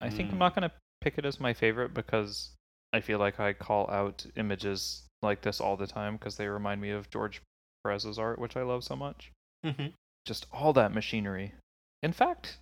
I 0.00 0.10
think 0.10 0.30
I'm 0.30 0.36
Mm. 0.36 0.40
not 0.40 0.54
gonna 0.54 0.72
pick 1.00 1.18
it 1.18 1.24
as 1.24 1.40
my 1.40 1.52
favorite 1.54 1.94
because 1.94 2.54
I 2.92 3.00
feel 3.00 3.18
like 3.18 3.38
I 3.40 3.52
call 3.52 3.88
out 3.90 4.26
images 4.36 5.06
like 5.22 5.42
this 5.42 5.60
all 5.60 5.76
the 5.76 5.86
time 5.86 6.16
because 6.16 6.36
they 6.36 6.48
remind 6.48 6.80
me 6.80 6.90
of 6.90 7.10
George 7.10 7.40
Perez's 7.84 8.18
art, 8.18 8.38
which 8.38 8.56
I 8.56 8.62
love 8.62 8.84
so 8.84 8.96
much. 8.96 9.32
Mhm. 9.64 9.92
Just 10.24 10.46
all 10.52 10.72
that 10.72 10.92
machinery. 10.92 11.54
In 12.02 12.12
fact, 12.12 12.58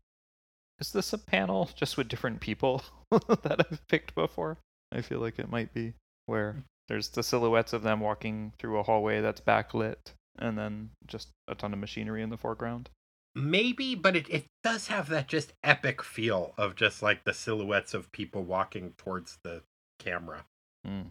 is 0.78 0.92
this 0.92 1.12
a 1.12 1.18
panel 1.18 1.66
just 1.76 1.96
with 1.96 2.08
different 2.08 2.40
people 2.40 2.82
that 3.10 3.66
I've 3.70 3.86
picked 3.88 4.14
before? 4.14 4.58
I 4.92 5.00
feel 5.02 5.18
like 5.20 5.38
it 5.38 5.48
might 5.50 5.72
be 5.72 5.94
where 6.26 6.64
there's 6.88 7.08
the 7.10 7.22
silhouettes 7.22 7.72
of 7.72 7.82
them 7.82 8.00
walking 8.00 8.52
through 8.58 8.78
a 8.78 8.82
hallway 8.82 9.20
that's 9.20 9.40
backlit 9.40 10.12
and 10.39 10.59
then 10.59 10.90
just 11.06 11.28
a 11.48 11.55
ton 11.55 11.73
of 11.73 11.78
machinery 11.78 12.23
in 12.23 12.31
the 12.31 12.36
foreground. 12.36 12.90
Maybe, 13.35 13.94
but 13.94 14.15
it, 14.15 14.28
it 14.31 14.44
does 14.62 14.89
have 14.89 15.09
that 15.09 15.27
just 15.27 15.52
epic 15.65 16.02
feel 16.02 16.55
of 16.56 16.77
just 16.77 17.02
like 17.02 17.24
the 17.24 17.35
silhouettes 17.35 17.93
of 17.93 18.12
people 18.12 18.44
walking 18.44 18.94
towards 18.97 19.39
the 19.43 19.62
camera. 19.98 20.44
Mm. 20.86 21.06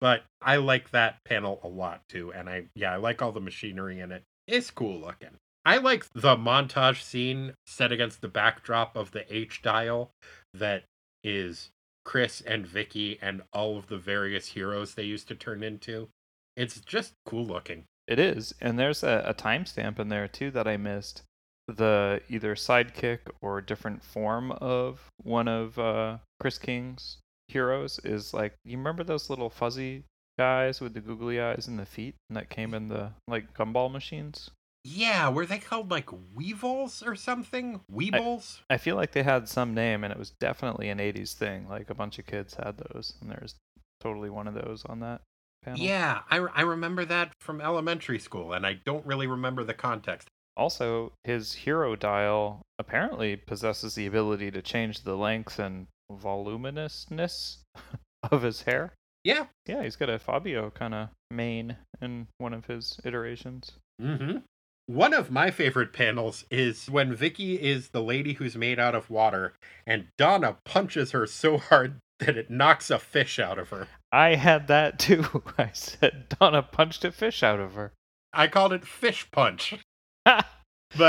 But 0.00 0.22
I 0.40 0.56
like 0.56 0.90
that 0.90 1.18
panel 1.24 1.60
a 1.62 1.68
lot 1.68 2.02
too, 2.08 2.32
and 2.32 2.48
I 2.48 2.66
yeah, 2.74 2.92
I 2.92 2.96
like 2.96 3.20
all 3.20 3.32
the 3.32 3.40
machinery 3.40 4.00
in 4.00 4.12
it. 4.12 4.22
It's 4.46 4.70
cool 4.70 5.00
looking. 5.00 5.36
I 5.64 5.76
like 5.76 6.06
the 6.14 6.36
montage 6.36 7.02
scene 7.02 7.54
set 7.66 7.92
against 7.92 8.22
the 8.22 8.28
backdrop 8.28 8.96
of 8.96 9.10
the 9.10 9.32
H 9.34 9.60
dial 9.60 10.10
that 10.54 10.84
is 11.22 11.70
Chris 12.04 12.40
and 12.40 12.66
Vicky 12.66 13.18
and 13.20 13.42
all 13.52 13.76
of 13.76 13.88
the 13.88 13.98
various 13.98 14.48
heroes 14.48 14.94
they 14.94 15.02
used 15.02 15.28
to 15.28 15.34
turn 15.34 15.62
into. 15.62 16.08
It's 16.56 16.80
just 16.80 17.12
cool 17.26 17.44
looking. 17.44 17.84
It 18.10 18.18
is, 18.18 18.52
and 18.60 18.76
there's 18.76 19.04
a, 19.04 19.22
a 19.24 19.32
timestamp 19.32 20.00
in 20.00 20.08
there 20.08 20.26
too 20.26 20.50
that 20.50 20.66
I 20.66 20.76
missed. 20.76 21.22
The 21.68 22.20
either 22.28 22.56
sidekick 22.56 23.20
or 23.40 23.60
different 23.60 24.02
form 24.02 24.50
of 24.50 25.06
one 25.22 25.46
of 25.46 25.78
uh, 25.78 26.18
Chris 26.40 26.58
King's 26.58 27.18
heroes 27.46 28.00
is 28.02 28.34
like 28.34 28.54
you 28.64 28.76
remember 28.76 29.04
those 29.04 29.30
little 29.30 29.48
fuzzy 29.48 30.02
guys 30.36 30.80
with 30.80 30.94
the 30.94 31.00
googly 31.00 31.40
eyes 31.40 31.68
and 31.68 31.78
the 31.78 31.86
feet 31.86 32.16
that 32.30 32.50
came 32.50 32.74
in 32.74 32.88
the 32.88 33.12
like 33.28 33.54
gumball 33.54 33.92
machines? 33.92 34.50
Yeah, 34.82 35.28
were 35.28 35.46
they 35.46 35.58
called 35.58 35.92
like 35.92 36.08
Weevils 36.34 37.04
or 37.04 37.14
something? 37.14 37.80
Weebles? 37.92 38.58
I 38.68 38.78
feel 38.78 38.96
like 38.96 39.12
they 39.12 39.22
had 39.22 39.48
some 39.48 39.72
name, 39.72 40.02
and 40.02 40.12
it 40.12 40.18
was 40.18 40.32
definitely 40.40 40.88
an 40.88 40.98
'80s 40.98 41.34
thing. 41.34 41.68
Like 41.68 41.90
a 41.90 41.94
bunch 41.94 42.18
of 42.18 42.26
kids 42.26 42.56
had 42.56 42.76
those, 42.76 43.14
and 43.20 43.30
there's 43.30 43.54
totally 44.00 44.30
one 44.30 44.48
of 44.48 44.54
those 44.54 44.84
on 44.86 44.98
that 44.98 45.20
panel. 45.62 45.80
Yeah, 45.80 46.20
I, 46.30 46.38
I 46.38 46.62
remember 46.62 47.04
that 47.04 47.32
from 47.40 47.60
elementary 47.60 48.18
school, 48.18 48.52
and 48.52 48.66
I 48.66 48.78
don't 48.84 49.04
really 49.06 49.26
remember 49.26 49.64
the 49.64 49.74
context. 49.74 50.28
Also, 50.56 51.12
his 51.24 51.54
hero 51.54 51.96
dial 51.96 52.62
apparently 52.78 53.36
possesses 53.36 53.94
the 53.94 54.06
ability 54.06 54.50
to 54.50 54.62
change 54.62 55.02
the 55.02 55.16
length 55.16 55.58
and 55.58 55.86
voluminousness 56.10 57.58
of 58.30 58.42
his 58.42 58.62
hair. 58.62 58.92
Yeah. 59.24 59.46
Yeah, 59.66 59.82
he's 59.82 59.96
got 59.96 60.10
a 60.10 60.18
Fabio 60.18 60.70
kind 60.70 60.94
of 60.94 61.08
mane 61.30 61.76
in 62.00 62.26
one 62.38 62.54
of 62.54 62.66
his 62.66 62.98
iterations. 63.04 63.72
Mm-hmm. 64.00 64.38
One 64.86 65.14
of 65.14 65.30
my 65.30 65.50
favorite 65.50 65.92
panels 65.92 66.44
is 66.50 66.90
when 66.90 67.14
Vicky 67.14 67.54
is 67.54 67.90
the 67.90 68.02
lady 68.02 68.32
who's 68.34 68.56
made 68.56 68.80
out 68.80 68.94
of 68.94 69.08
water, 69.08 69.54
and 69.86 70.08
Donna 70.18 70.56
punches 70.64 71.12
her 71.12 71.26
so 71.26 71.58
hard 71.58 71.98
that 72.20 72.36
it 72.36 72.50
knocks 72.50 72.90
a 72.90 72.98
fish 72.98 73.38
out 73.38 73.58
of 73.58 73.70
her. 73.70 73.88
I 74.12 74.36
had 74.36 74.68
that 74.68 74.98
too. 74.98 75.42
I 75.58 75.70
said 75.72 76.26
Donna 76.38 76.62
punched 76.62 77.04
a 77.04 77.12
fish 77.12 77.42
out 77.42 77.60
of 77.60 77.74
her. 77.74 77.92
I 78.32 78.46
called 78.46 78.72
it 78.72 78.86
fish 78.86 79.30
punch. 79.30 79.74
but 80.24 80.44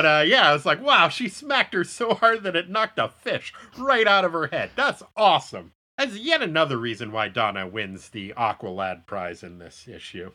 uh, 0.05 0.23
yeah, 0.25 0.49
I 0.49 0.53
was 0.53 0.65
like, 0.65 0.81
wow, 0.81 1.09
she 1.09 1.29
smacked 1.29 1.73
her 1.73 1.83
so 1.83 2.13
hard 2.15 2.43
that 2.43 2.55
it 2.55 2.69
knocked 2.69 2.99
a 2.99 3.09
fish 3.09 3.53
right 3.77 4.07
out 4.07 4.25
of 4.25 4.33
her 4.33 4.47
head. 4.47 4.71
That's 4.75 5.03
awesome. 5.15 5.73
That's 5.97 6.17
yet 6.17 6.41
another 6.41 6.77
reason 6.77 7.11
why 7.11 7.27
Donna 7.27 7.67
wins 7.67 8.09
the 8.09 8.33
Aqualad 8.35 9.05
prize 9.05 9.43
in 9.43 9.59
this 9.59 9.87
issue. 9.87 10.31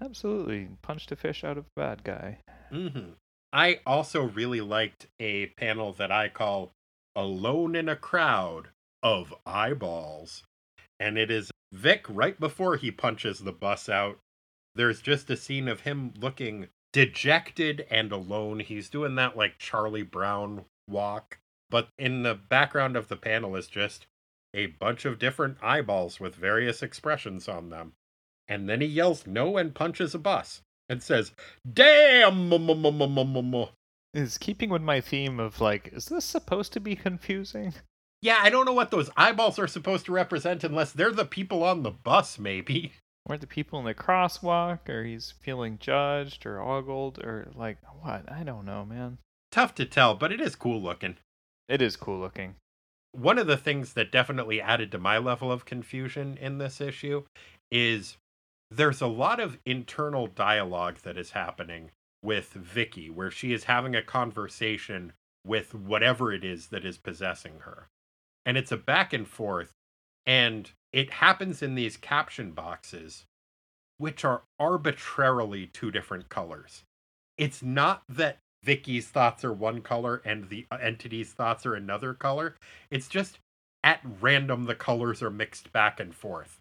Absolutely. 0.00 0.68
Punched 0.82 1.12
a 1.12 1.16
fish 1.16 1.44
out 1.44 1.58
of 1.58 1.66
a 1.66 1.80
bad 1.80 2.02
guy. 2.02 2.38
Mm-hmm. 2.72 3.12
I 3.52 3.80
also 3.86 4.22
really 4.22 4.60
liked 4.60 5.06
a 5.20 5.46
panel 5.46 5.92
that 5.92 6.10
I 6.10 6.28
call 6.28 6.72
Alone 7.14 7.76
in 7.76 7.88
a 7.88 7.96
Crowd 7.96 8.68
of 9.02 9.34
Eyeballs. 9.46 10.44
And 11.00 11.18
it 11.18 11.30
is 11.30 11.50
Vic 11.72 12.04
right 12.08 12.38
before 12.38 12.76
he 12.76 12.90
punches 12.90 13.40
the 13.40 13.52
bus 13.52 13.88
out. 13.88 14.18
There's 14.74 15.02
just 15.02 15.30
a 15.30 15.36
scene 15.36 15.68
of 15.68 15.80
him 15.80 16.12
looking 16.18 16.68
dejected 16.92 17.86
and 17.90 18.12
alone. 18.12 18.60
He's 18.60 18.88
doing 18.88 19.14
that 19.16 19.36
like 19.36 19.58
Charlie 19.58 20.02
Brown 20.02 20.64
walk. 20.88 21.38
But 21.70 21.88
in 21.98 22.22
the 22.22 22.34
background 22.34 22.96
of 22.96 23.08
the 23.08 23.16
panel 23.16 23.56
is 23.56 23.66
just 23.66 24.06
a 24.54 24.66
bunch 24.66 25.04
of 25.04 25.18
different 25.18 25.56
eyeballs 25.62 26.20
with 26.20 26.34
various 26.34 26.82
expressions 26.82 27.48
on 27.48 27.70
them. 27.70 27.94
And 28.46 28.68
then 28.68 28.82
he 28.82 28.86
yells 28.86 29.26
no 29.26 29.56
and 29.56 29.74
punches 29.74 30.14
a 30.14 30.18
bus 30.18 30.60
and 30.88 31.02
says, 31.02 31.32
Damn! 31.72 32.50
Is 34.12 34.36
keeping 34.36 34.68
with 34.68 34.82
my 34.82 35.00
theme 35.00 35.40
of 35.40 35.60
like, 35.60 35.88
is 35.92 36.06
this 36.06 36.26
supposed 36.26 36.74
to 36.74 36.80
be 36.80 36.94
confusing? 36.94 37.72
Yeah, 38.22 38.38
I 38.40 38.50
don't 38.50 38.64
know 38.64 38.72
what 38.72 38.92
those 38.92 39.10
eyeballs 39.16 39.58
are 39.58 39.66
supposed 39.66 40.06
to 40.06 40.12
represent 40.12 40.62
unless 40.62 40.92
they're 40.92 41.10
the 41.10 41.24
people 41.24 41.64
on 41.64 41.82
the 41.82 41.90
bus, 41.90 42.38
maybe. 42.38 42.92
Or 43.24 43.38
the 43.38 43.46
people 43.46 43.78
in 43.78 43.84
the 43.84 43.94
crosswalk, 43.94 44.88
or 44.88 45.04
he's 45.04 45.30
feeling 45.38 45.78
judged 45.78 46.44
or 46.44 46.60
ogled, 46.60 47.20
or 47.20 47.52
like, 47.54 47.78
what? 48.00 48.24
I 48.28 48.42
don't 48.42 48.64
know, 48.64 48.84
man. 48.84 49.18
Tough 49.52 49.76
to 49.76 49.84
tell, 49.84 50.16
but 50.16 50.32
it 50.32 50.40
is 50.40 50.56
cool 50.56 50.82
looking. 50.82 51.18
It 51.68 51.80
is 51.80 51.94
cool 51.94 52.18
looking. 52.18 52.56
One 53.12 53.38
of 53.38 53.46
the 53.46 53.56
things 53.56 53.92
that 53.92 54.10
definitely 54.10 54.60
added 54.60 54.90
to 54.90 54.98
my 54.98 55.18
level 55.18 55.52
of 55.52 55.64
confusion 55.64 56.36
in 56.36 56.58
this 56.58 56.80
issue 56.80 57.22
is 57.70 58.16
there's 58.72 59.00
a 59.00 59.06
lot 59.06 59.38
of 59.38 59.58
internal 59.64 60.26
dialogue 60.26 60.98
that 61.04 61.16
is 61.16 61.30
happening 61.30 61.92
with 62.24 62.52
Vicky, 62.54 63.08
where 63.08 63.30
she 63.30 63.52
is 63.52 63.64
having 63.64 63.94
a 63.94 64.02
conversation 64.02 65.12
with 65.46 65.76
whatever 65.76 66.32
it 66.32 66.42
is 66.42 66.66
that 66.70 66.84
is 66.84 66.98
possessing 66.98 67.60
her. 67.60 67.86
And 68.44 68.56
it's 68.56 68.72
a 68.72 68.76
back 68.76 69.12
and 69.12 69.26
forth, 69.26 69.72
and 70.26 70.70
it 70.92 71.10
happens 71.10 71.62
in 71.62 71.74
these 71.74 71.96
caption 71.96 72.52
boxes, 72.52 73.24
which 73.98 74.24
are 74.24 74.42
arbitrarily 74.58 75.68
two 75.68 75.90
different 75.90 76.28
colors. 76.28 76.82
It's 77.38 77.62
not 77.62 78.02
that 78.08 78.38
Vicky's 78.64 79.08
thoughts 79.08 79.44
are 79.44 79.52
one 79.52 79.80
color 79.80 80.22
and 80.24 80.48
the 80.48 80.66
uh, 80.70 80.78
entity's 80.80 81.32
thoughts 81.32 81.66
are 81.66 81.74
another 81.74 82.14
color. 82.14 82.56
It's 82.90 83.08
just 83.08 83.38
at 83.82 84.00
random 84.20 84.64
the 84.64 84.74
colors 84.74 85.22
are 85.22 85.30
mixed 85.30 85.72
back 85.72 85.98
and 85.98 86.14
forth. 86.14 86.58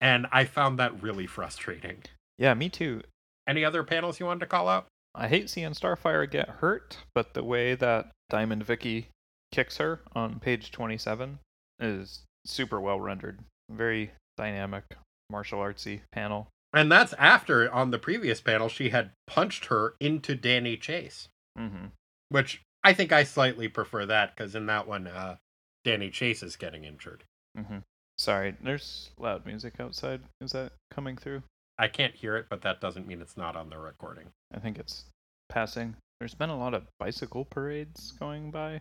And 0.00 0.26
I 0.30 0.44
found 0.44 0.78
that 0.78 1.02
really 1.02 1.26
frustrating. 1.26 2.02
Yeah, 2.36 2.54
me 2.54 2.68
too. 2.68 3.02
Any 3.48 3.64
other 3.64 3.82
panels 3.82 4.20
you 4.20 4.26
wanted 4.26 4.40
to 4.40 4.46
call 4.46 4.68
out? 4.68 4.86
I 5.14 5.28
hate 5.28 5.48
seeing 5.48 5.70
Starfire 5.70 6.30
get 6.30 6.48
hurt, 6.48 6.98
but 7.14 7.34
the 7.34 7.42
way 7.42 7.74
that 7.74 8.10
Diamond 8.28 8.64
Vicky 8.64 9.08
kicks 9.52 9.78
her 9.78 10.00
on 10.14 10.40
page 10.40 10.70
27 10.70 11.38
is 11.80 12.22
super 12.44 12.80
well 12.80 13.00
rendered. 13.00 13.40
Very 13.70 14.12
dynamic, 14.36 14.84
martial 15.30 15.60
artsy 15.60 16.00
panel. 16.12 16.48
And 16.72 16.92
that's 16.92 17.14
after 17.14 17.70
on 17.72 17.90
the 17.90 17.98
previous 17.98 18.40
panel 18.40 18.68
she 18.68 18.90
had 18.90 19.10
punched 19.26 19.66
her 19.66 19.94
into 20.00 20.34
Danny 20.34 20.76
Chase. 20.76 21.28
Mm-hmm. 21.58 21.86
Which 22.28 22.62
I 22.84 22.92
think 22.92 23.12
I 23.12 23.24
slightly 23.24 23.68
prefer 23.68 24.06
that 24.06 24.36
because 24.36 24.54
in 24.54 24.66
that 24.66 24.86
one, 24.86 25.06
uh, 25.06 25.36
Danny 25.84 26.10
Chase 26.10 26.42
is 26.42 26.56
getting 26.56 26.84
injured. 26.84 27.24
Mm-hmm. 27.56 27.78
Sorry, 28.18 28.56
there's 28.62 29.10
loud 29.18 29.46
music 29.46 29.74
outside. 29.80 30.20
Is 30.40 30.52
that 30.52 30.72
coming 30.90 31.16
through? 31.16 31.42
I 31.78 31.88
can't 31.88 32.14
hear 32.14 32.36
it, 32.36 32.46
but 32.50 32.62
that 32.62 32.80
doesn't 32.80 33.06
mean 33.06 33.20
it's 33.20 33.36
not 33.36 33.56
on 33.56 33.70
the 33.70 33.78
recording. 33.78 34.26
I 34.52 34.58
think 34.58 34.78
it's 34.78 35.04
passing. 35.48 35.96
There's 36.18 36.34
been 36.34 36.50
a 36.50 36.58
lot 36.58 36.74
of 36.74 36.86
bicycle 36.98 37.44
parades 37.44 38.12
going 38.18 38.50
by. 38.50 38.80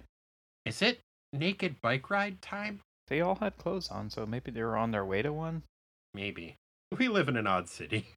Is 0.67 0.81
it 0.81 0.99
naked 1.31 1.79
bike 1.81 2.09
ride 2.09 2.41
time? 2.41 2.81
They 3.07 3.21
all 3.21 3.35
had 3.35 3.57
clothes 3.57 3.87
on, 3.87 4.09
so 4.09 4.25
maybe 4.25 4.51
they 4.51 4.61
were 4.61 4.75
on 4.75 4.91
their 4.91 5.05
way 5.05 5.21
to 5.21 5.31
one. 5.31 5.63
Maybe. 6.13 6.57
We 6.97 7.07
live 7.07 7.29
in 7.29 7.37
an 7.37 7.47
odd 7.47 7.69
city. 7.69 8.07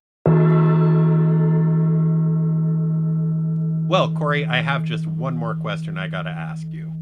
Well, 3.89 4.13
Corey, 4.13 4.45
I 4.45 4.63
have 4.63 4.83
just 4.83 5.07
one 5.07 5.37
more 5.37 5.55
question 5.55 5.97
I 5.97 6.09
gotta 6.09 6.31
ask 6.31 6.67
you. 6.73 6.93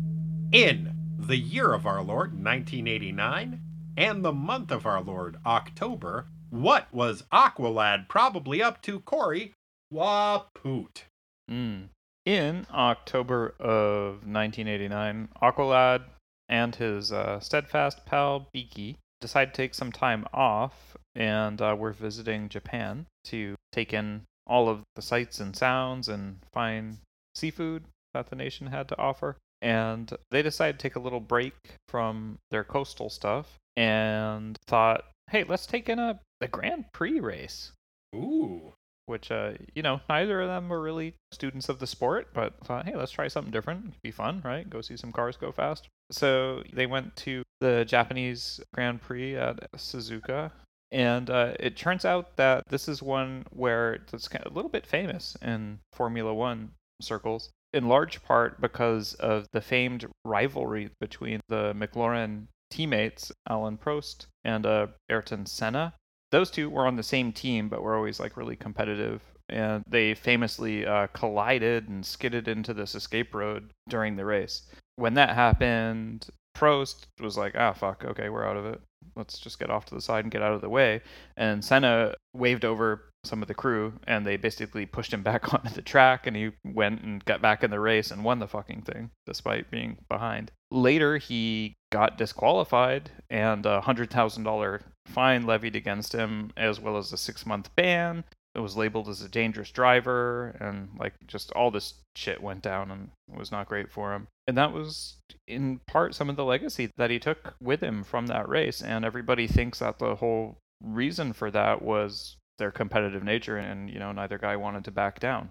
In 0.52 0.92
the 1.18 1.38
year 1.38 1.72
of 1.72 1.86
our 1.86 2.02
Lord, 2.02 2.32
1989, 2.32 3.62
and 3.96 4.22
the 4.22 4.34
month 4.34 4.70
of 4.70 4.84
our 4.84 5.00
Lord, 5.00 5.38
October, 5.46 6.26
what 6.50 6.92
was 6.92 7.22
Aqualad 7.32 8.06
probably 8.06 8.62
up 8.62 8.82
to, 8.82 9.00
Corey? 9.00 9.54
Wapoot. 9.90 11.04
Mm. 11.50 11.88
In 12.28 12.66
October 12.74 13.54
of 13.58 14.16
1989, 14.26 15.30
Aqualad 15.40 16.04
and 16.46 16.76
his 16.76 17.10
uh, 17.10 17.40
steadfast 17.40 18.04
pal 18.04 18.48
Beaky 18.52 18.98
decide 19.22 19.54
to 19.54 19.56
take 19.56 19.72
some 19.72 19.90
time 19.90 20.26
off 20.34 20.94
and 21.14 21.62
uh, 21.62 21.74
we're 21.78 21.94
visiting 21.94 22.50
Japan 22.50 23.06
to 23.24 23.54
take 23.72 23.94
in 23.94 24.24
all 24.46 24.68
of 24.68 24.82
the 24.94 25.00
sights 25.00 25.40
and 25.40 25.56
sounds 25.56 26.06
and 26.06 26.40
find 26.52 26.98
seafood 27.34 27.84
that 28.12 28.28
the 28.28 28.36
nation 28.36 28.66
had 28.66 28.88
to 28.88 28.98
offer. 28.98 29.38
And 29.62 30.12
they 30.30 30.42
decided 30.42 30.78
to 30.78 30.82
take 30.82 30.96
a 30.96 31.00
little 31.00 31.20
break 31.20 31.54
from 31.88 32.36
their 32.50 32.62
coastal 32.62 33.08
stuff 33.08 33.56
and 33.74 34.58
thought, 34.66 35.06
hey, 35.30 35.44
let's 35.44 35.64
take 35.64 35.88
in 35.88 35.98
a 35.98 36.20
the 36.40 36.48
Grand 36.48 36.92
Prix 36.92 37.20
race. 37.20 37.72
Ooh. 38.14 38.74
Which, 39.08 39.30
uh, 39.30 39.52
you 39.74 39.82
know, 39.82 40.00
neither 40.08 40.40
of 40.40 40.48
them 40.48 40.68
were 40.68 40.80
really 40.80 41.14
students 41.32 41.68
of 41.68 41.78
the 41.78 41.86
sport, 41.86 42.28
but 42.34 42.54
thought, 42.64 42.86
hey, 42.86 42.94
let's 42.94 43.12
try 43.12 43.28
something 43.28 43.50
different. 43.52 43.86
It'd 43.86 44.02
be 44.02 44.10
fun, 44.10 44.42
right? 44.44 44.68
Go 44.68 44.80
see 44.80 44.96
some 44.96 45.12
cars 45.12 45.36
go 45.36 45.50
fast. 45.50 45.88
So 46.10 46.62
they 46.72 46.86
went 46.86 47.16
to 47.16 47.42
the 47.60 47.84
Japanese 47.84 48.60
Grand 48.72 49.00
Prix 49.02 49.36
at 49.36 49.70
Suzuka 49.72 50.52
and 50.90 51.28
uh, 51.28 51.52
it 51.60 51.76
turns 51.76 52.04
out 52.04 52.36
that 52.36 52.64
this 52.68 52.88
is 52.88 53.02
one 53.02 53.44
where 53.50 53.98
it's 54.12 54.28
kind 54.28 54.44
of 54.44 54.52
a 54.52 54.54
little 54.54 54.70
bit 54.70 54.86
famous 54.86 55.36
in 55.42 55.80
Formula 55.92 56.32
One 56.32 56.70
circles, 57.00 57.50
in 57.74 57.88
large 57.88 58.22
part 58.22 58.60
because 58.60 59.14
of 59.14 59.46
the 59.52 59.60
famed 59.60 60.06
rivalry 60.24 60.90
between 61.00 61.40
the 61.48 61.74
McLaren 61.74 62.46
teammates, 62.70 63.30
Alain 63.46 63.76
Prost 63.76 64.26
and 64.44 64.64
uh, 64.64 64.86
Ayrton 65.10 65.46
Senna. 65.46 65.94
Those 66.30 66.50
two 66.50 66.68
were 66.68 66.86
on 66.86 66.96
the 66.96 67.02
same 67.02 67.32
team, 67.32 67.68
but 67.68 67.82
were 67.82 67.96
always 67.96 68.20
like 68.20 68.36
really 68.36 68.56
competitive 68.56 69.22
and 69.48 69.82
they 69.88 70.14
famously 70.14 70.86
uh, 70.86 71.06
collided 71.08 71.88
and 71.88 72.04
skidded 72.04 72.48
into 72.48 72.74
this 72.74 72.94
escape 72.94 73.34
road 73.34 73.70
during 73.88 74.16
the 74.16 74.24
race. 74.24 74.62
When 74.96 75.14
that 75.14 75.34
happened, 75.34 76.26
Prost 76.56 77.06
was 77.20 77.38
like, 77.38 77.54
ah, 77.56 77.72
fuck, 77.72 78.04
okay, 78.04 78.28
we're 78.28 78.46
out 78.46 78.56
of 78.56 78.66
it. 78.66 78.80
Let's 79.16 79.38
just 79.38 79.58
get 79.58 79.70
off 79.70 79.86
to 79.86 79.94
the 79.94 80.00
side 80.00 80.24
and 80.24 80.32
get 80.32 80.42
out 80.42 80.52
of 80.52 80.60
the 80.60 80.68
way. 80.68 81.02
And 81.36 81.64
Senna 81.64 82.14
waved 82.34 82.64
over 82.64 83.04
some 83.24 83.42
of 83.42 83.48
the 83.48 83.54
crew 83.54 83.94
and 84.06 84.26
they 84.26 84.36
basically 84.36 84.86
pushed 84.86 85.12
him 85.12 85.22
back 85.24 85.54
onto 85.54 85.70
the 85.70 85.82
track 85.82 86.26
and 86.26 86.36
he 86.36 86.50
went 86.64 87.02
and 87.02 87.24
got 87.24 87.40
back 87.40 87.64
in 87.64 87.70
the 87.70 87.80
race 87.80 88.10
and 88.10 88.24
won 88.24 88.38
the 88.38 88.48
fucking 88.48 88.82
thing 88.82 89.10
despite 89.26 89.70
being 89.70 89.98
behind. 90.08 90.50
Later, 90.70 91.16
he 91.16 91.74
got 91.90 92.18
disqualified 92.18 93.10
and 93.30 93.64
a 93.66 93.80
$100,000 93.84 94.80
fine 95.06 95.46
levied 95.46 95.76
against 95.76 96.12
him, 96.14 96.50
as 96.56 96.80
well 96.80 96.96
as 96.96 97.12
a 97.12 97.16
six 97.16 97.46
month 97.46 97.74
ban. 97.76 98.24
It 98.54 98.60
was 98.60 98.76
labeled 98.76 99.08
as 99.08 99.22
a 99.22 99.28
dangerous 99.28 99.70
driver, 99.70 100.56
and 100.60 100.88
like 100.98 101.14
just 101.26 101.52
all 101.52 101.70
this 101.70 101.94
shit 102.16 102.42
went 102.42 102.62
down 102.62 102.90
and 102.90 103.10
was 103.28 103.52
not 103.52 103.68
great 103.68 103.90
for 103.92 104.12
him. 104.14 104.26
And 104.46 104.56
that 104.58 104.72
was 104.72 105.16
in 105.46 105.80
part 105.86 106.14
some 106.14 106.28
of 106.28 106.36
the 106.36 106.44
legacy 106.44 106.90
that 106.96 107.10
he 107.10 107.18
took 107.18 107.54
with 107.60 107.80
him 107.82 108.02
from 108.02 108.26
that 108.26 108.48
race. 108.48 108.82
And 108.82 109.04
everybody 109.04 109.46
thinks 109.46 109.78
that 109.78 109.98
the 109.98 110.16
whole 110.16 110.56
reason 110.82 111.32
for 111.32 111.50
that 111.52 111.82
was 111.82 112.36
their 112.58 112.70
competitive 112.72 113.22
nature, 113.22 113.56
and 113.58 113.88
you 113.88 113.98
know, 114.00 114.10
neither 114.12 114.38
guy 114.38 114.56
wanted 114.56 114.84
to 114.84 114.90
back 114.90 115.20
down. 115.20 115.50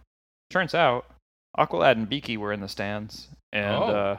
Turns 0.49 0.73
out, 0.75 1.05
Aqualad 1.57 1.93
and 1.93 2.09
Beaky 2.09 2.35
were 2.35 2.51
in 2.51 2.59
the 2.61 2.67
stands, 2.67 3.29
and 3.53 3.83
Oh. 3.83 3.95
uh, 3.95 4.17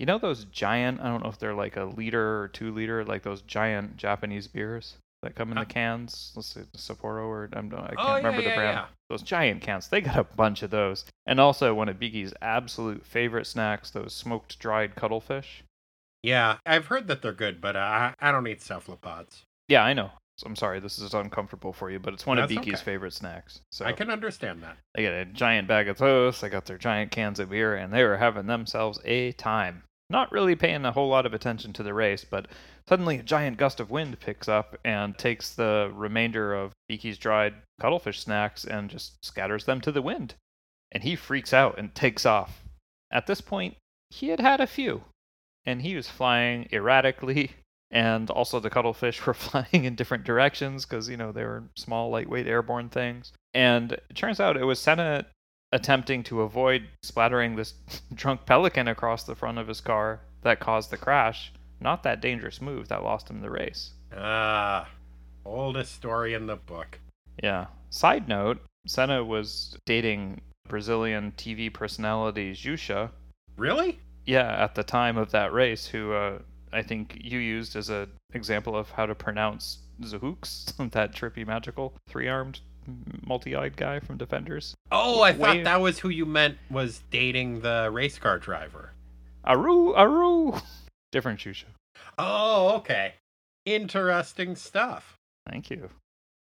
you 0.00 0.06
know 0.06 0.18
those 0.18 0.44
giant, 0.46 1.00
I 1.00 1.08
don't 1.08 1.22
know 1.22 1.28
if 1.28 1.38
they're 1.38 1.54
like 1.54 1.76
a 1.76 1.84
liter 1.84 2.40
or 2.42 2.48
two 2.48 2.72
liter, 2.72 3.04
like 3.04 3.22
those 3.22 3.42
giant 3.42 3.98
Japanese 3.98 4.48
beers 4.48 4.96
that 5.22 5.34
come 5.34 5.52
in 5.52 5.58
Uh, 5.58 5.60
the 5.60 5.66
cans. 5.66 6.32
Let's 6.34 6.48
say 6.48 6.62
Sapporo 6.74 7.26
or 7.26 7.50
I'm, 7.52 7.66
I 7.74 7.88
can't 7.88 7.94
Oh, 7.98 8.06
yeah, 8.08 8.16
remember 8.16 8.40
the 8.42 8.48
yeah, 8.48 8.54
brand. 8.56 8.76
yeah. 8.78 8.86
Those 9.10 9.22
giant 9.22 9.60
cans. 9.60 9.88
They 9.88 10.00
got 10.00 10.16
a 10.16 10.24
bunch 10.24 10.62
of 10.62 10.70
those. 10.70 11.04
And 11.26 11.38
also 11.38 11.74
one 11.74 11.90
of 11.90 11.98
Beaky's 11.98 12.32
absolute 12.40 13.04
favorite 13.04 13.46
snacks, 13.46 13.90
those 13.90 14.14
smoked 14.14 14.58
dried 14.58 14.94
cuttlefish. 14.96 15.62
Yeah, 16.22 16.56
I've 16.64 16.86
heard 16.86 17.06
that 17.08 17.20
they're 17.22 17.32
good, 17.32 17.60
but 17.60 17.76
uh, 17.76 17.80
I, 17.80 18.14
I 18.20 18.32
don't 18.32 18.46
eat 18.46 18.62
cephalopods. 18.62 19.42
Yeah, 19.68 19.84
I 19.84 19.92
know. 19.92 20.10
I'm 20.46 20.56
sorry, 20.56 20.80
this 20.80 20.98
is 20.98 21.12
uncomfortable 21.12 21.74
for 21.74 21.90
you, 21.90 21.98
but 21.98 22.14
it's 22.14 22.24
one 22.24 22.38
of 22.38 22.48
That's 22.48 22.58
Beaky's 22.58 22.76
okay. 22.80 22.84
favorite 22.84 23.12
snacks. 23.12 23.60
So 23.70 23.84
I 23.84 23.92
can 23.92 24.08
understand 24.08 24.62
that. 24.62 24.78
They 24.94 25.02
got 25.02 25.12
a 25.12 25.26
giant 25.26 25.68
bag 25.68 25.86
of 25.88 25.98
toast, 25.98 26.40
they 26.40 26.48
got 26.48 26.64
their 26.64 26.78
giant 26.78 27.10
cans 27.10 27.38
of 27.40 27.50
beer, 27.50 27.76
and 27.76 27.92
they 27.92 28.02
were 28.04 28.16
having 28.16 28.46
themselves 28.46 28.98
a 29.04 29.32
time. 29.32 29.82
Not 30.10 30.32
really 30.32 30.56
paying 30.56 30.84
a 30.84 30.90
whole 30.90 31.08
lot 31.08 31.24
of 31.24 31.32
attention 31.32 31.72
to 31.74 31.84
the 31.84 31.94
race, 31.94 32.24
but 32.28 32.48
suddenly 32.88 33.18
a 33.18 33.22
giant 33.22 33.56
gust 33.56 33.78
of 33.78 33.92
wind 33.92 34.18
picks 34.18 34.48
up 34.48 34.76
and 34.84 35.16
takes 35.16 35.54
the 35.54 35.92
remainder 35.94 36.52
of 36.52 36.72
Beaky's 36.88 37.16
dried 37.16 37.54
cuttlefish 37.80 38.18
snacks 38.18 38.64
and 38.64 38.90
just 38.90 39.24
scatters 39.24 39.64
them 39.64 39.80
to 39.82 39.92
the 39.92 40.02
wind. 40.02 40.34
And 40.90 41.04
he 41.04 41.14
freaks 41.14 41.54
out 41.54 41.78
and 41.78 41.94
takes 41.94 42.26
off. 42.26 42.64
At 43.12 43.28
this 43.28 43.40
point, 43.40 43.76
he 44.10 44.28
had 44.28 44.40
had 44.40 44.60
a 44.60 44.66
few, 44.66 45.04
and 45.64 45.82
he 45.82 45.94
was 45.94 46.08
flying 46.08 46.68
erratically, 46.72 47.52
and 47.92 48.28
also 48.30 48.58
the 48.58 48.70
cuttlefish 48.70 49.24
were 49.26 49.34
flying 49.34 49.84
in 49.84 49.94
different 49.94 50.24
directions 50.24 50.84
because, 50.84 51.08
you 51.08 51.16
know, 51.16 51.30
they 51.30 51.44
were 51.44 51.62
small, 51.76 52.10
lightweight 52.10 52.48
airborne 52.48 52.88
things. 52.88 53.32
And 53.54 53.92
it 53.92 54.16
turns 54.16 54.40
out 54.40 54.56
it 54.56 54.64
was 54.64 54.80
Senna 54.80 55.26
attempting 55.72 56.22
to 56.24 56.42
avoid 56.42 56.88
splattering 57.02 57.56
this 57.56 57.74
drunk 58.14 58.46
pelican 58.46 58.88
across 58.88 59.24
the 59.24 59.34
front 59.34 59.58
of 59.58 59.68
his 59.68 59.80
car 59.80 60.20
that 60.42 60.60
caused 60.60 60.90
the 60.90 60.96
crash. 60.96 61.52
Not 61.80 62.02
that 62.02 62.20
dangerous 62.20 62.60
move 62.60 62.88
that 62.88 63.02
lost 63.02 63.30
him 63.30 63.40
the 63.40 63.50
race. 63.50 63.90
Ah, 64.14 64.88
oldest 65.44 65.94
story 65.94 66.34
in 66.34 66.46
the 66.46 66.56
book. 66.56 66.98
Yeah. 67.42 67.66
Side 67.90 68.28
note 68.28 68.60
Senna 68.86 69.24
was 69.24 69.76
dating 69.86 70.40
Brazilian 70.68 71.32
TV 71.36 71.72
personality 71.72 72.52
Xuxa. 72.52 73.10
Really? 73.56 73.98
Yeah, 74.26 74.62
at 74.62 74.74
the 74.74 74.84
time 74.84 75.16
of 75.16 75.30
that 75.32 75.52
race, 75.52 75.86
who 75.86 76.12
uh, 76.12 76.38
I 76.72 76.82
think 76.82 77.18
you 77.20 77.38
used 77.38 77.74
as 77.76 77.88
an 77.88 78.10
example 78.32 78.76
of 78.76 78.90
how 78.90 79.06
to 79.06 79.14
pronounce 79.14 79.78
Zahooks, 80.02 80.72
that 80.92 81.12
trippy 81.12 81.46
magical 81.46 81.94
three 82.08 82.28
armed 82.28 82.60
multi 83.26 83.54
eyed 83.54 83.76
guy 83.76 84.00
from 84.00 84.16
Defenders. 84.16 84.74
Oh, 84.90 85.22
I 85.22 85.32
thought 85.32 85.64
that 85.64 85.80
was 85.80 85.98
who 85.98 86.08
you 86.08 86.26
meant 86.26 86.58
was 86.70 87.02
dating 87.10 87.60
the 87.60 87.88
race 87.92 88.18
car 88.18 88.38
driver. 88.38 88.92
Aru, 89.44 89.94
Aru! 89.94 90.54
Different 91.12 91.40
Jusha. 91.40 91.64
Oh, 92.18 92.76
okay. 92.76 93.14
Interesting 93.64 94.56
stuff. 94.56 95.16
Thank 95.48 95.70
you. 95.70 95.90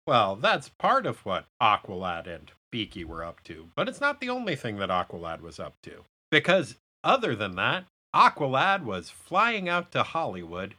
Well, 0.07 0.37
that's 0.37 0.71
part 0.79 1.07
of 1.07 1.25
what 1.25 1.47
Aqualad 1.63 2.27
and 2.27 2.51
Beaky 2.71 3.05
were 3.05 3.25
up 3.25 3.43
to, 3.45 3.69
but 3.75 3.89
it's 3.89 4.01
not 4.01 4.21
the 4.21 4.29
only 4.29 4.57
thing 4.57 4.77
that 4.79 4.91
Aqualad 4.91 5.41
was 5.41 5.59
up 5.59 5.75
to. 5.83 6.05
Because 6.31 6.77
other 7.03 7.35
than 7.35 7.57
that, 7.57 7.85
Aqualad 8.15 8.85
was 8.85 9.11
flying 9.11 9.69
out 9.69 9.91
to 9.93 10.03
Hollywood 10.03 10.75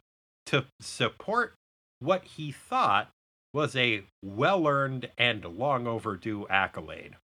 to 0.46 0.66
support 0.80 1.54
what 1.98 2.24
he 2.24 2.52
thought 2.52 3.08
was 3.56 3.74
a 3.74 4.02
well 4.22 4.68
earned 4.68 5.08
and 5.16 5.42
long 5.42 5.86
overdue 5.86 6.46
accolade. 6.50 7.16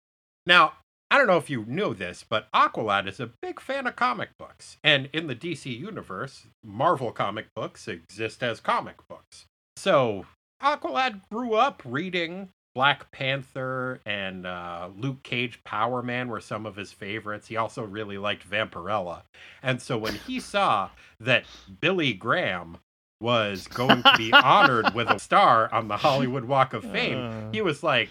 Now, 0.46 0.74
I 1.10 1.18
don't 1.18 1.26
know 1.26 1.38
if 1.38 1.50
you 1.50 1.64
knew 1.66 1.92
this, 1.92 2.24
but 2.26 2.46
Aqualad 2.52 3.08
is 3.08 3.18
a 3.18 3.32
big 3.42 3.58
fan 3.58 3.88
of 3.88 3.96
comic 3.96 4.28
books. 4.38 4.76
And 4.84 5.08
in 5.12 5.26
the 5.26 5.34
DC 5.34 5.76
universe, 5.76 6.46
Marvel 6.64 7.10
comic 7.10 7.46
books 7.56 7.88
exist 7.88 8.44
as 8.44 8.60
comic 8.60 8.94
books. 9.08 9.46
So 9.76 10.24
Aqualad 10.62 11.22
grew 11.32 11.54
up 11.54 11.82
reading 11.84 12.50
Black 12.76 13.10
Panther 13.10 14.00
and 14.06 14.46
uh, 14.46 14.90
Luke 14.96 15.24
Cage 15.24 15.64
Power 15.64 16.00
Man 16.00 16.28
were 16.28 16.40
some 16.40 16.64
of 16.64 16.76
his 16.76 16.92
favorites. 16.92 17.48
He 17.48 17.56
also 17.56 17.82
really 17.82 18.18
liked 18.18 18.48
Vampirella. 18.48 19.22
And 19.64 19.82
so 19.82 19.98
when 19.98 20.14
he 20.14 20.38
saw 20.38 20.90
that 21.18 21.44
Billy 21.80 22.12
Graham 22.12 22.78
was 23.20 23.66
going 23.68 24.02
to 24.02 24.14
be 24.16 24.32
honored 24.32 24.94
with 24.94 25.08
a 25.10 25.18
star 25.18 25.72
on 25.72 25.88
the 25.88 25.98
Hollywood 25.98 26.44
Walk 26.44 26.72
of 26.72 26.84
Fame, 26.84 27.18
Uh. 27.18 27.50
he 27.52 27.60
was 27.60 27.82
like, 27.82 28.10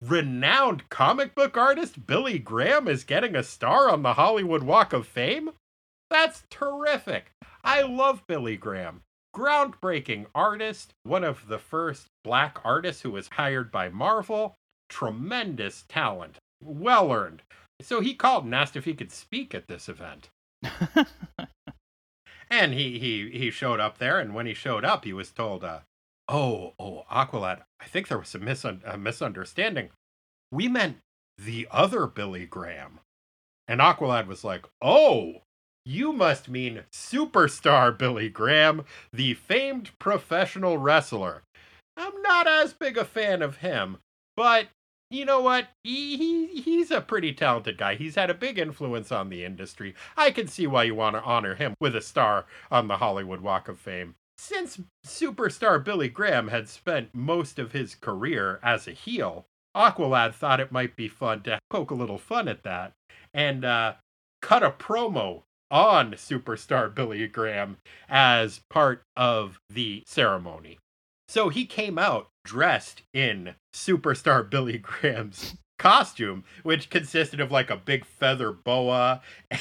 renowned 0.00 0.88
comic 0.90 1.34
book 1.34 1.56
artist 1.56 2.06
Billy 2.06 2.38
Graham 2.38 2.86
is 2.86 3.02
getting 3.04 3.34
a 3.34 3.42
star 3.42 3.90
on 3.90 4.02
the 4.02 4.14
Hollywood 4.14 4.62
Walk 4.62 4.92
of 4.92 5.06
Fame? 5.06 5.50
That's 6.10 6.44
terrific. 6.50 7.32
I 7.64 7.82
love 7.82 8.22
Billy 8.26 8.56
Graham. 8.56 9.02
Groundbreaking 9.36 10.26
artist, 10.34 10.92
one 11.02 11.24
of 11.24 11.48
the 11.48 11.58
first 11.58 12.06
black 12.24 12.58
artists 12.64 13.02
who 13.02 13.10
was 13.10 13.28
hired 13.32 13.70
by 13.70 13.88
Marvel. 13.88 14.54
Tremendous 14.88 15.84
talent. 15.88 16.38
Well 16.62 17.12
earned. 17.12 17.42
So 17.82 18.00
he 18.00 18.14
called 18.14 18.44
and 18.44 18.54
asked 18.54 18.74
if 18.76 18.84
he 18.84 18.94
could 18.94 19.12
speak 19.12 19.54
at 19.54 19.68
this 19.68 19.88
event. 19.88 20.30
And 22.50 22.72
he 22.72 22.98
he 22.98 23.30
he 23.30 23.50
showed 23.50 23.80
up 23.80 23.98
there, 23.98 24.18
and 24.18 24.34
when 24.34 24.46
he 24.46 24.54
showed 24.54 24.84
up, 24.84 25.04
he 25.04 25.12
was 25.12 25.30
told, 25.30 25.64
uh, 25.64 25.80
"Oh, 26.28 26.74
oh, 26.78 27.04
Aqualad, 27.10 27.62
I 27.80 27.86
think 27.86 28.08
there 28.08 28.18
was 28.18 28.34
a, 28.34 28.38
misun- 28.38 28.82
a 28.84 28.96
misunderstanding. 28.96 29.90
We 30.50 30.68
meant 30.68 30.98
the 31.36 31.68
other 31.70 32.06
Billy 32.06 32.46
Graham." 32.46 33.00
And 33.66 33.80
Aqualad 33.80 34.26
was 34.26 34.44
like, 34.44 34.66
"Oh, 34.80 35.42
you 35.84 36.12
must 36.12 36.48
mean 36.48 36.84
superstar 36.90 37.96
Billy 37.96 38.30
Graham, 38.30 38.84
the 39.12 39.34
famed 39.34 39.98
professional 39.98 40.78
wrestler. 40.78 41.42
I'm 41.96 42.22
not 42.22 42.46
as 42.46 42.72
big 42.72 42.96
a 42.96 43.04
fan 43.04 43.42
of 43.42 43.58
him, 43.58 43.98
but." 44.36 44.68
You 45.10 45.24
know 45.24 45.40
what? 45.40 45.68
He, 45.84 46.16
he 46.18 46.60
he's 46.60 46.90
a 46.90 47.00
pretty 47.00 47.32
talented 47.32 47.78
guy. 47.78 47.94
He's 47.94 48.16
had 48.16 48.28
a 48.28 48.34
big 48.34 48.58
influence 48.58 49.10
on 49.10 49.30
the 49.30 49.44
industry. 49.44 49.94
I 50.16 50.30
can 50.30 50.48
see 50.48 50.66
why 50.66 50.84
you 50.84 50.94
want 50.94 51.16
to 51.16 51.22
honor 51.22 51.54
him 51.54 51.74
with 51.80 51.96
a 51.96 52.02
star 52.02 52.44
on 52.70 52.88
the 52.88 52.98
Hollywood 52.98 53.40
Walk 53.40 53.68
of 53.68 53.78
Fame. 53.78 54.16
Since 54.36 54.80
superstar 55.06 55.82
Billy 55.82 56.08
Graham 56.08 56.48
had 56.48 56.68
spent 56.68 57.14
most 57.14 57.58
of 57.58 57.72
his 57.72 57.94
career 57.94 58.60
as 58.62 58.86
a 58.86 58.92
heel, 58.92 59.46
Aqualad 59.74 60.34
thought 60.34 60.60
it 60.60 60.72
might 60.72 60.94
be 60.94 61.08
fun 61.08 61.42
to 61.42 61.58
poke 61.70 61.90
a 61.90 61.94
little 61.94 62.18
fun 62.18 62.46
at 62.46 62.62
that 62.64 62.92
and 63.32 63.64
uh, 63.64 63.94
cut 64.42 64.62
a 64.62 64.70
promo 64.70 65.42
on 65.70 66.12
superstar 66.12 66.94
Billy 66.94 67.26
Graham 67.26 67.78
as 68.08 68.60
part 68.70 69.02
of 69.16 69.58
the 69.70 70.02
ceremony. 70.06 70.78
So 71.28 71.48
he 71.48 71.66
came 71.66 71.98
out 71.98 72.28
dressed 72.48 73.02
in 73.12 73.54
superstar 73.74 74.48
Billy 74.50 74.78
Graham's 74.78 75.56
costume, 75.78 76.44
which 76.62 76.90
consisted 76.90 77.40
of 77.40 77.52
like 77.52 77.70
a 77.70 77.76
big 77.76 78.06
feather 78.06 78.50
boa 78.50 79.20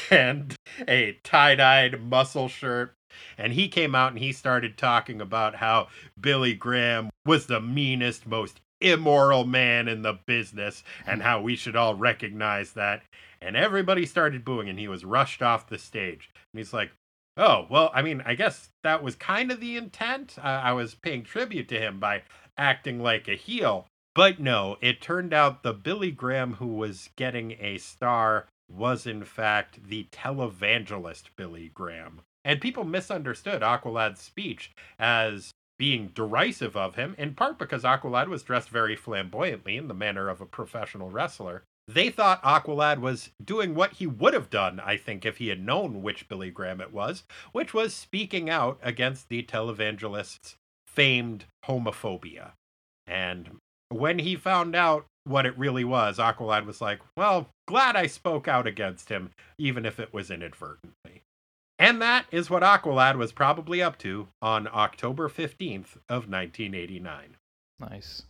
and 0.10 0.56
a 0.88 1.18
tie 1.24 1.56
dyed 1.56 2.02
muscle 2.02 2.48
shirt. 2.48 2.94
And 3.38 3.54
he 3.54 3.68
came 3.68 3.94
out 3.94 4.14
and 4.14 4.20
he 4.20 4.32
started 4.32 4.78
talking 4.78 5.22
about 5.22 5.56
how 5.56 5.88
Billy 6.20 6.54
Graham 6.54 7.10
was 7.26 7.48
the 7.48 7.62
meanest, 7.62 8.26
most 8.26 8.62
immoral 8.80 9.44
man 9.44 9.88
in 9.88 10.04
the 10.04 10.20
business 10.26 10.84
and 11.06 11.22
how 11.22 11.42
we 11.42 11.56
should 11.56 11.76
all 11.76 11.96
recognize 11.96 12.72
that. 12.74 13.04
And 13.42 13.58
everybody 13.58 14.06
started 14.06 14.46
booing 14.46 14.70
and 14.70 14.80
he 14.80 14.88
was 14.88 15.04
rushed 15.04 15.42
off 15.42 15.68
the 15.68 15.78
stage. 15.78 16.30
And 16.54 16.60
he's 16.60 16.74
like, 16.74 16.92
Oh, 17.40 17.68
well, 17.70 17.92
I 17.94 18.02
mean, 18.02 18.24
I 18.26 18.34
guess 18.34 18.72
that 18.84 19.04
was 19.04 19.16
kind 19.16 19.52
of 19.52 19.60
the 19.60 19.78
intent. 19.78 20.38
I, 20.42 20.56
I 20.56 20.74
was 20.74 20.96
paying 20.96 21.24
tribute 21.24 21.70
to 21.70 21.80
him 21.80 22.00
by 22.00 22.24
acting 22.58 23.02
like 23.02 23.28
a 23.28 23.36
heel. 23.36 23.88
But 24.16 24.40
no, 24.40 24.78
it 24.82 25.02
turned 25.02 25.34
out 25.34 25.64
the 25.64 25.74
Billy 25.74 26.12
Graham 26.12 26.54
who 26.56 26.68
was 26.68 27.10
getting 27.16 27.52
a 27.60 27.78
star 27.78 28.48
was 28.70 29.06
in 29.06 29.24
fact 29.24 29.88
the 29.88 30.08
televangelist 30.12 31.26
Billy 31.36 31.72
Graham. 31.74 32.22
And 32.44 32.62
people 32.62 32.84
misunderstood 32.84 33.62
Aqualad's 33.62 34.22
speech 34.22 34.72
as 34.98 35.52
being 35.78 36.08
derisive 36.08 36.76
of 36.76 36.96
him, 36.96 37.14
in 37.18 37.36
part 37.36 37.60
because 37.60 37.84
Aqualad 37.84 38.28
was 38.28 38.44
dressed 38.44 38.70
very 38.70 38.96
flamboyantly 38.96 39.78
in 39.78 39.88
the 39.88 39.94
manner 39.94 40.30
of 40.30 40.42
a 40.42 40.46
professional 40.46 41.12
wrestler. 41.12 41.64
They 41.88 42.10
thought 42.10 42.44
Aqualad 42.44 43.00
was 43.00 43.30
doing 43.44 43.74
what 43.74 43.94
he 43.94 44.08
would 44.08 44.34
have 44.34 44.50
done, 44.50 44.80
I 44.80 44.98
think, 44.98 45.26
if 45.26 45.38
he 45.38 45.48
had 45.48 45.64
known 45.64 46.02
which 46.02 46.28
Billy 46.28 46.52
Graham 46.52 46.82
it 46.82 46.92
was, 46.92 47.24
which 47.54 47.74
was 47.74 47.94
speaking 47.94 48.50
out 48.50 48.80
against 48.82 49.30
the 49.30 49.44
televangelist's 49.44 50.56
famed 50.98 51.46
homophobia. 51.66 52.54
And 53.06 53.58
when 53.90 54.18
he 54.18 54.36
found 54.36 54.76
out 54.76 55.06
what 55.26 55.46
it 55.46 55.56
really 55.58 55.84
was, 55.84 56.18
Aqualad 56.18 56.66
was 56.66 56.82
like, 56.82 57.00
Well, 57.16 57.50
glad 57.68 57.96
I 57.96 58.08
spoke 58.08 58.48
out 58.48 58.66
against 58.66 59.10
him, 59.10 59.30
even 59.60 59.86
if 59.86 60.00
it 60.00 60.12
was 60.12 60.32
inadvertently. 60.32 61.22
And 61.78 62.02
that 62.02 62.26
is 62.32 62.50
what 62.50 62.64
Aqualad 62.64 63.16
was 63.16 63.32
probably 63.32 63.80
up 63.80 64.00
to 64.00 64.30
on 64.42 64.68
October 64.74 65.30
15th 65.30 65.98
of 66.10 66.28
1989. 66.28 67.38
Nice. 67.80 68.24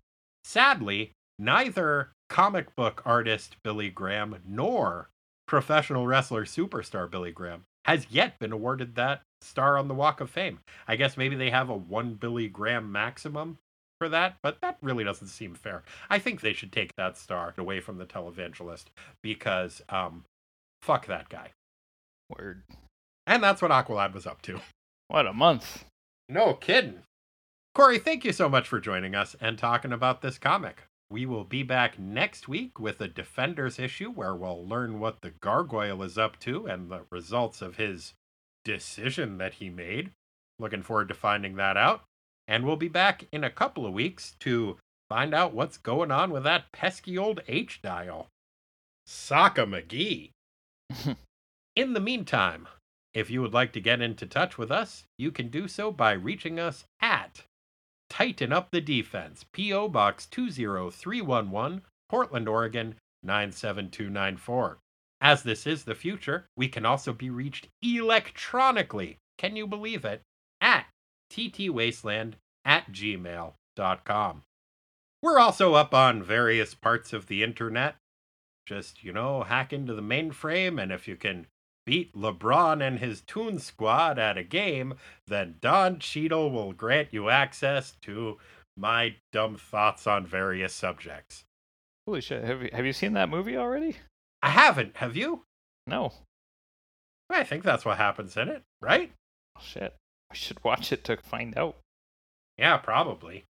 Sadly, 0.44 1.12
neither 1.40 2.10
comic 2.30 2.76
book 2.76 3.02
artist 3.06 3.56
Billy 3.64 3.90
Graham 3.90 4.36
nor 4.46 5.08
professional 5.48 6.06
wrestler 6.06 6.44
superstar 6.44 7.10
Billy 7.10 7.32
Graham 7.32 7.64
has 7.86 8.08
yet 8.10 8.38
been 8.38 8.52
awarded 8.52 8.96
that 8.96 9.22
star 9.42 9.78
on 9.78 9.88
the 9.88 9.94
Walk 9.94 10.22
of 10.22 10.30
Fame. 10.30 10.60
I 10.88 10.96
guess 10.96 11.18
maybe 11.18 11.36
they 11.36 11.50
have 11.50 11.70
a 11.70 11.76
one 11.76 12.16
Billy 12.16 12.48
Graham 12.48 12.92
maximum 12.92 13.58
for 14.00 14.10
that, 14.10 14.38
but 14.44 14.62
that 14.62 14.78
really 14.82 15.04
doesn't 15.04 15.28
seem 15.28 15.56
fair. 15.56 15.84
I 16.10 16.20
think 16.20 16.42
they 16.42 16.54
should 16.54 16.72
take 16.72 16.96
that 16.98 17.18
star 17.18 17.54
away 17.58 17.80
from 17.80 17.98
the 17.98 18.06
televangelist 18.06 18.86
because 19.24 19.82
um 19.90 20.24
fuck 20.82 21.08
that 21.08 21.30
guy. 21.30 21.52
Word. 22.30 22.64
And 23.26 23.44
that's 23.44 23.62
what 23.62 23.72
Aqualad 23.72 24.14
was 24.14 24.28
up 24.28 24.42
to. 24.44 24.60
What 25.10 25.28
a 25.28 25.34
month. 25.34 25.86
No 26.30 26.54
kidding. 26.54 27.00
Corey, 27.74 28.00
thank 28.00 28.26
you 28.26 28.34
so 28.34 28.50
much 28.50 28.68
for 28.68 28.80
joining 28.80 29.16
us 29.16 29.36
and 29.40 29.58
talking 29.58 29.94
about 29.94 30.22
this 30.22 30.38
comic. 30.38 30.84
We 31.10 31.26
will 31.26 31.46
be 31.46 31.64
back 31.64 31.98
next 31.98 32.50
week 32.50 32.80
with 32.80 33.00
a 33.00 33.08
Defenders 33.08 33.80
issue 33.80 34.10
where 34.12 34.36
we'll 34.36 34.68
learn 34.68 35.00
what 35.00 35.22
the 35.22 35.30
Gargoyle 35.30 36.04
is 36.04 36.18
up 36.18 36.38
to 36.42 36.66
and 36.66 36.90
the 36.90 37.04
results 37.10 37.62
of 37.62 37.78
his 37.78 38.14
decision 38.68 39.38
that 39.38 39.56
he 39.56 39.70
made. 39.70 40.12
Looking 40.60 40.84
forward 40.84 41.08
to 41.08 41.14
finding 41.14 41.56
that 41.56 41.78
out. 41.78 42.04
And 42.48 42.66
we'll 42.66 42.76
be 42.76 42.90
back 42.90 43.26
in 43.32 43.44
a 43.44 43.50
couple 43.50 43.86
of 43.86 43.94
weeks 43.94 44.36
to 44.42 44.78
find 45.10 45.34
out 45.34 45.54
what's 45.54 45.78
going 45.78 46.12
on 46.12 46.32
with 46.32 46.44
that 46.44 46.72
pesky 46.74 47.18
old 47.18 47.40
H 47.48 47.82
dial. 47.82 48.28
Sockamagee. 49.08 50.32
in 51.76 51.94
the 51.94 52.00
meantime, 52.00 52.68
if 53.14 53.30
you 53.30 53.42
would 53.42 53.54
like 53.54 53.72
to 53.74 53.82
get 53.82 54.02
into 54.02 54.26
touch 54.26 54.58
with 54.58 54.70
us, 54.70 55.06
you 55.18 55.32
can 55.32 55.48
do 55.48 55.68
so 55.68 55.92
by 55.92 56.12
reaching 56.12 56.60
us 56.60 56.84
at 57.02 57.44
Tighten 58.10 58.52
Up 58.52 58.72
the 58.72 58.82
Defense, 58.82 59.46
P.O. 59.54 59.88
Box 59.90 60.26
20311, 60.26 61.84
Portland, 62.10 62.48
Oregon 62.50 62.96
97294. 63.24 64.80
As 65.20 65.44
this 65.44 65.66
is 65.66 65.84
the 65.84 65.96
future, 65.96 66.46
we 66.56 66.68
can 66.68 66.86
also 66.86 67.12
be 67.14 67.30
reached 67.30 67.68
electronically. 67.82 69.18
Can 69.38 69.56
you 69.56 69.68
believe 69.68 70.06
it? 70.06 70.22
At 70.62 70.86
ttwasteland 71.32 72.34
at 72.66 72.92
gmail.com. 72.92 74.44
We're 75.24 75.40
also 75.40 75.74
up 75.74 75.94
on 75.94 76.22
various 76.22 76.76
parts 76.76 77.14
of 77.14 77.28
the 77.28 77.44
internet. 77.44 77.96
Just, 78.68 79.04
you 79.04 79.12
know, 79.12 79.44
hack 79.44 79.74
into 79.74 79.94
the 79.94 80.02
mainframe, 80.02 80.82
and 80.82 80.92
if 80.92 81.08
you 81.08 81.16
can 81.16 81.48
beat 81.86 82.14
LeBron 82.14 82.86
and 82.86 83.00
his 83.00 83.22
Toon 83.22 83.60
Squad 83.60 84.20
at 84.20 84.38
a 84.38 84.44
game, 84.44 84.96
then 85.26 85.56
Don 85.62 86.00
Cheadle 86.00 86.52
will 86.52 86.74
grant 86.74 87.14
you 87.14 87.30
access 87.30 87.96
to 88.02 88.38
my 88.76 89.16
dumb 89.32 89.56
thoughts 89.56 90.06
on 90.06 90.26
various 90.26 90.74
subjects. 90.74 91.46
Holy 92.06 92.22
shit. 92.22 92.44
Have 92.44 92.62
you, 92.62 92.70
have 92.74 92.86
you 92.86 92.94
seen 92.94 93.14
that 93.14 93.30
movie 93.30 93.58
already? 93.58 93.98
I 94.48 94.52
haven't, 94.52 94.96
have 94.98 95.18
you? 95.18 95.42
No. 95.88 96.14
I 97.30 97.44
think 97.44 97.64
that's 97.64 97.84
what 97.84 97.98
happens 97.98 98.38
in 98.38 98.48
it, 98.48 98.64
right? 98.82 99.12
Oh, 99.58 99.62
shit. 99.62 99.94
I 100.32 100.36
should 100.36 100.64
watch 100.64 100.94
it 100.94 101.04
to 101.04 101.18
find 101.18 101.58
out. 101.58 101.76
Yeah, 102.58 102.78
probably. 102.78 103.44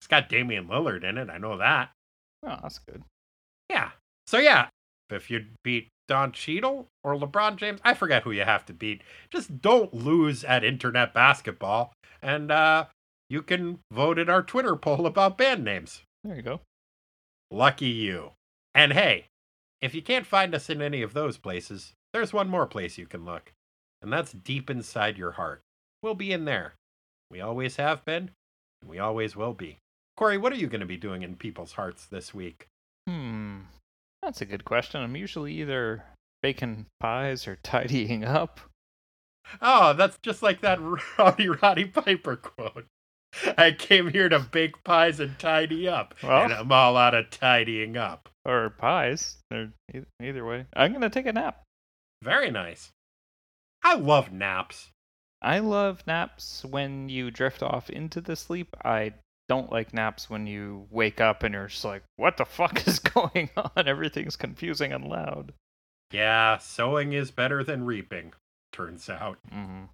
It's 0.00 0.08
got 0.08 0.28
Damian 0.28 0.66
Lillard 0.66 1.04
in 1.04 1.18
it, 1.18 1.30
I 1.30 1.38
know 1.38 1.56
that. 1.58 1.90
Oh, 2.44 2.58
that's 2.60 2.80
good. 2.80 3.04
Yeah. 3.70 3.90
So 4.26 4.38
yeah, 4.38 4.70
if 5.08 5.30
you 5.30 5.44
beat 5.62 5.86
Don 6.08 6.32
Cheadle 6.32 6.88
or 7.04 7.14
LeBron 7.14 7.54
James, 7.54 7.78
I 7.84 7.94
forget 7.94 8.24
who 8.24 8.32
you 8.32 8.42
have 8.42 8.66
to 8.66 8.72
beat. 8.72 9.02
Just 9.30 9.62
don't 9.62 9.94
lose 9.94 10.42
at 10.42 10.64
internet 10.64 11.14
basketball, 11.14 11.92
and 12.20 12.50
uh, 12.50 12.86
you 13.30 13.40
can 13.42 13.78
vote 13.92 14.18
in 14.18 14.28
our 14.28 14.42
Twitter 14.42 14.74
poll 14.74 15.06
about 15.06 15.38
band 15.38 15.64
names. 15.64 16.02
There 16.24 16.34
you 16.34 16.42
go. 16.42 16.60
Lucky 17.52 17.86
you. 17.86 18.32
And 18.74 18.92
hey, 18.92 19.26
if 19.80 19.94
you 19.94 20.02
can't 20.02 20.26
find 20.26 20.54
us 20.54 20.68
in 20.70 20.82
any 20.82 21.02
of 21.02 21.12
those 21.14 21.38
places, 21.38 21.92
there's 22.12 22.32
one 22.32 22.48
more 22.48 22.66
place 22.66 22.98
you 22.98 23.06
can 23.06 23.24
look, 23.24 23.52
and 24.02 24.12
that's 24.12 24.32
deep 24.32 24.70
inside 24.70 25.18
your 25.18 25.32
heart. 25.32 25.60
We'll 26.02 26.14
be 26.14 26.32
in 26.32 26.44
there. 26.44 26.74
We 27.30 27.40
always 27.40 27.76
have 27.76 28.04
been, 28.04 28.30
and 28.80 28.90
we 28.90 28.98
always 28.98 29.36
will 29.36 29.54
be. 29.54 29.78
Corey, 30.16 30.38
what 30.38 30.52
are 30.52 30.56
you 30.56 30.66
going 30.66 30.80
to 30.80 30.86
be 30.86 30.96
doing 30.96 31.22
in 31.22 31.36
people's 31.36 31.72
hearts 31.72 32.06
this 32.06 32.32
week? 32.34 32.66
Hmm. 33.08 33.58
That's 34.22 34.40
a 34.40 34.46
good 34.46 34.64
question. 34.64 35.00
I'm 35.00 35.16
usually 35.16 35.52
either 35.54 36.04
baking 36.42 36.86
pies 37.00 37.46
or 37.46 37.56
tidying 37.62 38.24
up. 38.24 38.60
Oh, 39.62 39.92
that's 39.92 40.18
just 40.22 40.42
like 40.42 40.60
that 40.62 40.78
Rowdy 41.18 41.48
Roddy 41.48 41.84
Piper 41.86 42.36
quote. 42.36 42.86
I 43.56 43.72
came 43.72 44.08
here 44.10 44.28
to 44.28 44.38
bake 44.38 44.82
pies 44.84 45.20
and 45.20 45.38
tidy 45.38 45.86
up, 45.86 46.14
Well- 46.22 46.44
and 46.44 46.52
I'm 46.52 46.72
all 46.72 46.96
out 46.96 47.14
of 47.14 47.30
tidying 47.30 47.96
up. 47.96 48.28
Or 48.48 48.70
pies. 48.70 49.36
E- 49.54 50.00
either 50.22 50.44
way. 50.44 50.66
I'm 50.74 50.92
going 50.92 51.02
to 51.02 51.10
take 51.10 51.26
a 51.26 51.32
nap. 51.32 51.62
Very 52.22 52.50
nice. 52.50 52.90
I 53.84 53.94
love 53.94 54.32
naps. 54.32 54.88
I 55.42 55.58
love 55.60 56.02
naps 56.06 56.64
when 56.64 57.08
you 57.08 57.30
drift 57.30 57.62
off 57.62 57.90
into 57.90 58.20
the 58.20 58.34
sleep. 58.34 58.74
I 58.84 59.12
don't 59.48 59.70
like 59.70 59.94
naps 59.94 60.28
when 60.28 60.46
you 60.46 60.86
wake 60.90 61.20
up 61.20 61.42
and 61.42 61.54
you're 61.54 61.68
just 61.68 61.84
like, 61.84 62.02
what 62.16 62.38
the 62.38 62.44
fuck 62.44 62.86
is 62.88 62.98
going 62.98 63.50
on? 63.56 63.86
Everything's 63.86 64.36
confusing 64.36 64.92
and 64.92 65.04
loud. 65.04 65.52
Yeah, 66.10 66.56
sowing 66.58 67.12
is 67.12 67.30
better 67.30 67.62
than 67.62 67.84
reaping, 67.84 68.32
turns 68.72 69.10
out. 69.10 69.38
hmm 69.52 69.84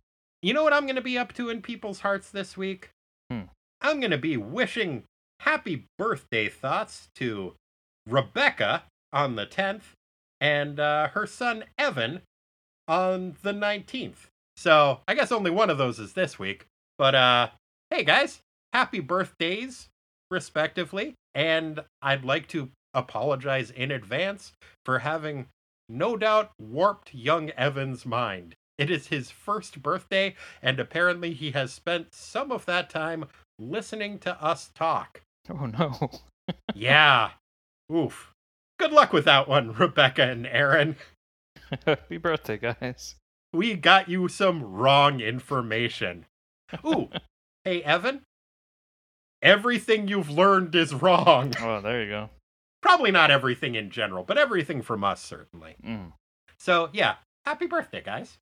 You 0.43 0.55
know 0.55 0.62
what 0.62 0.72
I'm 0.72 0.86
going 0.86 0.94
to 0.97 1.02
be 1.02 1.18
up 1.18 1.32
to 1.35 1.51
in 1.51 1.60
people's 1.60 2.01
hearts 2.01 2.31
this 2.31 2.56
week? 2.56 2.90
Hmm. 3.31 3.43
I'm 3.82 3.98
going 4.01 4.12
to 4.12 4.18
be 4.18 4.36
wishing 4.36 5.02
happy 5.40 5.86
birthday 5.98 6.48
thoughts 6.48 7.09
to 7.16 7.55
Rebecca 8.06 8.85
on 9.12 9.36
the 9.36 9.47
10th 9.47 9.94
and 10.40 10.78
uh, 10.78 11.09
her 11.09 11.26
son 11.26 11.64
Evan 11.78 12.20
on 12.86 13.36
the 13.43 13.52
19th. 13.52 14.26
So 14.56 15.01
I 15.09 15.14
guess 15.14 15.32
only 15.32 15.51
one 15.51 15.70
of 15.70 15.78
those 15.78 15.98
is 15.98 16.12
this 16.12 16.39
week. 16.39 16.66
But 16.98 17.14
uh, 17.14 17.48
hey 17.90 18.05
guys, 18.05 18.40
happy 18.72 19.01
birthdays, 19.01 19.89
respectively. 20.31 21.14
And 21.35 21.81
I'd 22.02 22.24
like 22.24 22.47
to 22.48 22.70
apologize 22.93 23.70
in 23.70 23.90
advance 23.90 24.52
for 24.85 25.01
having 25.01 25.47
no 25.89 26.16
doubt 26.16 26.52
warped 26.60 27.14
young 27.14 27.51
Evan's 27.51 28.06
mind. 28.06 28.55
It 28.78 28.90
is 28.90 29.09
his 29.09 29.31
first 29.31 29.82
birthday, 29.82 30.35
and 30.60 30.81
apparently 30.81 31.32
he 31.32 31.52
has 31.52 31.72
spent 31.72 32.14
some 32.14 32.51
of 32.51 32.66
that 32.66 32.90
time 32.90 33.26
listening 33.59 34.18
to 34.20 34.43
us 34.43 34.70
talk. 34.74 35.22
Oh 35.48 35.66
no. 35.66 36.10
Yeah. 36.74 37.31
Oof. 37.95 38.33
Good 38.79 38.93
luck 38.93 39.12
with 39.12 39.25
that 39.27 39.49
one, 39.49 39.73
Rebecca 39.79 40.23
and 40.23 40.47
Aaron. 40.47 40.97
Happy 41.87 42.16
birthday, 42.16 42.59
guys. 42.59 43.16
We 43.53 43.75
got 43.75 44.09
you 44.09 44.29
some 44.29 44.65
wrong 44.65 45.21
information. 45.21 46.27
Ooh. 46.85 47.09
hey, 47.65 47.83
Evan. 47.83 48.23
Everything 49.43 50.09
you've 50.09 50.31
learned 50.31 50.75
is 50.75 50.95
wrong. 50.95 51.53
Oh, 51.61 51.81
there 51.81 52.03
you 52.03 52.11
go. 52.11 52.31
Probably 52.83 53.11
not 53.11 53.31
everything 53.31 53.75
in 53.75 53.91
general, 53.91 54.25
but 54.25 54.39
everything 54.39 54.83
from 54.83 55.05
us, 55.05 55.23
certainly. 55.23 55.77
Mm. 55.85 56.12
So, 56.59 56.89
yeah, 56.93 57.16
happy 57.45 57.66
birthday, 57.66 58.03
guys. 58.03 58.39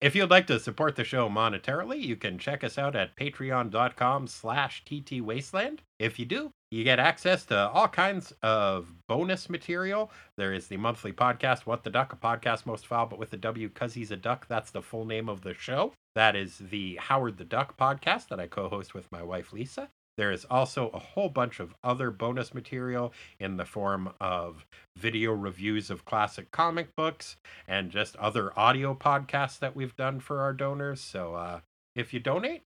If 0.00 0.16
you'd 0.16 0.30
like 0.30 0.46
to 0.46 0.58
support 0.58 0.96
the 0.96 1.04
show 1.04 1.28
monetarily, 1.28 2.00
you 2.00 2.16
can 2.16 2.38
check 2.38 2.64
us 2.64 2.78
out 2.78 2.96
at 2.96 3.16
patreon.com 3.16 4.28
slash 4.28 4.82
ttwasteland. 4.86 5.80
If 5.98 6.18
you 6.18 6.24
do, 6.24 6.52
you 6.70 6.84
get 6.84 6.98
access 6.98 7.44
to 7.46 7.68
all 7.68 7.86
kinds 7.86 8.32
of 8.42 8.94
bonus 9.08 9.50
material. 9.50 10.10
There 10.38 10.54
is 10.54 10.68
the 10.68 10.78
monthly 10.78 11.12
podcast, 11.12 11.66
What 11.66 11.84
the 11.84 11.90
Duck, 11.90 12.14
a 12.14 12.16
podcast 12.16 12.64
most 12.64 12.86
foul, 12.86 13.06
but 13.06 13.18
with 13.18 13.28
the 13.28 13.36
W 13.36 13.68
because 13.68 13.92
he's 13.92 14.10
a 14.10 14.16
duck. 14.16 14.46
That's 14.48 14.70
the 14.70 14.80
full 14.80 15.04
name 15.04 15.28
of 15.28 15.42
the 15.42 15.52
show. 15.52 15.92
That 16.14 16.34
is 16.34 16.56
the 16.56 16.96
Howard 16.96 17.36
the 17.36 17.44
Duck 17.44 17.76
podcast 17.76 18.28
that 18.28 18.40
I 18.40 18.46
co-host 18.46 18.94
with 18.94 19.12
my 19.12 19.22
wife, 19.22 19.52
Lisa. 19.52 19.90
There 20.20 20.30
is 20.30 20.44
also 20.50 20.90
a 20.90 20.98
whole 20.98 21.30
bunch 21.30 21.60
of 21.60 21.74
other 21.82 22.10
bonus 22.10 22.52
material 22.52 23.14
in 23.38 23.56
the 23.56 23.64
form 23.64 24.12
of 24.20 24.66
video 24.94 25.32
reviews 25.32 25.88
of 25.88 26.04
classic 26.04 26.50
comic 26.50 26.94
books 26.94 27.38
and 27.66 27.90
just 27.90 28.16
other 28.16 28.52
audio 28.54 28.94
podcasts 28.94 29.58
that 29.60 29.74
we've 29.74 29.96
done 29.96 30.20
for 30.20 30.42
our 30.42 30.52
donors. 30.52 31.00
So 31.00 31.36
uh, 31.36 31.60
if 31.96 32.12
you 32.12 32.20
donate, 32.20 32.64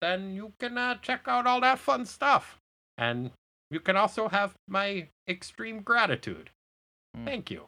then 0.00 0.34
you 0.34 0.54
can 0.58 0.76
uh, 0.76 0.96
check 0.96 1.28
out 1.28 1.46
all 1.46 1.60
that 1.60 1.78
fun 1.78 2.04
stuff. 2.04 2.58
And 2.98 3.30
you 3.70 3.78
can 3.78 3.96
also 3.96 4.26
have 4.26 4.54
my 4.66 5.06
extreme 5.28 5.82
gratitude. 5.82 6.50
Hmm. 7.14 7.24
Thank 7.24 7.48
you. 7.48 7.66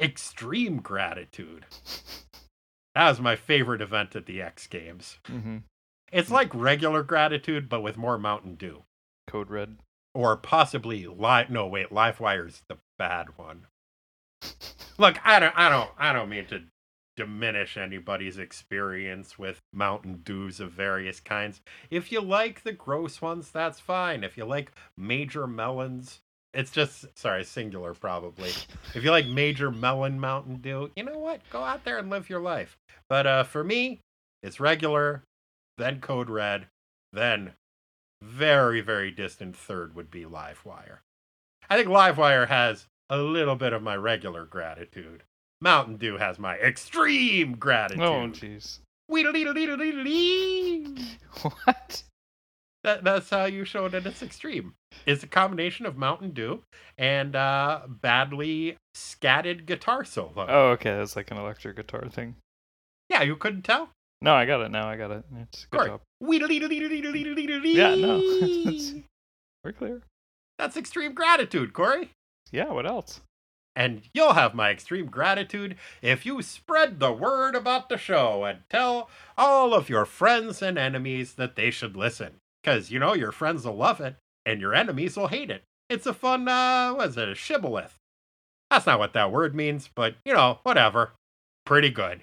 Extreme 0.00 0.78
gratitude. 0.78 1.66
That 2.94 3.08
was 3.08 3.20
my 3.20 3.34
favorite 3.34 3.82
event 3.82 4.14
at 4.14 4.26
the 4.26 4.40
X 4.40 4.68
Games. 4.68 5.18
hmm 5.26 5.58
It's 6.14 6.30
like 6.30 6.54
regular 6.54 7.02
gratitude, 7.02 7.68
but 7.68 7.82
with 7.82 7.96
more 7.96 8.18
Mountain 8.18 8.54
Dew. 8.54 8.84
Code 9.26 9.50
Red. 9.50 9.78
Or 10.14 10.36
possibly 10.36 11.08
live. 11.08 11.50
No, 11.50 11.66
wait, 11.66 11.90
Livewire's 11.90 12.62
the 12.68 12.78
bad 12.96 13.36
one. 13.36 13.66
Look, 14.98 15.18
I 15.24 15.40
don't, 15.40 15.58
I 15.58 15.68
don't, 15.68 15.90
I 15.98 16.12
don't 16.12 16.28
mean 16.28 16.46
to 16.46 16.62
diminish 17.16 17.76
anybody's 17.76 18.38
experience 18.38 19.40
with 19.40 19.58
Mountain 19.72 20.22
Dews 20.24 20.60
of 20.60 20.70
various 20.70 21.18
kinds. 21.18 21.60
If 21.90 22.12
you 22.12 22.20
like 22.20 22.62
the 22.62 22.72
gross 22.72 23.20
ones, 23.20 23.50
that's 23.50 23.80
fine. 23.80 24.22
If 24.22 24.36
you 24.36 24.44
like 24.44 24.70
Major 24.96 25.48
Melons, 25.48 26.20
it's 26.52 26.70
just 26.70 27.06
sorry, 27.18 27.42
singular 27.42 27.92
probably. 27.92 28.50
If 28.94 29.02
you 29.02 29.10
like 29.10 29.26
Major 29.26 29.72
Melon 29.72 30.20
Mountain 30.20 30.58
Dew, 30.58 30.92
you 30.94 31.02
know 31.02 31.18
what? 31.18 31.40
Go 31.50 31.64
out 31.64 31.84
there 31.84 31.98
and 31.98 32.08
live 32.08 32.30
your 32.30 32.40
life. 32.40 32.76
But 33.08 33.26
uh, 33.26 33.42
for 33.42 33.64
me, 33.64 33.98
it's 34.44 34.60
regular, 34.60 35.24
then 35.78 36.00
Code 36.00 36.30
Red, 36.30 36.66
then 37.12 37.52
very, 38.22 38.80
very 38.80 39.10
distant 39.10 39.56
third 39.56 39.94
would 39.94 40.10
be 40.10 40.24
Livewire. 40.24 40.98
I 41.68 41.76
think 41.76 41.88
Livewire 41.88 42.48
has 42.48 42.86
a 43.10 43.18
little 43.18 43.56
bit 43.56 43.72
of 43.72 43.82
my 43.82 43.96
regular 43.96 44.44
gratitude. 44.44 45.22
Mountain 45.60 45.96
Dew 45.96 46.18
has 46.18 46.38
my 46.38 46.56
extreme 46.56 47.56
gratitude. 47.56 48.02
Oh, 48.02 48.28
jeez. 48.28 48.80
What? 51.64 52.02
That, 52.84 53.02
that's 53.02 53.30
how 53.30 53.46
you 53.46 53.64
show 53.64 53.86
it 53.86 53.94
at 53.94 54.04
its 54.04 54.22
extreme. 54.22 54.74
It's 55.06 55.22
a 55.22 55.26
combination 55.26 55.86
of 55.86 55.96
Mountain 55.96 56.32
Dew 56.32 56.62
and 56.98 57.34
uh, 57.34 57.80
badly 57.88 58.76
scatted 58.92 59.64
guitar 59.64 60.04
solo. 60.04 60.46
Oh, 60.48 60.68
okay. 60.72 60.94
That's 60.94 61.16
like 61.16 61.30
an 61.30 61.38
electric 61.38 61.76
guitar 61.76 62.06
thing. 62.10 62.36
Yeah, 63.08 63.22
you 63.22 63.36
couldn't 63.36 63.62
tell? 63.62 63.88
No, 64.24 64.34
I 64.34 64.46
got 64.46 64.62
it 64.62 64.70
now. 64.70 64.88
I 64.88 64.96
got 64.96 65.10
it. 65.10 65.22
It's 65.42 65.66
good 65.66 65.76
Corey. 65.76 65.90
job. 65.90 66.00
Yeah, 67.76 67.94
no. 67.94 68.22
We're 69.62 69.72
clear. 69.72 70.02
That's 70.58 70.78
extreme 70.78 71.12
gratitude, 71.12 71.74
Corey. 71.74 72.10
Yeah, 72.50 72.72
what 72.72 72.86
else? 72.86 73.20
And 73.76 74.00
you'll 74.14 74.32
have 74.32 74.54
my 74.54 74.70
extreme 74.70 75.06
gratitude 75.06 75.76
if 76.00 76.24
you 76.24 76.40
spread 76.40 77.00
the 77.00 77.12
word 77.12 77.54
about 77.54 77.90
the 77.90 77.98
show 77.98 78.44
and 78.44 78.60
tell 78.70 79.10
all 79.36 79.74
of 79.74 79.90
your 79.90 80.06
friends 80.06 80.62
and 80.62 80.78
enemies 80.78 81.34
that 81.34 81.54
they 81.54 81.70
should 81.70 81.94
listen. 81.94 82.36
Because, 82.62 82.90
you 82.90 82.98
know, 82.98 83.12
your 83.12 83.32
friends 83.32 83.66
will 83.66 83.76
love 83.76 84.00
it 84.00 84.16
and 84.46 84.58
your 84.58 84.74
enemies 84.74 85.18
will 85.18 85.28
hate 85.28 85.50
it. 85.50 85.64
It's 85.90 86.06
a 86.06 86.14
fun, 86.14 86.48
uh, 86.48 86.94
what 86.94 87.10
is 87.10 87.18
it, 87.18 87.28
a 87.28 87.34
shibboleth. 87.34 87.96
That's 88.70 88.86
not 88.86 88.98
what 88.98 89.12
that 89.12 89.30
word 89.32 89.54
means, 89.54 89.90
but, 89.94 90.14
you 90.24 90.32
know, 90.32 90.60
whatever. 90.62 91.12
Pretty 91.66 91.90
good. 91.90 92.22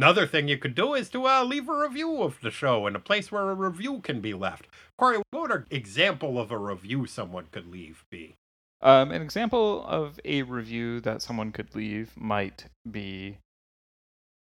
Another 0.00 0.26
thing 0.26 0.48
you 0.48 0.56
could 0.56 0.74
do 0.74 0.94
is 0.94 1.10
to 1.10 1.26
uh, 1.26 1.44
leave 1.44 1.68
a 1.68 1.76
review 1.76 2.22
of 2.22 2.40
the 2.40 2.50
show 2.50 2.86
in 2.86 2.96
a 2.96 2.98
place 2.98 3.30
where 3.30 3.50
a 3.50 3.54
review 3.54 4.00
can 4.00 4.22
be 4.22 4.32
left. 4.32 4.66
Corey, 4.96 5.18
what 5.30 5.42
would 5.42 5.50
an 5.50 5.66
example 5.70 6.40
of 6.40 6.50
a 6.50 6.56
review 6.56 7.04
someone 7.04 7.48
could 7.52 7.70
leave 7.70 8.02
be? 8.10 8.34
Um, 8.80 9.10
an 9.10 9.20
example 9.20 9.84
of 9.86 10.18
a 10.24 10.40
review 10.40 11.02
that 11.02 11.20
someone 11.20 11.52
could 11.52 11.74
leave 11.74 12.12
might 12.16 12.64
be 12.90 13.36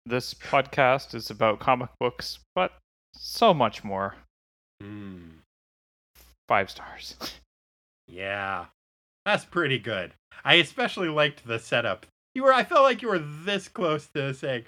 this 0.05 0.35
podcast 0.35 1.14
is 1.14 1.31
about 1.31 1.60
comic 1.60 1.90
books, 2.01 2.40
but 2.56 2.73
so 3.14 3.55
much 3.55 3.85
more. 3.85 4.16
Hmm. 4.82 5.28
Five 6.48 6.70
stars. 6.70 7.14
Yeah, 8.09 8.66
that's 9.24 9.44
pretty 9.44 9.81
good. 9.81 10.12
I 10.44 10.55
especially 10.55 11.09
liked 11.09 11.44
the 11.44 11.59
setup. 11.59 12.06
You 12.36 12.44
were, 12.44 12.52
I 12.52 12.62
felt 12.62 12.85
like 12.85 13.02
you 13.02 13.09
were 13.09 13.18
this 13.18 13.66
close 13.66 14.06
to 14.14 14.32
saying 14.32 14.62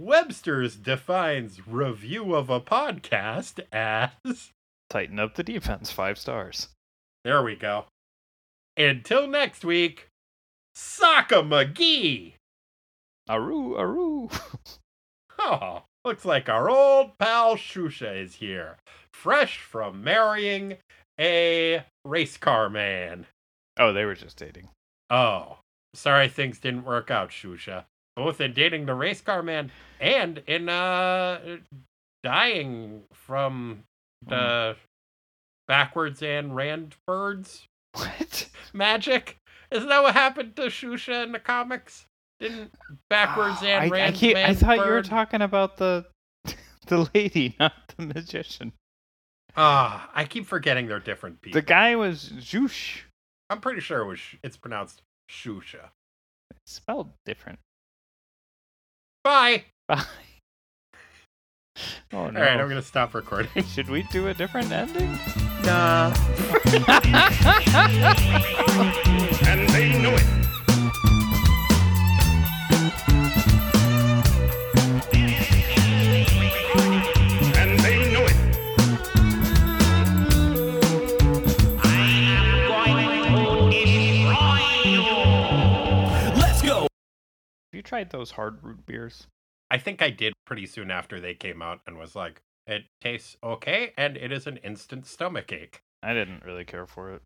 Webster's 0.00 0.76
defines 0.76 1.66
review 1.66 2.34
of 2.34 2.48
a 2.48 2.58
podcast 2.58 3.60
as. 3.70 4.50
Tighten 4.88 5.18
up 5.18 5.34
the 5.34 5.42
defense. 5.42 5.90
Five 5.92 6.16
stars. 6.16 6.68
There 7.22 7.42
we 7.42 7.54
go. 7.54 7.84
Until 8.78 9.26
next 9.26 9.62
week, 9.62 10.08
Sockamagee. 10.74 12.32
Aru, 13.28 13.76
aru. 13.76 14.30
Oh, 15.42 15.84
looks 16.04 16.26
like 16.26 16.48
our 16.50 16.68
old 16.68 17.16
pal 17.18 17.56
Xuxa 17.56 18.22
is 18.22 18.34
here, 18.34 18.76
fresh 19.14 19.58
from 19.58 20.04
marrying 20.04 20.76
a 21.18 21.82
race 22.04 22.36
car 22.36 22.68
man. 22.68 23.26
oh, 23.78 23.94
they 23.94 24.04
were 24.04 24.14
just 24.14 24.36
dating. 24.36 24.68
Oh, 25.08 25.58
sorry 25.94 26.28
things 26.28 26.58
didn't 26.58 26.84
work 26.84 27.10
out, 27.10 27.30
Xuxa. 27.30 27.84
Both 28.20 28.42
in 28.42 28.52
dating 28.52 28.84
the 28.84 28.92
race 28.92 29.22
car 29.22 29.42
man 29.42 29.72
and 29.98 30.42
in 30.46 30.68
uh 30.68 31.56
dying 32.22 33.04
from 33.14 33.84
the 34.26 34.76
backwards 35.66 36.22
and 36.22 36.54
rand 36.54 36.96
birds 37.06 37.66
What? 37.94 38.50
magic. 38.74 39.38
Isn't 39.70 39.88
that 39.88 40.02
what 40.02 40.12
happened 40.12 40.54
to 40.56 40.64
Shusha 40.64 41.24
in 41.24 41.32
the 41.32 41.38
comics? 41.38 42.04
Didn't 42.40 42.72
backwards 43.08 43.62
and 43.62 43.84
I, 43.84 43.86
I, 43.86 43.88
rand 43.88 44.16
can't- 44.16 44.36
I 44.36 44.42
man 44.48 44.54
thought 44.54 44.76
you 44.76 44.92
were 44.92 45.00
talking 45.00 45.40
about 45.40 45.78
the 45.78 46.04
the 46.88 47.08
lady, 47.14 47.56
not 47.58 47.72
the 47.96 48.04
magician. 48.04 48.74
Ah, 49.56 50.10
I 50.14 50.26
keep 50.26 50.44
forgetting 50.44 50.88
they're 50.88 51.00
different 51.00 51.40
people. 51.40 51.58
The 51.58 51.66
guy 51.66 51.96
was 51.96 52.28
Zhoosh. 52.36 52.98
I'm 53.48 53.62
pretty 53.62 53.80
sure 53.80 54.02
it 54.02 54.06
was 54.08 54.20
it's 54.42 54.58
pronounced 54.58 55.00
Shusha. 55.30 55.88
It's 56.50 56.74
spelled 56.74 57.12
different. 57.24 57.58
Bye. 59.24 59.64
Bye. 59.88 60.04
Oh 62.12 62.28
no. 62.28 62.40
All 62.40 62.46
right, 62.46 62.60
I'm 62.60 62.68
gonna 62.68 62.82
stop 62.82 63.14
recording. 63.14 63.64
Should 63.64 63.88
we 63.88 64.02
do 64.10 64.28
a 64.28 64.34
different 64.34 64.70
ending? 64.70 65.10
nah. 65.64 66.12
and 69.46 69.68
they 69.70 69.98
know 70.02 70.14
it. 70.14 70.39
You 87.80 87.82
tried 87.82 88.10
those 88.10 88.32
hard 88.32 88.62
root 88.62 88.84
beers? 88.84 89.26
I 89.70 89.78
think 89.78 90.02
I 90.02 90.10
did 90.10 90.34
pretty 90.44 90.66
soon 90.66 90.90
after 90.90 91.18
they 91.18 91.32
came 91.32 91.62
out 91.62 91.80
and 91.86 91.96
was 91.96 92.14
like, 92.14 92.42
it 92.66 92.84
tastes 93.00 93.38
okay 93.42 93.94
and 93.96 94.18
it 94.18 94.30
is 94.30 94.46
an 94.46 94.58
instant 94.58 95.06
stomach 95.06 95.50
ache. 95.50 95.80
I 96.02 96.12
didn't 96.12 96.44
really 96.44 96.66
care 96.66 96.86
for 96.86 97.14
it, 97.14 97.22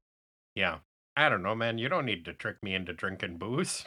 Yeah. 0.54 0.78
I 1.16 1.28
don't 1.28 1.42
know, 1.42 1.56
man. 1.56 1.78
You 1.78 1.88
don't 1.88 2.06
need 2.06 2.24
to 2.26 2.32
trick 2.32 2.56
me 2.62 2.72
into 2.74 2.92
drinking 2.92 3.38
booze. 3.38 3.84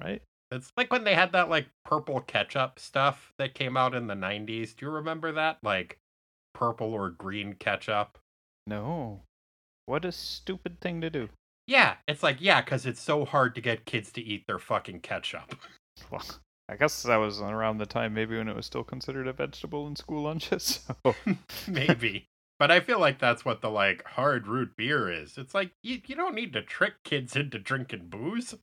right? 0.00 0.20
It's 0.50 0.70
like 0.76 0.92
when 0.92 1.04
they 1.04 1.14
had 1.14 1.32
that 1.32 1.48
like 1.48 1.68
purple 1.86 2.20
ketchup 2.20 2.78
stuff 2.78 3.32
that 3.38 3.54
came 3.54 3.74
out 3.74 3.94
in 3.94 4.06
the 4.06 4.14
90s. 4.14 4.76
Do 4.76 4.84
you 4.84 4.92
remember 4.92 5.32
that? 5.32 5.56
Like 5.62 5.96
purple 6.54 6.92
or 6.92 7.08
green 7.08 7.54
ketchup? 7.54 8.18
No. 8.66 9.22
What 9.86 10.04
a 10.04 10.12
stupid 10.12 10.78
thing 10.78 11.00
to 11.00 11.08
do. 11.08 11.30
Yeah, 11.66 11.96
it's 12.08 12.22
like, 12.22 12.38
yeah, 12.40 12.60
because 12.60 12.86
it's 12.86 13.00
so 13.00 13.24
hard 13.24 13.54
to 13.54 13.60
get 13.60 13.84
kids 13.84 14.10
to 14.12 14.20
eat 14.22 14.46
their 14.46 14.58
fucking 14.58 15.00
ketchup. 15.00 15.54
Well, 16.10 16.24
I 16.70 16.76
guess 16.76 17.02
that 17.02 17.16
was 17.16 17.40
around 17.42 17.76
the 17.78 17.84
time 17.86 18.14
maybe 18.14 18.36
when 18.38 18.48
it 18.48 18.56
was 18.56 18.64
still 18.64 18.82
considered 18.82 19.28
a 19.28 19.32
vegetable 19.34 19.86
in 19.86 19.94
school 19.94 20.22
lunches. 20.22 20.80
So 21.04 21.14
Maybe. 21.68 22.24
but 22.58 22.70
I 22.70 22.80
feel 22.80 22.98
like 22.98 23.18
that's 23.18 23.44
what 23.44 23.60
the 23.60 23.68
like 23.70 24.02
hard 24.04 24.46
root 24.46 24.74
beer 24.76 25.10
is. 25.12 25.36
It's 25.36 25.54
like 25.54 25.70
you, 25.82 26.00
you 26.06 26.16
don't 26.16 26.34
need 26.34 26.54
to 26.54 26.62
trick 26.62 26.94
kids 27.04 27.36
into 27.36 27.58
drinking 27.58 28.08
booze. 28.08 28.54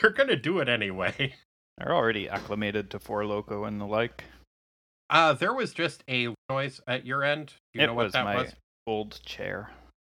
They're 0.00 0.10
gonna 0.10 0.36
do 0.36 0.58
it 0.60 0.68
anyway. 0.70 1.34
they're 1.78 1.94
already 1.94 2.28
acclimated 2.28 2.90
to 2.90 2.98
Four 2.98 3.26
Loco 3.26 3.64
and 3.64 3.78
the 3.80 3.86
like. 3.86 4.24
Uh 5.10 5.34
there 5.34 5.52
was 5.54 5.72
just 5.74 6.02
a 6.08 6.34
noise 6.48 6.80
at 6.88 7.04
your 7.04 7.22
end. 7.22 7.52
Do 7.74 7.78
you 7.80 7.84
it 7.84 7.86
know 7.88 7.94
what 7.94 8.04
was 8.04 8.12
that 8.14 8.24
my 8.24 8.36
was? 8.36 8.54
old 8.86 9.20
chair. 9.24 9.70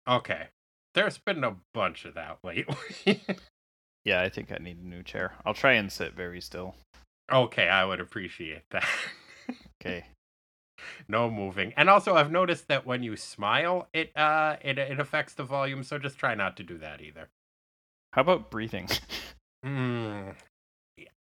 Okay. 0.07 0.49
There's 0.95 1.19
been 1.19 1.45
a 1.45 1.57
bunch 1.75 2.05
of 2.05 2.15
that 2.15 2.39
lately. 2.43 3.21
Yeah, 4.05 4.23
I 4.23 4.29
think 4.31 4.51
I 4.51 4.57
need 4.57 4.79
a 4.79 4.87
new 4.87 5.03
chair. 5.03 5.35
I'll 5.45 5.55
try 5.55 5.73
and 5.75 5.93
sit 5.93 6.15
very 6.15 6.41
still. 6.41 6.75
okay, 7.33 7.69
I 7.69 7.85
would 7.85 8.01
appreciate 8.01 8.63
that. 8.71 8.87
Okay. 9.83 10.05
no 11.09 11.31
moving. 11.31 11.73
And 11.77 11.89
also, 11.91 12.15
I've 12.15 12.31
noticed 12.31 12.69
that 12.69 12.87
when 12.87 13.03
you 13.03 13.17
smile, 13.17 13.89
it 13.93 14.17
uh 14.17 14.57
it 14.63 14.79
it 14.79 15.01
affects 15.01 15.35
the 15.35 15.45
volume. 15.45 15.83
So 15.83 15.99
just 15.99 16.19
try 16.19 16.35
not 16.35 16.57
to 16.59 16.63
do 16.63 16.79
that 16.79 17.01
either. 17.01 17.29
How 18.13 18.23
about 18.23 18.51
breathing? 18.51 18.89
Hmm. 19.63 20.31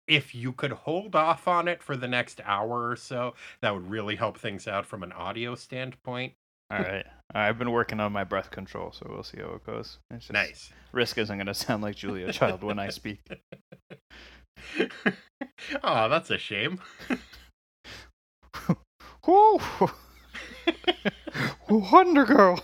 If 0.08 0.34
you 0.34 0.52
could 0.52 0.72
hold 0.72 1.14
off 1.14 1.46
on 1.46 1.68
it 1.68 1.82
for 1.82 1.96
the 1.96 2.08
next 2.08 2.40
hour 2.44 2.88
or 2.90 2.96
so, 2.96 3.34
that 3.60 3.74
would 3.74 3.90
really 3.90 4.16
help 4.16 4.38
things 4.38 4.66
out 4.66 4.86
from 4.86 5.02
an 5.02 5.12
audio 5.12 5.54
standpoint. 5.54 6.32
All 6.70 6.78
right. 6.78 7.06
I've 7.34 7.58
been 7.58 7.70
working 7.70 8.00
on 8.00 8.12
my 8.12 8.24
breath 8.24 8.50
control, 8.50 8.92
so 8.92 9.06
we'll 9.08 9.22
see 9.22 9.38
how 9.38 9.54
it 9.54 9.64
goes. 9.64 9.98
Nice. 10.32 10.72
Risk 10.92 11.18
isn't 11.18 11.36
going 11.36 11.46
to 11.46 11.54
sound 11.54 11.82
like 11.82 11.96
Julia 11.96 12.32
Child 12.32 12.64
when 12.64 12.78
I 12.78 12.88
speak. 12.88 13.20
oh, 15.82 16.08
that's 16.08 16.30
a 16.30 16.38
shame. 16.38 16.80
Woo! 19.26 19.60
Wonder 21.68 22.24
Girl. 22.24 22.62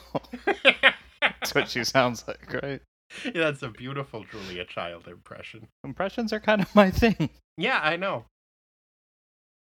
That's 1.21 1.55
what 1.55 1.69
she 1.69 1.85
sounds 1.85 2.25
like, 2.27 2.53
right? 2.63 2.81
Yeah, 3.25 3.33
that's 3.35 3.63
a 3.63 3.69
beautiful 3.69 4.25
Julia 4.25 4.65
Child 4.65 5.07
impression. 5.07 5.69
Impressions 5.85 6.33
are 6.33 6.41
kind 6.41 6.61
of 6.61 6.75
my 6.75 6.91
thing. 6.91 7.31
Yeah, 7.57 7.81
I 7.83 7.97
know. 7.97 8.25